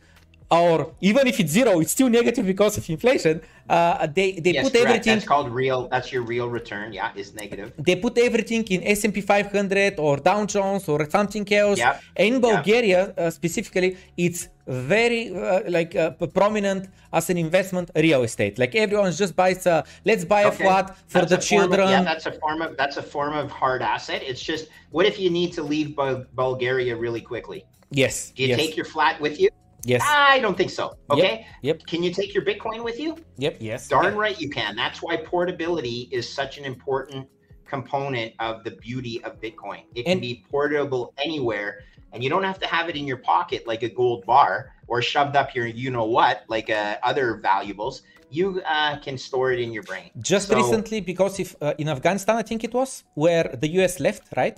or 0.51 0.93
even 1.01 1.27
if 1.27 1.39
it's 1.39 1.51
zero, 1.51 1.79
it's 1.79 1.91
still 1.91 2.09
negative 2.09 2.45
because 2.45 2.77
of 2.77 2.89
inflation. 2.89 3.41
Uh, 3.69 4.07
they 4.07 4.31
they 4.31 4.53
yes, 4.53 4.63
put 4.63 4.73
correct. 4.73 4.87
everything. 4.87 5.15
That's 5.15 5.27
called 5.27 5.51
real. 5.51 5.87
That's 5.89 6.11
your 6.11 6.23
real 6.23 6.49
return. 6.49 6.91
Yeah, 6.91 7.11
is 7.15 7.35
negative. 7.35 7.71
They 7.77 7.95
put 7.95 8.17
everything 8.17 8.63
in 8.63 8.83
S 8.83 9.03
and 9.03 9.13
P 9.13 9.21
500 9.21 9.99
or 9.99 10.17
Dow 10.17 10.45
Jones 10.45 10.89
or 10.89 11.07
something 11.09 11.45
else. 11.53 11.77
Yeah. 11.77 11.99
In 12.15 12.41
Bulgaria 12.41 13.13
uh, 13.15 13.29
specifically, 13.29 13.97
it's 14.17 14.49
very 14.65 15.35
uh, 15.35 15.69
like 15.69 15.95
uh, 15.95 16.11
prominent 16.39 16.89
as 17.13 17.29
an 17.29 17.37
investment 17.37 17.91
real 17.95 18.23
estate. 18.23 18.57
Like 18.57 18.73
everyone 18.73 19.11
just 19.11 19.35
buys. 19.35 19.67
A, 19.67 19.83
let's 20.03 20.25
buy 20.25 20.45
okay. 20.45 20.55
a 20.55 20.57
flat 20.65 20.97
for 21.07 21.19
that's 21.19 21.31
the 21.31 21.37
children. 21.37 21.81
Of, 21.81 21.89
yeah, 21.91 22.01
that's 22.01 22.25
a 22.25 22.31
form 22.31 22.63
of 22.63 22.75
that's 22.75 22.97
a 22.97 23.03
form 23.03 23.33
of 23.33 23.51
hard 23.51 23.83
asset. 23.83 24.23
It's 24.23 24.41
just 24.41 24.69
what 24.89 25.05
if 25.05 25.19
you 25.19 25.29
need 25.29 25.53
to 25.53 25.61
leave 25.61 25.95
Bulgaria 26.33 26.95
really 26.95 27.21
quickly? 27.21 27.65
Yes. 27.91 28.31
Do 28.31 28.43
you 28.43 28.49
yes. 28.49 28.57
take 28.57 28.75
your 28.75 28.85
flat 28.85 29.19
with 29.21 29.39
you? 29.39 29.49
Yes. 29.85 30.01
I 30.05 30.39
don't 30.39 30.57
think 30.57 30.71
so. 30.71 30.97
Okay. 31.09 31.45
Yep. 31.61 31.79
yep. 31.79 31.87
Can 31.87 32.03
you 32.03 32.11
take 32.11 32.33
your 32.33 32.43
Bitcoin 32.43 32.83
with 32.83 32.99
you? 32.99 33.17
Yep. 33.37 33.57
Yes. 33.59 33.87
Darn 33.87 34.15
right 34.15 34.39
you 34.39 34.49
can. 34.49 34.75
That's 34.75 35.01
why 35.01 35.17
portability 35.17 36.09
is 36.11 36.27
such 36.27 36.57
an 36.57 36.65
important 36.65 37.27
component 37.65 38.33
of 38.39 38.63
the 38.63 38.71
beauty 38.71 39.23
of 39.23 39.39
Bitcoin. 39.39 39.83
It 39.95 40.03
can 40.03 40.13
and, 40.13 40.21
be 40.21 40.43
portable 40.49 41.13
anywhere, 41.23 41.81
and 42.11 42.23
you 42.23 42.29
don't 42.29 42.43
have 42.43 42.59
to 42.59 42.67
have 42.67 42.89
it 42.89 42.95
in 42.95 43.05
your 43.07 43.17
pocket 43.17 43.67
like 43.67 43.83
a 43.83 43.89
gold 43.89 44.25
bar 44.25 44.73
or 44.87 45.01
shoved 45.01 45.35
up 45.35 45.53
your 45.55 45.67
you 45.67 45.91
know 45.91 46.05
what 46.05 46.43
like 46.47 46.69
uh, 46.69 46.97
other 47.03 47.35
valuables. 47.35 48.01
You 48.31 48.61
uh, 48.65 48.97
can 48.99 49.17
store 49.17 49.51
it 49.53 49.59
in 49.59 49.71
your 49.71 49.83
brain. 49.83 50.11
Just 50.19 50.49
so, 50.49 50.55
recently, 50.55 50.99
because 51.01 51.39
if 51.39 51.55
uh, 51.61 51.73
in 51.77 51.89
Afghanistan, 51.89 52.35
I 52.35 52.43
think 52.43 52.63
it 52.63 52.73
was 52.73 53.03
where 53.15 53.55
the 53.61 53.69
US 53.79 53.99
left, 53.99 54.23
right? 54.35 54.57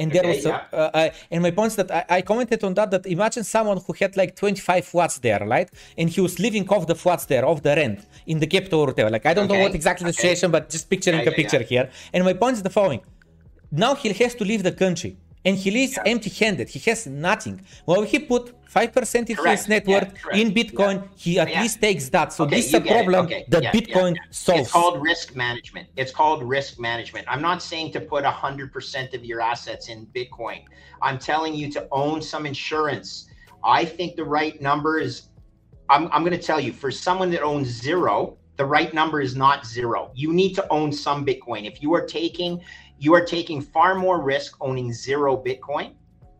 And 0.00 0.10
there 0.12 0.24
okay, 0.24 0.36
was 0.36 0.44
yeah. 0.44 0.64
uh, 0.72 0.90
uh, 1.00 1.10
and 1.30 1.42
my 1.42 1.52
point 1.58 1.70
is 1.72 1.76
that 1.76 1.90
I, 1.98 2.02
I, 2.16 2.20
commented 2.22 2.60
on 2.64 2.72
that 2.74 2.90
that 2.94 3.04
imagine 3.06 3.44
someone 3.44 3.78
who 3.84 3.92
had 4.00 4.16
like 4.16 4.34
25 4.34 4.84
flats 4.86 5.18
there 5.18 5.42
right 5.46 5.68
and 5.98 6.08
he 6.08 6.20
was 6.20 6.38
living 6.38 6.66
off 6.68 6.86
the 6.86 6.94
flats 6.94 7.26
there 7.26 7.44
off 7.44 7.62
the 7.62 7.74
rent 7.76 8.00
in 8.26 8.38
the 8.40 8.46
capital 8.46 8.80
or 8.80 8.86
whatever 8.86 9.10
like 9.10 9.26
i 9.26 9.34
don't 9.34 9.44
okay. 9.44 9.54
know 9.54 9.62
what 9.64 9.74
exactly 9.74 10.04
the 10.04 10.10
okay. 10.10 10.22
situation 10.22 10.50
but 10.50 10.70
just 10.70 10.88
picturing 10.88 11.20
yeah, 11.20 11.32
a 11.32 11.40
picture 11.40 11.62
here 11.62 11.90
and 12.12 12.24
my 12.24 12.32
point 12.32 12.54
is 12.56 12.62
the 12.62 12.74
following 12.78 13.02
now 13.70 13.94
he 13.94 14.08
has 14.12 14.34
to 14.34 14.44
leave 14.44 14.62
the 14.62 14.72
country 14.72 15.16
and 15.44 15.56
he 15.56 15.70
leaves 15.70 15.94
yeah. 15.96 16.12
empty-handed. 16.12 16.68
He 16.68 16.78
has 16.90 17.06
nothing. 17.06 17.60
Well, 17.86 18.02
he 18.02 18.18
put 18.18 18.54
five 18.68 18.92
percent 18.92 19.30
of 19.30 19.44
his 19.44 19.68
net 19.68 19.86
worth 19.86 20.12
yeah, 20.32 20.40
in 20.40 20.52
Bitcoin. 20.52 20.96
Yeah. 21.02 21.08
He 21.16 21.38
at 21.40 21.48
least 21.62 21.80
takes 21.80 22.08
that. 22.10 22.32
So 22.32 22.44
okay, 22.44 22.56
this 22.56 22.66
is 22.66 22.74
a 22.74 22.80
problem 22.80 23.26
okay. 23.26 23.44
that 23.48 23.64
Bitcoin 23.74 24.16
solves. 24.30 24.62
It's 24.62 24.72
called 24.72 25.02
risk 25.02 25.34
management. 25.34 25.88
It's 25.96 26.12
called 26.12 26.42
risk 26.42 26.78
management. 26.78 27.26
I'm 27.28 27.42
not 27.42 27.62
saying 27.62 27.92
to 27.92 28.00
put 28.00 28.24
hundred 28.24 28.72
percent 28.72 29.14
of 29.14 29.24
your 29.24 29.40
assets 29.40 29.88
in 29.88 30.06
Bitcoin. 30.06 30.64
I'm 31.02 31.18
telling 31.18 31.54
you 31.54 31.70
to 31.72 31.88
own 31.90 32.22
some 32.22 32.46
insurance. 32.46 33.26
I 33.64 33.84
think 33.84 34.16
the 34.16 34.24
right 34.24 34.60
number 34.60 34.98
is. 34.98 35.28
I'm, 35.88 36.06
I'm 36.12 36.22
going 36.22 36.38
to 36.38 36.46
tell 36.46 36.60
you 36.60 36.72
for 36.72 36.92
someone 36.92 37.30
that 37.32 37.42
owns 37.42 37.66
zero, 37.66 38.38
the 38.56 38.64
right 38.64 38.94
number 38.94 39.20
is 39.20 39.34
not 39.34 39.66
zero. 39.66 40.12
You 40.14 40.32
need 40.32 40.54
to 40.54 40.64
own 40.70 40.92
some 40.92 41.26
Bitcoin. 41.26 41.66
If 41.66 41.82
you 41.82 41.92
are 41.94 42.06
taking 42.06 42.62
you 43.00 43.14
are 43.14 43.24
taking 43.24 43.62
far 43.62 43.94
more 43.94 44.20
risk 44.20 44.56
owning 44.60 44.92
zero 44.92 45.34
Bitcoin 45.34 45.94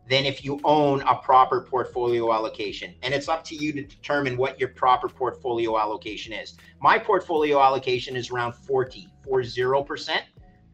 than 0.07 0.25
if 0.25 0.45
you 0.45 0.59
own 0.63 1.01
a 1.01 1.15
proper 1.15 1.61
portfolio 1.61 2.31
allocation. 2.31 2.93
And 3.01 3.15
it's 3.15 3.27
up 3.27 3.43
to 3.45 3.55
you 3.55 3.73
to 3.73 3.81
determine 3.81 4.37
what 4.37 4.59
your 4.59 4.69
proper 4.69 5.09
portfolio 5.09 5.79
allocation 5.79 6.33
is. 6.33 6.57
My 6.79 6.99
portfolio 6.99 7.59
allocation 7.59 8.15
is 8.15 8.29
around 8.29 8.53
40, 8.53 9.07
40%, 9.27 10.19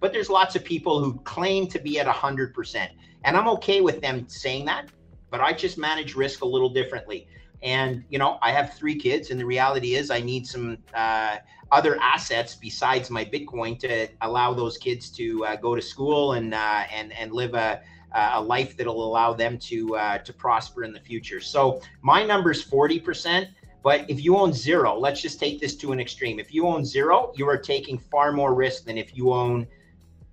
but 0.01 0.11
there's 0.11 0.30
lots 0.30 0.57
of 0.57 0.65
people 0.65 1.01
who 1.01 1.19
claim 1.19 1.68
to 1.68 1.80
be 1.80 1.99
at 2.01 2.05
100%. 2.05 2.89
And 3.23 3.38
I'm 3.38 3.47
okay 3.47 3.80
with 3.80 4.01
them 4.01 4.27
saying 4.27 4.65
that, 4.65 4.89
but 5.30 5.39
I 5.39 5.53
just 5.53 5.77
manage 5.77 6.15
risk 6.15 6.41
a 6.41 6.45
little 6.45 6.69
differently. 6.69 7.30
And, 7.64 8.03
you 8.09 8.19
know, 8.19 8.39
I 8.41 8.51
have 8.51 8.73
three 8.73 8.95
kids, 8.95 9.31
and 9.31 9.39
the 9.39 9.45
reality 9.45 9.95
is 9.95 10.11
I 10.11 10.19
need 10.19 10.45
some, 10.45 10.80
uh, 10.93 11.38
other 11.72 11.99
assets 12.02 12.56
besides 12.56 13.10
my 13.10 13.26
Bitcoin 13.26 13.77
to 13.80 14.07
allow 14.22 14.53
those 14.53 14.77
kids 14.77 15.10
to 15.11 15.45
uh, 15.45 15.56
go 15.56 15.76
to 15.76 15.81
school 15.81 16.34
and 16.34 16.53
uh, 16.53 16.84
and 16.94 17.11
and 17.14 17.31
live 17.31 17.53
a 17.53 17.81
a 18.14 18.41
life 18.41 18.76
that'll 18.77 19.03
allow 19.03 19.34
them 19.34 19.57
to 19.60 19.95
uh, 19.95 20.18
to 20.19 20.34
prosper 20.34 20.84
in 20.84 20.91
the 20.91 20.99
future. 20.99 21.39
So 21.39 21.81
my 22.02 22.26
number 22.26 22.52
is 22.52 22.64
forty 22.64 22.99
percent. 22.99 23.49
But 23.84 24.10
if 24.10 24.22
you 24.22 24.35
own 24.35 24.52
zero, 24.52 24.99
let's 24.99 25.22
just 25.22 25.39
take 25.39 25.61
this 25.61 25.76
to 25.77 25.91
an 25.94 25.99
extreme. 25.99 26.39
If 26.39 26.53
you 26.53 26.68
own 26.68 26.84
zero, 26.84 27.31
you 27.38 27.48
are 27.48 27.57
taking 27.57 27.98
far 27.98 28.34
more 28.34 28.53
risk 28.53 28.84
than 28.84 28.98
if 28.98 29.15
you 29.15 29.31
own 29.31 29.65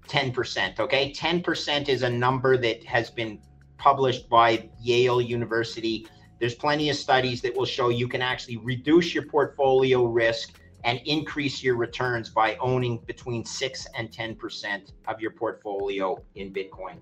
10%. 0.09 0.81
Okay. 0.81 1.13
10% 1.13 1.89
is 1.89 2.03
a 2.03 2.11
number 2.11 2.57
that 2.57 2.85
has 2.85 3.11
been 3.11 3.39
published 3.79 4.29
by 4.29 4.69
Yale 4.81 5.21
University. 5.21 6.07
There's 6.41 6.55
plenty 6.55 6.91
of 6.91 6.97
studies 6.97 7.41
that 7.43 7.55
will 7.55 7.65
show 7.65 7.89
you 7.89 8.09
can 8.09 8.23
actually 8.23 8.57
reduce 8.57 9.15
your 9.15 9.25
portfolio 9.25 10.05
risk 10.05 10.61
and 10.85 11.01
increase 11.05 11.63
your 11.63 11.77
returns 11.77 12.29
by 12.29 12.57
owning 12.61 12.99
between 13.07 13.45
6 13.45 13.87
and 13.97 14.11
10% 14.11 14.93
of 15.09 15.21
your 15.21 15.33
portfolio 15.33 16.23
in 16.35 16.53
Bitcoin. 16.53 16.97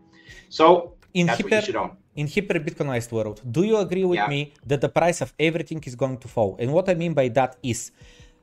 So 0.49 0.95
in 1.15 1.27
that's 1.27 1.39
hyper, 1.39 1.49
what 1.49 1.57
you 1.57 1.67
should 1.67 1.77
own. 1.77 1.97
In 2.17 2.27
hyper 2.27 2.59
Bitcoinized 2.61 3.11
world, 3.13 3.43
do 3.51 3.63
you 3.65 3.77
agree 3.77 4.05
with 4.05 4.17
yeah. 4.17 4.29
me 4.29 4.55
that 4.67 4.81
the 4.81 4.89
price 4.89 5.21
of 5.21 5.33
everything 5.39 5.83
is 5.85 5.95
going 5.95 6.19
to 6.19 6.29
fall? 6.29 6.57
And 6.59 6.73
what 6.73 6.89
I 6.89 6.95
mean 6.95 7.13
by 7.13 7.29
that 7.29 7.57
is 7.63 7.91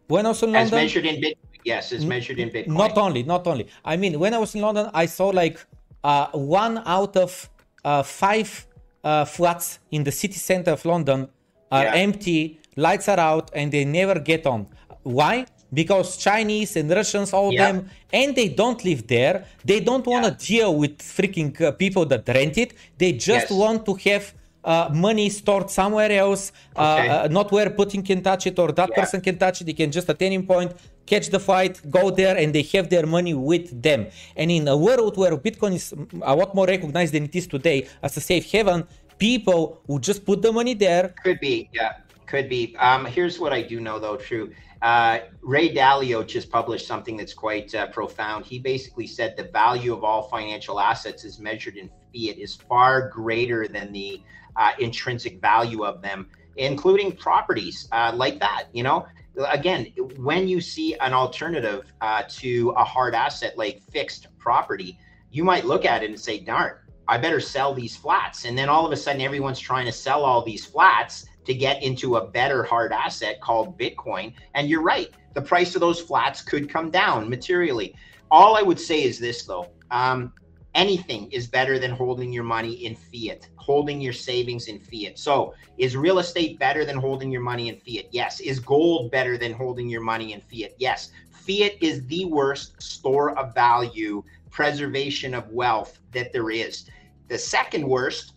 when 0.08 0.26
I 0.26 0.30
was 0.30 0.44
in 0.44 0.52
London. 0.52 0.66
As 0.66 0.72
measured 0.72 1.06
in 1.06 1.16
Bitcoin. 1.22 1.46
Yes, 1.66 1.92
as 1.92 2.06
measured 2.06 2.40
in 2.40 2.50
Bitcoin. 2.50 2.68
Not 2.84 2.98
only, 2.98 3.24
not 3.24 3.46
only. 3.46 3.68
I 3.84 3.98
mean, 3.98 4.20
when 4.20 4.34
I 4.34 4.38
was 4.38 4.56
in 4.56 4.62
London, 4.62 4.90
I 4.94 5.06
saw 5.06 5.28
like 5.28 5.60
uh, 6.04 6.28
one 6.32 6.82
out 6.86 7.16
of 7.18 7.50
uh, 7.84 8.04
five 8.04 8.68
uh, 9.04 9.26
flats 9.26 9.80
in 9.92 10.04
the 10.04 10.12
city 10.12 10.36
center 10.36 10.72
of 10.72 10.84
London 10.86 11.28
are 11.72 11.84
yeah. 11.84 11.94
empty, 11.94 12.60
lights 12.76 13.08
are 13.08 13.20
out, 13.20 13.52
and 13.54 13.72
they 13.72 13.86
never 13.86 14.20
get 14.20 14.46
on. 14.46 14.68
Why? 15.10 15.46
Because 15.74 16.18
Chinese 16.18 16.76
and 16.76 16.90
Russians, 16.90 17.34
all 17.34 17.52
yeah. 17.54 17.72
them, 17.72 17.90
and 18.12 18.36
they 18.36 18.50
don't 18.50 18.84
live 18.84 19.08
there. 19.08 19.46
They 19.64 19.80
don't 19.80 20.06
want 20.06 20.26
to 20.26 20.32
yeah. 20.32 20.48
deal 20.52 20.76
with 20.76 20.98
freaking 21.00 21.60
uh, 21.62 21.72
people 21.74 22.06
that 22.06 22.28
rent 22.28 22.58
it. 22.58 22.74
They 22.98 23.14
just 23.14 23.50
yes. 23.50 23.52
want 23.52 23.86
to 23.86 23.94
have 24.10 24.34
uh, 24.64 24.90
money 24.94 25.30
stored 25.30 25.70
somewhere 25.70 26.12
else, 26.12 26.52
uh, 26.76 26.82
okay. 26.82 27.08
uh, 27.08 27.28
not 27.28 27.52
where 27.52 27.70
Putin 27.70 28.06
can 28.06 28.22
touch 28.22 28.48
it 28.48 28.58
or 28.60 28.72
that 28.72 28.90
yeah. 28.90 29.00
person 29.00 29.22
can 29.22 29.38
touch 29.38 29.62
it. 29.62 29.66
They 29.66 29.74
can 29.74 29.92
just 29.92 30.10
at 30.10 30.22
any 30.22 30.42
point 30.42 30.74
catch 31.06 31.30
the 31.30 31.40
flight, 31.40 31.80
go 31.90 32.12
there, 32.12 32.38
and 32.38 32.54
they 32.54 32.64
have 32.74 32.90
their 32.90 33.06
money 33.06 33.34
with 33.34 33.82
them. 33.82 34.08
And 34.36 34.52
in 34.52 34.68
a 34.68 34.78
world 34.78 35.18
where 35.18 35.36
Bitcoin 35.38 35.74
is 35.74 35.94
a 36.22 36.36
lot 36.36 36.54
more 36.54 36.68
recognized 36.68 37.14
than 37.14 37.24
it 37.24 37.36
is 37.36 37.48
today 37.48 37.88
as 38.04 38.18
a 38.18 38.22
safe 38.22 38.46
haven, 38.52 38.86
people 39.18 39.82
would 39.88 40.04
just 40.04 40.26
put 40.26 40.42
the 40.42 40.52
money 40.52 40.74
there. 40.74 41.14
Could 41.24 41.40
be, 41.40 41.70
yeah, 41.74 41.94
could 42.26 42.50
be. 42.50 42.76
Um, 42.78 43.06
here's 43.06 43.40
what 43.40 43.54
I 43.54 43.62
do 43.62 43.80
know 43.80 43.98
though, 43.98 44.18
true. 44.18 44.52
Uh, 44.82 45.20
Ray 45.42 45.74
Dalio 45.74 46.26
just 46.26 46.50
published 46.50 46.88
something 46.88 47.18
that's 47.18 47.34
quite 47.34 47.74
uh, 47.76 47.88
profound. 47.88 48.46
He 48.46 48.60
basically 48.60 49.08
said 49.08 49.36
the 49.36 49.44
value 49.44 49.94
of 49.94 50.04
all 50.04 50.24
financial 50.24 50.80
assets 50.80 51.26
is 51.26 51.40
measured 51.40 51.76
in 51.76 51.90
fiat 52.14 52.38
is 52.38 52.56
far 52.56 53.10
greater 53.10 53.68
than 53.68 53.92
the 53.92 54.22
uh, 54.56 54.72
intrinsic 54.80 55.42
value 55.42 55.84
of 55.84 56.02
them, 56.02 56.30
including 56.56 57.12
properties 57.12 57.88
uh, 57.92 58.12
like 58.16 58.40
that. 58.40 58.68
You 58.72 58.84
know, 58.84 59.06
again, 59.48 59.92
when 60.18 60.48
you 60.48 60.62
see 60.62 60.96
an 60.96 61.14
alternative 61.14 61.92
uh, 62.02 62.24
to 62.30 62.70
a 62.78 62.84
hard 62.84 63.16
asset 63.16 63.58
like 63.58 63.82
fixed 63.82 64.28
property, 64.38 64.98
you 65.30 65.44
might 65.44 65.66
look 65.66 65.86
at 65.86 66.04
it 66.04 66.10
and 66.10 66.20
say, 66.20 66.40
darn, 66.40 66.76
I 67.08 67.18
better 67.18 67.40
sell 67.40 67.74
these 67.74 67.96
flats. 67.98 68.46
And 68.46 68.58
then 68.58 68.70
all 68.70 68.86
of 68.86 68.92
a 68.92 68.96
sudden, 68.96 69.22
everyone's 69.22 69.60
trying 69.60 69.86
to 69.88 69.92
sell 69.92 70.24
all 70.24 70.44
these 70.44 70.66
flats 70.66 71.26
to 71.46 71.54
get 71.54 71.82
into 71.82 72.18
a 72.18 72.28
better 72.28 72.64
hard 72.64 72.92
asset 72.92 73.42
called 73.42 73.78
Bitcoin. 73.78 74.34
And 74.56 74.70
you're 74.70 74.82
right, 74.82 75.10
the 75.34 75.42
price 75.42 75.76
of 75.76 75.82
those 75.82 76.00
flats 76.00 76.42
could 76.42 76.70
come 76.70 76.92
down 76.92 77.30
materially. 77.30 77.96
All 78.32 78.56
I 78.56 78.62
would 78.62 78.80
say 78.80 79.04
is 79.04 79.20
this, 79.20 79.44
though. 79.44 79.68
Um, 79.92 80.34
anything 80.76 81.32
is 81.32 81.48
better 81.48 81.80
than 81.80 81.92
holding 81.92 82.32
your 82.32 82.44
money 82.44 82.86
in 82.86 82.96
fiat, 82.96 83.50
holding 83.56 84.00
your 84.00 84.14
savings 84.14 84.68
in 84.68 84.80
fiat. 84.80 85.18
So, 85.18 85.54
is 85.78 85.98
real 85.98 86.20
estate 86.20 86.60
better 86.60 86.86
than 86.86 86.98
holding 86.98 87.32
your 87.32 87.42
money 87.42 87.70
in 87.70 87.78
fiat? 87.78 88.08
Yes. 88.12 88.40
Is 88.40 88.60
gold 88.60 89.12
better 89.12 89.38
than 89.38 89.54
holding 89.54 89.90
your 89.90 90.02
money 90.02 90.34
in 90.34 90.42
fiat? 90.42 90.74
Yes. 90.78 91.12
Fiat 91.32 91.82
is 91.82 92.06
the 92.06 92.26
worst 92.26 92.82
store 92.82 93.38
of 93.38 93.54
value, 93.56 94.24
preservation 94.52 95.34
of 95.34 95.50
wealth 95.50 96.00
that 96.12 96.32
there 96.32 96.52
is. 96.52 96.90
The 97.28 97.38
second 97.38 97.88
worst 97.88 98.34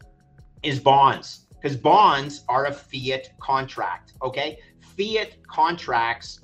is 0.62 0.78
bonds 0.78 1.41
because 1.62 1.76
bonds 1.76 2.44
are 2.48 2.66
a 2.66 2.72
fiat 2.72 3.30
contract. 3.40 4.14
Okay. 4.22 4.58
Fiat 4.80 5.36
contracts 5.46 6.40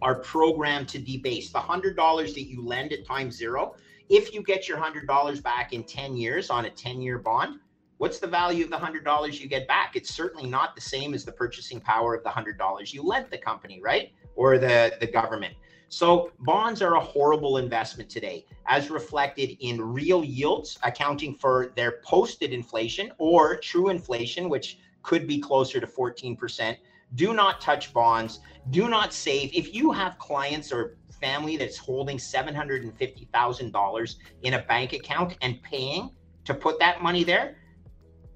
are 0.00 0.16
programmed 0.16 0.88
to 0.88 0.98
debase 0.98 1.50
the 1.50 1.58
hundred 1.58 1.96
dollars 1.96 2.34
that 2.34 2.48
you 2.48 2.64
lend 2.64 2.92
at 2.92 3.04
time 3.04 3.30
zero. 3.30 3.74
If 4.08 4.32
you 4.32 4.42
get 4.42 4.68
your 4.68 4.78
hundred 4.78 5.06
dollars 5.06 5.40
back 5.40 5.72
in 5.72 5.84
10 5.84 6.16
years 6.16 6.50
on 6.50 6.64
a 6.66 6.70
10 6.70 7.00
year 7.00 7.18
bond, 7.18 7.60
what's 7.98 8.18
the 8.18 8.26
value 8.26 8.64
of 8.64 8.70
the 8.70 8.78
hundred 8.78 9.04
dollars 9.04 9.40
you 9.40 9.48
get 9.48 9.66
back? 9.66 9.96
It's 9.96 10.14
certainly 10.14 10.48
not 10.48 10.74
the 10.74 10.80
same 10.80 11.14
as 11.14 11.24
the 11.24 11.32
purchasing 11.32 11.80
power 11.80 12.14
of 12.14 12.22
the 12.22 12.30
hundred 12.30 12.58
dollars 12.58 12.94
you 12.94 13.02
lent 13.02 13.30
the 13.30 13.38
company, 13.38 13.80
right? 13.82 14.12
Or 14.36 14.58
the, 14.58 14.96
the 15.00 15.06
government. 15.06 15.54
So 15.92 16.32
bonds 16.38 16.80
are 16.80 16.94
a 16.94 17.00
horrible 17.00 17.58
investment 17.58 18.08
today, 18.08 18.46
as 18.66 18.88
reflected 18.88 19.58
in 19.60 19.78
real 19.78 20.24
yields, 20.24 20.78
accounting 20.82 21.34
for 21.34 21.74
their 21.76 22.00
posted 22.02 22.54
inflation 22.54 23.12
or 23.18 23.58
true 23.58 23.90
inflation, 23.90 24.48
which 24.48 24.78
could 25.02 25.26
be 25.26 25.38
closer 25.38 25.80
to 25.80 25.86
14%. 25.86 26.78
Do 27.14 27.34
not 27.34 27.60
touch 27.60 27.92
bonds. 27.92 28.40
Do 28.70 28.88
not 28.88 29.12
save. 29.12 29.52
If 29.52 29.74
you 29.74 29.92
have 29.92 30.16
clients 30.16 30.72
or 30.72 30.96
family 31.20 31.58
that's 31.58 31.76
holding 31.76 32.16
$750,000 32.16 34.14
in 34.44 34.54
a 34.54 34.62
bank 34.62 34.94
account 34.94 35.36
and 35.42 35.62
paying 35.62 36.08
to 36.46 36.54
put 36.54 36.78
that 36.78 37.02
money 37.02 37.22
there, 37.22 37.58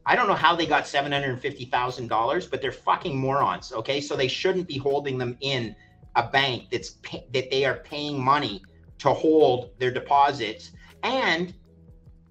I 0.05 0.15
don't 0.15 0.29
know 0.29 0.35
how 0.35 0.55
they 0.55 0.67
got 0.67 0.85
$750,000, 0.85 2.51
but 2.51 2.61
they're 2.61 2.71
fucking 2.71 3.17
morons. 3.17 3.73
Okay. 3.73 4.03
So 4.03 4.15
they 4.15 4.29
shouldn't 4.29 4.69
be 4.69 4.77
holding 4.77 5.17
them 5.17 5.39
in 5.41 5.75
a 6.17 6.27
bank 6.29 6.65
that's 6.71 6.91
pay, 7.03 7.27
that 7.33 7.51
they 7.51 7.65
are 7.65 7.77
paying 7.77 8.23
money 8.23 8.63
to 8.99 9.11
hold 9.11 9.71
their 9.79 9.91
deposits 9.91 10.73
and 11.03 11.55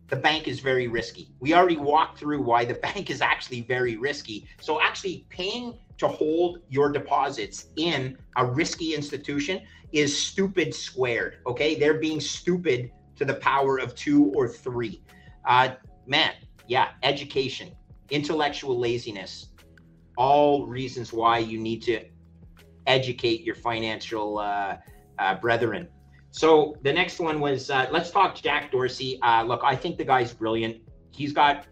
the 0.07 0.15
bank 0.15 0.47
is 0.47 0.59
very 0.59 0.87
risky. 0.87 1.31
We 1.39 1.53
already 1.53 1.77
walked 1.77 2.19
through 2.19 2.41
why 2.41 2.65
the 2.65 2.73
bank 2.93 3.09
is 3.09 3.21
actually 3.21 3.61
very 3.61 3.95
risky. 3.95 4.47
So 4.59 4.81
actually 4.81 5.25
paying 5.29 5.77
to 5.97 6.07
hold 6.07 6.59
your 6.69 6.91
deposits 6.91 7.67
in 7.77 8.17
a 8.35 8.45
risky 8.45 8.93
institution 8.93 9.61
is 9.91 10.17
stupid 10.17 10.75
squared. 10.75 11.37
Okay. 11.47 11.75
They're 11.75 11.99
being 11.99 12.19
stupid 12.19 12.91
to 13.15 13.25
the 13.25 13.35
power 13.35 13.77
of 13.79 13.95
two 13.95 14.31
or 14.35 14.47
three. 14.47 15.01
Uh, 15.45 15.69
man, 16.05 16.33
yeah, 16.67 16.89
education, 17.03 17.71
intellectual 18.09 18.77
laziness, 18.77 19.49
all 20.17 20.65
reasons 20.65 21.13
why 21.13 21.37
you 21.39 21.59
need 21.59 21.81
to 21.83 22.03
educate 22.87 23.41
your 23.43 23.55
financial 23.55 24.39
uh, 24.39 24.77
uh, 25.19 25.35
brethren. 25.35 25.87
So 26.31 26.75
the 26.83 26.91
next 26.91 27.19
one 27.19 27.39
was 27.39 27.69
uh, 27.69 27.87
let's 27.91 28.11
talk 28.11 28.35
Jack 28.35 28.71
Dorsey. 28.71 29.19
Uh, 29.21 29.43
look, 29.43 29.61
I 29.63 29.75
think 29.75 29.97
the 29.97 30.03
guy's 30.03 30.33
brilliant. 30.33 30.77
He's 31.11 31.31
got 31.31 31.65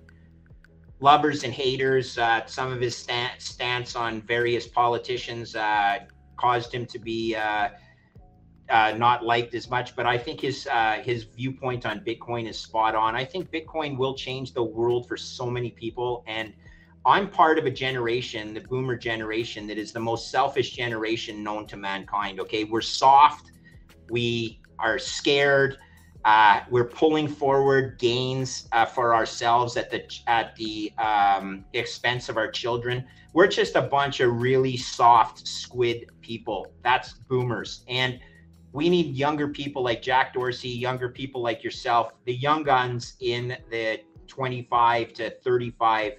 lovers 1.02 1.44
and 1.44 1.54
haters. 1.54 2.18
Uh, 2.18 2.46
some 2.46 2.72
of 2.72 2.80
his 2.80 2.96
st- 2.96 3.42
stance 3.42 3.96
on 3.96 4.22
various 4.22 4.66
politicians 4.68 5.56
uh, 5.56 6.00
caused 6.38 6.74
him 6.74 6.86
to 6.86 7.00
be 7.00 7.36
not 8.70 9.26
liked 9.26 9.54
as 9.54 9.70
much. 9.70 9.98
But 9.98 10.06
I 10.06 10.18
think 10.18 10.40
his 10.40 10.66
his 11.02 11.24
viewpoint 11.26 11.86
on 11.86 12.00
Bitcoin 12.00 12.48
is 12.48 12.58
spot 12.58 12.96
on. 12.96 13.16
I 13.16 13.26
think 13.26 13.52
Bitcoin 13.52 13.98
will 13.98 14.16
change 14.16 14.54
the 14.54 14.64
world 14.64 15.10
for 15.10 15.18
so 15.18 15.50
many 15.50 15.72
people, 15.72 16.24
and 16.26 16.54
I'm 17.06 17.30
part 17.30 17.60
of 17.60 17.66
a 17.66 17.72
generation, 17.72 18.54
the 18.54 18.62
boomer 18.62 18.96
generation, 18.96 19.68
that 19.68 19.78
is 19.78 19.92
the 19.92 20.00
most 20.00 20.32
selfish 20.32 20.72
generation 20.72 21.44
known 21.44 21.68
to 21.68 21.78
mankind. 21.78 22.40
Okay, 22.40 22.64
we're 22.64 22.82
soft 22.82 23.52
we 24.10 24.60
are 24.80 25.00
scared. 25.00 25.78
Uh, 26.26 26.62
we're 26.70 26.86
pulling 26.88 27.28
forward 27.28 28.00
gains 28.00 28.70
uh, 28.72 28.86
for 28.86 29.14
ourselves 29.14 29.76
at 29.76 29.90
the 29.92 30.04
at 30.28 30.56
the 30.56 30.94
um, 30.98 31.66
expense 31.74 32.30
of 32.30 32.38
our 32.38 32.50
children. 32.50 33.06
We're 33.34 33.48
just 33.48 33.76
a 33.76 33.82
bunch 33.82 34.20
of 34.20 34.42
really 34.42 34.78
soft 34.78 35.48
squid 35.48 36.12
people. 36.22 36.68
That's 36.82 37.14
boomers, 37.14 37.84
and 37.90 38.20
we 38.72 38.90
need 38.90 39.16
younger 39.16 39.50
people 39.50 39.84
like 39.84 40.02
Jack 40.02 40.34
Dorsey, 40.34 40.70
younger 40.70 41.10
people 41.10 41.42
like 41.42 41.64
yourself, 41.64 42.14
the 42.26 42.36
young 42.36 42.64
guns 42.64 43.16
in 43.20 43.58
the 43.70 44.00
25 44.28 45.14
to 45.14 45.30
35 45.30 46.14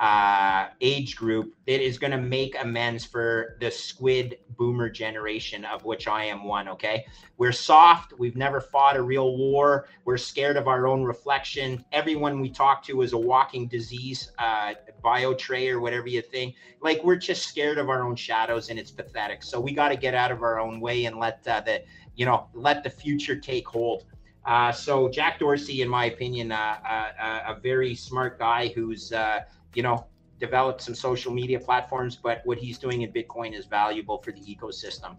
uh, 0.00 0.68
age 0.80 1.16
group 1.16 1.54
that 1.66 1.84
is 1.84 1.98
going 1.98 2.10
to 2.10 2.18
make 2.18 2.56
amends 2.60 3.04
for 3.04 3.56
the 3.60 3.70
squid 3.70 4.38
boomer 4.56 4.88
generation, 4.88 5.64
of 5.64 5.84
which 5.84 6.06
I 6.08 6.24
am 6.24 6.44
one. 6.44 6.68
Okay. 6.68 7.06
We're 7.38 7.52
soft. 7.52 8.12
We've 8.18 8.36
never 8.36 8.60
fought 8.60 8.96
a 8.96 9.02
real 9.02 9.36
war. 9.36 9.88
We're 10.04 10.16
scared 10.16 10.56
of 10.56 10.68
our 10.68 10.86
own 10.86 11.02
reflection. 11.02 11.84
Everyone 11.92 12.40
we 12.40 12.50
talk 12.50 12.82
to 12.84 13.02
is 13.02 13.12
a 13.12 13.18
walking 13.18 13.68
disease, 13.68 14.32
uh, 14.38 14.74
bio 15.02 15.34
tray 15.34 15.68
or 15.68 15.80
whatever 15.80 16.08
you 16.08 16.22
think. 16.22 16.54
Like 16.80 17.02
we're 17.04 17.16
just 17.16 17.46
scared 17.46 17.78
of 17.78 17.88
our 17.88 18.04
own 18.04 18.16
shadows 18.16 18.70
and 18.70 18.78
it's 18.78 18.90
pathetic. 18.90 19.42
So 19.42 19.60
we 19.60 19.72
got 19.72 19.88
to 19.88 19.96
get 19.96 20.14
out 20.14 20.30
of 20.30 20.42
our 20.42 20.58
own 20.60 20.80
way 20.80 21.04
and 21.04 21.18
let 21.18 21.46
uh, 21.46 21.60
the, 21.60 21.82
you 22.14 22.26
know, 22.26 22.48
let 22.54 22.82
the 22.82 22.90
future 22.90 23.36
take 23.36 23.68
hold. 23.68 24.04
Uh, 24.46 24.70
so 24.70 25.08
Jack 25.08 25.40
Dorsey, 25.40 25.82
in 25.82 25.88
my 25.88 26.04
opinion, 26.04 26.52
uh, 26.52 26.76
uh, 26.88 27.40
a 27.48 27.60
very 27.60 27.96
smart 27.96 28.38
guy 28.38 28.68
who's 28.68 29.12
uh, 29.12 29.40
you 29.76 29.82
know, 29.82 30.06
develop 30.40 30.80
some 30.80 30.94
social 30.94 31.32
media 31.32 31.60
platforms, 31.60 32.16
but 32.16 32.40
what 32.44 32.58
he's 32.58 32.78
doing 32.78 33.02
in 33.02 33.12
Bitcoin 33.12 33.56
is 33.56 33.66
valuable 33.66 34.18
for 34.22 34.32
the 34.32 34.40
ecosystem. 34.40 35.16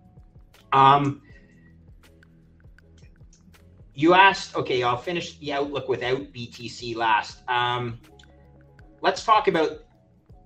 Um, 0.73 1.21
you 3.93 4.13
asked, 4.13 4.55
okay, 4.55 4.81
I'll 4.83 4.97
finish 4.97 5.37
the 5.37 5.53
outlook 5.53 5.87
without 5.87 6.33
BTC 6.33 6.95
last. 6.95 7.47
Um, 7.47 7.99
let's 9.01 9.23
talk 9.23 9.47
about 9.47 9.83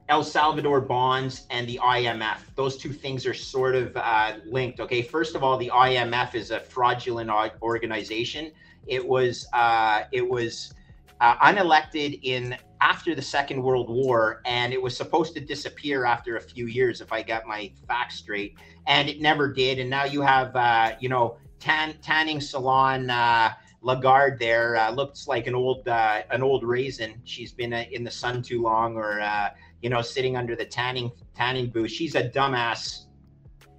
El 0.09 0.23
Salvador 0.23 0.81
bonds 0.81 1.47
and 1.49 1.67
the 1.67 1.79
IMF. 1.81 2.39
Those 2.55 2.75
two 2.75 2.91
things 2.91 3.25
are 3.25 3.33
sort 3.33 3.75
of 3.75 3.95
uh, 3.95 4.33
linked. 4.45 4.81
Okay, 4.81 5.01
first 5.01 5.35
of 5.35 5.43
all, 5.43 5.57
the 5.57 5.71
IMF 5.73 6.35
is 6.35 6.51
a 6.51 6.59
fraudulent 6.59 7.29
organization. 7.61 8.51
It 8.87 9.05
was 9.05 9.47
uh, 9.53 10.03
it 10.11 10.27
was 10.27 10.73
uh, 11.21 11.37
unelected 11.37 12.19
in 12.23 12.57
after 12.81 13.13
the 13.13 13.21
Second 13.21 13.61
World 13.61 13.89
War, 13.89 14.41
and 14.43 14.73
it 14.73 14.81
was 14.81 14.97
supposed 14.97 15.35
to 15.35 15.39
disappear 15.39 16.03
after 16.03 16.37
a 16.37 16.41
few 16.41 16.65
years, 16.65 16.99
if 16.99 17.13
I 17.13 17.21
got 17.21 17.45
my 17.45 17.71
facts 17.87 18.15
straight, 18.15 18.57
and 18.87 19.07
it 19.07 19.21
never 19.21 19.53
did. 19.53 19.77
And 19.77 19.89
now 19.89 20.03
you 20.03 20.21
have, 20.21 20.55
uh, 20.55 20.93
you 20.99 21.07
know, 21.07 21.37
tan 21.59 21.93
tanning 22.01 22.41
salon 22.41 23.09
uh, 23.11 23.51
Lagarde 23.83 24.39
there 24.39 24.75
uh, 24.75 24.91
looks 24.91 25.27
like 25.27 25.45
an 25.45 25.53
old 25.53 25.87
uh, 25.87 26.23
an 26.31 26.41
old 26.41 26.63
raisin. 26.63 27.21
She's 27.23 27.53
been 27.53 27.71
uh, 27.71 27.85
in 27.91 28.03
the 28.03 28.11
sun 28.11 28.41
too 28.41 28.63
long, 28.63 28.95
or 28.95 29.21
uh, 29.21 29.49
you 29.81 29.89
know, 29.89 30.01
sitting 30.01 30.35
under 30.35 30.55
the 30.55 30.65
tanning 30.65 31.11
tanning 31.35 31.69
booth. 31.69 31.91
She's 31.91 32.15
a 32.15 32.29
dumbass, 32.29 33.05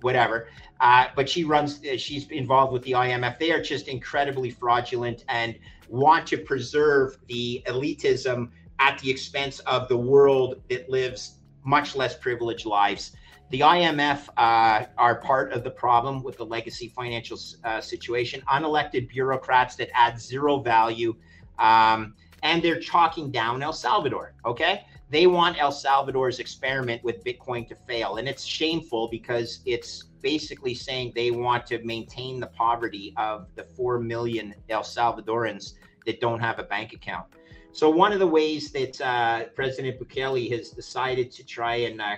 whatever. 0.01 0.47
But 0.81 1.29
she 1.29 1.43
runs. 1.43 1.81
She's 1.97 2.29
involved 2.31 2.73
with 2.73 2.83
the 2.85 2.93
IMF. 2.93 3.39
They 3.39 3.51
are 3.51 3.63
just 3.63 3.89
incredibly 3.89 4.51
fraudulent 4.51 5.25
and 5.29 5.57
want 5.89 6.27
to 6.27 6.39
preserve 6.39 7.19
the 7.29 7.63
elitism 7.67 8.49
at 8.83 8.99
the 8.99 9.09
expense 9.09 9.61
of 9.61 9.89
the 9.89 9.97
world 9.97 10.61
that 10.69 10.91
lives 10.91 11.39
much 11.65 11.95
less 11.95 12.17
privileged 12.17 12.67
lives. 12.67 13.13
The 13.51 13.61
IMF 13.61 14.29
uh, 14.37 14.87
are 14.99 15.17
part 15.21 15.53
of 15.53 15.63
the 15.63 15.71
problem 15.71 16.23
with 16.25 16.37
the 16.37 16.45
legacy 16.45 16.89
financial 16.89 17.39
uh, 17.63 17.81
situation. 17.81 18.43
Unelected 18.51 19.09
bureaucrats 19.09 19.77
that 19.77 19.89
add 19.95 20.21
zero 20.21 20.59
value, 20.59 21.15
um, 21.59 22.15
and 22.43 22.61
they're 22.61 22.81
chalking 22.81 23.31
down 23.31 23.63
El 23.63 23.73
Salvador. 23.73 24.35
Okay, 24.45 24.85
they 25.11 25.29
want 25.29 25.61
El 25.61 25.71
Salvador's 25.71 26.41
experiment 26.41 27.05
with 27.05 27.23
Bitcoin 27.23 27.69
to 27.69 27.77
fail, 27.77 28.17
and 28.17 28.27
it's 28.27 28.45
shameful 28.45 29.09
because 29.09 29.61
it's 29.65 30.05
basically 30.23 30.75
saying 30.75 31.13
they 31.15 31.31
want 31.31 31.67
to 31.67 31.85
maintain 31.85 32.41
the 32.41 32.47
poverty 32.49 33.15
of 33.17 33.47
the 33.55 33.63
four 33.63 34.01
million 34.01 34.55
El 34.71 34.83
Salvadorans 34.83 35.75
that 36.07 36.21
don't 36.21 36.41
have 36.41 36.59
a 36.59 36.65
bank 36.65 36.95
account. 36.95 37.27
So 37.73 37.89
one 37.89 38.13
of 38.13 38.19
the 38.19 38.27
ways 38.27 38.71
that 38.73 39.01
uh, 39.01 39.45
President 39.55 39.99
Bukele 39.99 40.51
has 40.53 40.71
decided 40.71 41.31
to 41.33 41.45
try 41.45 41.77
and 41.77 42.01
uh, 42.01 42.17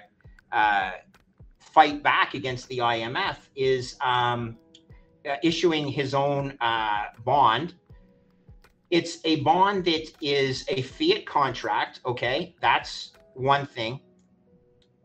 uh, 0.50 0.92
fight 1.60 2.02
back 2.02 2.34
against 2.34 2.68
the 2.68 2.78
IMF 2.78 3.36
is 3.54 3.96
um, 4.00 4.56
uh, 5.28 5.36
issuing 5.42 5.86
his 5.86 6.12
own 6.12 6.56
uh, 6.60 7.04
bond. 7.24 7.74
It's 8.90 9.18
a 9.24 9.40
bond 9.40 9.84
that 9.84 10.12
is 10.20 10.64
a 10.68 10.82
fiat 10.82 11.24
contract. 11.24 12.00
Okay, 12.04 12.54
that's 12.60 13.12
one 13.34 13.66
thing. 13.66 14.00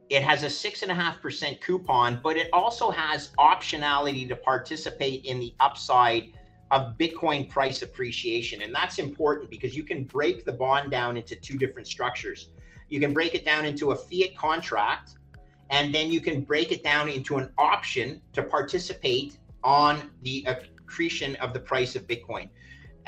It 0.10 0.24
has 0.24 0.42
a 0.42 0.50
six 0.50 0.82
and 0.82 0.92
a 0.92 0.96
half 0.96 1.22
percent 1.22 1.62
coupon, 1.62 2.20
but 2.24 2.36
it 2.38 2.50
also 2.52 2.90
has 2.90 3.30
optionality 3.38 4.28
to 4.28 4.36
participate 4.36 5.26
in 5.26 5.40
the 5.40 5.54
upside 5.60 6.34
of 6.72 6.98
Bitcoin 6.98 7.50
price 7.50 7.82
appreciation. 7.82 8.62
And 8.62 8.74
that's 8.74 9.00
important 9.00 9.50
because 9.50 9.76
you 9.76 9.84
can 9.84 10.04
break 10.04 10.46
the 10.46 10.54
bond 10.54 10.92
down 10.92 11.18
into 11.18 11.36
two 11.36 11.58
different 11.58 11.88
structures. 11.88 12.50
You 12.90 13.00
can 13.00 13.14
break 13.14 13.36
it 13.36 13.46
down 13.46 13.66
into 13.66 13.92
a 13.92 13.96
fiat 13.96 14.36
contract, 14.38 15.18
and 15.70 15.94
then 15.94 16.12
you 16.12 16.22
can 16.22 16.42
break 16.42 16.72
it 16.72 16.84
down 16.84 17.10
into 17.10 17.38
an 17.38 17.52
option 17.58 18.22
to 18.34 18.44
participate 18.44 19.38
on 19.64 20.12
the 20.24 20.46
accretion 20.48 21.36
of 21.38 21.54
the 21.54 21.60
price 21.60 21.96
of 21.96 22.08
Bitcoin. 22.08 22.50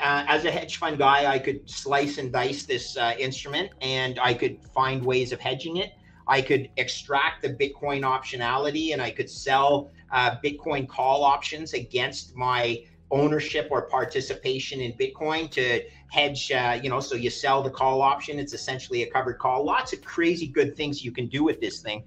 Uh, 0.00 0.24
as 0.28 0.44
a 0.44 0.50
hedge 0.50 0.76
fund 0.76 0.98
guy, 0.98 1.26
I 1.30 1.38
could 1.38 1.68
slice 1.68 2.18
and 2.18 2.32
dice 2.32 2.64
this 2.64 2.96
uh, 2.96 3.14
instrument 3.18 3.70
and 3.80 4.18
I 4.20 4.34
could 4.34 4.58
find 4.74 5.04
ways 5.04 5.32
of 5.32 5.40
hedging 5.40 5.76
it. 5.76 5.92
I 6.26 6.42
could 6.42 6.70
extract 6.76 7.42
the 7.42 7.50
Bitcoin 7.50 8.02
optionality 8.02 8.92
and 8.92 9.02
I 9.02 9.10
could 9.10 9.30
sell 9.30 9.90
uh, 10.10 10.36
Bitcoin 10.44 10.88
call 10.88 11.24
options 11.24 11.72
against 11.72 12.34
my 12.34 12.84
ownership 13.12 13.68
or 13.70 13.82
participation 13.82 14.80
in 14.80 14.92
Bitcoin 14.94 15.50
to 15.50 15.82
hedge, 16.10 16.50
uh, 16.50 16.80
you 16.82 16.88
know, 16.88 16.98
so 16.98 17.14
you 17.14 17.30
sell 17.30 17.62
the 17.62 17.70
call 17.70 18.02
option. 18.02 18.38
It's 18.38 18.54
essentially 18.54 19.02
a 19.02 19.10
covered 19.10 19.38
call. 19.38 19.64
Lots 19.64 19.92
of 19.92 20.02
crazy 20.02 20.48
good 20.48 20.76
things 20.76 21.04
you 21.04 21.12
can 21.12 21.28
do 21.28 21.44
with 21.44 21.60
this 21.60 21.80
thing. 21.80 22.02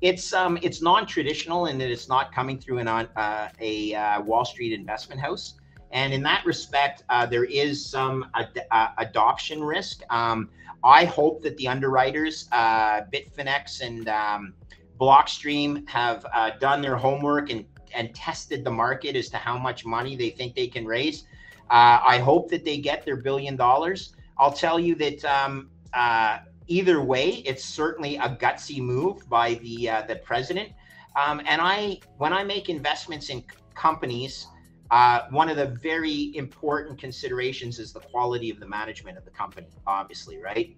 It's 0.00 0.32
um, 0.32 0.58
it's 0.62 0.82
non-traditional 0.82 1.66
in 1.66 1.78
that 1.78 1.90
it's 1.90 2.08
not 2.08 2.32
coming 2.32 2.58
through 2.58 2.78
an 2.78 2.88
uh, 2.88 3.48
a 3.60 3.94
uh, 3.94 4.20
Wall 4.22 4.44
Street 4.44 4.72
investment 4.72 5.20
house, 5.20 5.54
and 5.90 6.12
in 6.12 6.22
that 6.22 6.44
respect, 6.44 7.02
uh, 7.08 7.26
there 7.26 7.44
is 7.44 7.84
some 7.84 8.26
ad- 8.34 8.66
uh, 8.70 8.88
adoption 8.98 9.62
risk. 9.62 10.02
Um, 10.10 10.50
I 10.84 11.04
hope 11.04 11.42
that 11.42 11.56
the 11.56 11.66
underwriters, 11.66 12.48
uh, 12.52 13.00
Bitfinex 13.12 13.80
and 13.80 14.08
um, 14.08 14.54
Blockstream, 15.00 15.88
have 15.88 16.24
done 16.60 16.80
their 16.80 16.96
homework 16.96 17.50
and 17.50 17.64
and 17.94 18.14
tested 18.14 18.64
the 18.64 18.70
market 18.70 19.16
as 19.16 19.28
to 19.30 19.36
how 19.36 19.58
much 19.58 19.84
money 19.84 20.16
they 20.16 20.30
think 20.30 20.54
they 20.54 20.68
can 20.68 20.86
raise. 20.86 21.24
Uh, 21.70 22.00
I 22.06 22.18
hope 22.18 22.48
that 22.50 22.64
they 22.64 22.78
get 22.78 23.04
their 23.04 23.16
billion 23.16 23.56
dollars. 23.56 24.14
I'll 24.38 24.52
tell 24.52 24.78
you 24.78 24.94
that 24.96 25.24
um, 25.24 25.70
uh, 25.92 26.38
either 26.66 27.02
way, 27.02 27.42
it's 27.44 27.64
certainly 27.64 28.16
a 28.16 28.28
gutsy 28.28 28.80
move 28.80 29.28
by 29.28 29.54
the 29.54 29.90
uh, 29.90 30.02
the 30.02 30.16
president. 30.16 30.70
Um, 31.16 31.40
and 31.46 31.60
I, 31.60 31.98
when 32.18 32.32
I 32.32 32.44
make 32.44 32.68
investments 32.68 33.28
in 33.28 33.42
companies, 33.74 34.46
uh, 34.90 35.22
one 35.30 35.48
of 35.48 35.56
the 35.56 35.66
very 35.66 36.34
important 36.36 36.98
considerations 36.98 37.78
is 37.78 37.92
the 37.92 38.00
quality 38.00 38.50
of 38.50 38.60
the 38.60 38.66
management 38.66 39.18
of 39.18 39.24
the 39.24 39.30
company. 39.30 39.66
Obviously, 39.86 40.38
right? 40.38 40.76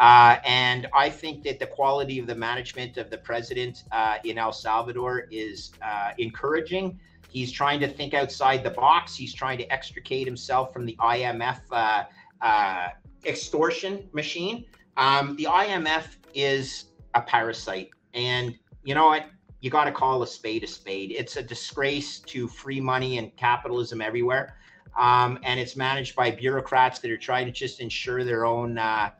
Uh, 0.00 0.38
and 0.46 0.86
I 0.94 1.10
think 1.10 1.42
that 1.42 1.58
the 1.58 1.66
quality 1.66 2.18
of 2.18 2.26
the 2.26 2.34
management 2.34 2.96
of 2.96 3.10
the 3.10 3.18
president 3.18 3.84
uh, 3.92 4.16
in 4.24 4.38
El 4.38 4.50
Salvador 4.50 5.28
is 5.30 5.72
uh, 5.82 6.12
encouraging. 6.16 6.98
He's 7.28 7.52
trying 7.52 7.80
to 7.80 7.88
think 7.88 8.14
outside 8.14 8.64
the 8.64 8.70
box. 8.70 9.14
He's 9.14 9.34
trying 9.34 9.58
to 9.58 9.70
extricate 9.70 10.26
himself 10.26 10.72
from 10.72 10.86
the 10.86 10.96
IMF 11.00 11.60
uh, 11.70 12.04
uh, 12.40 12.88
extortion 13.26 14.08
machine. 14.14 14.64
Um, 14.96 15.36
the 15.36 15.44
IMF 15.44 16.04
is 16.32 16.86
a 17.14 17.20
parasite, 17.20 17.90
and 18.14 18.58
you 18.82 18.94
know 18.94 19.06
what? 19.06 19.26
You 19.60 19.68
got 19.68 19.84
to 19.84 19.92
call 19.92 20.22
a 20.22 20.26
spade 20.26 20.64
a 20.64 20.66
spade. 20.66 21.12
It's 21.12 21.36
a 21.36 21.42
disgrace 21.42 22.20
to 22.20 22.48
free 22.48 22.80
money 22.80 23.18
and 23.18 23.36
capitalism 23.36 24.00
everywhere, 24.00 24.56
um, 24.98 25.38
and 25.42 25.60
it's 25.60 25.76
managed 25.76 26.16
by 26.16 26.30
bureaucrats 26.30 27.00
that 27.00 27.10
are 27.10 27.18
trying 27.18 27.44
to 27.44 27.52
just 27.52 27.80
ensure 27.80 28.24
their 28.24 28.46
own 28.46 28.78
uh, 28.78 29.10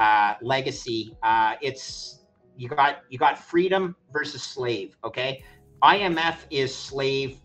uh, 0.00 0.34
legacy. 0.40 1.14
Uh, 1.22 1.54
it's 1.60 2.20
you 2.56 2.68
got 2.68 3.02
you 3.10 3.18
got 3.18 3.38
freedom 3.38 3.94
versus 4.12 4.42
slave. 4.42 4.96
Okay, 5.04 5.44
IMF 5.82 6.38
is 6.50 6.74
slave 6.74 7.38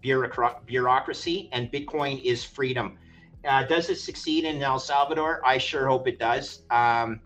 bureaucracy, 0.00 1.48
and 1.52 1.70
Bitcoin 1.70 2.22
is 2.22 2.42
freedom. 2.42 2.98
Uh, 3.46 3.62
does 3.64 3.90
it 3.90 3.96
succeed 3.96 4.44
in 4.44 4.62
El 4.62 4.78
Salvador? 4.78 5.40
I 5.44 5.58
sure 5.58 5.86
hope 5.86 6.08
it 6.08 6.18
does. 6.18 6.62
Um, 6.70 7.20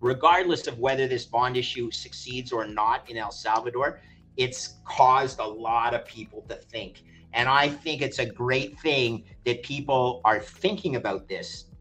regardless 0.00 0.66
of 0.66 0.78
whether 0.78 1.08
this 1.08 1.26
bond 1.26 1.56
issue 1.56 1.90
succeeds 1.90 2.52
or 2.52 2.66
not 2.66 3.10
in 3.10 3.16
El 3.16 3.30
Salvador, 3.30 4.00
it's 4.36 4.74
caused 4.86 5.40
a 5.40 5.46
lot 5.46 5.94
of 5.94 6.06
people 6.06 6.42
to 6.48 6.54
think. 6.54 7.02
And 7.34 7.48
I 7.48 7.68
think 7.68 8.02
it's 8.02 8.18
a 8.18 8.26
great 8.26 8.78
thing 8.80 9.24
that 9.44 9.62
people 9.62 10.20
are 10.24 10.38
thinking 10.40 10.96
about 10.96 11.28
this 11.28 11.71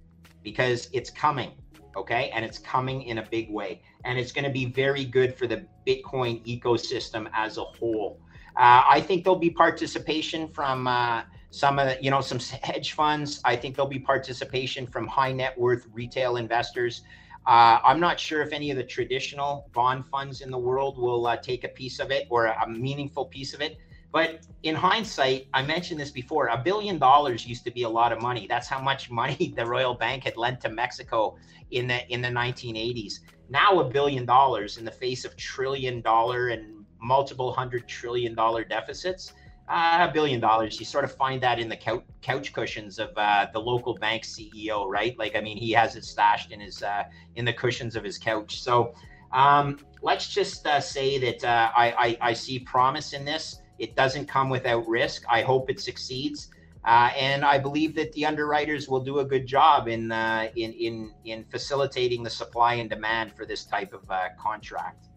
because 0.44 0.90
it's 0.94 1.10
coming, 1.10 1.52
okay? 1.96 2.30
And 2.34 2.44
it's 2.44 2.58
coming 2.58 3.04
in 3.04 3.18
a 3.20 3.24
big 3.24 3.52
way. 3.52 3.82
And 4.06 4.18
it's 4.18 4.32
going 4.32 4.46
to 4.46 4.52
be 4.52 4.66
very 4.66 5.06
good 5.06 5.38
for 5.38 5.48
the 5.48 5.66
Bitcoin 5.88 6.44
ecosystem 6.46 7.30
as 7.34 7.58
a 7.58 7.64
whole. 7.64 8.20
Uh, 8.56 8.84
I 8.90 9.02
think 9.02 9.24
there'll 9.24 9.40
be 9.40 9.50
participation 9.50 10.48
from 10.48 10.88
uh, 10.88 11.24
some 11.52 11.80
of 11.80 11.88
the, 11.88 12.04
you 12.04 12.12
know 12.12 12.22
some 12.22 12.40
hedge 12.40 12.94
funds. 12.94 13.42
I 13.46 13.56
think 13.56 13.76
there'll 13.76 13.90
be 13.90 14.00
participation 14.00 14.88
from 14.88 15.08
high 15.08 15.32
net 15.32 15.58
worth 15.58 15.88
retail 15.94 16.38
investors. 16.38 17.04
Uh, 17.48 17.80
I'm 17.84 18.00
not 18.00 18.20
sure 18.20 18.42
if 18.42 18.54
any 18.54 18.70
of 18.70 18.78
the 18.78 18.84
traditional 18.84 19.70
bond 19.74 20.06
funds 20.06 20.42
in 20.42 20.52
the 20.52 20.58
world 20.58 20.98
will 20.98 21.26
uh, 21.26 21.38
take 21.38 21.64
a 21.64 21.70
piece 21.70 22.00
of 22.00 22.12
it 22.12 22.28
or 22.30 22.46
a, 22.46 22.64
a 22.64 22.70
meaningful 22.70 23.26
piece 23.26 23.54
of 23.54 23.62
it. 23.62 23.78
But 24.12 24.46
in 24.64 24.76
hindsight, 24.76 25.48
I 25.54 25.62
mentioned 25.62 26.00
this 26.00 26.12
before. 26.12 26.48
A 26.48 26.58
billion 26.58 27.00
dollars 27.00 27.46
used 27.48 27.64
to 27.66 27.72
be 27.72 27.84
a 27.84 27.90
lot 27.90 28.12
of 28.12 28.22
money. 28.22 28.46
That's 28.48 28.68
how 28.68 28.82
much 28.82 29.10
money 29.10 29.54
the 29.56 29.66
Royal 29.66 29.94
Bank 29.94 30.26
had 30.26 30.38
lent 30.38 30.62
to 30.62 30.70
Mexico 30.70 31.38
in 31.72 31.88
the 31.88 32.08
in 32.12 32.22
the 32.22 32.28
1980s. 32.28 33.20
Now 33.50 33.80
a 33.80 33.90
billion 33.90 34.26
dollars 34.26 34.78
in 34.78 34.86
the 34.86 34.92
face 34.92 35.26
of 35.26 35.36
trillion 35.38 36.02
dollar 36.02 36.50
and 36.50 36.86
multiple 37.02 37.52
hundred 37.52 37.88
trillion 37.88 38.36
dollar 38.36 38.64
deficits, 38.64 39.34
uh, 39.68 40.08
a 40.10 40.12
billion 40.14 40.40
dollars. 40.40 40.80
You 40.80 40.86
sort 40.86 41.06
of 41.06 41.16
find 41.16 41.42
that 41.42 41.60
in 41.60 41.70
the 41.70 41.78
couch, 41.78 42.04
couch 42.22 42.54
cushions 42.54 43.00
of 43.00 43.10
uh, 43.16 43.48
the 43.54 43.60
local 43.60 43.96
bank 43.96 44.24
CEO, 44.24 44.88
right? 44.88 45.18
Like, 45.18 45.36
I 45.36 45.42
mean, 45.42 45.58
he 45.58 45.72
has 45.72 45.96
it 45.96 46.04
stashed 46.04 46.52
in 46.52 46.60
his 46.60 46.84
uh, 46.84 47.04
in 47.36 47.46
the 47.46 47.54
cushions 47.54 47.96
of 47.96 48.04
his 48.04 48.18
couch. 48.18 48.62
So 48.62 48.94
um, 49.32 49.80
let's 50.02 50.28
just 50.28 50.68
uh, 50.68 50.80
say 50.80 51.18
that 51.20 51.44
uh, 51.44 51.72
I, 51.76 52.18
I, 52.22 52.30
I 52.30 52.34
see 52.34 52.60
promise 52.60 53.14
in 53.14 53.26
this. 53.26 53.61
It 53.82 53.96
doesn't 53.96 54.28
come 54.28 54.50
without 54.50 54.88
risk. 54.88 55.24
I 55.30 55.42
hope 55.42 55.70
it 55.70 55.80
succeeds. 55.80 56.50
Uh, 56.86 57.10
and 57.18 57.44
I 57.44 57.58
believe 57.58 57.94
that 57.96 58.12
the 58.14 58.26
underwriters 58.26 58.88
will 58.88 59.04
do 59.12 59.20
a 59.20 59.26
good 59.26 59.46
job 59.46 59.88
in 59.88 60.12
uh, 60.12 60.50
in 60.56 60.74
in 60.74 61.14
in 61.26 61.46
facilitating 61.46 62.24
the 62.24 62.30
supply 62.30 62.76
and 62.76 62.90
demand 62.90 63.34
for 63.36 63.46
this 63.46 63.66
type 63.66 63.94
of 63.94 64.04
uh, 64.10 64.30
contract. 64.40 65.08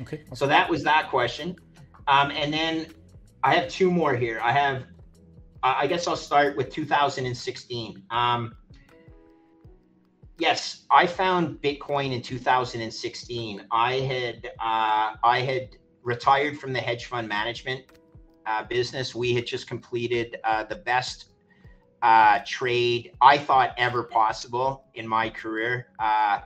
Okay. 0.00 0.22
So 0.34 0.46
that 0.46 0.68
was 0.68 0.82
that 0.84 1.10
question. 1.10 1.56
Um, 2.08 2.30
and 2.30 2.52
then 2.52 2.86
I 3.44 3.54
have 3.54 3.68
two 3.68 3.90
more 3.90 4.14
here. 4.14 4.40
I 4.42 4.52
have, 4.52 4.84
I 5.62 5.86
guess 5.86 6.06
I'll 6.06 6.16
start 6.16 6.56
with 6.56 6.70
2016. 6.70 8.02
Um, 8.10 8.54
yes, 10.38 10.84
I 10.90 11.06
found 11.06 11.60
Bitcoin 11.60 12.12
in 12.12 12.22
2016. 12.22 13.66
I 13.70 13.94
had, 13.94 14.46
uh, 14.60 15.14
I 15.22 15.40
had 15.40 15.76
retired 16.02 16.58
from 16.58 16.72
the 16.72 16.80
hedge 16.80 17.06
fund 17.06 17.28
management 17.28 17.84
uh, 18.46 18.64
business. 18.64 19.14
We 19.14 19.34
had 19.34 19.46
just 19.46 19.66
completed 19.66 20.38
uh, 20.44 20.64
the 20.64 20.76
best 20.76 21.26
uh, 22.02 22.40
trade 22.44 23.12
I 23.20 23.38
thought 23.38 23.74
ever 23.78 24.02
possible 24.02 24.84
in 24.94 25.06
my 25.06 25.30
career. 25.30 25.88
Uh, 25.98 26.40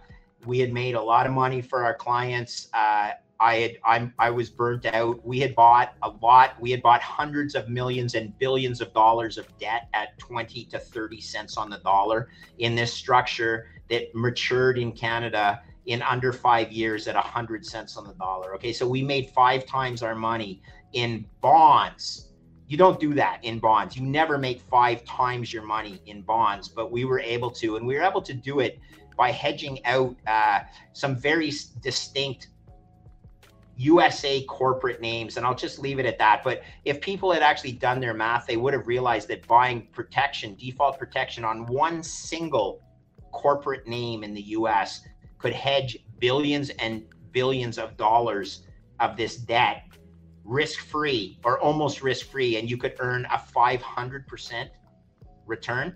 we 0.45 0.59
had 0.59 0.73
made 0.73 0.95
a 0.95 1.03
lot 1.03 1.27
of 1.27 1.33
money 1.33 1.63
for 1.63 1.85
our 1.85 1.95
clients. 1.95 2.69
Uh, 2.75 3.13
I 3.39 3.57
had 3.57 3.73
I'm 3.85 4.15
I 4.19 4.31
was 4.31 4.49
burnt 4.49 4.87
out. 4.87 5.25
We 5.27 5.41
had 5.41 5.55
bought 5.55 5.95
a 6.03 6.11
lot. 6.23 6.61
We 6.61 6.71
had 6.71 6.83
bought 6.83 7.03
hundreds 7.03 7.55
of 7.55 7.69
millions 7.69 8.15
and 8.15 8.37
billions 8.39 8.81
of 8.81 8.93
dollars 8.95 9.37
of 9.37 9.47
debt 9.59 9.89
at 9.93 10.19
20 10.19 10.65
to 10.67 10.79
30 10.79 11.21
cents 11.21 11.57
on 11.57 11.69
the 11.69 11.79
dollar 11.79 12.29
in 12.59 12.75
this 12.75 12.93
structure 12.93 13.67
that 13.91 14.15
matured 14.15 14.79
in 14.79 14.93
Canada 14.93 15.63
in 15.87 16.03
under 16.03 16.33
5 16.33 16.73
years 16.73 17.09
at 17.09 17.15
100 17.15 17.65
cents 17.65 17.97
on 17.97 18.07
the 18.07 18.15
dollar. 18.15 18.55
Okay, 18.55 18.73
so 18.73 18.87
we 18.87 19.03
made 19.03 19.31
5 19.31 19.67
times 19.67 20.03
our 20.03 20.15
money 20.15 20.63
in 20.93 21.25
bonds. 21.41 22.33
You 22.69 22.77
don't 22.77 22.99
do 22.99 23.15
that 23.15 23.39
in 23.45 23.61
bonds. 23.61 23.97
You 23.97 24.03
never 24.03 24.39
make 24.39 24.61
5 24.61 25.05
times 25.05 25.53
your 25.53 25.63
money 25.63 26.01
in 26.07 26.23
bonds, 26.23 26.69
but 26.69 26.91
we 26.91 27.05
were 27.05 27.21
able 27.21 27.51
to 27.53 27.77
and 27.77 27.87
we 27.87 27.95
were 27.95 28.03
able 28.03 28.23
to 28.23 28.35
do 28.35 28.61
it 28.61 28.79
by 29.17 29.31
hedging 29.31 29.85
out 29.87 30.15
uh, 30.27 30.61
some 30.93 31.17
very 31.17 31.53
distinct 31.81 32.49
USA 33.79 34.43
corporate 34.45 35.01
names, 35.01 35.37
and 35.37 35.45
I'll 35.45 35.55
just 35.55 35.79
leave 35.79 35.99
it 35.99 36.07
at 36.07 36.19
that. 36.19 36.43
But 36.43 36.63
if 36.85 37.01
people 37.01 37.33
had 37.33 37.43
actually 37.43 37.73
done 37.73 38.01
their 38.01 38.15
math, 38.15 38.47
they 38.47 38.57
would 38.57 38.73
have 38.73 38.87
realized 38.87 39.29
that 39.29 39.47
buying 39.47 39.87
protection, 39.93 40.55
default 40.55 40.99
protection 40.99 41.45
on 41.45 41.67
one 41.67 42.03
single 42.03 42.81
corporate 43.33 43.87
name 43.87 44.25
in 44.25 44.33
the 44.33 44.43
US 44.43 45.03
could 45.47 45.55
hedge 45.55 45.97
billions 46.19 46.71
and 46.71 47.05
billions 47.31 47.79
of 47.79 47.97
dollars 47.97 48.67
of 48.99 49.17
this 49.17 49.37
debt 49.37 49.85
risk 50.45 50.81
free 50.81 51.39
or 51.45 51.61
almost 51.61 52.03
risk 52.03 52.27
free, 52.27 52.57
and 52.57 52.69
you 52.69 52.77
could 52.77 52.95
earn 52.99 53.25
a 53.27 53.39
500% 53.39 54.69
return. 55.47 55.95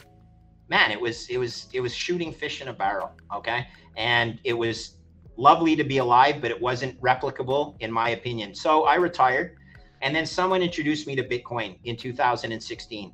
Man, 0.68 0.92
it 0.92 1.00
was 1.00 1.28
it 1.28 1.38
was 1.38 1.66
it 1.72 1.80
was 1.80 1.92
shooting 1.92 2.32
fish 2.32 2.62
in 2.62 2.68
a 2.68 2.72
barrel, 2.72 3.10
okay? 3.34 3.66
And 3.96 4.38
it 4.44 4.52
was 4.52 4.98
lovely 5.36 5.74
to 5.74 5.82
be 5.82 5.98
alive, 5.98 6.40
but 6.40 6.52
it 6.52 6.60
wasn't 6.60 7.00
replicable 7.00 7.74
in 7.80 7.90
my 7.90 8.10
opinion. 8.10 8.54
So 8.54 8.84
I 8.84 8.94
retired. 8.94 9.56
And 10.00 10.14
then 10.14 10.26
someone 10.26 10.62
introduced 10.62 11.08
me 11.08 11.16
to 11.16 11.24
Bitcoin 11.24 11.76
in 11.82 11.96
2016. 11.96 13.12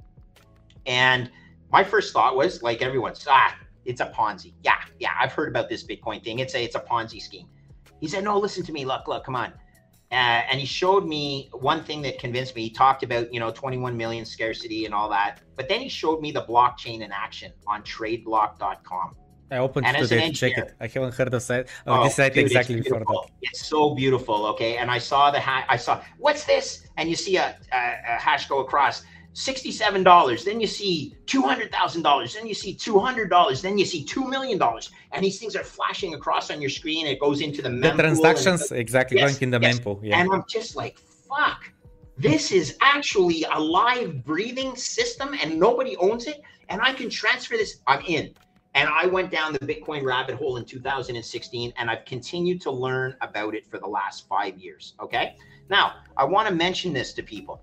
And 0.84 1.30
my 1.72 1.82
first 1.82 2.12
thought 2.12 2.36
was 2.36 2.62
like 2.62 2.82
everyone's, 2.82 3.26
ah, 3.26 3.56
it's 3.86 4.00
a 4.00 4.06
Ponzi. 4.06 4.54
Yeah, 4.62 4.76
yeah, 4.98 5.10
I've 5.20 5.32
heard 5.32 5.48
about 5.48 5.68
this 5.68 5.84
Bitcoin 5.84 6.22
thing. 6.22 6.38
It's 6.40 6.54
a 6.54 6.62
it's 6.62 6.74
a 6.74 6.80
Ponzi 6.80 7.20
scheme. 7.20 7.48
He 8.00 8.08
said, 8.08 8.24
no, 8.24 8.38
listen 8.38 8.64
to 8.64 8.72
me. 8.72 8.84
Look, 8.84 9.08
look, 9.08 9.24
come 9.24 9.36
on. 9.36 9.52
Uh, 10.12 10.14
and 10.50 10.60
he 10.60 10.66
showed 10.66 11.04
me 11.04 11.48
one 11.52 11.82
thing 11.82 12.02
that 12.02 12.18
convinced 12.18 12.54
me. 12.54 12.62
He 12.62 12.70
talked 12.70 13.02
about, 13.02 13.32
you 13.32 13.40
know, 13.40 13.50
21 13.50 13.96
million 13.96 14.24
scarcity 14.24 14.84
and 14.84 14.94
all 14.94 15.08
that. 15.08 15.40
But 15.56 15.68
then 15.68 15.80
he 15.80 15.88
showed 15.88 16.20
me 16.20 16.30
the 16.30 16.42
blockchain 16.42 17.00
in 17.00 17.10
action 17.10 17.52
on 17.66 17.82
tradeblock.com. 17.82 19.16
I 19.50 19.58
opened 19.58 19.86
and 19.86 19.96
to 19.96 20.32
check 20.32 20.58
it. 20.58 20.74
I 20.80 20.88
haven't 20.88 21.14
heard 21.14 21.32
of, 21.32 21.42
site, 21.42 21.66
of 21.86 22.00
oh, 22.00 22.04
this 22.04 22.16
site 22.16 22.34
dude, 22.34 22.46
exactly 22.46 22.80
before 22.80 22.98
that. 22.98 23.30
It's 23.42 23.64
so 23.66 23.94
beautiful. 23.94 24.46
Okay, 24.46 24.76
and 24.76 24.90
I 24.90 24.98
saw 24.98 25.30
the 25.30 25.38
ha- 25.38 25.64
I 25.68 25.76
saw 25.76 26.02
what's 26.18 26.44
this, 26.44 26.88
and 26.96 27.08
you 27.08 27.14
see 27.14 27.36
a, 27.36 27.56
a, 27.72 27.76
a 27.76 28.20
hash 28.20 28.48
go 28.48 28.58
across. 28.58 29.04
Sixty-seven 29.36 30.02
dollars. 30.02 30.44
Then 30.44 30.62
you 30.62 30.66
see 30.66 31.14
two 31.26 31.42
hundred 31.42 31.70
thousand 31.70 32.00
dollars. 32.00 32.32
Then 32.32 32.46
you 32.46 32.54
see 32.54 32.72
two 32.72 32.98
hundred 32.98 33.28
dollars. 33.28 33.60
Then 33.60 33.76
you 33.76 33.84
see 33.84 34.02
two 34.02 34.26
million 34.26 34.56
dollars. 34.56 34.90
And 35.12 35.22
these 35.22 35.38
things 35.38 35.54
are 35.54 35.62
flashing 35.62 36.14
across 36.14 36.50
on 36.50 36.58
your 36.58 36.70
screen. 36.70 37.06
It 37.06 37.20
goes 37.20 37.42
into 37.42 37.60
the 37.60 37.68
the 37.68 37.90
transactions 37.90 38.70
and, 38.70 38.80
exactly 38.80 39.18
yes, 39.18 39.32
going 39.32 39.42
in 39.42 39.50
the 39.50 39.60
yes. 39.60 39.78
mempool. 39.78 40.00
Yeah. 40.02 40.20
And 40.20 40.32
I'm 40.32 40.44
just 40.48 40.74
like, 40.74 40.98
fuck. 40.98 41.70
This 42.16 42.50
is 42.50 42.78
actually 42.80 43.44
a 43.52 43.60
live 43.60 44.24
breathing 44.24 44.74
system, 44.74 45.34
and 45.42 45.60
nobody 45.60 45.98
owns 45.98 46.26
it. 46.26 46.40
And 46.70 46.80
I 46.80 46.94
can 46.94 47.10
transfer 47.10 47.58
this. 47.58 47.80
I'm 47.86 48.02
in. 48.06 48.32
And 48.74 48.88
I 48.88 49.04
went 49.04 49.30
down 49.30 49.52
the 49.52 49.58
Bitcoin 49.58 50.02
rabbit 50.02 50.36
hole 50.36 50.56
in 50.56 50.64
2016, 50.64 51.74
and 51.76 51.90
I've 51.90 52.06
continued 52.06 52.62
to 52.62 52.70
learn 52.70 53.14
about 53.20 53.54
it 53.54 53.66
for 53.66 53.78
the 53.78 53.86
last 53.86 54.26
five 54.28 54.56
years. 54.56 54.94
Okay. 54.98 55.36
Now, 55.68 55.96
I 56.16 56.24
want 56.24 56.48
to 56.48 56.54
mention 56.54 56.94
this 56.94 57.12
to 57.14 57.22
people 57.22 57.60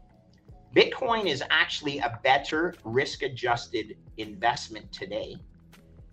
Bitcoin 0.75 1.27
is 1.27 1.43
actually 1.49 1.99
a 1.99 2.19
better 2.23 2.73
risk 2.83 3.21
adjusted 3.21 3.95
investment 4.17 4.91
today 4.91 5.37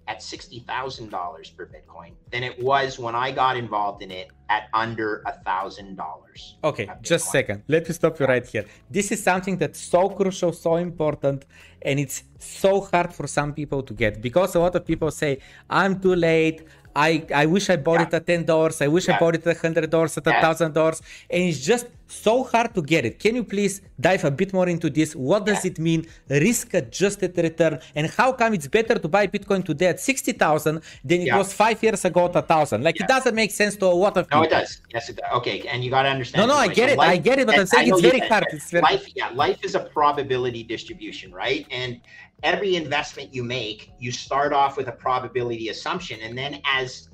at 0.07 0.19
$60,000 0.19 1.57
per 1.57 1.67
Bitcoin 1.67 2.13
than 2.33 2.43
it 2.43 2.61
was 2.63 2.99
when 2.99 3.15
I 3.15 3.31
got 3.31 3.57
involved 3.57 4.03
in 4.03 4.11
it 4.11 4.29
at 4.49 4.65
under 4.75 5.23
a 5.25 5.33
thousand 5.45 5.97
dollars. 5.97 6.57
Okay, 6.65 6.91
just 7.01 7.29
a 7.29 7.31
second. 7.31 7.63
Let 7.69 7.87
me 7.87 7.95
stop 7.95 8.19
you 8.19 8.27
right 8.27 8.47
here. 8.47 8.67
This 8.91 9.13
is 9.13 9.23
something 9.23 9.57
that's 9.57 9.81
so 9.81 10.09
crucial, 10.09 10.53
so 10.53 10.77
important, 10.77 11.47
and 11.83 12.01
it's 12.01 12.25
so 12.39 12.81
hard 12.81 13.15
for 13.15 13.27
some 13.29 13.55
people 13.55 13.83
to 13.85 13.95
get 13.95 14.21
because 14.21 14.57
a 14.57 14.59
lot 14.59 14.75
of 14.75 14.85
people 14.85 15.11
say, 15.13 15.39
I'm 15.71 16.01
too 16.01 16.17
late. 16.17 16.67
I, 16.95 17.25
I 17.35 17.47
wish 17.47 17.71
I 17.71 17.77
bought 17.77 18.01
yeah. 18.01 18.07
it 18.07 18.15
at 18.15 18.27
ten 18.27 18.45
dollars. 18.45 18.81
I 18.83 18.89
wish 18.89 19.09
yeah. 19.09 19.17
I 19.17 19.19
bought 19.19 19.35
it 19.35 19.47
at 19.47 19.57
hundred 19.57 19.89
dollars, 19.91 20.17
at 20.19 20.27
a 20.27 20.33
thousand 20.33 20.75
dollars, 20.75 21.03
and 21.29 21.43
it's 21.45 21.61
just 21.61 21.87
so 22.07 22.43
hard 22.43 22.75
to 22.75 22.83
get 22.83 23.05
it. 23.05 23.21
Can 23.21 23.37
you 23.37 23.45
please 23.45 23.83
dive 24.01 24.25
a 24.25 24.31
bit 24.31 24.53
more 24.53 24.69
into 24.69 24.91
this? 24.91 25.15
What 25.15 25.47
does 25.47 25.65
it 25.65 25.79
mean, 25.79 26.07
risk-adjusted 26.29 27.39
return, 27.39 27.79
and 27.95 28.09
how 28.11 28.33
come 28.33 28.55
it's 28.55 28.67
better 28.67 28.97
to 28.99 29.09
buy 29.09 29.29
Bitcoin 29.29 29.65
today 29.65 29.87
at 29.87 30.01
sixty 30.01 30.33
thousand 30.33 30.83
than 31.05 31.21
it 31.21 31.33
was 31.33 31.53
five 31.53 31.81
years 31.83 32.05
ago 32.05 32.27
at 32.27 32.37
a 32.37 32.43
thousand? 32.43 32.83
Like 32.83 33.01
it 33.01 33.07
doesn't 33.07 33.35
make 33.35 33.53
sense 33.53 33.77
to 33.77 33.87
a 33.87 33.89
lot 33.89 34.17
of 34.17 34.27
people. 34.27 34.41
No, 34.41 34.47
it 34.47 34.51
does. 34.51 34.81
Yes, 34.93 35.09
it 35.09 35.17
does. 35.17 35.31
Okay, 35.35 35.61
and 35.69 35.85
you 35.85 35.91
got 35.91 36.03
to 36.03 36.09
understand. 36.09 36.49
No, 36.49 36.55
no, 36.55 36.59
I 36.59 36.69
get 36.69 36.89
so 36.89 36.95
it. 36.95 36.99
Life, 36.99 37.11
I 37.11 37.17
get 37.17 37.39
it, 37.39 37.47
but 37.47 37.59
I'm 37.59 37.67
saying 37.67 37.89
it's 37.89 38.01
very 38.01 38.21
hard. 38.21 38.47
It's 38.51 38.71
very 38.71 38.83
life. 38.83 39.07
Yeah, 39.15 39.29
life 39.31 39.65
is 39.65 39.75
a 39.75 39.81
probability 39.81 40.65
distribution, 40.65 41.33
right? 41.33 41.67
And 41.71 42.01
every 42.43 42.77
investment 42.77 43.35
you 43.35 43.43
make, 43.43 43.93
you 43.99 44.13
start 44.13 44.53
off 44.53 44.77
with 44.77 44.89
a 44.89 44.93
probability 44.93 45.69
assumption. 45.69 46.21
And 46.23 46.37
then 46.37 46.61
as 46.65 47.09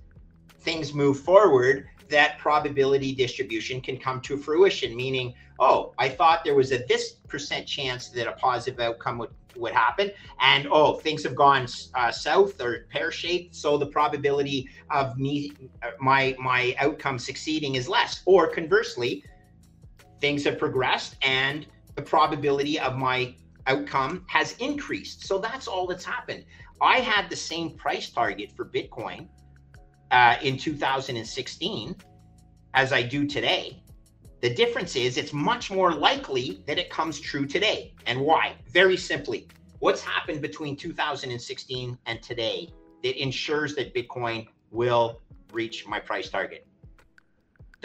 things 0.60 0.92
move 0.92 1.20
forward, 1.20 1.88
that 2.08 2.38
probability 2.38 3.14
distribution 3.14 3.80
can 3.80 3.98
come 3.98 4.20
to 4.22 4.36
fruition, 4.36 4.94
meaning, 4.94 5.34
oh, 5.58 5.92
I 5.98 6.08
thought 6.08 6.44
there 6.44 6.54
was 6.54 6.72
a 6.72 6.84
this 6.88 7.14
percent 7.28 7.66
chance 7.66 8.08
that 8.10 8.28
a 8.28 8.32
positive 8.32 8.78
outcome 8.80 9.18
would, 9.18 9.30
would 9.56 9.72
happen. 9.72 10.12
And 10.40 10.68
oh, 10.70 10.94
things 10.94 11.24
have 11.24 11.34
gone 11.34 11.66
uh, 11.94 12.12
south 12.12 12.60
or 12.60 12.86
pear 12.90 13.10
shaped. 13.10 13.56
So 13.56 13.76
the 13.76 13.86
probability 13.86 14.68
of 14.90 15.18
me, 15.18 15.52
uh, 15.82 15.90
my, 16.00 16.36
my 16.38 16.76
outcome 16.78 17.18
succeeding 17.18 17.74
is 17.74 17.88
less. 17.88 18.22
Or 18.24 18.48
conversely, 18.48 19.24
things 20.20 20.44
have 20.44 20.58
progressed 20.58 21.16
and 21.22 21.66
the 21.96 22.02
probability 22.02 22.78
of 22.78 22.96
my 22.96 23.34
outcome 23.66 24.24
has 24.28 24.56
increased. 24.58 25.26
So 25.26 25.38
that's 25.38 25.66
all 25.66 25.86
that's 25.86 26.04
happened. 26.04 26.44
I 26.80 26.98
had 26.98 27.30
the 27.30 27.36
same 27.36 27.70
price 27.70 28.10
target 28.10 28.52
for 28.52 28.64
Bitcoin 28.64 29.28
uh, 30.10 30.36
in 30.42 30.56
2016 30.56 31.96
as 32.74 32.92
I 32.92 33.02
do 33.02 33.26
today. 33.26 33.82
The 34.42 34.54
difference 34.54 34.96
is 34.96 35.16
it's 35.16 35.32
much 35.32 35.70
more 35.70 35.92
likely 35.92 36.62
that 36.66 36.78
it 36.78 36.90
comes 36.90 37.18
true 37.18 37.46
today. 37.46 37.94
And 38.06 38.20
why? 38.20 38.56
Very 38.70 38.96
simply, 38.96 39.48
what's 39.78 40.02
happened 40.02 40.42
between 40.42 40.76
2016 40.76 41.98
and 42.06 42.22
today 42.22 42.68
that 43.02 43.20
ensures 43.20 43.74
that 43.76 43.94
Bitcoin 43.94 44.46
will 44.70 45.20
reach 45.52 45.86
my 45.86 45.98
price 45.98 46.28
target? 46.28 46.66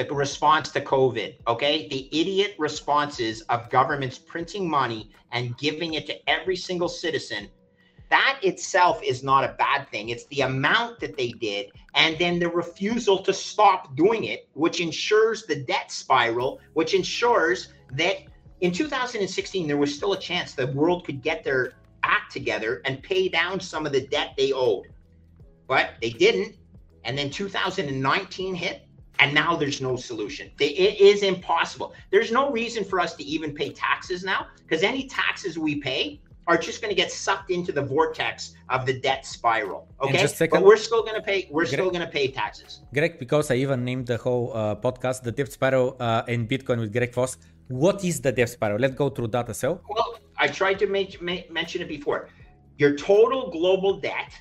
The 0.09 0.15
response 0.15 0.69
to 0.71 0.81
COVID, 0.81 1.35
okay? 1.47 1.87
The 1.89 2.07
idiot 2.11 2.55
responses 2.57 3.41
of 3.43 3.69
governments 3.69 4.17
printing 4.17 4.69
money 4.69 5.11
and 5.31 5.57
giving 5.57 5.93
it 5.95 6.05
to 6.07 6.29
every 6.29 6.55
single 6.55 6.89
citizen. 6.89 7.49
That 8.09 8.39
itself 8.43 9.01
is 9.03 9.23
not 9.23 9.45
a 9.45 9.55
bad 9.57 9.89
thing. 9.89 10.09
It's 10.09 10.25
the 10.25 10.41
amount 10.41 10.99
that 10.99 11.15
they 11.15 11.29
did, 11.29 11.71
and 11.95 12.17
then 12.19 12.39
the 12.39 12.49
refusal 12.49 13.19
to 13.23 13.33
stop 13.33 13.95
doing 13.95 14.25
it, 14.25 14.49
which 14.53 14.81
ensures 14.81 15.45
the 15.45 15.55
debt 15.55 15.91
spiral, 15.91 16.59
which 16.73 16.93
ensures 16.93 17.69
that 17.93 18.17
in 18.59 18.71
2016, 18.71 19.67
there 19.67 19.77
was 19.77 19.95
still 19.95 20.13
a 20.13 20.19
chance 20.19 20.53
the 20.53 20.67
world 20.67 21.05
could 21.05 21.21
get 21.21 21.43
their 21.43 21.73
act 22.03 22.31
together 22.31 22.81
and 22.85 23.01
pay 23.01 23.27
down 23.27 23.59
some 23.59 23.85
of 23.85 23.91
the 23.91 24.07
debt 24.07 24.33
they 24.37 24.51
owed. 24.53 24.87
But 25.67 25.91
they 26.01 26.11
didn't. 26.11 26.55
And 27.03 27.17
then 27.17 27.29
2019 27.31 28.53
hit, 28.53 28.87
and 29.21 29.33
now 29.33 29.55
there's 29.55 29.79
no 29.81 29.95
solution. 29.95 30.49
It 30.59 30.99
is 30.99 31.21
impossible. 31.21 31.93
There's 32.09 32.31
no 32.31 32.51
reason 32.51 32.83
for 32.83 32.99
us 32.99 33.15
to 33.15 33.23
even 33.23 33.53
pay 33.53 33.69
taxes 33.69 34.23
now 34.23 34.47
because 34.63 34.83
any 34.83 35.07
taxes 35.07 35.57
we 35.59 35.75
pay 35.79 36.19
are 36.47 36.57
just 36.57 36.81
going 36.81 36.89
to 36.89 36.99
get 37.03 37.11
sucked 37.11 37.51
into 37.51 37.71
the 37.71 37.83
vortex 37.83 38.55
of 38.69 38.87
the 38.87 38.99
debt 38.99 39.23
spiral. 39.25 39.87
Okay, 40.01 40.27
but 40.49 40.63
we're 40.63 40.83
still 40.89 41.03
going 41.03 41.15
to 41.15 41.21
pay. 41.21 41.47
We're 41.51 41.65
Greg, 41.65 41.73
still 41.73 41.91
going 41.91 42.05
to 42.09 42.13
pay 42.19 42.27
taxes. 42.29 42.81
Greg, 42.95 43.19
because 43.19 43.51
I 43.51 43.55
even 43.55 43.85
named 43.85 44.07
the 44.07 44.17
whole 44.17 44.51
uh, 44.53 44.75
podcast 44.75 45.21
"The 45.21 45.31
Debt 45.31 45.51
Spiral" 45.51 45.95
uh, 45.99 46.23
in 46.27 46.47
Bitcoin 46.47 46.79
with 46.79 46.91
Greg 46.91 47.13
Foss. 47.13 47.37
What 47.67 48.03
is 48.03 48.19
the 48.19 48.31
debt 48.31 48.49
spiral? 48.49 48.79
Let's 48.79 48.95
go 48.95 49.09
through 49.09 49.27
that 49.27 49.49
as 49.49 49.61
well. 49.63 49.81
Well, 49.87 50.19
I 50.37 50.47
tried 50.47 50.77
to 50.79 50.87
make, 50.87 51.21
make, 51.21 51.49
mention 51.51 51.81
it 51.81 51.87
before. 51.87 52.27
Your 52.77 52.95
total 52.97 53.49
global 53.51 54.01
debt 54.01 54.33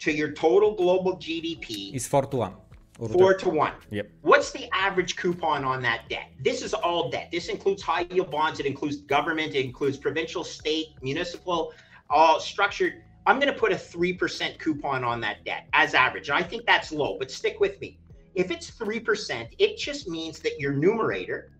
to 0.00 0.12
your 0.12 0.30
total 0.32 0.76
global 0.76 1.16
GDP 1.16 1.94
is 1.94 2.06
four 2.06 2.26
to 2.26 2.36
one 2.36 2.54
Four 2.98 3.34
to 3.34 3.48
one. 3.48 3.74
Yep. 3.90 4.10
What's 4.22 4.50
the 4.50 4.68
average 4.74 5.14
coupon 5.16 5.64
on 5.64 5.80
that 5.82 6.08
debt? 6.08 6.32
This 6.42 6.62
is 6.62 6.74
all 6.74 7.10
debt. 7.10 7.28
This 7.30 7.48
includes 7.48 7.80
high 7.80 8.06
yield 8.10 8.30
bonds. 8.30 8.58
It 8.58 8.66
includes 8.66 8.96
government. 8.96 9.54
It 9.54 9.64
includes 9.64 9.96
provincial, 9.96 10.42
state, 10.42 10.88
municipal, 11.00 11.72
all 12.10 12.40
structured. 12.40 13.04
I'm 13.24 13.38
going 13.38 13.52
to 13.52 13.58
put 13.58 13.70
a 13.70 13.76
3% 13.76 14.58
coupon 14.58 15.04
on 15.04 15.20
that 15.20 15.44
debt 15.44 15.68
as 15.74 15.94
average. 15.94 16.28
And 16.28 16.38
I 16.38 16.42
think 16.42 16.66
that's 16.66 16.90
low, 16.90 17.16
but 17.18 17.30
stick 17.30 17.60
with 17.60 17.80
me. 17.80 18.00
If 18.34 18.50
it's 18.50 18.70
3%, 18.70 19.48
it 19.58 19.78
just 19.78 20.08
means 20.08 20.40
that 20.40 20.58
your 20.58 20.72
numerator 20.72 21.52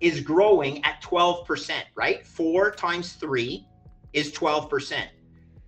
is 0.00 0.20
growing 0.20 0.84
at 0.84 1.02
12%, 1.02 1.72
right? 1.96 2.24
Four 2.24 2.70
times 2.70 3.14
three 3.14 3.66
is 4.12 4.30
12%, 4.32 5.06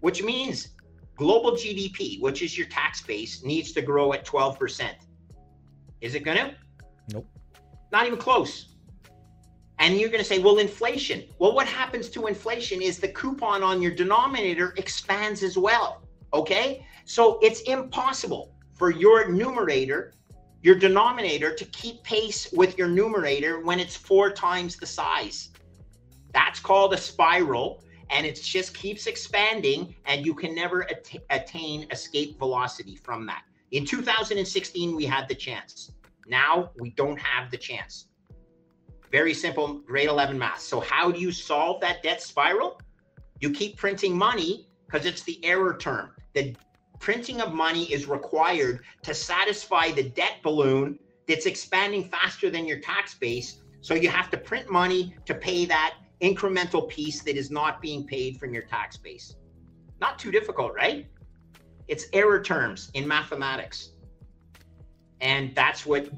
which 0.01 0.23
means 0.23 0.69
global 1.17 1.53
GDP, 1.53 2.21
which 2.21 2.43
is 2.43 2.57
your 2.57 2.69
tax 2.69 3.01
base, 3.01 3.43
needs 3.43 3.73
to 3.73 3.83
grow 3.83 4.13
at 4.13 4.25
12%. 4.25 4.91
Is 6.01 6.15
it 6.15 6.21
gonna? 6.21 6.57
Nope. 7.13 7.27
Not 7.93 8.07
even 8.07 8.19
close. 8.19 8.75
And 9.79 9.99
you're 9.99 10.09
going 10.09 10.23
to 10.23 10.29
say, 10.29 10.41
well, 10.41 10.59
inflation. 10.59 11.25
Well, 11.39 11.55
what 11.55 11.67
happens 11.67 12.09
to 12.11 12.27
inflation 12.27 12.83
is 12.83 12.99
the 12.99 13.09
coupon 13.09 13.63
on 13.63 13.81
your 13.81 13.95
denominator 13.95 14.75
expands 14.77 15.43
as 15.43 15.57
well. 15.57 16.03
Okay. 16.35 16.85
So 17.05 17.39
it's 17.43 17.61
impossible 17.61 18.53
for 18.75 18.91
your 18.91 19.31
numerator, 19.31 20.15
your 20.63 20.75
denominator 20.75 21.55
to 21.55 21.65
keep 21.67 22.03
pace 22.03 22.53
with 22.53 22.77
your 22.77 22.89
numerator 22.89 23.61
when 23.61 23.79
it's 23.79 23.97
four 23.97 24.31
times 24.33 24.77
the 24.77 24.87
size. 24.87 25.51
That's 26.35 26.61
called 26.61 26.93
a 26.93 26.99
spiral. 26.99 27.83
And 28.11 28.27
it 28.27 28.43
just 28.43 28.75
keeps 28.75 29.07
expanding, 29.07 29.95
and 30.07 30.25
you 30.25 30.35
can 30.35 30.55
never 30.55 30.91
at- 30.91 31.15
attain 31.29 31.87
escape 31.91 32.39
velocity 32.39 32.97
from 32.97 33.27
that. 33.27 33.43
In 33.71 33.85
2016, 33.85 34.97
we 34.97 35.05
had 35.05 35.29
the 35.29 35.35
chance. 35.35 35.93
Now 36.27 36.71
we 36.79 36.91
don't 36.91 37.19
have 37.21 37.51
the 37.51 37.57
chance. 37.57 38.09
Very 39.11 39.35
simple 39.35 39.81
grade 39.81 40.09
11 40.09 40.39
math. 40.39 40.61
So, 40.61 40.81
how 40.81 41.11
do 41.11 41.21
you 41.21 41.33
solve 41.33 41.81
that 41.81 42.03
debt 42.03 42.23
spiral? 42.23 42.81
You 43.41 43.51
keep 43.51 43.77
printing 43.77 44.17
money 44.17 44.69
because 44.87 45.07
it's 45.07 45.23
the 45.23 45.43
error 45.45 45.77
term. 45.79 46.11
The 46.35 46.55
printing 46.99 47.41
of 47.41 47.53
money 47.53 47.85
is 47.93 48.07
required 48.07 48.81
to 49.03 49.15
satisfy 49.15 49.93
the 49.93 50.11
debt 50.11 50.37
balloon 50.43 50.99
that's 51.27 51.47
expanding 51.47 52.05
faster 52.05 52.51
than 52.51 52.67
your 52.67 52.81
tax 52.81 53.15
base. 53.15 53.63
So, 53.81 53.95
you 53.95 54.09
have 54.09 54.31
to 54.31 54.39
print 54.39 54.71
money 54.71 55.15
to 55.27 55.35
pay 55.35 55.65
that 55.67 55.95
incremental 56.23 56.89
piece 56.89 57.23
that 57.23 57.37
is 57.37 57.51
not 57.51 57.81
being 57.81 58.07
paid 58.07 58.39
from 58.39 58.53
your 58.53 58.65
tax 58.65 58.97
base. 58.97 59.37
Not 60.01 60.19
too 60.19 60.31
difficult, 60.31 60.75
right? 60.75 61.07
It's 61.89 62.07
error 62.13 62.43
terms 62.43 62.91
in 62.95 63.09
mathematics. 63.09 63.91
And 65.21 65.55
that's 65.55 65.85
what 65.85 66.09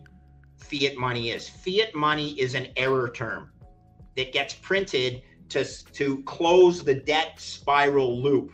fiat 0.58 0.96
money 0.96 1.30
is. 1.30 1.48
Fiat 1.48 1.94
money 1.94 2.32
is 2.38 2.54
an 2.54 2.68
error 2.76 3.08
term 3.08 3.50
that 4.16 4.32
gets 4.32 4.54
printed 4.54 5.22
to, 5.48 5.64
to 5.64 6.22
close 6.24 6.84
the 6.84 6.94
debt 6.94 7.40
spiral 7.40 8.20
loop. 8.20 8.52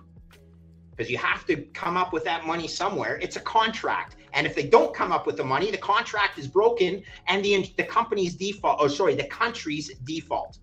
Because 0.91 1.11
you 1.11 1.19
have 1.19 1.45
to 1.47 1.57
come 1.57 1.97
up 1.97 2.13
with 2.13 2.25
that 2.25 2.47
money 2.47 2.69
somewhere. 2.69 3.19
It's 3.21 3.37
a 3.37 3.41
contract. 3.41 4.17
And 4.33 4.47
if 4.47 4.55
they 4.55 4.67
don't 4.67 4.95
come 4.95 5.13
up 5.13 5.27
with 5.27 5.37
the 5.37 5.45
money, 5.45 5.71
the 5.71 5.79
contract 5.79 6.39
is 6.39 6.47
broken 6.47 7.03
and 7.27 7.45
the, 7.45 7.73
the 7.77 7.85
company's 7.85 8.35
default, 8.35 8.79
oh, 8.81 8.89
sorry, 8.89 9.15
the 9.15 9.25
country's 9.25 9.95
default. 10.05 10.59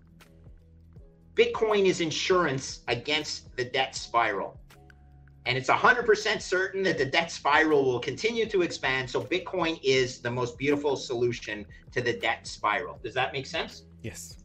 Bitcoin 1.34 1.86
is 1.86 2.00
insurance 2.00 2.80
against 2.86 3.56
the 3.56 3.64
debt 3.64 3.96
spiral. 3.96 4.60
And 5.46 5.58
it's 5.58 5.68
100% 5.68 6.40
certain 6.40 6.82
that 6.84 6.96
the 6.96 7.04
debt 7.04 7.30
spiral 7.30 7.84
will 7.84 8.00
continue 8.00 8.46
to 8.46 8.62
expand. 8.62 9.10
So 9.10 9.22
Bitcoin 9.22 9.78
is 9.82 10.20
the 10.20 10.30
most 10.30 10.56
beautiful 10.56 10.96
solution 10.96 11.66
to 11.92 12.00
the 12.00 12.14
debt 12.14 12.46
spiral. 12.46 12.98
Does 13.02 13.14
that 13.14 13.32
make 13.32 13.46
sense? 13.46 13.82
Yes. 14.02 14.38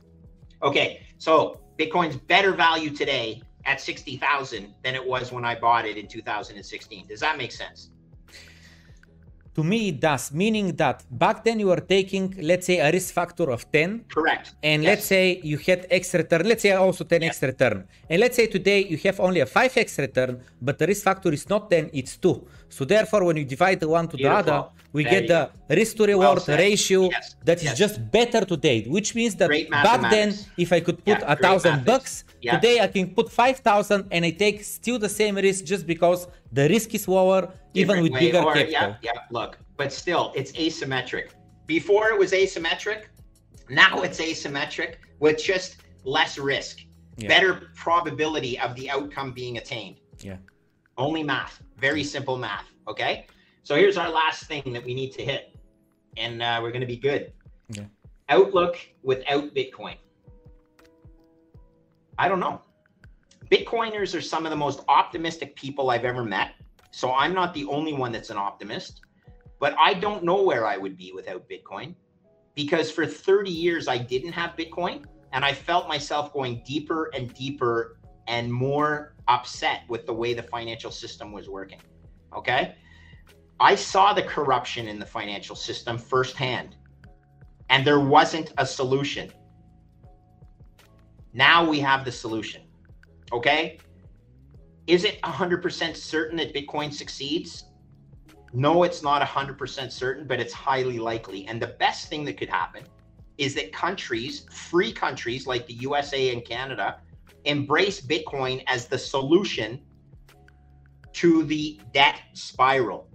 Okay. 0.62 1.06
So 1.18 1.62
Bitcoin's 1.78 2.18
better 2.18 2.52
value 2.52 2.90
today 2.90 3.42
at 3.66 3.80
60,000 3.80 4.74
than 4.84 4.96
it 4.96 5.06
was 5.06 5.32
when 5.32 5.46
I 5.46 5.58
bought 5.58 5.86
it 5.86 5.96
in 5.96 6.08
2016. 6.08 7.08
Does 7.08 7.20
that 7.22 7.38
make 7.38 7.52
sense? 7.52 7.92
To 9.60 9.64
me 9.72 9.80
it 9.92 10.00
does 10.10 10.24
meaning 10.42 10.68
that 10.82 10.98
back 11.24 11.38
then 11.46 11.58
you 11.62 11.68
were 11.74 11.84
taking 11.96 12.26
let's 12.50 12.66
say 12.70 12.78
a 12.88 12.90
risk 12.98 13.10
factor 13.20 13.48
of 13.56 13.62
10 13.72 14.06
correct. 14.16 14.46
And 14.70 14.78
yes. 14.82 14.90
let's 14.90 15.06
say 15.14 15.24
you 15.52 15.58
had 15.68 15.80
x 16.02 16.04
return 16.22 16.42
let's 16.50 16.64
say 16.66 16.72
also 16.86 17.04
10x 17.04 17.34
return 17.52 17.78
and 18.10 18.18
let's 18.24 18.36
say 18.40 18.46
today 18.58 18.80
you 18.92 18.98
have 19.06 19.18
only 19.28 19.42
a 19.48 19.50
5x 19.58 19.90
return 20.08 20.32
but 20.68 20.76
the 20.80 20.88
risk 20.92 21.04
factor 21.10 21.32
is 21.40 21.46
not 21.54 21.62
10 21.70 21.90
it's 22.00 22.14
2 22.18 22.48
so 22.76 22.82
therefore 22.94 23.22
when 23.28 23.38
you 23.42 23.46
divide 23.56 23.80
the 23.84 23.90
one 24.00 24.08
to 24.08 24.16
Beautiful. 24.16 24.44
the 24.44 24.54
other 24.54 24.70
we 24.94 25.04
there 25.04 25.14
get 25.16 25.24
the 25.34 25.76
risk 25.82 25.94
to 25.98 26.04
reward 26.14 26.40
well 26.48 26.58
ratio 26.58 27.02
yes. 27.10 27.36
that 27.48 27.58
is 27.66 27.72
just 27.84 27.96
better 28.18 28.42
today 28.54 28.78
which 28.98 29.10
means 29.20 29.34
that 29.40 29.50
back 29.88 30.02
then 30.16 30.30
if 30.58 30.70
i 30.78 30.80
could 30.86 31.00
put 31.10 31.20
a 31.34 31.36
yeah, 31.36 31.46
thousand 31.46 31.78
bucks 31.90 32.14
yeah. 32.42 32.56
today 32.56 32.80
i 32.80 32.88
can 32.88 33.14
put 33.14 33.32
5000 33.32 34.08
and 34.12 34.26
i 34.26 34.32
take 34.32 34.64
still 34.64 35.00
the 35.00 35.10
same 35.10 35.36
risk 35.36 35.66
just 35.66 35.86
because 35.86 36.28
the 36.52 36.68
risk 36.68 36.94
is 36.96 37.08
lower 37.08 37.52
even 37.74 38.02
with 38.02 38.12
way, 38.12 38.20
bigger 38.20 38.40
or, 38.40 38.54
capital. 38.54 38.72
Yeah, 38.72 38.96
yeah, 39.02 39.12
look, 39.32 39.58
but 39.78 39.94
still, 39.94 40.34
it's 40.36 40.52
asymmetric. 40.54 41.30
Before 41.68 42.10
it 42.10 42.18
was 42.18 42.32
asymmetric, 42.32 43.06
now 43.70 44.02
it's 44.02 44.20
asymmetric 44.20 44.96
with 45.20 45.42
just 45.42 45.78
less 46.04 46.38
risk, 46.38 46.80
yeah. 47.18 47.28
better 47.28 47.70
probability 47.76 48.60
of 48.60 48.76
the 48.76 48.90
outcome 48.90 49.32
being 49.32 49.58
attained. 49.58 49.98
Yeah. 50.20 50.38
Only 50.98 51.24
math, 51.24 51.62
very 51.78 52.04
simple 52.04 52.38
math. 52.38 52.66
Okay. 52.88 53.28
So 53.64 53.76
here's 53.76 53.98
our 53.98 54.10
last 54.10 54.46
thing 54.46 54.74
that 54.74 54.84
we 54.84 54.94
need 54.94 55.12
to 55.14 55.24
hit, 55.24 55.56
and 56.18 56.42
uh, 56.42 56.60
we're 56.62 56.72
going 56.72 56.82
to 56.82 56.88
be 56.88 56.98
good. 56.98 57.32
Yeah. 57.70 57.84
Outlook 58.30 58.78
without 59.04 59.54
Bitcoin. 59.54 59.96
I 62.20 62.28
don't 62.28 62.42
know. 62.42 62.62
Bitcoiners 63.50 64.16
are 64.16 64.22
some 64.22 64.46
of 64.46 64.50
the 64.50 64.58
most 64.58 64.82
optimistic 64.90 65.56
people 65.56 65.90
I've 65.90 66.04
ever 66.04 66.24
met. 66.24 66.52
So 66.92 67.14
I'm 67.14 67.34
not 67.34 67.54
the 67.54 67.66
only 67.66 67.94
one 67.94 68.12
that's 68.12 68.30
an 68.30 68.38
optimist, 68.38 69.02
but 69.60 69.74
I 69.80 69.94
don't 69.94 70.24
know 70.24 70.44
where 70.44 70.68
I 70.68 70.76
would 70.76 70.98
be 70.98 71.14
without 71.14 71.50
Bitcoin 71.50 71.96
because 72.56 72.92
for 72.92 73.06
30 73.06 73.50
years 73.50 73.88
I 73.88 73.98
didn't 73.98 74.34
have 74.34 74.58
Bitcoin 74.58 75.06
and 75.32 75.46
I 75.46 75.54
felt 75.54 75.88
myself 75.88 76.34
going 76.34 76.62
deeper 76.66 77.10
and 77.14 77.34
deeper 77.34 77.98
and 78.28 78.52
more 78.52 79.16
upset 79.30 79.84
with 79.88 80.06
the 80.06 80.14
way 80.14 80.34
the 80.34 80.44
financial 80.44 80.92
system 80.92 81.32
was 81.32 81.48
working. 81.48 81.80
Okay. 82.36 82.76
I 83.62 83.76
saw 83.76 84.14
the 84.14 84.24
corruption 84.24 84.90
in 84.90 85.00
the 85.00 85.06
financial 85.06 85.56
system 85.56 85.98
firsthand, 85.98 86.76
and 87.70 87.86
there 87.86 88.00
wasn't 88.00 88.54
a 88.58 88.66
solution. 88.66 89.32
Now 91.34 91.68
we 91.68 91.80
have 91.80 92.06
the 92.06 92.12
solution. 92.12 92.64
Okay. 93.32 93.78
Is 94.88 95.04
it 95.04 95.22
100% 95.22 95.96
certain 95.96 96.38
that 96.38 96.54
Bitcoin 96.54 96.92
succeeds? 96.92 97.66
No, 98.54 98.84
it's 98.84 99.04
not 99.04 99.22
100% 99.22 99.92
certain, 99.92 100.26
but 100.26 100.40
it's 100.40 100.54
highly 100.54 100.98
likely. 100.98 101.46
And 101.48 101.62
the 101.62 101.76
best 101.80 102.10
thing 102.10 102.26
that 102.26 102.38
could 102.38 102.50
happen 102.50 102.84
is 103.38 103.54
that 103.56 103.72
countries, 103.72 104.48
free 104.52 104.92
countries 104.92 105.46
like 105.46 105.68
the 105.68 105.76
USA 105.76 106.34
and 106.34 106.44
Canada, 106.44 107.02
embrace 107.46 108.02
Bitcoin 108.02 108.64
as 108.68 108.88
the 108.88 108.98
solution 108.98 109.80
to 111.14 111.44
the 111.44 111.80
debt 111.94 112.20
spiral. 112.34 113.08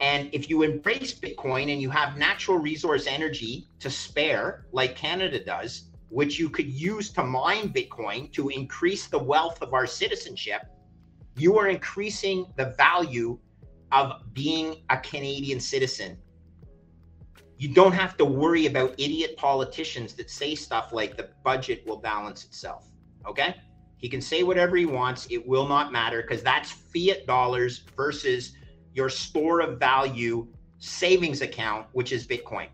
And 0.00 0.28
if 0.32 0.48
you 0.48 0.62
embrace 0.62 1.18
Bitcoin 1.18 1.72
and 1.72 1.80
you 1.80 1.90
have 1.90 2.16
natural 2.16 2.58
resource 2.58 3.06
energy 3.06 3.68
to 3.80 3.90
spare, 3.90 4.66
like 4.72 4.96
Canada 4.96 5.42
does, 5.42 5.90
which 6.14 6.38
you 6.38 6.48
could 6.48 6.68
use 6.68 7.10
to 7.10 7.24
mine 7.24 7.70
Bitcoin 7.70 8.32
to 8.32 8.48
increase 8.48 9.08
the 9.08 9.18
wealth 9.18 9.60
of 9.62 9.74
our 9.74 9.84
citizenship, 9.84 10.62
you 11.36 11.58
are 11.58 11.66
increasing 11.66 12.46
the 12.56 12.66
value 12.78 13.36
of 13.90 14.22
being 14.32 14.76
a 14.90 14.96
Canadian 14.98 15.58
citizen. 15.58 16.16
You 17.58 17.74
don't 17.74 17.90
have 17.90 18.16
to 18.18 18.24
worry 18.24 18.66
about 18.66 18.94
idiot 18.96 19.36
politicians 19.36 20.14
that 20.14 20.30
say 20.30 20.54
stuff 20.54 20.92
like 20.92 21.16
the 21.16 21.30
budget 21.42 21.84
will 21.84 21.98
balance 21.98 22.44
itself. 22.44 22.86
Okay? 23.26 23.56
He 23.96 24.08
can 24.08 24.20
say 24.20 24.44
whatever 24.44 24.76
he 24.76 24.86
wants. 24.86 25.26
It 25.30 25.44
will 25.44 25.66
not 25.66 25.90
matter 25.90 26.22
because 26.22 26.44
that's 26.44 26.70
fiat 26.70 27.26
dollars 27.26 27.82
versus 27.96 28.52
your 28.92 29.08
store 29.08 29.62
of 29.62 29.80
value 29.80 30.46
savings 30.78 31.40
account, 31.40 31.88
which 31.90 32.12
is 32.12 32.24
Bitcoin. 32.24 32.68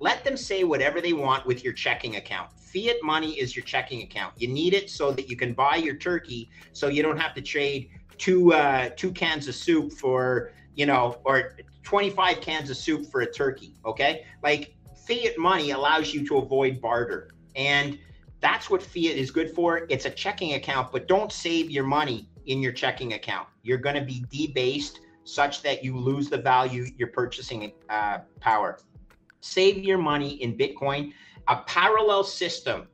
Let 0.00 0.24
them 0.24 0.36
say 0.36 0.64
whatever 0.64 1.00
they 1.00 1.12
want 1.12 1.46
with 1.46 1.64
your 1.64 1.72
checking 1.72 2.16
account. 2.16 2.52
Fiat 2.58 2.96
money 3.02 3.32
is 3.32 3.56
your 3.56 3.64
checking 3.64 4.02
account. 4.02 4.34
You 4.36 4.48
need 4.48 4.74
it 4.74 4.90
so 4.90 5.10
that 5.12 5.28
you 5.28 5.36
can 5.36 5.54
buy 5.54 5.76
your 5.76 5.96
turkey 5.96 6.50
so 6.72 6.88
you 6.88 7.02
don't 7.02 7.18
have 7.18 7.34
to 7.34 7.42
trade 7.42 7.90
two 8.18 8.52
uh, 8.52 8.90
two 8.96 9.12
cans 9.12 9.48
of 9.48 9.54
soup 9.54 9.92
for 9.92 10.52
you 10.78 10.86
know, 10.86 11.18
or 11.24 11.56
25 11.82 12.40
cans 12.40 12.70
of 12.70 12.76
soup 12.76 13.04
for 13.10 13.22
a 13.22 13.30
turkey. 13.30 13.74
Okay, 13.84 14.24
like 14.44 14.76
fiat 15.06 15.36
money 15.36 15.72
allows 15.72 16.14
you 16.14 16.26
to 16.28 16.38
avoid 16.38 16.80
barter, 16.80 17.30
and 17.56 17.98
that's 18.40 18.70
what 18.70 18.80
fiat 18.80 19.16
is 19.16 19.32
good 19.32 19.50
for. 19.50 19.86
It's 19.90 20.04
a 20.04 20.10
checking 20.10 20.54
account, 20.54 20.92
but 20.92 21.08
don't 21.08 21.32
save 21.32 21.68
your 21.68 21.82
money 21.82 22.28
in 22.46 22.62
your 22.62 22.72
checking 22.72 23.14
account. 23.14 23.48
You're 23.64 23.78
going 23.78 23.96
to 23.96 24.02
be 24.02 24.24
debased 24.30 25.00
such 25.24 25.62
that 25.62 25.82
you 25.82 25.98
lose 25.98 26.30
the 26.30 26.38
value 26.38 26.86
your 26.96 27.08
purchasing 27.08 27.72
uh, 27.90 28.18
power. 28.40 28.78
Save 29.40 29.84
your 29.84 29.98
money 29.98 30.42
in 30.42 30.56
Bitcoin, 30.56 31.12
a 31.46 31.56
parallel 31.66 32.24
system 32.24 32.88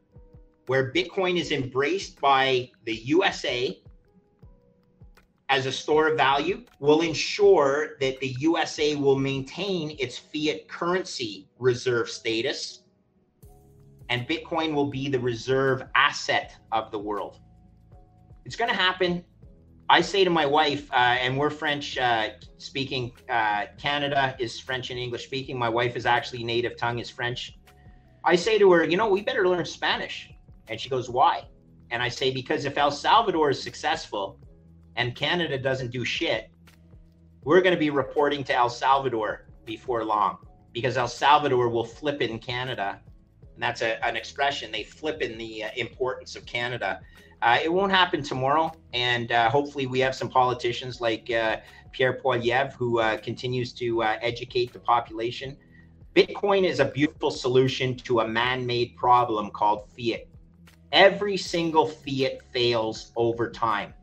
where 0.67 0.93
Bitcoin 0.93 1.39
is 1.39 1.53
embraced 1.53 2.21
by 2.21 2.71
the 2.85 2.95
USA 2.95 3.79
as 5.49 5.67
a 5.67 5.73
store 5.73 6.09
of 6.09 6.17
value 6.17 6.65
will 6.81 7.03
ensure 7.03 7.97
that 8.01 8.19
the 8.21 8.35
USA 8.39 8.95
will 8.95 9.19
maintain 9.19 9.97
its 9.99 10.19
fiat 10.19 10.67
currency 10.69 11.47
reserve 11.59 12.09
status 12.09 12.81
and 14.09 14.27
Bitcoin 14.29 14.75
will 14.75 14.91
be 14.91 15.09
the 15.09 15.19
reserve 15.19 15.83
asset 15.95 16.57
of 16.73 16.91
the 16.91 16.99
world. 16.99 17.41
It's 18.45 18.57
going 18.57 18.71
to 18.71 18.77
happen. 18.77 19.25
I 19.89 20.01
say 20.01 20.25
to 20.25 20.31
my 20.31 20.47
wife, 20.47 20.91
uh, 20.93 20.97
and 20.97 21.37
we're 21.37 21.51
French 21.51 21.99
uh, 21.99 22.31
speaking, 22.57 23.13
uh, 23.29 23.67
Canada 23.79 24.35
is 24.39 24.59
French 24.59 24.91
and 24.91 24.99
English 24.99 25.25
speaking. 25.25 25.59
My 25.59 25.69
wife 25.69 25.95
is 25.95 26.07
actually 26.07 26.43
native 26.43 26.77
tongue 26.77 27.01
is 27.01 27.11
French. 27.11 27.59
I 28.25 28.37
say 28.37 28.59
to 28.59 28.73
her, 28.73 28.85
you 28.85 28.97
know, 28.97 29.09
we 29.09 29.21
better 29.21 29.47
learn 29.47 29.65
Spanish. 29.67 30.31
And 30.69 30.81
she 30.81 30.89
goes, 30.89 31.11
why? 31.11 31.45
And 31.91 32.03
I 32.03 32.09
say, 32.09 32.33
because 32.33 32.65
if 32.65 32.79
El 32.79 32.91
Salvador 32.91 33.51
is 33.51 33.63
successful, 33.63 34.39
and 34.97 35.15
Canada 35.15 35.59
doesn't 35.59 35.91
do 35.91 36.05
shit, 36.05 36.51
we're 37.43 37.61
going 37.61 37.75
to 37.75 37.79
be 37.79 37.91
reporting 37.91 38.43
to 38.45 38.55
El 38.55 38.71
Salvador 38.71 39.47
before 39.67 40.05
long 40.05 40.39
because 40.73 40.97
El 40.97 41.09
Salvador 41.09 41.69
will 41.69 41.85
flip 41.85 42.23
in 42.23 42.39
Canada. 42.39 43.01
And 43.55 43.63
that's 43.63 43.83
a, 43.83 44.03
an 44.05 44.17
expression. 44.17 44.73
They 44.73 44.83
flip 44.83 45.21
in 45.21 45.37
the 45.37 45.65
uh, 45.65 45.69
importance 45.77 46.37
of 46.37 46.47
Canada. 46.47 47.01
Uh, 47.43 47.59
it 47.63 47.73
won't 47.73 47.93
happen 47.93 48.23
tomorrow. 48.23 48.73
And 48.93 49.33
uh, 49.33 49.51
hopefully, 49.51 49.87
we 49.87 50.01
have 50.01 50.15
some 50.15 50.29
politicians 50.29 51.01
like 51.01 51.31
uh, 51.31 51.59
Pierre 51.93 52.15
Poilievre 52.15 52.73
who 52.73 53.01
uh, 53.01 53.17
continues 53.19 53.73
to 53.75 54.03
uh, 54.03 54.17
educate 54.21 54.73
the 54.73 54.79
population. 54.79 55.57
Bitcoin 56.15 56.65
is 56.65 56.81
a 56.81 56.85
beautiful 56.85 57.31
solution 57.31 57.97
to 57.97 58.21
a 58.21 58.29
man 58.29 58.65
made 58.65 58.97
problem 58.97 59.51
called 59.51 59.89
fiat. 59.97 60.29
Every 60.93 61.37
single 61.37 61.87
fiat 61.87 62.41
fails 62.53 63.11
over 63.17 63.51
time. 63.51 63.95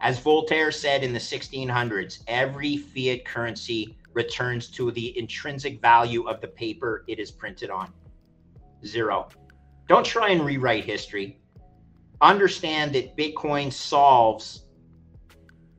As 0.00 0.18
Voltaire 0.18 0.70
said 0.70 1.02
in 1.02 1.14
the 1.14 1.18
1600s, 1.18 2.22
every 2.26 2.76
fiat 2.76 3.24
currency 3.24 3.96
returns 4.12 4.68
to 4.68 4.90
the 4.90 5.18
intrinsic 5.18 5.80
value 5.80 6.28
of 6.28 6.40
the 6.40 6.48
paper 6.48 7.04
it 7.08 7.18
is 7.18 7.30
printed 7.30 7.70
on. 7.70 7.92
Zero. 8.84 9.28
Don't 9.88 10.04
try 10.04 10.28
and 10.30 10.44
rewrite 10.44 10.84
history. 10.84 11.38
Understand 12.20 12.94
that 12.94 13.16
Bitcoin 13.16 13.72
solves 13.72 14.66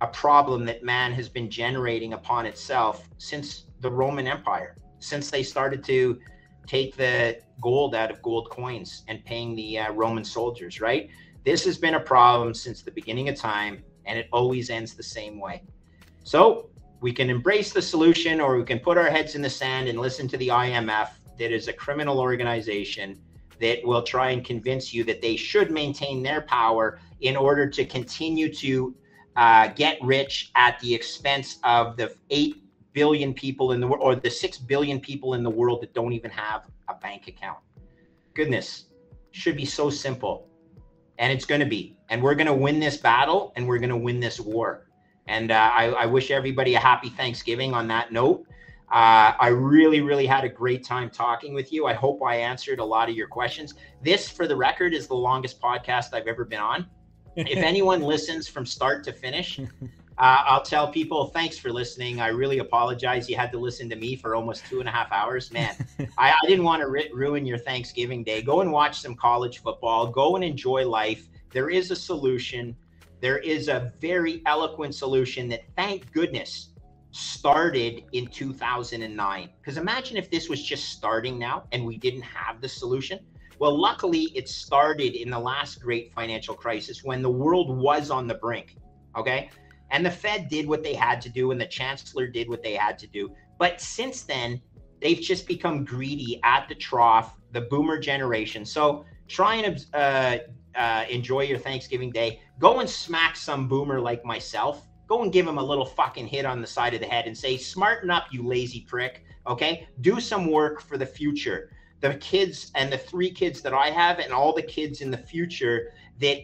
a 0.01 0.07
problem 0.07 0.65
that 0.65 0.83
man 0.83 1.11
has 1.13 1.29
been 1.29 1.49
generating 1.49 2.13
upon 2.13 2.45
itself 2.45 3.07
since 3.17 3.65
the 3.79 3.89
Roman 3.89 4.27
Empire, 4.27 4.77
since 4.99 5.31
they 5.31 5.43
started 5.43 5.83
to 5.85 6.19
take 6.67 6.95
the 6.95 7.39
gold 7.61 7.95
out 7.95 8.11
of 8.11 8.21
gold 8.21 8.49
coins 8.49 9.03
and 9.07 9.23
paying 9.23 9.55
the 9.55 9.79
uh, 9.79 9.91
Roman 9.93 10.23
soldiers, 10.23 10.81
right? 10.81 11.09
This 11.43 11.63
has 11.65 11.77
been 11.77 11.95
a 11.95 11.99
problem 11.99 12.53
since 12.53 12.81
the 12.81 12.91
beginning 12.91 13.29
of 13.29 13.35
time 13.35 13.83
and 14.05 14.17
it 14.19 14.27
always 14.31 14.69
ends 14.69 14.95
the 14.95 15.03
same 15.03 15.39
way. 15.39 15.63
So 16.23 16.69
we 17.01 17.13
can 17.13 17.29
embrace 17.29 17.71
the 17.71 17.81
solution 17.81 18.41
or 18.41 18.57
we 18.57 18.65
can 18.65 18.79
put 18.79 18.97
our 18.97 19.09
heads 19.09 19.35
in 19.35 19.41
the 19.41 19.49
sand 19.49 19.87
and 19.87 19.99
listen 19.99 20.27
to 20.29 20.37
the 20.37 20.49
IMF 20.49 21.09
that 21.37 21.51
is 21.51 21.67
a 21.67 21.73
criminal 21.73 22.19
organization 22.19 23.21
that 23.59 23.79
will 23.83 24.03
try 24.03 24.31
and 24.31 24.43
convince 24.43 24.93
you 24.93 25.03
that 25.03 25.21
they 25.21 25.35
should 25.35 25.71
maintain 25.71 26.23
their 26.23 26.41
power 26.41 26.99
in 27.21 27.35
order 27.35 27.69
to 27.69 27.85
continue 27.85 28.53
to 28.53 28.95
uh, 29.35 29.67
get 29.69 29.97
rich 30.01 30.51
at 30.55 30.79
the 30.79 30.93
expense 30.93 31.59
of 31.63 31.97
the 31.97 32.13
8 32.29 32.55
billion 32.93 33.33
people 33.33 33.73
in 33.73 33.79
the 33.79 33.87
world 33.87 34.01
or 34.01 34.15
the 34.15 34.29
6 34.29 34.57
billion 34.59 34.99
people 34.99 35.33
in 35.33 35.43
the 35.43 35.49
world 35.49 35.81
that 35.81 35.93
don't 35.93 36.13
even 36.13 36.31
have 36.31 36.65
a 36.87 36.95
bank 36.95 37.27
account. 37.27 37.59
Goodness, 38.33 38.85
should 39.31 39.57
be 39.57 39.65
so 39.65 39.89
simple 39.89 40.47
and 41.17 41.31
it's 41.31 41.45
going 41.45 41.59
to 41.59 41.67
be. 41.67 41.97
And 42.09 42.21
we're 42.21 42.35
going 42.35 42.47
to 42.47 42.53
win 42.53 42.79
this 42.79 42.97
battle 42.97 43.51
and 43.55 43.67
we're 43.67 43.79
going 43.79 43.89
to 43.89 43.97
win 43.97 44.19
this 44.19 44.39
war. 44.39 44.87
And 45.27 45.51
uh, 45.51 45.71
I, 45.73 45.85
I, 45.89 46.05
wish 46.05 46.29
everybody 46.29 46.75
a 46.75 46.79
happy 46.79 47.09
Thanksgiving 47.09 47.73
on 47.73 47.87
that 47.87 48.11
note. 48.11 48.45
Uh, 48.95 49.35
I 49.41 49.49
really, 49.49 49.99
really 49.99 50.25
had 50.25 50.45
a 50.45 50.49
great 50.49 50.81
time 50.81 51.09
talking 51.09 51.53
with 51.53 51.73
you. 51.73 51.85
I 51.85 51.93
hope 51.93 52.23
I 52.23 52.37
answered 52.37 52.79
a 52.79 52.85
lot 52.85 53.09
of 53.09 53.15
your 53.15 53.27
questions. 53.27 53.73
This, 54.01 54.29
for 54.29 54.47
the 54.47 54.55
record, 54.55 54.93
is 54.93 55.05
the 55.05 55.15
longest 55.15 55.59
podcast 55.59 56.13
I've 56.13 56.27
ever 56.27 56.45
been 56.45 56.61
on. 56.61 56.87
if 57.35 57.57
anyone 57.71 58.01
listens 58.01 58.47
from 58.47 58.65
start 58.65 59.03
to 59.03 59.11
finish, 59.11 59.59
uh, 59.59 59.65
I'll 60.17 60.61
tell 60.61 60.89
people 60.89 61.25
thanks 61.25 61.57
for 61.57 61.73
listening. 61.73 62.21
I 62.21 62.29
really 62.29 62.59
apologize. 62.59 63.29
You 63.29 63.35
had 63.35 63.51
to 63.51 63.57
listen 63.57 63.89
to 63.89 63.97
me 63.97 64.15
for 64.15 64.33
almost 64.33 64.65
two 64.67 64.79
and 64.79 64.87
a 64.87 64.93
half 64.93 65.11
hours. 65.11 65.51
Man, 65.51 65.75
I, 66.17 66.31
I, 66.31 66.47
didn't 66.47 66.63
want 66.63 66.81
to 66.81 66.87
ri- 66.87 67.11
ruin 67.13 67.45
your 67.45 67.57
Thanksgiving 67.57 68.23
day. 68.23 68.41
Go 68.41 68.61
and 68.61 68.71
watch 68.71 69.01
some 69.01 69.13
college 69.13 69.61
football. 69.61 70.07
Go 70.07 70.37
and 70.37 70.45
enjoy 70.45 70.87
life. 70.87 71.27
There 71.51 71.69
is 71.69 71.91
a 71.91 71.97
solution. 71.97 72.73
There 73.19 73.39
is 73.39 73.67
a 73.67 73.91
very 73.99 74.41
eloquent 74.45 74.95
solution 74.95 75.49
that, 75.49 75.63
thank 75.75 76.09
goodness, 76.13 76.69
started 77.15 78.03
in 78.11 78.27
2009. 78.27 79.49
Because 79.61 79.77
imagine 79.77 80.17
if 80.17 80.29
this 80.29 80.49
was 80.49 80.61
just 80.61 80.89
starting 80.89 81.39
now 81.39 81.63
and 81.71 81.85
we 81.85 81.97
didn't 81.97 82.23
have 82.23 82.59
the 82.59 82.67
solution. 82.67 83.19
Well, 83.57 83.79
luckily, 83.79 84.23
it 84.35 84.49
started 84.49 85.15
in 85.15 85.29
the 85.29 85.39
last 85.39 85.81
great 85.81 86.13
financial 86.13 86.53
crisis 86.53 87.03
when 87.05 87.21
the 87.21 87.29
world 87.29 87.77
was 87.77 88.11
on 88.11 88.27
the 88.27 88.35
brink. 88.35 88.75
Okay. 89.15 89.49
And 89.91 90.05
the 90.05 90.11
Fed 90.11 90.49
did 90.49 90.67
what 90.67 90.83
they 90.83 90.93
had 90.93 91.21
to 91.21 91.29
do, 91.29 91.51
and 91.51 91.61
the 91.61 91.67
chancellor 91.67 92.27
did 92.27 92.49
what 92.49 92.61
they 92.61 92.73
had 92.73 92.99
to 92.99 93.07
do. 93.07 93.33
But 93.57 93.79
since 93.79 94.23
then, 94.23 94.61
they've 95.01 95.21
just 95.21 95.47
become 95.47 95.85
greedy 95.85 96.41
at 96.43 96.67
the 96.67 96.75
trough, 96.75 97.37
the 97.53 97.61
boomer 97.61 97.97
generation. 97.97 98.65
So 98.65 99.05
try 99.29 99.55
and 99.55 99.85
uh, 99.93 100.37
uh, 100.75 101.05
enjoy 101.09 101.41
your 101.41 101.59
Thanksgiving 101.59 102.11
day. 102.11 102.41
Go 102.59 102.81
and 102.81 102.89
smack 102.89 103.37
some 103.37 103.69
boomer 103.69 104.01
like 104.01 104.25
myself 104.25 104.85
go 105.07 105.23
and 105.23 105.31
give 105.31 105.47
him 105.47 105.57
a 105.57 105.63
little 105.63 105.85
fucking 105.85 106.27
hit 106.27 106.45
on 106.45 106.61
the 106.61 106.67
side 106.67 106.93
of 106.93 106.99
the 106.99 107.05
head 107.05 107.25
and 107.27 107.37
say, 107.37 107.57
smarten 107.57 108.09
up, 108.09 108.27
you 108.31 108.43
lazy 108.43 108.81
prick. 108.81 109.23
Okay. 109.47 109.87
Do 110.01 110.19
some 110.19 110.49
work 110.49 110.81
for 110.81 110.97
the 110.97 111.05
future. 111.05 111.71
The 112.01 112.15
kids 112.15 112.71
and 112.75 112.91
the 112.91 112.97
three 112.97 113.31
kids 113.31 113.61
that 113.61 113.73
I 113.73 113.89
have, 113.89 114.19
and 114.19 114.33
all 114.33 114.53
the 114.53 114.61
kids 114.61 115.01
in 115.01 115.11
the 115.11 115.17
future 115.17 115.93
that 116.19 116.39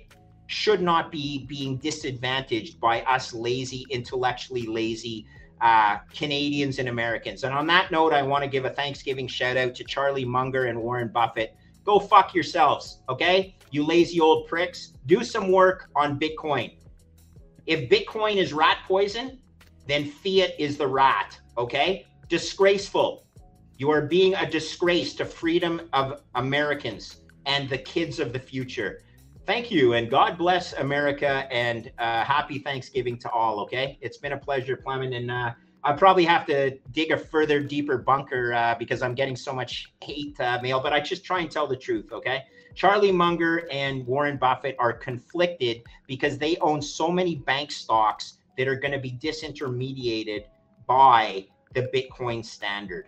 should 0.48 0.82
not 0.82 1.12
be 1.12 1.46
being 1.46 1.78
disadvantaged 1.78 2.80
by 2.80 3.02
us 3.04 3.34
lazy, 3.34 3.86
intellectually 3.90 4.68
lazy 4.68 5.26
uh, 5.62 6.00
Canadians 6.14 6.80
and 6.80 6.90
Americans. 6.90 7.44
And 7.44 7.54
on 7.54 7.68
that 7.68 7.92
note, 7.92 8.14
I 8.14 8.22
want 8.22 8.44
to 8.44 8.50
give 8.50 8.66
a 8.66 8.70
Thanksgiving 8.70 9.28
shout 9.28 9.58
out 9.58 9.76
to 9.76 9.84
Charlie 9.84 10.26
Munger 10.26 10.66
and 10.66 10.80
Warren 10.82 11.08
Buffett. 11.08 11.56
Go 11.84 12.00
fuck 12.00 12.34
yourselves, 12.34 13.00
okay? 13.10 13.56
You 13.72 13.86
lazy 13.86 14.20
old 14.20 14.48
pricks. 14.48 14.94
Do 15.06 15.24
some 15.24 15.52
work 15.52 15.90
on 15.96 16.20
Bitcoin 16.20 16.74
if 17.66 17.90
Bitcoin 17.90 18.38
is 18.38 18.54
rat 18.54 18.80
poison, 18.88 19.40
then 19.88 20.06
fiat 20.06 20.52
is 20.60 20.78
the 20.78 20.88
rat. 20.88 21.40
Okay. 21.58 22.06
Disgraceful. 22.28 23.26
You 23.78 23.90
are 23.92 24.02
being 24.02 24.36
a 24.36 24.50
disgrace 24.50 25.14
to 25.16 25.26
freedom 25.26 25.82
of 25.94 26.22
Americans 26.36 27.22
and 27.46 27.70
the 27.70 27.78
kids 27.78 28.20
of 28.20 28.32
the 28.32 28.40
future. 28.40 29.02
Thank 29.46 29.72
you. 29.72 29.94
And 29.94 30.10
God 30.10 30.38
bless 30.38 30.74
America 30.74 31.48
and 31.52 31.92
uh, 31.98 32.24
happy 32.24 32.60
Thanksgiving 32.60 33.18
to 33.20 33.30
all. 33.32 33.60
Okay. 33.62 33.98
It's 34.02 34.18
been 34.18 34.34
a 34.34 34.38
pleasure, 34.38 34.78
Plamen. 34.78 35.14
And 35.14 35.32
uh, 35.32 35.54
I 35.84 35.94
probably 35.94 36.26
have 36.26 36.46
to 36.46 36.78
dig 36.92 37.12
a 37.12 37.18
further, 37.18 37.60
deeper 37.60 37.98
bunker 37.98 38.54
uh, 38.54 38.76
because 38.78 39.02
I'm 39.02 39.16
getting 39.16 39.36
so 39.36 39.52
much 39.52 39.92
hate 40.02 40.40
uh, 40.40 40.60
mail, 40.62 40.80
but 40.80 40.94
I 40.94 41.00
just 41.00 41.26
try 41.26 41.40
and 41.40 41.50
tell 41.50 41.66
the 41.66 41.76
truth. 41.76 42.12
Okay. 42.12 42.44
Charlie 42.76 43.12
Munger 43.12 43.68
and 43.72 44.06
Warren 44.06 44.38
Buffett 44.38 44.76
are 44.80 44.94
conflicted 44.94 45.84
because 46.08 46.38
they 46.38 46.58
own 46.58 46.82
so 46.82 47.10
many 47.10 47.36
bank 47.36 47.72
stocks 47.72 48.38
that 48.58 48.68
are 48.68 48.76
going 48.76 48.92
to 48.92 49.00
be 49.00 49.12
disintermediated 49.12 50.46
by 50.88 51.46
the 51.74 51.84
Bitcoin 51.94 52.44
standard. 52.46 53.08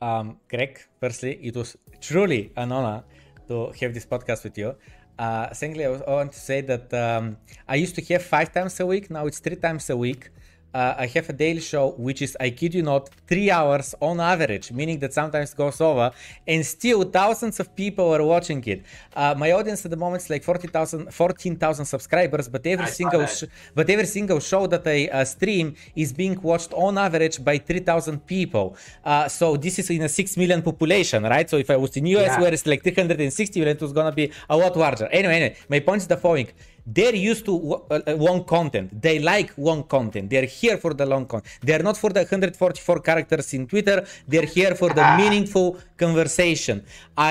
Um, 0.00 0.38
Greg, 0.48 0.80
firstly, 1.00 1.38
it 1.42 1.56
was 1.56 1.76
truly 2.00 2.52
an 2.56 2.72
honor 2.72 3.04
to 3.48 3.72
have 3.80 3.94
this 3.94 4.06
podcast 4.06 4.42
with 4.44 4.58
you. 4.58 4.74
Uh, 5.18 5.52
secondly, 5.52 5.84
I 5.84 5.90
want 5.90 6.32
to 6.32 6.40
say 6.40 6.60
that 6.62 6.92
um, 6.94 7.36
I 7.68 7.76
used 7.76 7.94
to 7.96 8.02
have 8.12 8.22
five 8.22 8.52
times 8.52 8.80
a 8.80 8.86
week. 8.86 9.10
Now 9.10 9.26
it's 9.26 9.38
three 9.38 9.56
times 9.56 9.88
a 9.90 9.96
week 9.96 10.30
uh, 10.74 10.94
I 10.98 11.06
have 11.06 11.28
a 11.28 11.32
daily 11.32 11.60
show 11.60 11.90
which 11.92 12.22
is, 12.22 12.36
I 12.40 12.50
kid 12.50 12.74
you 12.74 12.82
not, 12.82 13.10
three 13.26 13.50
hours 13.50 13.94
on 14.00 14.20
average, 14.20 14.72
meaning 14.72 14.98
that 15.00 15.12
sometimes 15.12 15.54
goes 15.54 15.80
over, 15.80 16.10
and 16.46 16.64
still 16.64 17.02
thousands 17.04 17.60
of 17.60 17.74
people 17.76 18.14
are 18.14 18.24
watching 18.24 18.62
it. 18.64 18.84
Uh, 19.14 19.34
my 19.36 19.52
audience 19.52 19.84
at 19.84 19.90
the 19.90 19.96
moment 19.96 20.22
is 20.22 20.30
like 20.30 20.42
40,000, 20.44 21.12
14,000 21.12 21.84
subscribers, 21.84 22.48
but 22.48 22.66
every 22.66 22.86
I 22.86 22.88
single, 22.88 23.26
sh- 23.26 23.44
but 23.74 23.88
every 23.90 24.06
single 24.06 24.40
show 24.40 24.66
that 24.66 24.86
I 24.86 25.08
uh, 25.08 25.24
stream 25.24 25.74
is 25.94 26.12
being 26.12 26.40
watched 26.40 26.72
on 26.72 26.98
average 26.98 27.44
by 27.44 27.58
3,000 27.58 28.26
people. 28.26 28.76
Uh, 29.04 29.28
so 29.28 29.56
this 29.56 29.78
is 29.78 29.90
in 29.90 30.02
a 30.02 30.08
six 30.08 30.36
million 30.36 30.62
population, 30.62 31.22
right? 31.24 31.48
So 31.48 31.56
if 31.58 31.70
I 31.70 31.76
was 31.76 31.96
in 31.96 32.04
the 32.04 32.16
US 32.16 32.26
yeah. 32.26 32.40
where 32.40 32.52
it's 32.52 32.66
like 32.66 32.82
360 32.82 33.60
million, 33.60 33.76
it 33.76 33.82
was 33.82 33.92
gonna 33.92 34.12
be 34.12 34.30
a 34.48 34.56
lot 34.56 34.76
larger. 34.76 35.06
Anyway, 35.06 35.36
anyway, 35.36 35.56
my 35.68 35.80
point 35.80 36.02
is 36.02 36.08
the 36.08 36.16
following 36.16 36.48
they're 36.86 37.14
used 37.14 37.44
to 37.44 37.74
uh, 37.90 38.00
uh, 38.06 38.14
long 38.14 38.44
content. 38.44 39.00
They 39.00 39.18
like 39.18 39.56
long 39.56 39.84
content. 39.84 40.30
They're 40.30 40.46
here 40.46 40.78
for 40.78 40.94
the 40.94 41.06
long 41.06 41.26
content. 41.26 41.52
They're 41.62 41.82
not 41.82 41.96
for 41.96 42.10
the 42.10 42.20
144 42.20 43.00
characters 43.00 43.54
in 43.54 43.66
Twitter. 43.66 44.04
They're 44.26 44.46
here 44.46 44.74
for 44.74 44.90
the 44.90 45.16
meaningful 45.16 45.78
conversation. 46.06 46.76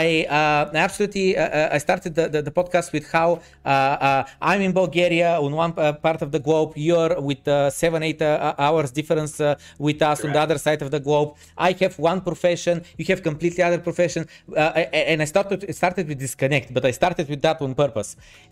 I 0.02 0.06
uh, 0.30 0.86
absolutely 0.88 1.28
uh, 1.38 1.42
uh, 1.42 1.76
I 1.76 1.80
started 1.88 2.12
the, 2.20 2.26
the, 2.34 2.42
the, 2.48 2.54
podcast 2.60 2.88
with 2.96 3.06
how 3.16 3.30
uh, 3.66 4.24
I'm 4.50 4.62
in 4.68 4.74
Bulgaria 4.84 5.32
on 5.46 5.52
one 5.64 5.74
part 6.06 6.22
of 6.26 6.30
the 6.36 6.42
globe. 6.48 6.70
You're 6.76 7.14
with 7.30 7.44
seven 7.84 8.00
eight 8.10 8.22
hours 8.66 8.90
difference 9.00 9.36
with 9.88 10.00
us 10.12 10.18
on 10.26 10.32
the 10.36 10.42
other 10.46 10.58
side 10.66 10.82
of 10.86 10.90
the 10.96 11.02
globe. 11.08 11.30
I 11.70 11.72
have 11.82 11.96
one 12.12 12.20
profession. 12.30 12.76
You 12.98 13.06
have 13.12 13.22
completely 13.30 13.62
other 13.68 13.82
profession. 13.90 14.22
and 15.12 15.18
I 15.26 15.28
started 15.34 15.60
started 15.82 16.06
with 16.10 16.18
disconnect, 16.26 16.68
but 16.76 16.84
I 16.90 16.94
started 17.02 17.26
with 17.32 17.42
that 17.48 17.58
on 17.66 17.72
purpose. 17.84 18.10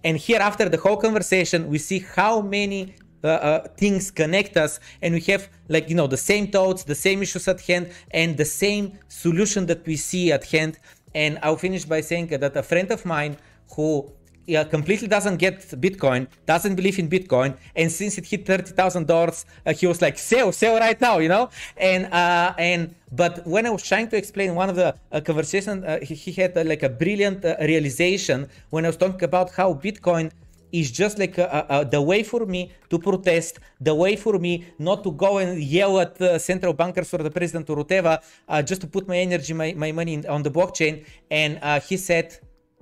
And 0.07 0.13
here 0.27 0.41
after 0.49 0.65
the 0.73 0.79
whole 0.85 0.99
conversation, 1.07 1.59
we 1.73 1.77
see 1.89 1.99
how 2.17 2.33
many 2.57 2.81
uh, 3.23 3.27
uh, 3.27 3.67
things 3.77 4.11
connect 4.11 4.57
us 4.57 4.79
and 5.01 5.13
we 5.13 5.21
have 5.21 5.49
like 5.67 5.89
you 5.89 5.95
know 5.95 6.07
the 6.07 6.17
same 6.17 6.47
thoughts 6.47 6.83
the 6.83 6.95
same 6.95 7.21
issues 7.21 7.47
at 7.47 7.61
hand 7.61 7.91
and 8.11 8.37
the 8.37 8.45
same 8.45 8.97
solution 9.07 9.65
that 9.65 9.85
we 9.85 9.95
see 9.95 10.31
at 10.31 10.43
hand 10.45 10.77
and 11.13 11.39
i'll 11.43 11.57
finish 11.57 11.85
by 11.85 12.01
saying 12.01 12.27
that 12.27 12.55
a 12.55 12.63
friend 12.63 12.91
of 12.91 13.05
mine 13.05 13.35
who 13.75 14.11
yeah, 14.49 14.63
completely 14.63 15.07
doesn't 15.07 15.37
get 15.37 15.59
Bitcoin, 15.85 16.27
doesn't 16.47 16.75
believe 16.75 16.97
in 16.97 17.07
Bitcoin, 17.07 17.55
and 17.75 17.91
since 17.91 18.17
it 18.17 18.25
hit 18.25 18.47
thirty 18.47 18.71
thousand 18.71 19.05
dollars, 19.05 19.45
uh, 19.65 19.73
he 19.73 19.85
was 19.85 20.01
like, 20.01 20.17
"Sell, 20.17 20.51
sell 20.51 20.79
right 20.79 20.99
now," 20.99 21.19
you 21.19 21.29
know. 21.29 21.49
And 21.77 22.11
uh, 22.11 22.55
and 22.57 22.95
but 23.11 23.45
when 23.45 23.67
I 23.67 23.69
was 23.69 23.83
trying 23.83 24.07
to 24.09 24.17
explain 24.17 24.55
one 24.55 24.69
of 24.69 24.75
the 24.75 24.95
uh, 25.11 25.21
conversation, 25.21 25.83
uh, 25.83 25.99
he, 26.01 26.15
he, 26.15 26.31
had 26.31 26.57
uh, 26.57 26.63
like 26.63 26.81
a 26.81 26.89
brilliant 26.89 27.45
uh, 27.45 27.55
realization 27.61 28.49
when 28.71 28.85
I 28.85 28.89
was 28.89 28.97
talking 28.97 29.23
about 29.23 29.51
how 29.51 29.75
Bitcoin 29.75 30.31
is 30.71 30.91
just 30.91 31.19
like 31.19 31.37
a, 31.37 31.65
a, 31.69 31.85
the 31.85 32.01
way 32.01 32.23
for 32.23 32.45
me 32.45 32.71
to 32.89 32.99
protest, 32.99 33.59
the 33.79 33.93
way 33.93 34.15
for 34.15 34.39
me 34.39 34.65
not 34.77 35.03
to 35.03 35.11
go 35.11 35.37
and 35.37 35.61
yell 35.61 35.99
at 35.99 36.19
uh, 36.21 36.37
central 36.39 36.73
bankers 36.73 37.13
or 37.13 37.19
the 37.19 37.31
president 37.31 37.69
or 37.69 37.77
whatever, 37.77 38.19
uh, 38.47 38.61
just 38.61 38.81
to 38.81 38.87
put 38.87 39.07
my 39.07 39.17
energy, 39.17 39.53
my, 39.53 39.73
my 39.73 39.91
money 39.91 40.13
in, 40.15 40.25
on 40.27 40.43
the 40.43 40.51
blockchain. 40.51 41.05
And 41.29 41.59
uh, 41.61 41.79
he 41.79 41.97
said, 41.97 42.39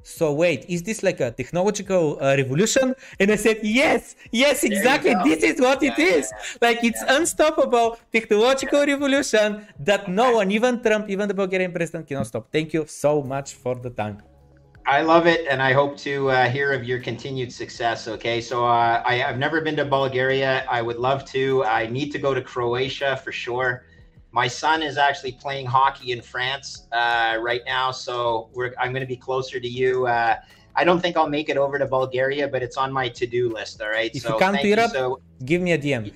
so 0.07 0.31
wait, 0.31 0.63
is 0.69 0.83
this 0.83 1.03
like 1.03 1.19
a 1.19 1.31
technological 1.31 2.17
uh, 2.21 2.35
revolution? 2.37 2.95
And 3.19 3.29
I 3.29 3.35
said, 3.35 3.59
yes, 3.61 4.15
yes, 4.31 4.63
exactly. 4.63 5.13
This 5.25 5.43
is 5.43 5.59
what 5.59 5.83
yeah, 5.83 5.91
it 5.91 5.99
is. 5.99 6.31
Yeah, 6.31 6.57
like 6.61 6.83
it's 6.83 7.03
yeah. 7.05 7.17
unstoppable 7.17 7.99
technological 8.11 8.85
revolution 8.85 9.67
that 9.79 10.07
no 10.07 10.35
one, 10.39 10.49
even 10.51 10.81
Trump, 10.81 11.09
even 11.09 11.27
the 11.27 11.33
Bulgarian 11.33 11.73
president 11.73 12.07
cannot 12.07 12.27
stop. 12.27 12.47
Thank 12.51 12.73
you 12.73 12.85
so 12.87 13.21
much 13.21 13.53
for 13.55 13.75
the 13.75 13.89
time. 13.89 14.21
I 14.87 15.01
love 15.01 15.27
it, 15.27 15.45
and 15.49 15.61
I 15.61 15.73
hope 15.73 15.97
to 15.97 16.29
uh, 16.29 16.47
hear 16.47 16.71
of 16.71 16.85
your 16.85 16.99
continued 16.99 17.51
success. 17.51 18.07
Okay, 18.07 18.39
so 18.39 18.65
uh, 18.65 19.03
I, 19.05 19.15
have 19.15 19.37
never 19.37 19.59
been 19.59 19.75
to 19.75 19.83
Bulgaria. 19.83 20.65
I 20.69 20.81
would 20.81 20.95
love 20.95 21.25
to. 21.25 21.65
I 21.65 21.87
need 21.87 22.09
to 22.13 22.19
go 22.19 22.33
to 22.33 22.41
Croatia 22.41 23.17
for 23.17 23.33
sure. 23.33 23.83
My 24.31 24.47
son 24.47 24.81
is 24.81 24.97
actually 24.97 25.33
playing 25.33 25.65
hockey 25.65 26.13
in 26.13 26.21
France 26.21 26.87
uh, 26.93 27.37
right 27.41 27.63
now, 27.65 27.91
so 27.91 28.49
I'm 28.79 28.93
going 28.93 29.01
to 29.01 29.07
be 29.07 29.17
closer 29.17 29.59
to 29.59 29.67
you. 29.67 30.07
Uh, 30.07 30.37
I 30.77 30.85
don't 30.85 31.01
think 31.01 31.17
I'll 31.17 31.29
make 31.29 31.49
it 31.49 31.57
over 31.57 31.77
to 31.77 31.85
Bulgaria, 31.85 32.47
but 32.47 32.63
it's 32.63 32.77
on 32.77 32.93
my 32.93 33.09
to-do 33.09 33.49
list. 33.49 33.81
All 33.81 33.89
right. 33.89 34.11
If 34.15 34.21
so 34.21 34.33
you 34.33 34.39
come 34.39 34.55
to 34.55 34.67
Europe, 34.67 34.91
so, 34.91 35.19
give 35.43 35.61
me 35.61 35.73
a 35.73 35.77
DM. 35.77 36.13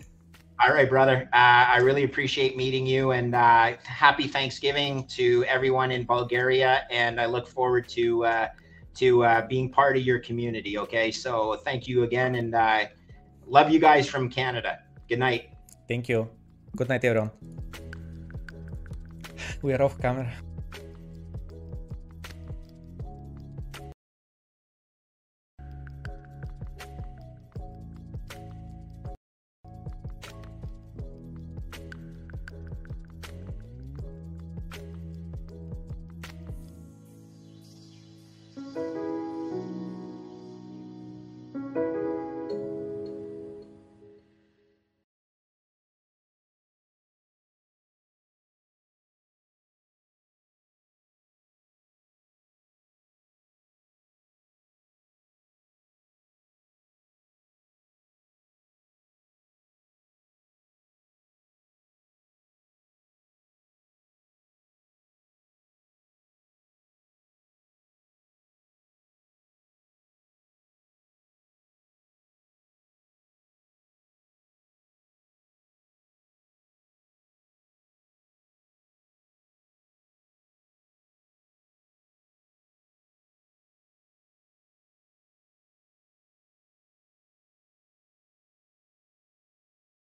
All 0.64 0.74
right, 0.74 0.88
brother. 0.88 1.28
Uh, 1.34 1.76
I 1.76 1.80
really 1.80 2.04
appreciate 2.04 2.56
meeting 2.56 2.86
you, 2.86 3.12
and 3.12 3.36
uh, 3.36 3.74
happy 3.84 4.28
Thanksgiving 4.28 5.06
to 5.08 5.44
everyone 5.46 5.92
in 5.92 6.06
Bulgaria. 6.06 6.86
And 6.90 7.20
I 7.20 7.26
look 7.26 7.48
forward 7.50 7.90
to 7.90 8.24
to 8.96 9.24
uh, 9.24 9.48
being 9.48 9.70
part 9.70 9.98
of 9.98 10.04
your 10.04 10.20
community. 10.20 10.78
Okay, 10.78 11.12
so 11.12 11.56
thank 11.64 11.88
you 11.88 12.04
again, 12.04 12.36
and 12.36 12.54
uh, 12.56 12.86
love 13.46 13.70
you 13.70 13.80
guys 13.80 14.08
from 14.08 14.30
Canada. 14.30 14.80
Good 15.08 15.20
night. 15.20 15.50
Thank 15.88 16.10
you. 16.10 16.30
Good 16.76 16.90
night, 16.90 17.04
everyone. 17.04 17.32
We 19.62 19.74
are 19.74 19.82
off 19.82 20.00
camera. 20.00 20.32